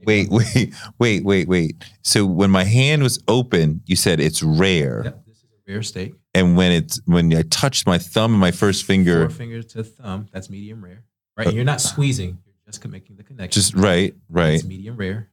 Wait, 0.04 0.28
wait, 0.30 0.72
wait, 0.98 1.24
wait, 1.24 1.48
wait. 1.48 1.84
So 2.02 2.24
when 2.24 2.50
my 2.50 2.64
hand 2.64 3.02
was 3.02 3.22
open, 3.28 3.82
you 3.86 3.96
said 3.96 4.18
it's 4.18 4.42
rare. 4.42 5.02
Yep, 5.04 5.26
this 5.26 5.36
is 5.38 5.44
a 5.44 5.72
rare 5.72 5.82
steak. 5.82 6.14
And 6.32 6.56
when 6.56 6.72
it's 6.72 7.00
when 7.04 7.34
I 7.36 7.42
touched 7.42 7.86
my 7.86 7.98
thumb 7.98 8.32
and 8.32 8.40
my 8.40 8.50
first 8.50 8.84
finger, 8.84 9.28
Four 9.28 9.36
fingers 9.36 9.66
to 9.66 9.84
thumb. 9.84 10.28
That's 10.32 10.48
medium 10.48 10.82
rare. 10.84 11.04
Right. 11.36 11.48
And 11.48 11.56
you're 11.56 11.64
not 11.64 11.80
squeezing. 11.80 12.38
You're 12.46 12.54
just 12.72 12.86
making 12.86 13.16
the 13.16 13.24
connection. 13.24 13.50
just 13.60 13.74
right, 13.74 14.14
right. 14.28 14.54
It's 14.54 14.64
medium 14.64 14.96
rare. 14.96 15.28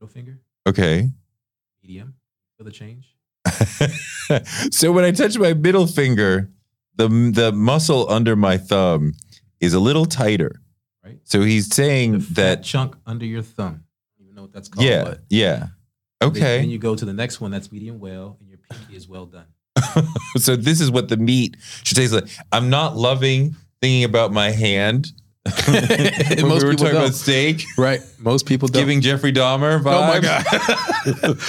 Middle 0.00 0.12
finger. 0.12 0.38
Okay. 0.66 1.10
Medium. 1.84 2.14
Feel 2.56 2.64
the 2.64 2.72
change. 2.72 3.14
so 4.70 4.90
when 4.92 5.04
I 5.04 5.10
touch 5.10 5.36
my 5.38 5.52
middle 5.52 5.86
finger, 5.86 6.48
the 6.96 7.08
the 7.08 7.52
muscle 7.52 8.08
under 8.10 8.36
my 8.36 8.56
thumb 8.56 9.12
is 9.60 9.74
a 9.74 9.80
little 9.80 10.06
tighter. 10.06 10.60
Right. 11.04 11.18
So 11.24 11.42
he's 11.42 11.74
saying 11.74 12.20
that 12.30 12.62
chunk 12.62 12.96
under 13.04 13.26
your 13.26 13.42
thumb. 13.42 13.84
I 13.84 14.18
don't 14.18 14.24
even 14.26 14.34
know 14.36 14.42
what 14.42 14.52
that's 14.52 14.68
called. 14.68 14.86
yeah, 14.86 15.04
but 15.04 15.20
yeah. 15.28 15.66
then- 16.20 16.30
Then 16.32 16.70
you 16.70 16.78
go 16.78 16.94
to 16.96 17.04
the 17.04 17.12
next 17.12 17.40
one 17.40 17.50
that's 17.50 17.70
medium 17.70 17.98
well, 18.00 18.38
and 18.40 18.48
your 18.48 18.58
pinky 18.70 18.96
is 18.96 19.06
well 19.06 19.26
done. 19.26 19.46
so 20.36 20.56
this 20.56 20.80
is 20.80 20.90
what 20.90 21.08
the 21.08 21.18
meat 21.18 21.56
should 21.82 21.96
taste 21.98 22.14
like. 22.14 22.28
I'm 22.50 22.70
not 22.70 22.96
loving 22.96 23.56
thinking 23.82 24.04
about 24.04 24.32
my 24.32 24.50
hand. 24.50 25.12
When 25.44 26.48
Most 26.48 26.62
we 26.62 26.68
were 26.68 26.70
people 26.70 26.76
talking 26.76 26.92
don't. 26.92 26.94
about 26.96 27.14
steak, 27.14 27.64
Right. 27.76 28.00
Most 28.18 28.46
people 28.46 28.68
don't. 28.68 28.80
giving 28.80 29.00
Jeffrey 29.02 29.32
Dahmer 29.32 29.80
vibes. 29.82 29.94
Oh 29.94 30.06
my 30.06 30.20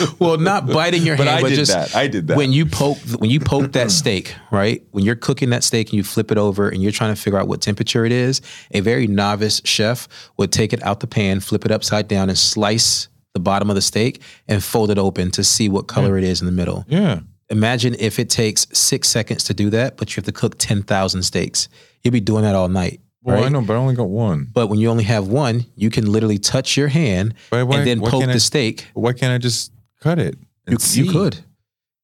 god. 0.05 0.15
well, 0.19 0.37
not 0.37 0.67
biting 0.67 1.03
your 1.03 1.15
But 1.15 1.27
hand, 1.27 1.39
I 1.39 1.41
but 1.41 1.49
did 1.49 1.55
just 1.55 1.71
that. 1.71 1.95
I 1.95 2.07
did 2.07 2.27
that. 2.27 2.35
when 2.37 2.51
you 2.51 2.65
poke 2.65 2.97
when 3.19 3.29
you 3.29 3.39
poke 3.39 3.71
that 3.71 3.91
steak, 4.01 4.35
right? 4.51 4.83
When 4.91 5.03
you're 5.05 5.15
cooking 5.15 5.49
that 5.51 5.63
steak 5.63 5.87
and 5.89 5.93
you 5.97 6.03
flip 6.03 6.31
it 6.31 6.37
over 6.37 6.67
and 6.67 6.81
you're 6.83 6.91
trying 6.91 7.15
to 7.15 7.21
figure 7.21 7.39
out 7.39 7.47
what 7.47 7.61
temperature 7.61 8.05
it 8.05 8.11
is, 8.11 8.41
a 8.71 8.81
very 8.81 9.07
novice 9.07 9.61
chef 9.63 10.07
would 10.37 10.51
take 10.51 10.73
it 10.73 10.83
out 10.83 10.99
the 10.99 11.07
pan, 11.07 11.39
flip 11.39 11.63
it 11.65 11.71
upside 11.71 12.07
down, 12.09 12.27
and 12.29 12.37
slice 12.37 13.07
the 13.33 13.39
bottom 13.39 13.69
of 13.69 13.75
the 13.75 13.81
steak 13.81 14.21
and 14.47 14.63
fold 14.63 14.89
it 14.91 14.97
open 14.97 15.31
to 15.31 15.43
see 15.43 15.69
what 15.69 15.87
color 15.87 16.17
it 16.17 16.23
is 16.23 16.41
in 16.41 16.45
the 16.45 16.51
middle. 16.53 16.85
yeah. 16.87 17.19
Imagine 17.51 17.95
if 17.99 18.17
it 18.17 18.27
takes 18.31 18.65
six 18.73 19.07
seconds 19.07 19.43
to 19.43 19.53
do 19.53 19.69
that, 19.69 19.97
but 19.97 20.09
you 20.09 20.15
have 20.19 20.25
to 20.25 20.31
cook 20.31 20.55
ten 20.57 20.81
thousand 20.81 21.21
steaks. 21.21 21.69
You'll 22.03 22.11
be 22.11 22.19
doing 22.19 22.41
that 22.41 22.55
all 22.55 22.67
night. 22.69 22.99
Well, 23.26 23.38
right? 23.38 23.45
I 23.45 23.49
know, 23.49 23.61
but 23.61 23.73
I 23.73 23.78
only 23.78 23.95
got 23.95 24.09
one. 24.09 24.49
But 24.53 24.67
when 24.67 24.80
you 24.80 24.89
only 24.89 25.03
have 25.05 25.28
one, 25.28 25.65
you 25.76 25.89
can 25.89 26.05
literally 26.11 26.38
touch 26.38 26.78
your 26.78 26.88
hand 26.89 27.34
Why- 27.49 27.59
and 27.61 27.88
then 27.88 27.99
poke 27.99 28.23
the 28.23 28.32
I- 28.34 28.38
steak. 28.38 28.86
Why 28.93 29.13
can't 29.13 29.34
I 29.34 29.38
just 29.39 29.71
cut 29.99 30.19
it? 30.19 30.38
You, 30.67 30.78
you 30.93 31.11
could. 31.11 31.39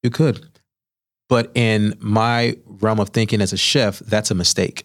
You 0.03 0.09
could. 0.09 0.47
But 1.29 1.51
in 1.55 1.93
my 1.99 2.57
realm 2.65 2.99
of 2.99 3.09
thinking 3.09 3.39
as 3.41 3.53
a 3.53 3.57
chef, 3.57 3.99
that's 3.99 4.31
a 4.31 4.35
mistake. 4.35 4.83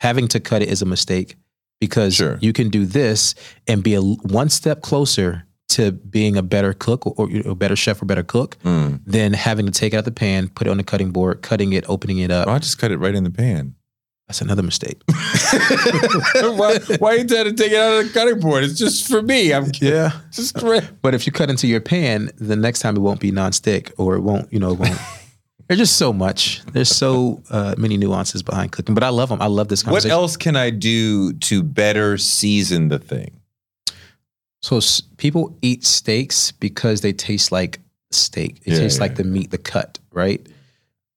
Having 0.00 0.28
to 0.28 0.40
cut 0.40 0.60
it 0.62 0.68
is 0.68 0.82
a 0.82 0.86
mistake 0.86 1.36
because 1.80 2.14
Sure. 2.16 2.36
you 2.40 2.52
can 2.52 2.68
do 2.68 2.84
this 2.84 3.34
and 3.66 3.82
be 3.82 3.94
a 3.94 4.02
one 4.02 4.48
step 4.48 4.82
closer 4.82 5.44
to 5.70 5.92
being 5.92 6.36
a 6.36 6.42
better 6.42 6.72
cook 6.74 7.06
or, 7.06 7.14
or 7.16 7.50
a 7.52 7.54
better 7.54 7.76
chef 7.76 8.02
or 8.02 8.04
better 8.04 8.24
cook 8.24 8.56
Mm. 8.64 9.00
than 9.06 9.32
having 9.32 9.66
to 9.66 9.72
take 9.72 9.94
out 9.94 10.04
the 10.04 10.10
pan, 10.10 10.48
put 10.48 10.66
it 10.66 10.70
on 10.70 10.78
the 10.78 10.82
cutting 10.82 11.12
board, 11.12 11.42
cutting 11.42 11.72
it, 11.72 11.84
opening 11.88 12.18
it 12.18 12.30
up. 12.32 12.48
I 12.48 12.58
just 12.58 12.78
cut 12.78 12.90
it 12.90 12.98
right 12.98 13.14
in 13.14 13.22
the 13.24 13.30
pan. 13.30 13.74
That's 14.30 14.42
another 14.42 14.62
mistake. 14.62 15.02
why, 15.08 16.78
why 17.00 17.14
you 17.14 17.26
trying 17.26 17.46
to 17.46 17.52
take 17.52 17.72
it 17.72 17.76
out 17.78 17.98
of 18.00 18.06
the 18.06 18.10
cutting 18.14 18.38
board? 18.38 18.62
It's 18.62 18.78
just 18.78 19.08
for 19.08 19.20
me. 19.22 19.52
I'm 19.52 19.72
Yeah. 19.80 20.12
just. 20.30 20.54
But 21.02 21.14
if 21.16 21.26
you 21.26 21.32
cut 21.32 21.50
into 21.50 21.66
your 21.66 21.80
pan, 21.80 22.30
the 22.36 22.54
next 22.54 22.78
time 22.78 22.94
it 22.96 23.00
won't 23.00 23.18
be 23.18 23.32
nonstick 23.32 23.90
or 23.98 24.14
it 24.14 24.20
won't, 24.20 24.52
you 24.52 24.60
know, 24.60 24.70
it 24.74 24.78
won't. 24.78 24.96
There's 25.66 25.80
just 25.80 25.96
so 25.96 26.12
much. 26.12 26.62
There's 26.66 26.88
so 26.94 27.42
uh, 27.50 27.74
many 27.76 27.96
nuances 27.96 28.44
behind 28.44 28.70
cooking, 28.70 28.94
but 28.94 29.02
I 29.02 29.08
love 29.08 29.30
them. 29.30 29.42
I 29.42 29.46
love 29.46 29.66
this 29.66 29.82
What 29.82 29.88
conversation. 29.90 30.12
else 30.12 30.36
can 30.36 30.54
I 30.54 30.70
do 30.70 31.32
to 31.32 31.64
better 31.64 32.16
season 32.16 32.86
the 32.86 33.00
thing? 33.00 33.32
So 34.62 34.76
s- 34.76 35.00
people 35.16 35.56
eat 35.60 35.84
steaks 35.84 36.52
because 36.52 37.00
they 37.00 37.12
taste 37.12 37.50
like 37.50 37.80
steak. 38.12 38.60
It 38.64 38.74
Yeah, 38.74 38.78
tastes 38.78 38.98
yeah. 38.98 39.02
like 39.02 39.16
the 39.16 39.24
meat, 39.24 39.50
the 39.50 39.58
cut, 39.58 39.98
right? 40.12 40.44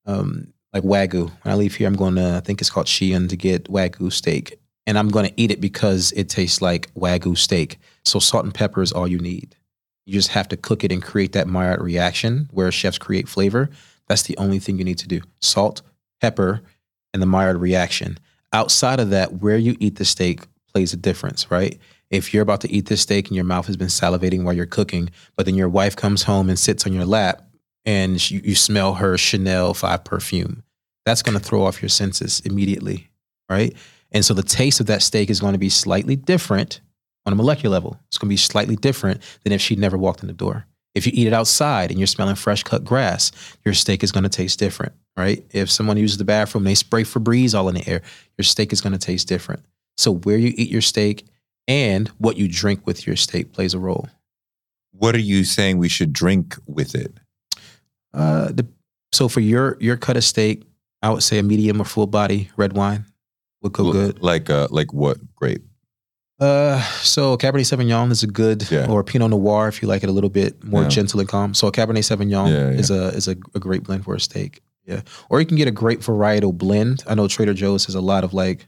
Um, 0.08 0.53
like 0.74 0.84
wagyu. 0.84 1.32
When 1.44 1.54
I 1.54 1.56
leave 1.56 1.76
here, 1.76 1.88
I'm 1.88 1.96
going 1.96 2.16
to 2.16 2.36
I 2.36 2.40
think 2.40 2.60
it's 2.60 2.70
called 2.70 2.88
Shein 2.88 3.30
to 3.30 3.38
get 3.38 3.66
wagyu 3.66 4.12
steak, 4.12 4.60
and 4.88 4.98
I'm 4.98 5.10
going 5.10 5.28
to 5.28 5.34
eat 5.42 5.52
it 5.52 5.62
because 5.62 6.12
it 6.14 6.30
tastes 6.30 6.62
like 6.62 6.94
wagyu 6.96 7.38
steak. 7.38 7.78
So 8.04 8.20
salt 8.20 8.46
and 8.46 8.54
pepper 8.54 8.82
is 8.82 8.92
all 8.92 9.08
you 9.08 9.20
need. 9.20 9.56
You 10.06 10.14
just 10.14 10.30
have 10.30 10.50
to 10.50 10.58
cook 10.58 10.84
it 10.84 10.92
and 10.92 11.02
create 11.02 11.32
that 11.34 11.48
Maillard 11.48 11.82
reaction 11.82 12.50
where 12.52 12.72
chefs 12.72 12.98
create 12.98 13.30
flavor. 13.30 13.70
That's 14.08 14.24
the 14.24 14.38
only 14.38 14.60
thing 14.60 14.78
you 14.78 14.84
need 14.84 15.00
to 15.00 15.08
do: 15.08 15.22
salt, 15.42 15.82
pepper, 16.20 16.62
and 17.14 17.22
the 17.22 17.28
Maillard 17.28 17.58
reaction. 17.58 18.18
Outside 18.52 19.00
of 19.00 19.10
that, 19.12 19.42
where 19.42 19.58
you 19.58 19.76
eat 19.80 19.96
the 19.96 20.06
steak 20.06 20.42
plays 20.72 20.94
a 20.94 20.98
difference, 20.98 21.50
right? 21.50 21.80
If 22.10 22.34
you're 22.34 22.44
about 22.44 22.62
to 22.62 22.72
eat 22.72 22.88
this 22.88 23.02
steak 23.02 23.28
and 23.28 23.36
your 23.36 23.46
mouth 23.46 23.66
has 23.66 23.78
been 23.78 23.88
salivating 23.88 24.44
while 24.44 24.54
you're 24.54 24.68
cooking, 24.68 25.10
but 25.36 25.48
then 25.48 25.56
your 25.56 25.70
wife 25.70 25.96
comes 25.96 26.24
home 26.24 26.48
and 26.50 26.60
sits 26.60 26.86
on 26.86 26.94
your 26.94 27.06
lap 27.06 27.42
and 27.86 28.20
sh- 28.20 28.32
you 28.32 28.56
smell 28.56 28.96
her 28.96 29.18
Chanel 29.18 29.74
5 29.74 30.04
perfume, 30.04 30.64
that's 31.06 31.22
going 31.22 31.38
to 31.38 31.44
throw 31.44 31.66
off 31.66 31.82
your 31.82 31.90
senses 31.90 32.42
immediately, 32.46 33.10
right? 33.50 33.76
And 34.12 34.24
so 34.24 34.34
the 34.34 34.44
taste 34.44 34.80
of 34.80 34.86
that 34.88 35.02
steak 35.02 35.30
is 35.30 35.40
going 35.40 35.54
to 35.54 35.60
be 35.60 35.70
slightly 35.70 36.16
different 36.16 36.82
on 37.26 37.34
a 37.34 37.36
molecular 37.36 37.74
level. 37.74 38.00
It's 38.08 38.18
going 38.18 38.28
to 38.28 38.34
be 38.34 38.38
slightly 38.38 38.76
different 38.76 39.22
than 39.44 39.54
if 39.54 39.62
she'd 39.62 39.80
never 39.80 39.98
walked 39.98 40.22
in 40.22 40.28
the 40.28 40.34
door. 40.34 40.66
If 40.96 41.08
you 41.08 41.14
eat 41.16 41.28
it 41.28 41.34
outside 41.34 41.90
and 41.90 42.00
you're 42.00 42.08
smelling 42.08 42.36
fresh 42.36 42.64
cut 42.64 42.84
grass, 42.84 43.32
your 43.66 43.74
steak 43.74 44.04
is 44.04 44.12
going 44.12 44.24
to 44.24 44.30
taste 44.30 44.60
different, 44.60 44.94
right? 45.18 45.44
If 45.52 45.72
someone 45.72 45.98
uses 45.98 46.18
the 46.18 46.24
bathroom, 46.24 46.64
they 46.64 46.76
spray 46.76 47.04
Febreze 47.04 47.56
all 47.58 47.68
in 47.68 47.76
the 47.76 47.88
air, 47.90 48.02
your 48.38 48.44
steak 48.44 48.72
is 48.72 48.82
going 48.82 48.94
to 48.94 49.00
taste 49.00 49.28
different. 49.28 49.66
So 49.98 50.14
where 50.14 50.38
you 50.38 50.54
eat 50.56 50.70
your 50.70 50.82
steak 50.82 51.26
and 51.68 52.10
what 52.20 52.38
you 52.38 52.48
drink 52.48 52.86
with 52.86 53.08
your 53.08 53.16
steak 53.16 53.54
plays 53.54 53.74
a 53.74 53.80
role. 53.80 54.08
What 54.92 55.16
are 55.16 55.20
you 55.20 55.44
saying 55.44 55.78
we 55.78 55.90
should 55.90 56.14
drink 56.14 56.56
with 56.68 56.94
it? 56.94 57.18
Uh, 58.14 58.48
the, 58.52 58.68
so 59.12 59.28
for 59.28 59.40
your 59.40 59.78
your 59.80 59.98
cut 59.98 60.18
of 60.18 60.24
steak, 60.24 60.64
I 61.02 61.10
would 61.10 61.24
say 61.24 61.40
a 61.40 61.44
medium 61.44 61.82
or 61.82 61.86
full 61.86 62.08
body 62.08 62.50
red 62.58 62.74
wine 62.74 63.06
would 63.62 63.74
go 63.74 63.92
good. 63.92 64.22
Like 64.22 64.50
uh, 64.50 64.68
like 64.72 64.94
what 64.94 65.18
grape? 65.36 65.64
Uh, 66.40 66.82
so 67.02 67.38
Cabernet 67.38 67.62
Sauvignon 67.66 68.12
is 68.12 68.24
a 68.24 68.28
good, 68.28 68.70
Yeah. 68.70 68.90
or 68.90 69.04
Pinot 69.04 69.30
Noir 69.30 69.68
if 69.68 69.82
you 69.82 69.88
like 69.88 70.04
it 70.04 70.10
a 70.10 70.12
little 70.12 70.32
bit 70.32 70.62
more 70.64 70.82
Yeah. 70.82 70.90
gentle 70.90 71.20
and 71.20 71.30
calm. 71.30 71.54
So 71.54 71.68
a 71.68 71.72
Cabernet 71.72 72.00
Sauvignon 72.04 72.50
yeah. 72.50 72.70
is 72.80 72.92
a 72.92 73.10
is 73.10 73.28
a, 73.28 73.36
a 73.56 73.60
great 73.60 73.84
blend 73.84 74.04
for 74.04 74.16
a 74.16 74.20
steak. 74.20 74.62
Yeah, 74.86 75.02
or 75.30 75.40
you 75.40 75.46
can 75.46 75.56
get 75.58 75.68
a 75.70 75.72
great 75.72 76.02
varietal 76.02 76.54
blend. 76.58 77.04
I 77.08 77.16
know 77.16 77.28
Trader 77.28 77.54
Joe's 77.54 77.86
has 77.86 77.96
a 77.96 78.02
lot 78.02 78.24
of 78.26 78.34
like 78.34 78.68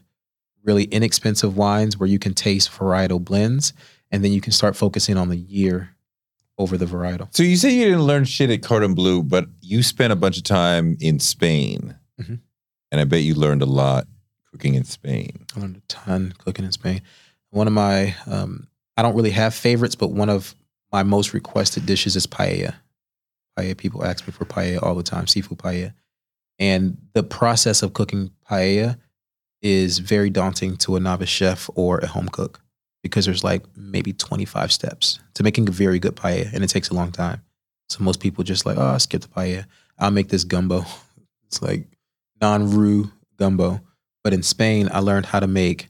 really 0.64 0.84
inexpensive 0.84 1.56
wines 1.56 1.98
where 1.98 2.08
you 2.08 2.18
can 2.18 2.32
taste 2.34 2.70
varietal 2.70 3.22
blends, 3.22 3.72
and 4.10 4.24
then 4.24 4.32
you 4.32 4.40
can 4.40 4.52
start 4.52 4.76
focusing 4.76 5.16
on 5.18 5.28
the 5.28 5.36
year 5.36 5.90
over 6.58 6.76
the 6.78 6.86
varietal. 6.86 7.28
So 7.34 7.42
you 7.42 7.56
say 7.56 7.70
you 7.74 7.84
didn't 7.84 8.02
learn 8.04 8.24
shit 8.24 8.50
at 8.50 8.62
Cordon 8.62 8.94
Bleu, 8.94 9.22
but 9.22 9.46
you 9.60 9.82
spent 9.82 10.12
a 10.12 10.16
bunch 10.16 10.38
of 10.38 10.44
time 10.44 10.96
in 11.00 11.18
Spain, 11.20 11.96
Mhm. 12.20 12.40
and 12.90 13.00
I 13.00 13.04
bet 13.04 13.22
you 13.22 13.34
learned 13.34 13.62
a 13.62 13.66
lot 13.66 14.06
cooking 14.50 14.74
in 14.74 14.84
Spain. 14.84 15.44
I 15.54 15.60
learned 15.60 15.76
a 15.76 15.82
ton 15.88 16.32
cooking 16.38 16.64
in 16.64 16.72
Spain. 16.72 17.02
One 17.50 17.66
of 17.66 17.72
my, 17.74 18.14
um, 18.26 18.68
I 18.96 19.02
don't 19.02 19.14
really 19.14 19.30
have 19.32 19.54
favorites, 19.54 19.94
but 19.94 20.12
one 20.12 20.30
of 20.30 20.54
my 20.92 21.02
most 21.02 21.34
requested 21.34 21.84
dishes 21.84 22.16
is 22.16 22.26
paella. 22.26 22.74
Paella, 23.58 23.76
people 23.76 24.04
ask 24.04 24.26
me 24.26 24.32
for 24.32 24.44
paella 24.46 24.82
all 24.82 24.94
the 24.94 25.02
time, 25.02 25.26
seafood 25.26 25.58
paella. 25.58 25.92
And 26.58 26.96
the 27.12 27.22
process 27.22 27.82
of 27.82 27.92
cooking 27.92 28.30
paella 28.50 28.96
is 29.60 29.98
very 29.98 30.30
daunting 30.30 30.76
to 30.78 30.96
a 30.96 31.00
novice 31.00 31.28
chef 31.28 31.68
or 31.74 31.98
a 31.98 32.06
home 32.06 32.28
cook 32.30 32.62
because 33.06 33.24
there's 33.24 33.44
like 33.44 33.62
maybe 33.76 34.12
25 34.12 34.72
steps 34.72 35.18
to 35.34 35.42
making 35.42 35.68
a 35.68 35.72
very 35.72 35.98
good 35.98 36.16
paella, 36.16 36.52
and 36.52 36.62
it 36.62 36.68
takes 36.68 36.90
a 36.90 36.94
long 36.94 37.12
time. 37.12 37.42
So 37.88 38.02
most 38.02 38.20
people 38.20 38.44
just 38.44 38.66
like, 38.66 38.76
oh, 38.76 38.82
I'll 38.82 38.98
skip 38.98 39.22
the 39.22 39.28
paella. 39.28 39.64
I'll 39.98 40.10
make 40.10 40.28
this 40.28 40.44
gumbo. 40.44 40.84
It's 41.48 41.62
like 41.62 41.86
non-roux 42.40 43.08
gumbo. 43.36 43.80
But 44.24 44.34
in 44.34 44.42
Spain, 44.42 44.88
I 44.92 44.98
learned 44.98 45.26
how 45.26 45.38
to 45.38 45.46
make 45.46 45.86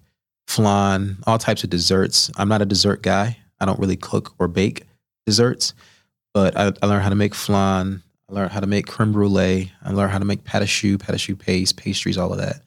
flan, 0.47 1.17
all 1.27 1.39
types 1.39 1.65
of 1.65 1.71
desserts. 1.71 2.31
I'm 2.37 2.49
not 2.49 2.61
a 2.61 2.67
dessert 2.67 3.01
guy. 3.01 3.39
I 3.59 3.65
don't 3.65 3.81
really 3.81 3.97
cook 3.97 4.35
or 4.39 4.49
bake 4.49 4.83
desserts, 5.25 5.73
but 6.35 6.55
I, 6.57 6.73
I 6.83 6.87
learned 6.87 7.05
how 7.05 7.09
to 7.09 7.15
make 7.15 7.35
flan. 7.35 8.03
I 8.29 8.35
learned 8.35 8.53
how 8.53 8.61
to 8.61 8.67
make 8.67 8.87
creme 8.87 9.13
brulee. 9.13 9.73
I 9.83 9.93
learned 9.93 10.13
how 10.13 10.19
to 10.19 10.27
make 10.27 10.45
pâte 10.45 10.61
à 10.61 10.69
choux, 10.69 10.99
pâte 10.99 11.19
choux 11.19 11.37
paste, 11.37 11.79
pastries, 11.79 12.19
all 12.19 12.33
of 12.33 12.39
that. 12.39 12.61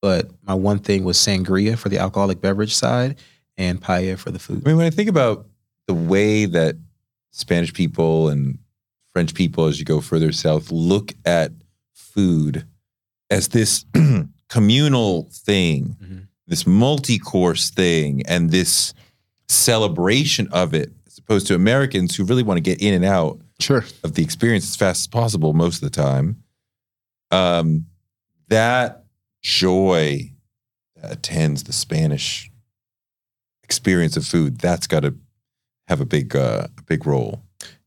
But 0.00 0.30
my 0.42 0.54
one 0.54 0.78
thing 0.78 1.04
was 1.04 1.18
sangria 1.18 1.78
for 1.78 1.88
the 1.88 1.98
alcoholic 1.98 2.40
beverage 2.40 2.74
side 2.74 3.16
and 3.56 3.80
paella 3.80 4.18
for 4.18 4.30
the 4.30 4.38
food. 4.38 4.62
I 4.64 4.68
mean, 4.70 4.76
when 4.78 4.86
I 4.86 4.90
think 4.90 5.08
about 5.08 5.46
the 5.86 5.94
way 5.94 6.44
that 6.46 6.76
Spanish 7.32 7.72
people 7.72 8.28
and 8.28 8.58
French 9.12 9.34
people, 9.34 9.66
as 9.66 9.78
you 9.78 9.84
go 9.84 10.00
further 10.00 10.32
south, 10.32 10.70
look 10.70 11.12
at 11.24 11.52
food 11.94 12.66
as 13.30 13.48
this 13.48 13.84
communal 14.48 15.28
thing, 15.32 15.96
Mhm. 16.02 16.26
this 16.46 16.66
multi 16.66 17.18
course 17.18 17.70
thing, 17.70 18.22
and 18.26 18.50
this 18.50 18.92
celebration 19.48 20.48
of 20.48 20.74
it, 20.74 20.92
as 21.06 21.18
opposed 21.18 21.46
to 21.46 21.54
Americans 21.54 22.16
who 22.16 22.24
really 22.24 22.42
want 22.42 22.56
to 22.58 22.62
get 22.62 22.80
in 22.82 22.94
and 22.94 23.04
out 23.04 23.38
Sure. 23.60 23.84
of 24.02 24.14
the 24.14 24.22
experience 24.22 24.64
as 24.64 24.76
fast 24.76 25.00
as 25.02 25.06
possible 25.06 25.52
most 25.52 25.76
of 25.76 25.82
the 25.82 25.90
time. 25.90 26.42
Um, 27.30 27.86
that 28.48 29.04
joy 29.42 30.32
that 30.96 31.12
attends 31.12 31.64
the 31.64 31.72
Spanish 31.72 32.50
experience 33.72 34.16
of 34.16 34.26
food, 34.26 34.58
that's 34.58 34.86
got 34.86 35.00
to 35.00 35.14
have 35.88 36.00
a 36.00 36.04
big, 36.04 36.36
uh, 36.36 36.66
a 36.78 36.82
big 36.82 37.06
role. 37.06 37.42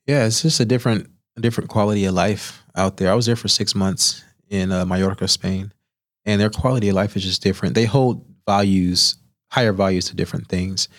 Yeah, 0.07 0.25
it's 0.25 0.41
just 0.41 0.59
a 0.59 0.65
different, 0.65 1.09
a 1.37 1.41
different 1.41 1.69
quality 1.69 2.05
of 2.05 2.13
life 2.13 2.63
out 2.75 2.97
there. 2.97 3.11
I 3.11 3.15
was 3.15 3.25
there 3.25 3.35
for 3.35 3.47
six 3.47 3.73
months 3.75 4.23
in 4.49 4.71
uh, 4.71 4.85
Mallorca, 4.85 5.27
Spain, 5.27 5.71
and 6.25 6.41
their 6.41 6.49
quality 6.49 6.89
of 6.89 6.95
life 6.95 7.15
is 7.15 7.23
just 7.23 7.41
different. 7.43 7.75
They 7.75 7.85
hold 7.85 8.25
values, 8.47 9.15
higher 9.51 9.73
values 9.73 10.05
to 10.09 10.15
different 10.15 10.47
things. 10.47 10.89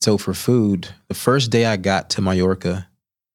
So 0.00 0.18
for 0.18 0.34
food, 0.34 0.88
the 1.08 1.14
first 1.14 1.50
day 1.50 1.64
I 1.66 1.76
got 1.76 2.10
to 2.10 2.20
Mallorca, 2.22 2.88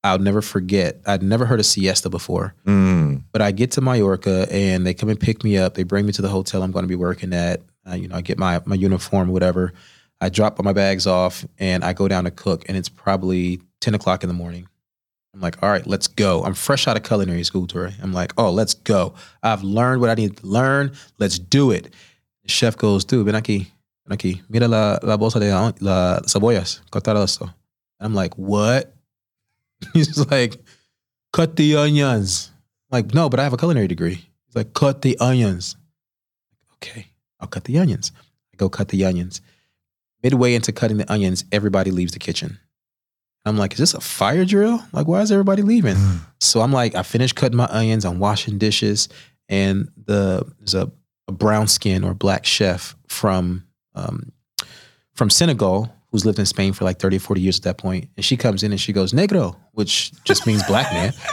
I'll 0.04 0.20
never 0.20 0.42
forget. 0.42 1.02
I'd 1.06 1.22
never 1.24 1.46
heard 1.46 1.60
of 1.60 1.66
siesta 1.66 2.10
before, 2.10 2.54
Mm. 2.66 3.24
but 3.32 3.42
I 3.42 3.52
get 3.52 3.72
to 3.72 3.82
Mallorca 3.82 4.48
and 4.52 4.86
they 4.86 4.94
come 4.94 5.10
and 5.10 5.20
pick 5.20 5.44
me 5.44 5.58
up. 5.58 5.74
They 5.76 5.84
bring 5.84 6.06
me 6.06 6.12
to 6.14 6.22
the 6.22 6.30
hotel 6.30 6.64
I'm 6.64 6.72
going 6.72 6.84
to 6.84 6.88
be 6.90 6.96
working 6.96 7.34
at. 7.34 7.62
Uh, 7.88 7.96
you 7.96 8.08
know, 8.08 8.16
I 8.16 8.22
get 8.22 8.38
my 8.38 8.62
my 8.66 8.76
uniform, 8.76 9.30
whatever. 9.30 9.74
I 10.22 10.30
drop 10.30 10.62
my 10.64 10.72
bags 10.72 11.08
off, 11.08 11.46
and 11.58 11.84
I 11.84 11.94
go 11.94 12.08
down 12.08 12.24
to 12.26 12.32
cook, 12.32 12.64
and 12.68 12.78
it's 12.78 12.90
probably 12.90 13.60
ten 13.82 13.96
o'clock 13.96 14.24
in 14.24 14.28
the 14.28 14.34
morning. 14.36 14.68
I'm 15.34 15.42
like, 15.42 15.64
all 15.64 15.70
right, 15.70 15.86
let's 15.88 16.08
go. 16.08 16.44
I'm 16.44 16.54
fresh 16.54 16.88
out 16.88 16.98
of 16.98 17.04
culinary 17.04 17.44
school, 17.44 17.66
Touré. 17.66 17.94
I'm 18.04 18.14
like, 18.14 18.34
oh, 18.38 18.52
let's 18.52 18.74
go. 18.74 19.16
I've 19.42 19.64
learned 19.64 20.02
what 20.02 20.10
I 20.10 20.14
need 20.14 20.38
to 20.38 20.46
learn. 20.46 20.92
Let's 21.20 21.40
do 21.40 21.72
it. 21.72 21.94
The 22.44 22.50
chef 22.50 22.78
goes, 22.78 23.06
dude, 23.06 23.26
ven 23.26 23.36
aquí, 23.36 23.68
ven 24.06 24.18
aquí. 24.18 24.42
Mira 24.50 24.68
la, 24.68 25.00
la 25.02 25.18
bolsa 25.18 25.40
de 25.40 25.50
la 25.80 26.20
cebollas. 26.28 26.82
Cortar. 26.92 27.54
I'm 28.00 28.14
like, 28.14 28.34
what? 28.36 28.94
He's 29.94 30.18
like, 30.30 30.58
cut 31.32 31.56
the 31.56 31.78
onions. 31.78 32.52
I'm 32.92 32.98
like, 32.98 33.14
no, 33.14 33.30
but 33.30 33.40
I 33.40 33.44
have 33.44 33.54
a 33.54 33.58
culinary 33.58 33.88
degree. 33.88 34.16
He's 34.48 34.56
like, 34.56 34.74
cut 34.74 35.02
the 35.02 35.18
onions. 35.20 35.78
Okay, 36.76 37.08
I'll 37.40 37.48
cut 37.48 37.64
the 37.64 37.78
onions. 37.78 38.12
I 38.54 38.58
go 38.58 38.68
cut 38.70 38.90
the 38.90 39.06
onions. 39.06 39.42
Midway 40.24 40.54
into 40.54 40.72
cutting 40.72 40.98
the 40.98 41.12
onions, 41.12 41.46
everybody 41.52 41.92
leaves 41.92 42.12
the 42.14 42.20
kitchen. 42.20 42.60
I'm 43.46 43.58
like, 43.58 43.74
is 43.74 43.80
this 43.80 43.94
a 43.96 44.02
fire 44.02 44.46
drill? 44.46 44.84
Like, 44.94 45.08
why 45.08 45.22
is 45.22 45.32
everybody 45.32 45.64
leaving? 45.64 45.98
so 46.40 46.62
I'm 46.62 46.72
like, 46.72 46.94
I 46.94 47.02
finished 47.04 47.36
cutting 47.36 47.58
my 47.58 47.68
onions, 47.72 48.06
I'm 48.06 48.20
washing 48.20 48.60
dishes, 48.60 49.10
and 49.50 49.90
the 50.06 50.46
there's 50.60 50.76
a, 50.76 50.92
a 51.28 51.32
brown 51.32 51.68
skin 51.68 52.04
or 52.04 52.14
black 52.14 52.46
chef 52.46 52.96
from 53.08 53.66
um, 53.96 54.32
from 55.16 55.30
Senegal 55.30 55.92
who's 56.12 56.26
lived 56.26 56.40
in 56.40 56.46
Spain 56.46 56.74
for 56.74 56.84
like 56.84 57.00
30 57.00 57.18
or 57.18 57.20
40 57.22 57.42
years 57.42 57.58
at 57.58 57.64
that 57.64 57.78
point. 57.78 58.10
And 58.18 58.24
she 58.26 58.36
comes 58.38 58.64
in 58.64 58.72
and 58.72 58.80
she 58.82 58.92
goes, 58.92 59.14
Negro, 59.14 59.56
which 59.72 60.12
just 60.26 60.46
means 60.46 60.64
black 60.64 60.92
man. 60.94 61.14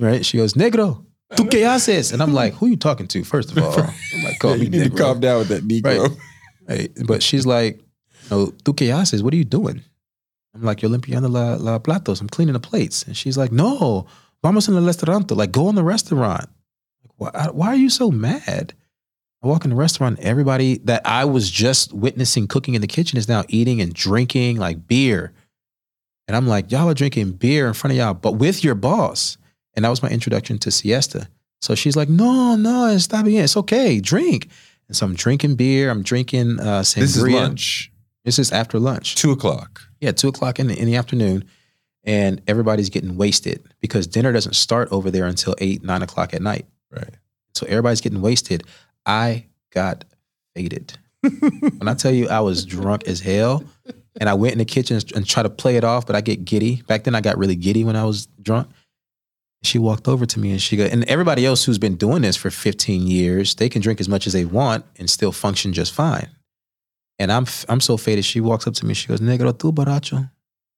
Right? 0.00 0.24
She 0.24 0.38
goes, 0.38 0.54
Negro, 0.54 1.04
tu 1.36 1.44
qué 1.44 1.66
haces? 1.70 2.14
And 2.14 2.22
I'm 2.22 2.32
like, 2.32 2.54
who 2.54 2.64
are 2.64 2.68
you 2.70 2.76
talking 2.78 3.06
to, 3.08 3.24
first 3.24 3.52
of 3.52 3.58
all? 3.58 3.74
I'm 3.78 4.24
like, 4.24 4.38
call 4.38 4.52
Yeah, 4.52 4.56
me 4.56 4.64
you 4.64 4.70
need 4.70 4.90
to 4.90 4.96
calm 4.96 5.20
down 5.20 5.40
with 5.40 5.48
that 5.48 5.68
Negro. 5.68 6.08
Right. 6.08 6.18
Right. 6.66 6.90
But 7.06 7.22
she's 7.22 7.44
like, 7.44 7.81
no, 8.32 8.46
tu 8.64 8.72
qué 8.72 8.88
haces? 8.88 9.22
What 9.22 9.34
are 9.34 9.36
you 9.36 9.44
doing? 9.44 9.82
I'm 10.54 10.62
like, 10.62 10.82
yo 10.82 10.88
limpiando 10.88 11.30
la, 11.30 11.54
la 11.54 11.78
platos. 11.78 12.20
I'm 12.20 12.28
cleaning 12.28 12.54
the 12.54 12.60
plates. 12.60 13.02
And 13.04 13.16
she's 13.16 13.36
like, 13.38 13.52
no, 13.52 14.06
vamos 14.42 14.68
en 14.68 14.76
el 14.76 14.84
restaurante. 14.84 15.34
Like, 15.34 15.52
go 15.52 15.68
in 15.68 15.74
the 15.74 15.84
restaurant. 15.84 16.48
Like, 17.02 17.34
why, 17.34 17.48
why 17.52 17.66
are 17.68 17.76
you 17.76 17.90
so 17.90 18.10
mad? 18.10 18.74
I 19.42 19.48
walk 19.48 19.64
in 19.64 19.70
the 19.70 19.76
restaurant, 19.76 20.20
everybody 20.20 20.78
that 20.84 21.02
I 21.04 21.24
was 21.24 21.50
just 21.50 21.92
witnessing 21.92 22.46
cooking 22.46 22.74
in 22.74 22.80
the 22.80 22.86
kitchen 22.86 23.18
is 23.18 23.28
now 23.28 23.44
eating 23.48 23.80
and 23.80 23.92
drinking 23.92 24.56
like 24.58 24.86
beer. 24.86 25.32
And 26.28 26.36
I'm 26.36 26.46
like, 26.46 26.70
y'all 26.70 26.88
are 26.88 26.94
drinking 26.94 27.32
beer 27.32 27.66
in 27.66 27.74
front 27.74 27.92
of 27.92 27.98
y'all, 27.98 28.14
but 28.14 28.32
with 28.32 28.62
your 28.62 28.76
boss. 28.76 29.36
And 29.74 29.84
that 29.84 29.88
was 29.88 30.02
my 30.02 30.10
introduction 30.10 30.58
to 30.58 30.70
siesta. 30.70 31.28
So 31.60 31.74
she's 31.74 31.96
like, 31.96 32.08
no, 32.08 32.54
no, 32.56 32.94
está 32.94 33.24
bien. 33.24 33.44
It's 33.44 33.56
okay. 33.56 34.00
Drink. 34.00 34.48
And 34.88 34.96
so 34.96 35.06
I'm 35.06 35.14
drinking 35.14 35.56
beer. 35.56 35.90
I'm 35.90 36.02
drinking 36.02 36.60
uh, 36.60 36.82
sangria. 36.82 37.00
This 37.00 37.16
is 37.16 37.28
lunch, 37.28 37.91
This 38.24 38.38
is 38.38 38.52
after 38.52 38.78
lunch. 38.78 39.16
two 39.16 39.32
o'clock. 39.32 39.82
Yeah, 40.00 40.12
two 40.12 40.28
o'clock 40.28 40.58
in 40.58 40.68
the, 40.68 40.78
in 40.78 40.86
the 40.86 40.96
afternoon, 40.96 41.44
and 42.04 42.40
everybody's 42.46 42.90
getting 42.90 43.16
wasted 43.16 43.62
because 43.80 44.06
dinner 44.06 44.32
doesn't 44.32 44.54
start 44.54 44.88
over 44.90 45.10
there 45.10 45.26
until 45.26 45.54
eight, 45.58 45.82
nine 45.82 46.02
o'clock 46.02 46.34
at 46.34 46.42
night. 46.42 46.66
Right. 46.90 47.14
So 47.54 47.66
everybody's 47.66 48.00
getting 48.00 48.20
wasted. 48.20 48.64
I 49.06 49.46
got 49.70 50.04
faded. 50.54 50.98
when 51.20 51.88
I 51.88 51.94
tell 51.94 52.12
you 52.12 52.28
I 52.28 52.40
was 52.40 52.64
drunk 52.64 53.04
as 53.06 53.20
hell, 53.20 53.64
and 54.20 54.28
I 54.28 54.34
went 54.34 54.52
in 54.52 54.58
the 54.58 54.64
kitchen 54.64 55.00
and 55.14 55.26
tried 55.26 55.44
to 55.44 55.50
play 55.50 55.76
it 55.76 55.84
off, 55.84 56.06
but 56.06 56.16
I 56.16 56.20
get 56.20 56.44
giddy. 56.44 56.82
Back 56.82 57.04
then, 57.04 57.14
I 57.14 57.20
got 57.20 57.38
really 57.38 57.56
giddy 57.56 57.84
when 57.84 57.96
I 57.96 58.04
was 58.04 58.26
drunk. 58.40 58.68
She 59.62 59.78
walked 59.78 60.08
over 60.08 60.26
to 60.26 60.40
me 60.40 60.50
and 60.50 60.60
she 60.60 60.76
go, 60.76 60.84
and 60.84 61.04
everybody 61.04 61.46
else 61.46 61.64
who's 61.64 61.78
been 61.78 61.94
doing 61.94 62.22
this 62.22 62.36
for 62.36 62.50
15 62.50 63.06
years, 63.06 63.54
they 63.54 63.68
can 63.68 63.80
drink 63.80 64.00
as 64.00 64.08
much 64.08 64.26
as 64.26 64.32
they 64.32 64.44
want 64.44 64.84
and 64.96 65.08
still 65.08 65.30
function 65.30 65.72
just 65.72 65.94
fine. 65.94 66.28
And 67.18 67.30
I'm 67.30 67.46
I'm 67.68 67.80
so 67.80 67.96
faded. 67.96 68.24
She 68.24 68.40
walks 68.40 68.66
up 68.66 68.74
to 68.74 68.86
me. 68.86 68.94
She 68.94 69.06
goes, 69.08 69.20
"Negro, 69.20 69.56
tu 69.56 69.72
baracho? 69.72 70.30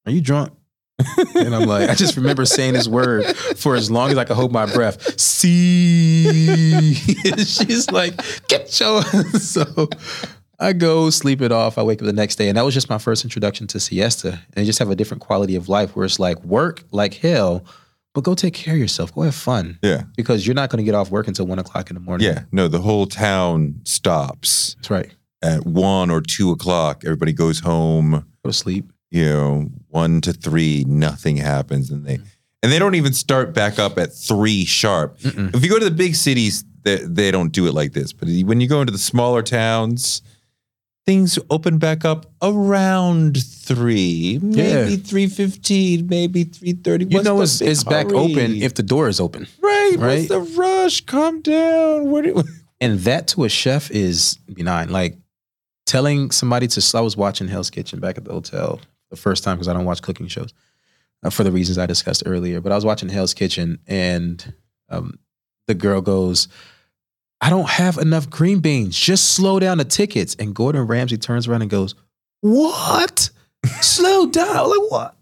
Are 0.06 0.12
you 0.12 0.20
drunk?" 0.20 0.52
and 1.34 1.52
I'm 1.54 1.66
like, 1.66 1.90
I 1.90 1.94
just 1.94 2.16
remember 2.16 2.44
saying 2.44 2.74
this 2.74 2.86
word 2.86 3.24
for 3.56 3.74
as 3.74 3.90
long 3.90 4.10
as 4.12 4.18
I 4.18 4.24
could 4.24 4.36
hold 4.36 4.52
my 4.52 4.66
breath. 4.72 5.18
See, 5.18 6.94
she's 6.94 7.90
like, 7.90 8.14
"Get 8.48 8.78
your." 8.80 9.02
so 9.40 9.88
I 10.58 10.72
go 10.72 11.10
sleep 11.10 11.40
it 11.42 11.50
off. 11.52 11.78
I 11.78 11.82
wake 11.82 12.00
up 12.00 12.06
the 12.06 12.12
next 12.12 12.36
day, 12.36 12.48
and 12.48 12.56
that 12.56 12.64
was 12.64 12.74
just 12.74 12.88
my 12.88 12.98
first 12.98 13.24
introduction 13.24 13.66
to 13.68 13.80
siesta. 13.80 14.28
And 14.32 14.54
they 14.54 14.64
just 14.64 14.78
have 14.78 14.90
a 14.90 14.96
different 14.96 15.20
quality 15.22 15.56
of 15.56 15.68
life 15.68 15.96
where 15.96 16.04
it's 16.04 16.18
like 16.20 16.42
work 16.44 16.84
like 16.92 17.14
hell, 17.14 17.64
but 18.12 18.22
go 18.22 18.34
take 18.34 18.54
care 18.54 18.74
of 18.74 18.80
yourself. 18.80 19.12
Go 19.14 19.22
have 19.22 19.34
fun 19.34 19.78
Yeah. 19.82 20.04
because 20.16 20.46
you're 20.46 20.54
not 20.54 20.70
going 20.70 20.78
to 20.78 20.84
get 20.84 20.94
off 20.94 21.10
work 21.10 21.26
until 21.28 21.46
one 21.46 21.58
o'clock 21.58 21.90
in 21.90 21.94
the 21.94 22.00
morning. 22.00 22.26
Yeah. 22.28 22.44
No, 22.52 22.68
the 22.68 22.80
whole 22.80 23.06
town 23.06 23.80
stops 23.84 24.74
that's 24.76 24.90
right. 24.90 25.12
At 25.44 25.64
one 25.66 26.10
or 26.10 26.20
two 26.20 26.50
o'clock. 26.50 27.02
Everybody 27.04 27.32
goes 27.32 27.60
home. 27.60 28.10
Go 28.42 28.50
to 28.50 28.52
sleep. 28.52 28.90
You 29.10 29.26
know, 29.26 29.68
one 29.90 30.20
to 30.22 30.32
three, 30.32 30.84
nothing 30.88 31.36
happens, 31.36 31.90
and 31.90 32.04
they 32.04 32.18
and 32.62 32.72
they 32.72 32.78
don't 32.80 32.96
even 32.96 33.12
start 33.12 33.54
back 33.54 33.78
up 33.78 33.98
at 33.98 34.12
three 34.12 34.64
sharp. 34.64 35.16
If 35.22 35.62
you 35.62 35.70
go 35.70 35.78
to 35.78 35.84
the 35.84 35.90
big 35.92 36.16
cities, 36.16 36.64
they, 36.82 36.96
they 36.96 37.30
don't 37.30 37.52
do 37.52 37.66
it 37.68 37.74
like 37.74 37.92
this. 37.92 38.12
But 38.12 38.28
when 38.44 38.60
you 38.60 38.66
go 38.66 38.80
into 38.80 38.90
the 38.92 38.98
smaller 38.98 39.42
towns, 39.42 40.22
things 41.06 41.38
open 41.50 41.78
back 41.78 42.04
up 42.04 42.26
around 42.42 43.36
three, 43.44 44.38
maybe 44.42 44.92
Yeah. 44.92 44.96
three 44.96 45.26
fifteen, 45.28 46.06
maybe 46.08 46.44
three 46.44 46.72
thirty. 46.72 47.04
You 47.04 47.22
know, 47.22 47.40
it's, 47.42 47.60
it's 47.60 47.84
back 47.84 48.06
open 48.12 48.56
if 48.62 48.74
the 48.74 48.82
door 48.82 49.08
is 49.08 49.20
open. 49.20 49.46
right, 49.60 49.94
right? 49.98 50.28
What's 50.28 50.28
the 50.28 50.40
rush? 50.60 51.00
Calm 51.02 51.40
down. 51.42 52.10
What? 52.10 52.24
Do, 52.24 52.42
And 52.80 52.98
that 53.00 53.28
to 53.28 53.44
a 53.44 53.48
chef 53.48 53.90
is 53.90 54.38
benign. 54.52 54.88
Like 54.90 55.18
telling 55.86 56.30
somebody 56.30 56.66
to, 56.68 56.96
I 56.96 57.00
was 57.00 57.16
watching 57.16 57.48
Hell's 57.48 57.70
Kitchen 57.70 58.00
back 58.00 58.18
at 58.18 58.24
the 58.24 58.32
hotel 58.32 58.80
the 59.10 59.16
first 59.16 59.44
time 59.44 59.56
because 59.56 59.68
I 59.68 59.72
don't 59.72 59.84
watch 59.84 60.02
cooking 60.02 60.28
shows 60.28 60.52
uh, 61.22 61.30
for 61.30 61.44
the 61.44 61.52
reasons 61.52 61.78
I 61.78 61.86
discussed 61.86 62.22
earlier. 62.26 62.60
But 62.60 62.72
I 62.72 62.74
was 62.74 62.84
watching 62.84 63.08
Hell's 63.08 63.34
Kitchen 63.34 63.78
and 63.86 64.54
um, 64.88 65.18
the 65.66 65.74
girl 65.74 66.00
goes, 66.00 66.48
I 67.40 67.50
don't 67.50 67.68
have 67.68 67.98
enough 67.98 68.30
green 68.30 68.60
beans. 68.60 68.98
Just 68.98 69.32
slow 69.32 69.60
down 69.60 69.78
the 69.78 69.84
tickets. 69.84 70.34
And 70.38 70.54
Gordon 70.54 70.86
Ramsay 70.86 71.18
turns 71.18 71.46
around 71.46 71.62
and 71.62 71.70
goes, 71.70 71.94
What? 72.40 73.30
slow 73.80 74.26
down. 74.30 74.70
Like, 74.70 74.90
what? 74.90 75.16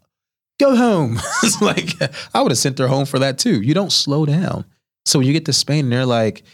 Go 0.60 0.76
home. 0.76 1.18
like, 1.60 1.90
I 2.34 2.40
would 2.42 2.52
have 2.52 2.58
sent 2.58 2.78
her 2.78 2.88
home 2.88 3.06
for 3.06 3.18
that 3.18 3.38
too. 3.38 3.60
You 3.62 3.74
don't 3.74 3.92
slow 3.92 4.26
down. 4.26 4.64
So 5.04 5.18
when 5.18 5.26
you 5.26 5.32
get 5.32 5.46
to 5.46 5.52
Spain 5.52 5.86
and 5.86 5.92
they're 5.92 6.06
like, 6.06 6.44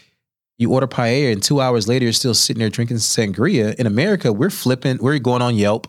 you 0.59 0.71
order 0.71 0.87
paella 0.87 1.31
and 1.31 1.41
two 1.41 1.61
hours 1.61 1.87
later 1.87 2.03
you're 2.03 2.13
still 2.13 2.35
sitting 2.35 2.59
there 2.59 2.69
drinking 2.69 2.97
sangria. 2.97 3.73
In 3.75 3.87
America, 3.87 4.31
we're 4.31 4.49
flipping, 4.51 4.97
we're 4.97 5.17
going 5.17 5.41
on 5.41 5.55
Yelp, 5.55 5.87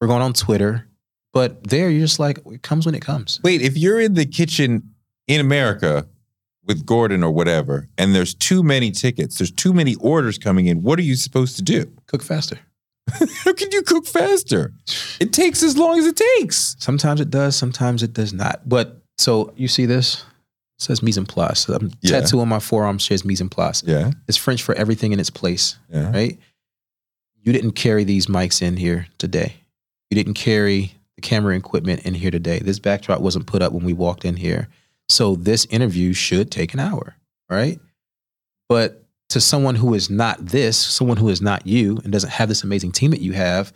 we're 0.00 0.06
going 0.06 0.22
on 0.22 0.34
Twitter. 0.34 0.86
But 1.32 1.64
there 1.64 1.90
you're 1.90 2.02
just 2.02 2.18
like, 2.18 2.38
it 2.46 2.62
comes 2.62 2.86
when 2.86 2.94
it 2.94 3.00
comes. 3.00 3.40
Wait, 3.42 3.62
if 3.62 3.76
you're 3.76 4.00
in 4.00 4.14
the 4.14 4.26
kitchen 4.26 4.94
in 5.26 5.40
America 5.40 6.06
with 6.66 6.84
Gordon 6.84 7.24
or 7.24 7.30
whatever, 7.30 7.88
and 7.96 8.14
there's 8.14 8.34
too 8.34 8.62
many 8.62 8.90
tickets, 8.90 9.38
there's 9.38 9.50
too 9.50 9.72
many 9.72 9.94
orders 9.96 10.38
coming 10.38 10.66
in, 10.66 10.82
what 10.82 10.98
are 10.98 11.02
you 11.02 11.16
supposed 11.16 11.56
to 11.56 11.62
do? 11.62 11.90
Cook 12.06 12.22
faster. 12.22 12.58
How 13.44 13.54
can 13.54 13.70
you 13.72 13.82
cook 13.82 14.06
faster? 14.06 14.74
It 15.18 15.32
takes 15.32 15.62
as 15.62 15.78
long 15.78 15.98
as 15.98 16.06
it 16.06 16.16
takes. 16.38 16.76
Sometimes 16.78 17.20
it 17.20 17.30
does, 17.30 17.56
sometimes 17.56 18.02
it 18.02 18.12
does 18.12 18.32
not. 18.32 18.68
But 18.68 19.02
so 19.16 19.54
you 19.56 19.68
see 19.68 19.86
this? 19.86 20.24
It 20.80 20.84
says 20.84 21.02
mise 21.02 21.18
en 21.18 21.26
place. 21.26 21.68
Um, 21.68 21.92
Yeah. 22.00 22.20
Tattoo 22.20 22.40
on 22.40 22.48
my 22.48 22.58
forearm 22.58 22.98
says 22.98 23.22
mise 23.22 23.42
en 23.42 23.50
place. 23.50 23.82
Yeah. 23.86 24.12
It's 24.28 24.38
French 24.38 24.62
for 24.62 24.74
everything 24.76 25.12
in 25.12 25.20
its 25.20 25.28
place, 25.28 25.76
Yeah. 25.92 26.10
right? 26.10 26.38
You 27.42 27.52
didn't 27.52 27.72
carry 27.72 28.02
these 28.04 28.26
mics 28.28 28.62
in 28.62 28.78
here 28.78 29.06
today. 29.18 29.56
You 30.10 30.14
didn't 30.14 30.34
carry 30.34 30.94
the 31.16 31.20
camera 31.22 31.54
equipment 31.54 32.00
in 32.06 32.14
here 32.14 32.30
today. 32.30 32.60
This 32.60 32.78
backdrop 32.78 33.20
wasn't 33.20 33.46
put 33.46 33.60
up 33.60 33.74
when 33.74 33.84
we 33.84 33.92
walked 33.92 34.24
in 34.24 34.36
here. 34.36 34.68
So 35.10 35.36
this 35.36 35.66
interview 35.66 36.14
should 36.14 36.50
take 36.50 36.72
an 36.72 36.80
hour, 36.80 37.14
right? 37.50 37.78
But 38.68 39.04
to 39.30 39.40
someone 39.40 39.74
who 39.74 39.92
is 39.92 40.08
not 40.08 40.44
this, 40.46 40.78
someone 40.78 41.18
who 41.18 41.28
is 41.28 41.42
not 41.42 41.66
you 41.66 41.98
and 42.04 42.12
doesn't 42.12 42.30
have 42.30 42.48
this 42.48 42.64
amazing 42.64 42.92
team 42.92 43.10
that 43.10 43.20
you 43.20 43.32
have, 43.34 43.72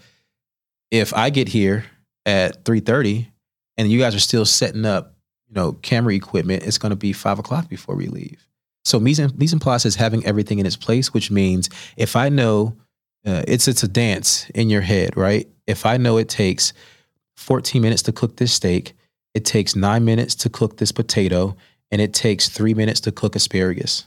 if 0.90 1.12
I 1.12 1.28
get 1.30 1.48
here 1.48 1.84
at 2.24 2.64
3:30 2.64 3.28
and 3.76 3.90
you 3.90 3.98
guys 3.98 4.14
are 4.14 4.20
still 4.20 4.46
setting 4.46 4.84
up, 4.86 5.13
you 5.54 5.60
know, 5.60 5.72
camera 5.82 6.14
equipment, 6.14 6.64
it's 6.64 6.78
gonna 6.78 6.96
be 6.96 7.12
five 7.12 7.38
o'clock 7.38 7.68
before 7.68 7.94
we 7.94 8.06
leave. 8.06 8.46
So 8.84 8.98
mise 8.98 9.20
en, 9.20 9.32
mise 9.36 9.52
en 9.52 9.60
place 9.60 9.86
is 9.86 9.94
having 9.94 10.24
everything 10.26 10.58
in 10.58 10.66
its 10.66 10.76
place, 10.76 11.14
which 11.14 11.30
means 11.30 11.70
if 11.96 12.16
I 12.16 12.28
know 12.28 12.76
uh, 13.24 13.42
it's 13.46 13.68
it's 13.68 13.82
a 13.82 13.88
dance 13.88 14.50
in 14.50 14.68
your 14.68 14.82
head, 14.82 15.16
right? 15.16 15.48
If 15.66 15.86
I 15.86 15.96
know 15.96 16.18
it 16.18 16.28
takes 16.28 16.72
14 17.36 17.80
minutes 17.80 18.02
to 18.02 18.12
cook 18.12 18.36
this 18.36 18.52
steak, 18.52 18.94
it 19.32 19.44
takes 19.44 19.74
nine 19.74 20.04
minutes 20.04 20.34
to 20.36 20.50
cook 20.50 20.76
this 20.76 20.92
potato, 20.92 21.56
and 21.90 22.00
it 22.00 22.12
takes 22.12 22.48
three 22.48 22.74
minutes 22.74 23.00
to 23.00 23.12
cook 23.12 23.34
asparagus. 23.34 24.04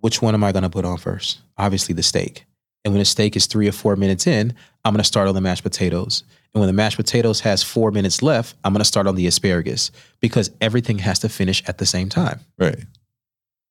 Which 0.00 0.22
one 0.22 0.34
am 0.34 0.42
I 0.42 0.52
going 0.52 0.62
to 0.62 0.70
put 0.70 0.86
on 0.86 0.96
first? 0.96 1.40
Obviously, 1.58 1.94
the 1.94 2.02
steak. 2.02 2.46
And 2.84 2.94
when 2.94 3.00
the 3.00 3.04
steak 3.04 3.36
is 3.36 3.46
three 3.46 3.68
or 3.68 3.72
four 3.72 3.96
minutes 3.96 4.26
in, 4.26 4.54
I'm 4.84 4.94
going 4.94 5.02
to 5.02 5.04
start 5.04 5.28
on 5.28 5.34
the 5.34 5.42
mashed 5.42 5.62
potatoes. 5.62 6.24
And 6.52 6.60
when 6.60 6.66
the 6.66 6.72
mashed 6.72 6.96
potatoes 6.96 7.40
has 7.40 7.62
four 7.62 7.90
minutes 7.92 8.22
left, 8.22 8.56
I'm 8.64 8.72
going 8.72 8.80
to 8.80 8.84
start 8.84 9.06
on 9.06 9.14
the 9.14 9.26
asparagus 9.26 9.90
because 10.20 10.50
everything 10.60 10.98
has 10.98 11.20
to 11.20 11.28
finish 11.28 11.62
at 11.68 11.78
the 11.78 11.86
same 11.86 12.08
time. 12.08 12.40
Right. 12.58 12.78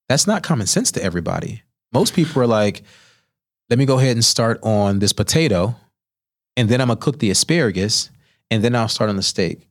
That's 0.07 0.26
not 0.26 0.43
common 0.43 0.65
sense 0.68 0.91
to 0.93 1.03
everybody. 1.03 1.61
Most 1.93 2.14
people 2.14 2.41
are 2.41 2.47
like, 2.47 2.84
let 3.69 3.77
me 3.77 3.85
go 3.85 3.99
ahead 3.99 4.15
and 4.15 4.23
start 4.26 4.60
on 4.64 4.99
this 4.99 5.14
potato, 5.14 5.76
and 6.57 6.69
then 6.69 6.81
I'm 6.81 6.88
gonna 6.88 6.99
cook 6.99 7.19
the 7.19 7.30
asparagus, 7.30 8.10
and 8.49 8.64
then 8.64 8.76
I'll 8.76 8.88
start 8.88 9.10
on 9.10 9.15
the 9.15 9.23
steak. 9.23 9.68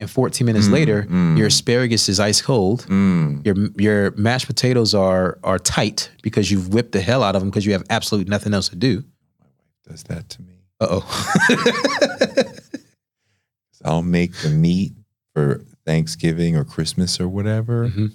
And 0.00 0.10
14 0.10 0.44
minutes 0.46 0.66
Mm, 0.68 0.72
later, 0.72 1.02
mm. 1.04 1.36
your 1.38 1.46
asparagus 1.48 2.08
is 2.08 2.18
ice 2.18 2.40
cold. 2.42 2.86
Mm. 2.88 3.44
Your 3.44 3.54
your 3.76 4.10
mashed 4.12 4.46
potatoes 4.46 4.94
are 4.94 5.38
are 5.44 5.58
tight 5.58 6.10
because 6.22 6.50
you've 6.50 6.72
whipped 6.72 6.92
the 6.92 7.00
hell 7.00 7.22
out 7.22 7.36
of 7.36 7.42
them 7.42 7.50
because 7.50 7.66
you 7.66 7.72
have 7.72 7.84
absolutely 7.90 8.30
nothing 8.30 8.54
else 8.54 8.68
to 8.70 8.76
do. 8.76 9.04
My 9.40 9.46
wife 9.46 9.82
does 9.88 10.02
that 10.04 10.28
to 10.30 10.42
me. 10.42 10.51
Oh. 10.90 11.34
I'll 13.84 14.02
make 14.02 14.34
the 14.38 14.48
meat 14.50 14.92
for 15.34 15.64
Thanksgiving 15.84 16.56
or 16.56 16.64
Christmas 16.64 17.20
or 17.20 17.28
whatever. 17.28 17.88
Mhm. 17.88 18.12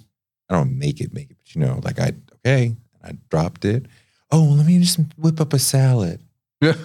I 0.48 0.54
don't 0.54 0.78
make 0.78 1.00
it, 1.00 1.12
make 1.12 1.30
it, 1.30 1.36
but 1.38 1.54
you 1.54 1.60
know, 1.60 1.80
like 1.84 1.98
I 1.98 2.12
okay, 2.36 2.74
I 3.04 3.12
dropped 3.30 3.64
it. 3.64 3.86
Oh, 4.30 4.42
let 4.42 4.66
me 4.66 4.78
just 4.78 4.98
whip 5.18 5.40
up 5.40 5.52
a 5.52 5.58
salad. 5.58 6.20
Yeah. 6.60 6.74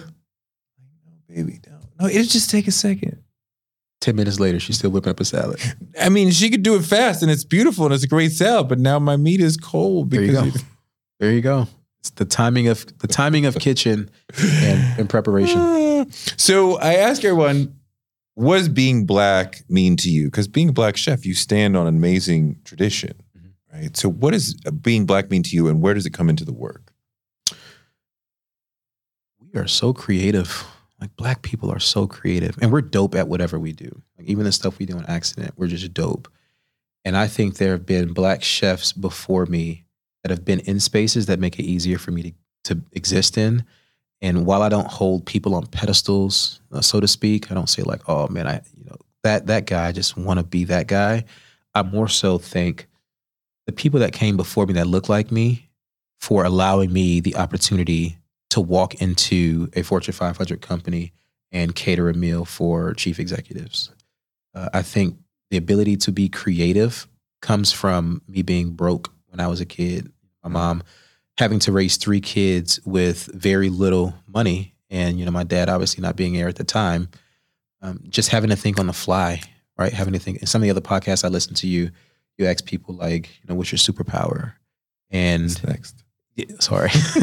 No, 1.06 1.34
baby, 1.42 1.60
no, 1.66 1.78
no, 2.00 2.06
it'll 2.06 2.24
just 2.24 2.48
take 2.50 2.68
a 2.68 2.70
second. 2.72 3.18
10 4.00 4.14
minutes 4.16 4.38
later, 4.38 4.60
she's 4.60 4.76
still 4.78 4.90
whipping 4.90 5.10
up 5.10 5.18
a 5.20 5.24
salad. 5.24 5.58
I 6.00 6.08
mean, 6.10 6.30
she 6.30 6.48
could 6.50 6.62
do 6.62 6.76
it 6.76 6.84
fast 6.84 7.22
and 7.22 7.30
it's 7.30 7.42
beautiful 7.44 7.86
and 7.86 7.94
it's 7.94 8.04
a 8.04 8.08
great 8.08 8.32
salad, 8.32 8.68
but 8.68 8.78
now 8.78 8.98
my 8.98 9.16
meat 9.16 9.40
is 9.40 9.56
cold 9.56 10.10
There 10.10 10.20
you 10.22 10.26
because 10.32 10.52
go. 10.62 10.68
There 11.20 11.32
you 11.32 11.40
go. 11.40 11.66
It's 12.04 12.10
the 12.10 12.26
timing 12.26 12.68
of 12.68 12.84
the 12.98 13.06
timing 13.06 13.46
of 13.46 13.54
kitchen 13.58 14.10
and, 14.38 15.00
and 15.00 15.08
preparation. 15.08 15.80
So 16.36 16.76
I 16.80 16.96
ask 16.96 17.24
everyone, 17.24 17.78
what 18.34 18.58
does 18.58 18.68
being 18.68 19.06
black 19.06 19.62
mean 19.70 19.96
to 19.96 20.10
you? 20.10 20.26
Because 20.26 20.46
being 20.46 20.68
a 20.68 20.72
black 20.72 20.98
chef, 20.98 21.24
you 21.24 21.32
stand 21.32 21.78
on 21.78 21.86
an 21.86 21.96
amazing 21.96 22.60
tradition, 22.64 23.14
Mm-hmm. 23.34 23.74
right? 23.74 23.96
So 23.96 24.10
what 24.10 24.32
does 24.32 24.52
being 24.82 25.06
black 25.06 25.30
mean 25.30 25.42
to 25.44 25.56
you, 25.56 25.66
and 25.66 25.80
where 25.80 25.94
does 25.94 26.04
it 26.04 26.10
come 26.12 26.28
into 26.28 26.44
the 26.44 26.52
work? 26.52 26.92
We 29.40 29.58
are 29.58 29.66
so 29.66 29.94
creative. 29.94 30.66
Like 31.00 31.16
black 31.16 31.40
people 31.40 31.70
are 31.72 31.80
so 31.80 32.06
creative, 32.06 32.58
and 32.60 32.70
we're 32.70 32.82
dope 32.82 33.14
at 33.14 33.26
whatever 33.28 33.58
we 33.58 33.72
do. 33.72 34.02
Like 34.18 34.26
even 34.28 34.44
the 34.44 34.52
stuff 34.52 34.78
we 34.78 34.84
do 34.84 34.98
on 34.98 35.06
accident, 35.06 35.54
we're 35.56 35.68
just 35.68 35.94
dope. 35.94 36.28
And 37.06 37.16
I 37.16 37.28
think 37.28 37.56
there 37.56 37.72
have 37.72 37.86
been 37.86 38.12
black 38.12 38.42
chefs 38.42 38.92
before 38.92 39.46
me 39.46 39.83
that 40.24 40.30
have 40.30 40.44
been 40.44 40.60
in 40.60 40.80
spaces 40.80 41.26
that 41.26 41.38
make 41.38 41.58
it 41.58 41.64
easier 41.64 41.98
for 41.98 42.10
me 42.10 42.22
to 42.22 42.32
to 42.64 42.82
exist 42.92 43.36
in. 43.36 43.62
And 44.22 44.46
while 44.46 44.62
I 44.62 44.70
don't 44.70 44.86
hold 44.86 45.26
people 45.26 45.54
on 45.54 45.66
pedestals, 45.66 46.60
uh, 46.72 46.80
so 46.80 46.98
to 46.98 47.06
speak, 47.06 47.50
I 47.50 47.54
don't 47.54 47.68
say 47.68 47.82
like, 47.82 48.08
"Oh 48.08 48.26
man, 48.28 48.48
I 48.48 48.62
you 48.76 48.84
know 48.84 48.96
that 49.22 49.46
that 49.46 49.66
guy 49.66 49.86
I 49.86 49.92
just 49.92 50.16
want 50.16 50.40
to 50.40 50.44
be 50.44 50.64
that 50.64 50.86
guy." 50.86 51.24
I 51.74 51.82
more 51.82 52.08
so 52.08 52.38
think 52.38 52.86
the 53.66 53.72
people 53.72 54.00
that 54.00 54.12
came 54.12 54.36
before 54.36 54.66
me 54.66 54.74
that 54.74 54.86
look 54.86 55.08
like 55.08 55.30
me 55.30 55.68
for 56.20 56.44
allowing 56.44 56.92
me 56.92 57.20
the 57.20 57.36
opportunity 57.36 58.16
to 58.50 58.60
walk 58.60 58.94
into 59.02 59.68
a 59.74 59.82
Fortune 59.82 60.14
500 60.14 60.62
company 60.62 61.12
and 61.52 61.74
cater 61.74 62.08
a 62.08 62.14
meal 62.14 62.44
for 62.44 62.94
chief 62.94 63.18
executives. 63.18 63.90
Uh, 64.54 64.68
I 64.72 64.82
think 64.82 65.18
the 65.50 65.56
ability 65.56 65.96
to 65.98 66.12
be 66.12 66.28
creative 66.28 67.08
comes 67.42 67.72
from 67.72 68.22
me 68.26 68.42
being 68.42 68.70
broke 68.70 69.12
when 69.28 69.40
I 69.40 69.48
was 69.48 69.60
a 69.60 69.66
kid. 69.66 70.12
My 70.44 70.50
mom 70.50 70.82
having 71.38 71.58
to 71.60 71.72
raise 71.72 71.96
three 71.96 72.20
kids 72.20 72.78
with 72.84 73.26
very 73.34 73.68
little 73.70 74.14
money, 74.28 74.74
and 74.90 75.18
you 75.18 75.24
know 75.24 75.30
my 75.30 75.44
dad 75.44 75.68
obviously 75.68 76.02
not 76.02 76.16
being 76.16 76.34
there 76.34 76.48
at 76.48 76.56
the 76.56 76.64
time. 76.64 77.08
Um, 77.82 78.00
just 78.08 78.30
having 78.30 78.50
to 78.50 78.56
think 78.56 78.78
on 78.78 78.86
the 78.86 78.92
fly, 78.92 79.42
right? 79.76 79.92
Having 79.92 80.14
to 80.14 80.18
think. 80.18 80.38
In 80.38 80.46
some 80.46 80.62
of 80.62 80.64
the 80.64 80.70
other 80.70 80.80
podcasts 80.80 81.24
I 81.24 81.28
listen 81.28 81.54
to, 81.54 81.66
you 81.66 81.90
you 82.38 82.46
ask 82.46 82.64
people 82.64 82.94
like, 82.94 83.28
you 83.40 83.48
know, 83.48 83.54
what's 83.54 83.72
your 83.72 83.78
superpower? 83.78 84.54
And 85.10 85.44
What's 85.44 85.64
next? 85.64 86.04
yeah, 86.34 86.46
sorry, 86.58 86.88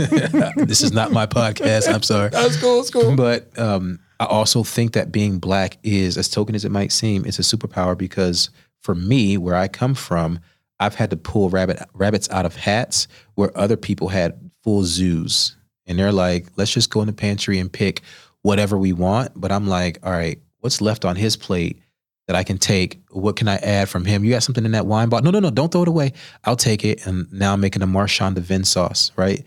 this 0.55 0.81
is 0.81 0.93
not 0.93 1.11
my 1.11 1.25
podcast. 1.25 1.93
I'm 1.93 2.03
sorry. 2.03 2.29
That's 2.31 2.59
cool. 2.59 2.77
That's 2.77 2.89
cool. 2.89 3.15
But 3.15 3.57
um, 3.59 3.99
I 4.19 4.25
also 4.25 4.63
think 4.63 4.93
that 4.93 5.11
being 5.11 5.39
black 5.39 5.77
is, 5.83 6.17
as 6.17 6.29
token 6.29 6.55
as 6.55 6.63
it 6.63 6.71
might 6.71 6.91
seem, 6.91 7.25
it's 7.25 7.39
a 7.39 7.41
superpower 7.41 7.97
because 7.97 8.49
for 8.79 8.95
me, 8.95 9.37
where 9.37 9.55
I 9.55 9.67
come 9.67 9.95
from, 9.95 10.39
I've 10.81 10.95
had 10.95 11.11
to 11.11 11.17
pull 11.17 11.49
rabbit 11.49 11.81
rabbits 11.93 12.29
out 12.31 12.45
of 12.45 12.55
hats 12.55 13.07
where 13.35 13.55
other 13.57 13.77
people 13.77 14.09
had 14.09 14.51
full 14.63 14.83
zoos, 14.83 15.55
and 15.85 15.97
they're 15.97 16.11
like, 16.11 16.47
"Let's 16.57 16.71
just 16.71 16.89
go 16.89 17.01
in 17.01 17.07
the 17.07 17.13
pantry 17.13 17.59
and 17.59 17.71
pick 17.71 18.01
whatever 18.41 18.77
we 18.77 18.91
want." 18.91 19.39
But 19.39 19.51
I'm 19.51 19.67
like, 19.67 19.99
"All 20.03 20.11
right, 20.11 20.39
what's 20.59 20.81
left 20.81 21.05
on 21.05 21.15
his 21.15 21.37
plate?" 21.37 21.79
That 22.27 22.35
I 22.35 22.43
can 22.43 22.57
take. 22.57 23.01
What 23.09 23.35
can 23.35 23.47
I 23.47 23.55
add 23.57 23.89
from 23.89 24.05
him? 24.05 24.23
You 24.23 24.31
got 24.31 24.43
something 24.43 24.63
in 24.63 24.71
that 24.71 24.85
wine 24.85 25.09
bottle? 25.09 25.25
No, 25.25 25.31
no, 25.31 25.39
no. 25.39 25.51
Don't 25.51 25.71
throw 25.71 25.81
it 25.81 25.87
away. 25.89 26.13
I'll 26.45 26.55
take 26.55 26.85
it. 26.85 27.05
And 27.05 27.31
now 27.33 27.51
I'm 27.53 27.59
making 27.59 27.81
a 27.81 27.87
Marchand 27.87 28.35
de 28.35 28.41
Vin 28.41 28.63
sauce, 28.63 29.11
right? 29.17 29.43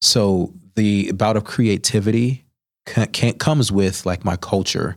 So 0.00 0.52
the 0.74 1.12
bout 1.12 1.36
of 1.36 1.44
creativity 1.44 2.44
ca- 2.86 3.06
can 3.06 3.34
comes 3.34 3.70
with 3.70 4.06
like 4.06 4.24
my 4.24 4.36
culture. 4.36 4.96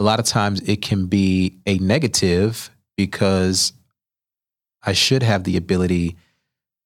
A 0.00 0.04
lot 0.04 0.18
of 0.18 0.26
times 0.26 0.60
it 0.62 0.82
can 0.82 1.06
be 1.06 1.58
a 1.66 1.78
negative 1.78 2.70
because 2.96 3.72
I 4.88 4.92
should 4.94 5.22
have 5.22 5.44
the 5.44 5.58
ability 5.58 6.16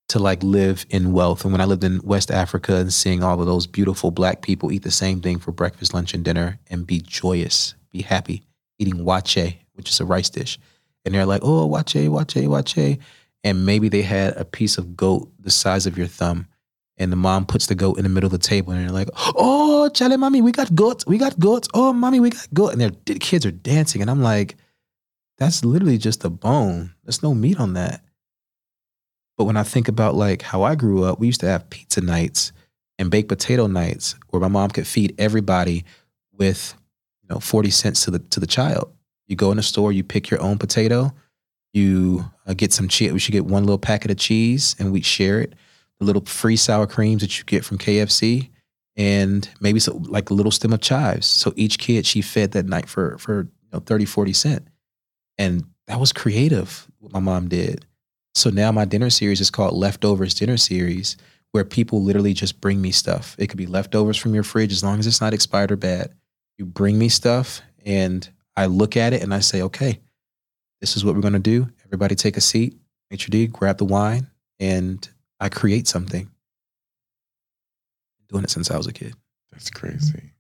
to 0.09 0.19
like 0.19 0.43
live 0.43 0.85
in 0.91 1.13
wealth. 1.13 1.45
And 1.45 1.53
when 1.53 1.61
I 1.61 1.67
lived 1.67 1.85
in 1.85 2.01
West 2.03 2.33
Africa 2.33 2.75
and 2.75 2.93
seeing 2.93 3.23
all 3.23 3.41
of 3.41 3.47
those 3.47 3.69
beautiful 3.69 4.11
black 4.11 4.43
people 4.43 4.73
eat 4.73 4.83
the 4.83 4.91
same 4.91 5.21
thing 5.21 5.39
for 5.39 5.53
breakfast, 5.53 5.95
lunch, 5.95 6.13
and 6.13 6.25
dinner 6.25 6.59
and 6.69 6.85
be 6.85 7.01
joyous, 7.01 7.77
be 7.93 8.03
happy, 8.03 8.43
eating 8.81 9.05
waakye, 9.05 9.57
which 9.75 9.89
is 9.89 10.01
a 10.01 10.05
rice 10.05 10.31
dish. 10.31 10.59
And 11.05 11.15
they're 11.15 11.27
like, 11.27 11.43
oh, 11.45 11.69
waakye, 11.69 12.09
waakye, 12.09 12.49
waakye. 12.49 12.99
And 13.45 13.65
maybe 13.65 13.89
they 13.89 14.03
had 14.03 14.37
a 14.37 14.45
piece 14.45 14.79
of 14.79 14.97
goat 14.97 15.31
the 15.39 15.53
size 15.53 15.87
of 15.87 15.97
your 15.97 16.09
thumb 16.09 16.49
and 16.97 17.13
the 17.13 17.17
mom 17.17 17.47
puts 17.47 17.67
the 17.67 17.77
goat 17.77 17.99
in 17.99 18.03
the 18.03 18.09
middle 18.09 18.27
of 18.27 18.33
the 18.33 18.39
table 18.39 18.73
and 18.73 18.83
they're 18.83 18.93
like, 18.93 19.11
oh, 19.15 19.89
chale, 19.91 20.19
mommy, 20.19 20.43
we 20.43 20.51
got 20.51 20.75
goats. 20.75 21.07
We 21.07 21.19
got 21.19 21.39
goats. 21.39 21.69
Oh, 21.73 21.93
mommy, 21.93 22.19
we 22.19 22.31
got 22.31 22.49
goat. 22.53 22.73
And 22.73 22.81
their 22.81 22.91
kids 23.21 23.47
are 23.47 23.53
dancing. 23.53 24.03
And 24.03 24.11
I'm 24.11 24.23
like, 24.23 24.57
that's 25.39 25.65
literally 25.65 25.99
just 25.99 26.25
a 26.25 26.31
bone. 26.31 26.95
There's 27.05 27.23
no 27.23 27.35
meat 27.35 27.59
on 27.59 27.75
that. 27.75 28.03
But 29.37 29.45
when 29.45 29.57
I 29.57 29.63
think 29.63 29.89
about 29.89 30.15
like 30.15 30.43
how 30.43 30.63
I 30.63 30.75
grew 30.75 31.05
up, 31.05 31.19
we 31.19 31.27
used 31.27 31.41
to 31.41 31.49
have 31.49 31.71
pizza 31.71 32.01
nights 32.01 32.53
and 32.99 33.11
baked 33.11 33.29
potato 33.29 33.67
nights 33.67 34.15
where 34.29 34.41
my 34.41 34.49
mom 34.49 34.71
could 34.71 34.87
feed 34.87 35.15
everybody 35.19 35.85
with, 36.33 36.75
you 37.23 37.29
know, 37.35 37.41
40 37.41 37.71
cents 37.71 38.05
to 38.05 38.11
the 38.11 38.19
to 38.19 38.41
the 38.41 38.47
child. 38.47 38.93
You 39.27 39.37
go 39.37 39.51
in 39.51 39.57
the 39.57 39.63
store, 39.63 39.93
you 39.93 40.05
pick 40.05 40.31
your 40.31 40.43
own 40.43 40.59
potato, 40.59 41.13
you 41.73 42.31
uh, 42.47 42.55
get 42.55 42.73
some 42.73 42.89
cheese. 42.89 43.13
We 43.13 43.19
should 43.19 43.33
get 43.33 43.47
one 43.47 43.65
little 43.65 43.79
packet 43.79 44.11
of 44.11 44.19
cheese 44.19 44.77
and 44.79 44.93
we 44.93 45.01
share 45.01 45.41
it 45.41 45.55
the 46.03 46.07
little 46.07 46.25
free 46.25 46.57
sour 46.57 46.87
creams 46.87 47.23
that 47.23 47.39
you 47.39 47.45
get 47.45 47.65
from 47.65 47.79
KFC, 47.79 48.51
and 48.97 49.49
maybe 49.61 49.79
so, 49.79 49.97
like 50.09 50.31
a 50.31 50.35
little 50.35 50.53
stem 50.53 50.73
of 50.73 50.81
chives. 50.81 51.27
So 51.27 51.53
each 51.57 51.79
kid 51.79 52.05
she 52.07 52.21
fed 52.21 52.53
that 52.53 52.67
night 52.67 52.89
for 52.89 53.17
for 53.19 53.43
you 53.43 53.69
know, 53.73 53.81
30, 53.81 54.05
40 54.05 54.33
cent. 54.33 54.69
And 55.39 55.65
that 55.87 56.01
was 56.01 56.13
creative 56.13 56.87
what 56.99 57.13
my 57.13 57.21
mom 57.21 57.49
did. 57.49 57.85
So 58.35 58.51
now 58.51 58.73
my 58.73 58.85
dinner 58.85 59.11
series 59.11 59.41
is 59.41 59.51
called 59.51 59.75
Leftovers 59.75 60.35
Dinner 60.35 60.57
Series, 60.57 61.17
where 61.53 61.65
people 61.65 62.03
literally 62.03 62.33
just 62.33 62.61
bring 62.61 62.81
me 62.81 62.91
stuff. 62.91 63.37
It 63.39 63.49
could 63.49 63.59
be 63.59 63.67
leftovers 63.67 64.17
from 64.17 64.35
your 64.35 64.43
fridge 64.43 64.73
as 64.73 64.83
long 64.83 64.99
as 64.99 65.07
it's 65.07 65.21
not 65.21 65.35
expired 65.35 65.71
or 65.71 65.77
bad. 65.77 66.15
You 66.57 66.65
bring 66.65 66.99
me 66.99 67.09
stuff 67.09 67.61
and 67.85 68.29
I 68.57 68.67
look 68.67 68.97
at 68.97 69.13
it 69.13 69.23
and 69.23 69.35
I 69.35 69.41
say, 69.41 69.63
okay, 69.63 70.01
this 70.81 70.97
is 70.97 71.05
what 71.05 71.15
we're 71.15 71.21
gonna 71.21 71.39
do. 71.39 71.69
Everybody 71.87 72.15
take 72.15 72.37
a 72.37 72.41
seat, 72.41 72.77
maitre 73.11 73.31
d', 73.31 73.47
grab 73.47 73.79
the 73.79 73.85
wine, 73.85 74.29
and 74.59 75.07
I 75.41 75.49
create 75.49 75.89
something. 75.89 76.31
Doing 78.29 78.45
it 78.45 78.51
since 78.51 78.71
I 78.71 78.77
was 78.77 78.87
a 78.87 78.93
kid. 78.93 79.15
That's 79.51 79.71
crazy. 79.71 80.33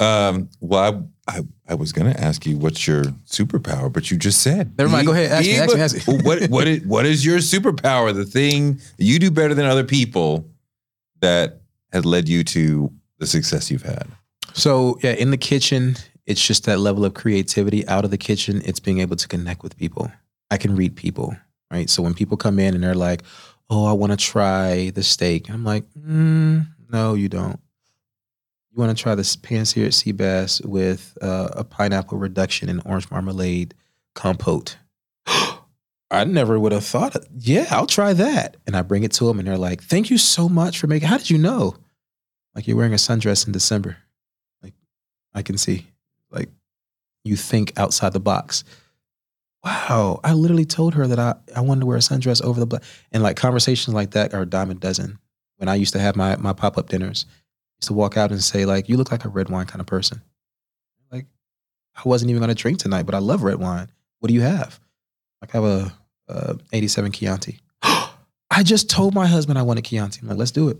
Yeah. 0.00 0.28
Um, 0.28 0.50
well, 0.60 1.10
I, 1.28 1.40
I, 1.68 1.74
was 1.74 1.92
going 1.92 2.12
to 2.12 2.20
ask 2.20 2.46
you 2.46 2.56
what's 2.56 2.86
your 2.86 3.04
superpower, 3.26 3.92
but 3.92 4.10
you 4.10 4.16
just 4.16 4.42
said. 4.42 4.78
Never 4.78 4.90
mind, 4.90 5.06
go 5.06 5.12
ahead, 5.12 5.32
ask 5.32 5.46
me, 5.46 5.56
ask 5.56 5.74
me, 5.74 5.80
ask 5.80 6.08
me. 6.08 6.18
What, 6.22 6.48
what, 6.50 6.68
is, 6.68 6.86
what 6.86 7.04
is 7.04 7.24
your 7.24 7.38
superpower? 7.38 8.14
The 8.14 8.24
thing 8.24 8.80
you 8.98 9.18
do 9.18 9.30
better 9.30 9.52
than 9.52 9.66
other 9.66 9.84
people 9.84 10.48
that 11.20 11.60
has 11.92 12.04
led 12.04 12.28
you 12.28 12.44
to 12.44 12.92
the 13.18 13.26
success 13.26 13.70
you've 13.70 13.82
had? 13.82 14.06
So 14.54 14.98
yeah, 15.02 15.12
in 15.12 15.30
the 15.30 15.36
kitchen, 15.36 15.96
it's 16.26 16.44
just 16.44 16.64
that 16.64 16.78
level 16.78 17.04
of 17.04 17.14
creativity. 17.14 17.86
Out 17.88 18.04
of 18.04 18.10
the 18.10 18.18
kitchen, 18.18 18.62
it's 18.64 18.80
being 18.80 19.00
able 19.00 19.16
to 19.16 19.28
connect 19.28 19.62
with 19.62 19.76
people. 19.76 20.10
I 20.50 20.56
can 20.56 20.76
read 20.76 20.96
people, 20.96 21.36
right? 21.70 21.90
So 21.90 22.02
when 22.02 22.14
people 22.14 22.36
come 22.36 22.58
in 22.58 22.74
and 22.74 22.82
they're 22.82 22.94
like, 22.94 23.22
"Oh, 23.68 23.84
I 23.86 23.92
want 23.92 24.12
to 24.12 24.16
try 24.16 24.90
the 24.90 25.02
steak," 25.02 25.50
I'm 25.50 25.64
like, 25.64 25.84
mm, 25.94 26.66
"No, 26.90 27.14
you 27.14 27.28
don't. 27.28 27.60
You 28.76 28.82
want 28.82 28.96
to 28.96 29.02
try 29.02 29.14
this 29.14 29.36
pan-seared 29.36 29.94
sea 29.94 30.12
bass 30.12 30.60
with 30.60 31.16
uh, 31.22 31.48
a 31.52 31.64
pineapple 31.64 32.18
reduction 32.18 32.68
and 32.68 32.82
orange 32.84 33.10
marmalade 33.10 33.74
compote." 34.14 34.76
I 36.10 36.24
never 36.24 36.60
would 36.60 36.72
have 36.72 36.84
thought. 36.84 37.16
Of, 37.16 37.26
yeah, 37.38 37.66
I'll 37.70 37.86
try 37.86 38.12
that. 38.12 38.58
And 38.66 38.76
I 38.76 38.82
bring 38.82 39.02
it 39.02 39.12
to 39.12 39.24
them, 39.24 39.38
and 39.38 39.48
they're 39.48 39.56
like, 39.56 39.82
"Thank 39.82 40.10
you 40.10 40.18
so 40.18 40.46
much 40.46 40.78
for 40.78 40.88
making. 40.88 41.08
How 41.08 41.16
did 41.16 41.30
you 41.30 41.38
know? 41.38 41.74
Like 42.54 42.68
you're 42.68 42.76
wearing 42.76 42.92
a 42.92 42.96
sundress 42.96 43.46
in 43.46 43.52
December. 43.52 43.96
Like 44.62 44.74
I 45.34 45.40
can 45.40 45.56
see. 45.56 45.86
Like 46.30 46.50
you 47.24 47.36
think 47.36 47.72
outside 47.78 48.12
the 48.12 48.20
box. 48.20 48.62
Wow, 49.64 50.20
I 50.22 50.34
literally 50.34 50.66
told 50.66 50.94
her 50.94 51.06
that 51.06 51.18
I, 51.18 51.34
I 51.54 51.60
wanted 51.60 51.80
to 51.80 51.86
wear 51.86 51.96
a 51.96 52.00
sundress 52.00 52.42
over 52.42 52.60
the 52.60 52.66
black. 52.66 52.82
And 53.10 53.22
like 53.22 53.36
conversations 53.36 53.94
like 53.94 54.12
that 54.12 54.34
are 54.34 54.42
a 54.42 54.46
dime 54.46 54.70
a 54.70 54.74
dozen. 54.74 55.18
when 55.56 55.68
I 55.68 55.74
used 55.76 55.94
to 55.94 55.98
have 55.98 56.14
my 56.14 56.36
my 56.36 56.52
pop 56.52 56.76
up 56.76 56.90
dinners. 56.90 57.24
Used 57.78 57.88
to 57.88 57.92
walk 57.92 58.16
out 58.16 58.30
and 58.30 58.42
say 58.42 58.64
like, 58.64 58.88
"You 58.88 58.96
look 58.96 59.10
like 59.10 59.24
a 59.24 59.28
red 59.28 59.48
wine 59.48 59.66
kind 59.66 59.80
of 59.80 59.86
person." 59.86 60.22
Like, 61.10 61.26
I 61.94 62.02
wasn't 62.08 62.30
even 62.30 62.40
going 62.40 62.54
to 62.54 62.60
drink 62.60 62.78
tonight, 62.78 63.04
but 63.04 63.14
I 63.14 63.18
love 63.18 63.42
red 63.42 63.58
wine. 63.58 63.90
What 64.20 64.28
do 64.28 64.34
you 64.34 64.40
have? 64.42 64.80
Like, 65.40 65.54
I 65.54 65.58
have 65.58 65.64
a, 65.64 65.92
a 66.28 66.58
87 66.72 67.12
Chianti. 67.12 67.60
I 67.82 68.62
just 68.62 68.88
told 68.88 69.14
my 69.14 69.26
husband 69.26 69.58
I 69.58 69.62
wanted 69.62 69.84
Chianti. 69.84 70.20
I'm 70.22 70.28
like, 70.28 70.38
let's 70.38 70.50
do 70.50 70.68
it. 70.68 70.78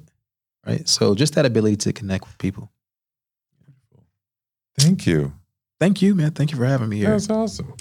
Right. 0.66 0.88
So 0.88 1.14
just 1.14 1.34
that 1.34 1.46
ability 1.46 1.76
to 1.76 1.92
connect 1.92 2.26
with 2.26 2.38
people. 2.38 2.72
Thank 4.78 5.06
you. 5.06 5.32
Thank 5.78 6.02
you, 6.02 6.14
man. 6.14 6.32
Thank 6.32 6.50
you 6.50 6.56
for 6.56 6.64
having 6.64 6.88
me 6.88 6.98
here. 6.98 7.10
That's 7.10 7.30
awesome. 7.30 7.74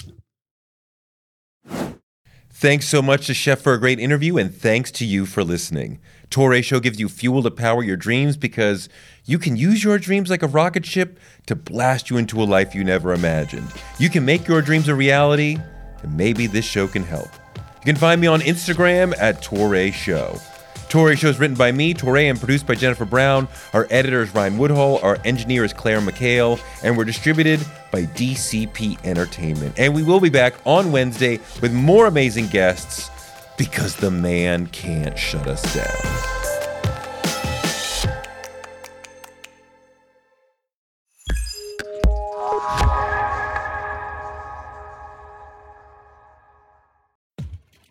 Thanks 2.50 2.88
so 2.88 3.02
much 3.02 3.26
to 3.26 3.34
Chef 3.34 3.60
for 3.60 3.74
a 3.74 3.78
great 3.78 4.00
interview, 4.00 4.38
and 4.38 4.54
thanks 4.54 4.90
to 4.92 5.04
you 5.04 5.26
for 5.26 5.44
listening. 5.44 5.98
Touré 6.30 6.62
Show 6.62 6.80
gives 6.80 6.98
you 6.98 7.08
fuel 7.08 7.42
to 7.42 7.50
power 7.50 7.82
your 7.82 7.96
dreams 7.96 8.36
because 8.36 8.88
you 9.24 9.38
can 9.38 9.56
use 9.56 9.82
your 9.82 9.98
dreams 9.98 10.30
like 10.30 10.42
a 10.42 10.48
rocket 10.48 10.84
ship 10.84 11.18
to 11.46 11.54
blast 11.54 12.10
you 12.10 12.16
into 12.16 12.42
a 12.42 12.44
life 12.44 12.74
you 12.74 12.84
never 12.84 13.12
imagined. 13.12 13.70
You 13.98 14.10
can 14.10 14.24
make 14.24 14.46
your 14.46 14.62
dreams 14.62 14.88
a 14.88 14.94
reality, 14.94 15.58
and 16.02 16.16
maybe 16.16 16.46
this 16.46 16.64
show 16.64 16.88
can 16.88 17.04
help. 17.04 17.28
You 17.56 17.92
can 17.92 17.96
find 17.96 18.20
me 18.20 18.26
on 18.26 18.40
Instagram 18.40 19.14
at 19.18 19.42
Touré 19.42 19.92
Show. 19.92 20.40
Touré 20.88 21.18
Show 21.18 21.28
is 21.28 21.40
written 21.40 21.56
by 21.56 21.72
me, 21.72 21.94
Touré, 21.94 22.30
and 22.30 22.38
produced 22.38 22.66
by 22.66 22.76
Jennifer 22.76 23.04
Brown. 23.04 23.48
Our 23.72 23.88
editor 23.90 24.22
is 24.22 24.32
Ryan 24.32 24.56
Woodhall. 24.56 24.98
Our 25.02 25.18
engineer 25.24 25.64
is 25.64 25.72
Claire 25.72 26.00
McHale. 26.00 26.60
And 26.84 26.96
we're 26.96 27.04
distributed 27.04 27.60
by 27.90 28.04
DCP 28.04 29.04
Entertainment. 29.04 29.74
And 29.78 29.94
we 29.94 30.04
will 30.04 30.20
be 30.20 30.28
back 30.28 30.54
on 30.64 30.92
Wednesday 30.92 31.40
with 31.60 31.72
more 31.72 32.06
amazing 32.06 32.46
guests 32.48 33.10
because 33.56 33.96
the 33.96 34.10
man 34.10 34.66
can't 34.66 35.18
shut 35.18 35.46
us 35.46 35.62
down. 35.74 36.36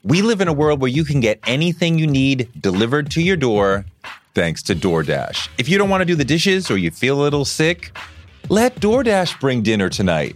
We 0.04 0.22
live 0.22 0.40
in 0.40 0.48
a 0.48 0.54
world 0.54 0.82
where 0.82 0.92
you 0.92 1.04
can 1.04 1.20
get 1.20 1.40
anything 1.48 1.98
you 1.98 2.06
need 2.06 2.48
delivered 2.62 3.10
to 3.12 3.24
your 3.24 3.36
door 3.36 3.86
thanks 4.36 4.62
to 4.64 4.76
DoorDash. 4.76 5.50
If 5.58 5.68
you 5.68 5.80
don't 5.80 5.90
want 5.90 6.02
to 6.02 6.06
do 6.06 6.14
the 6.14 6.24
dishes 6.24 6.70
or 6.70 6.78
you 6.78 6.92
feel 6.92 7.20
a 7.20 7.24
little 7.24 7.44
sick, 7.44 7.98
let 8.50 8.76
DoorDash 8.76 9.40
bring 9.40 9.64
dinner 9.64 9.90
tonight. 9.90 10.36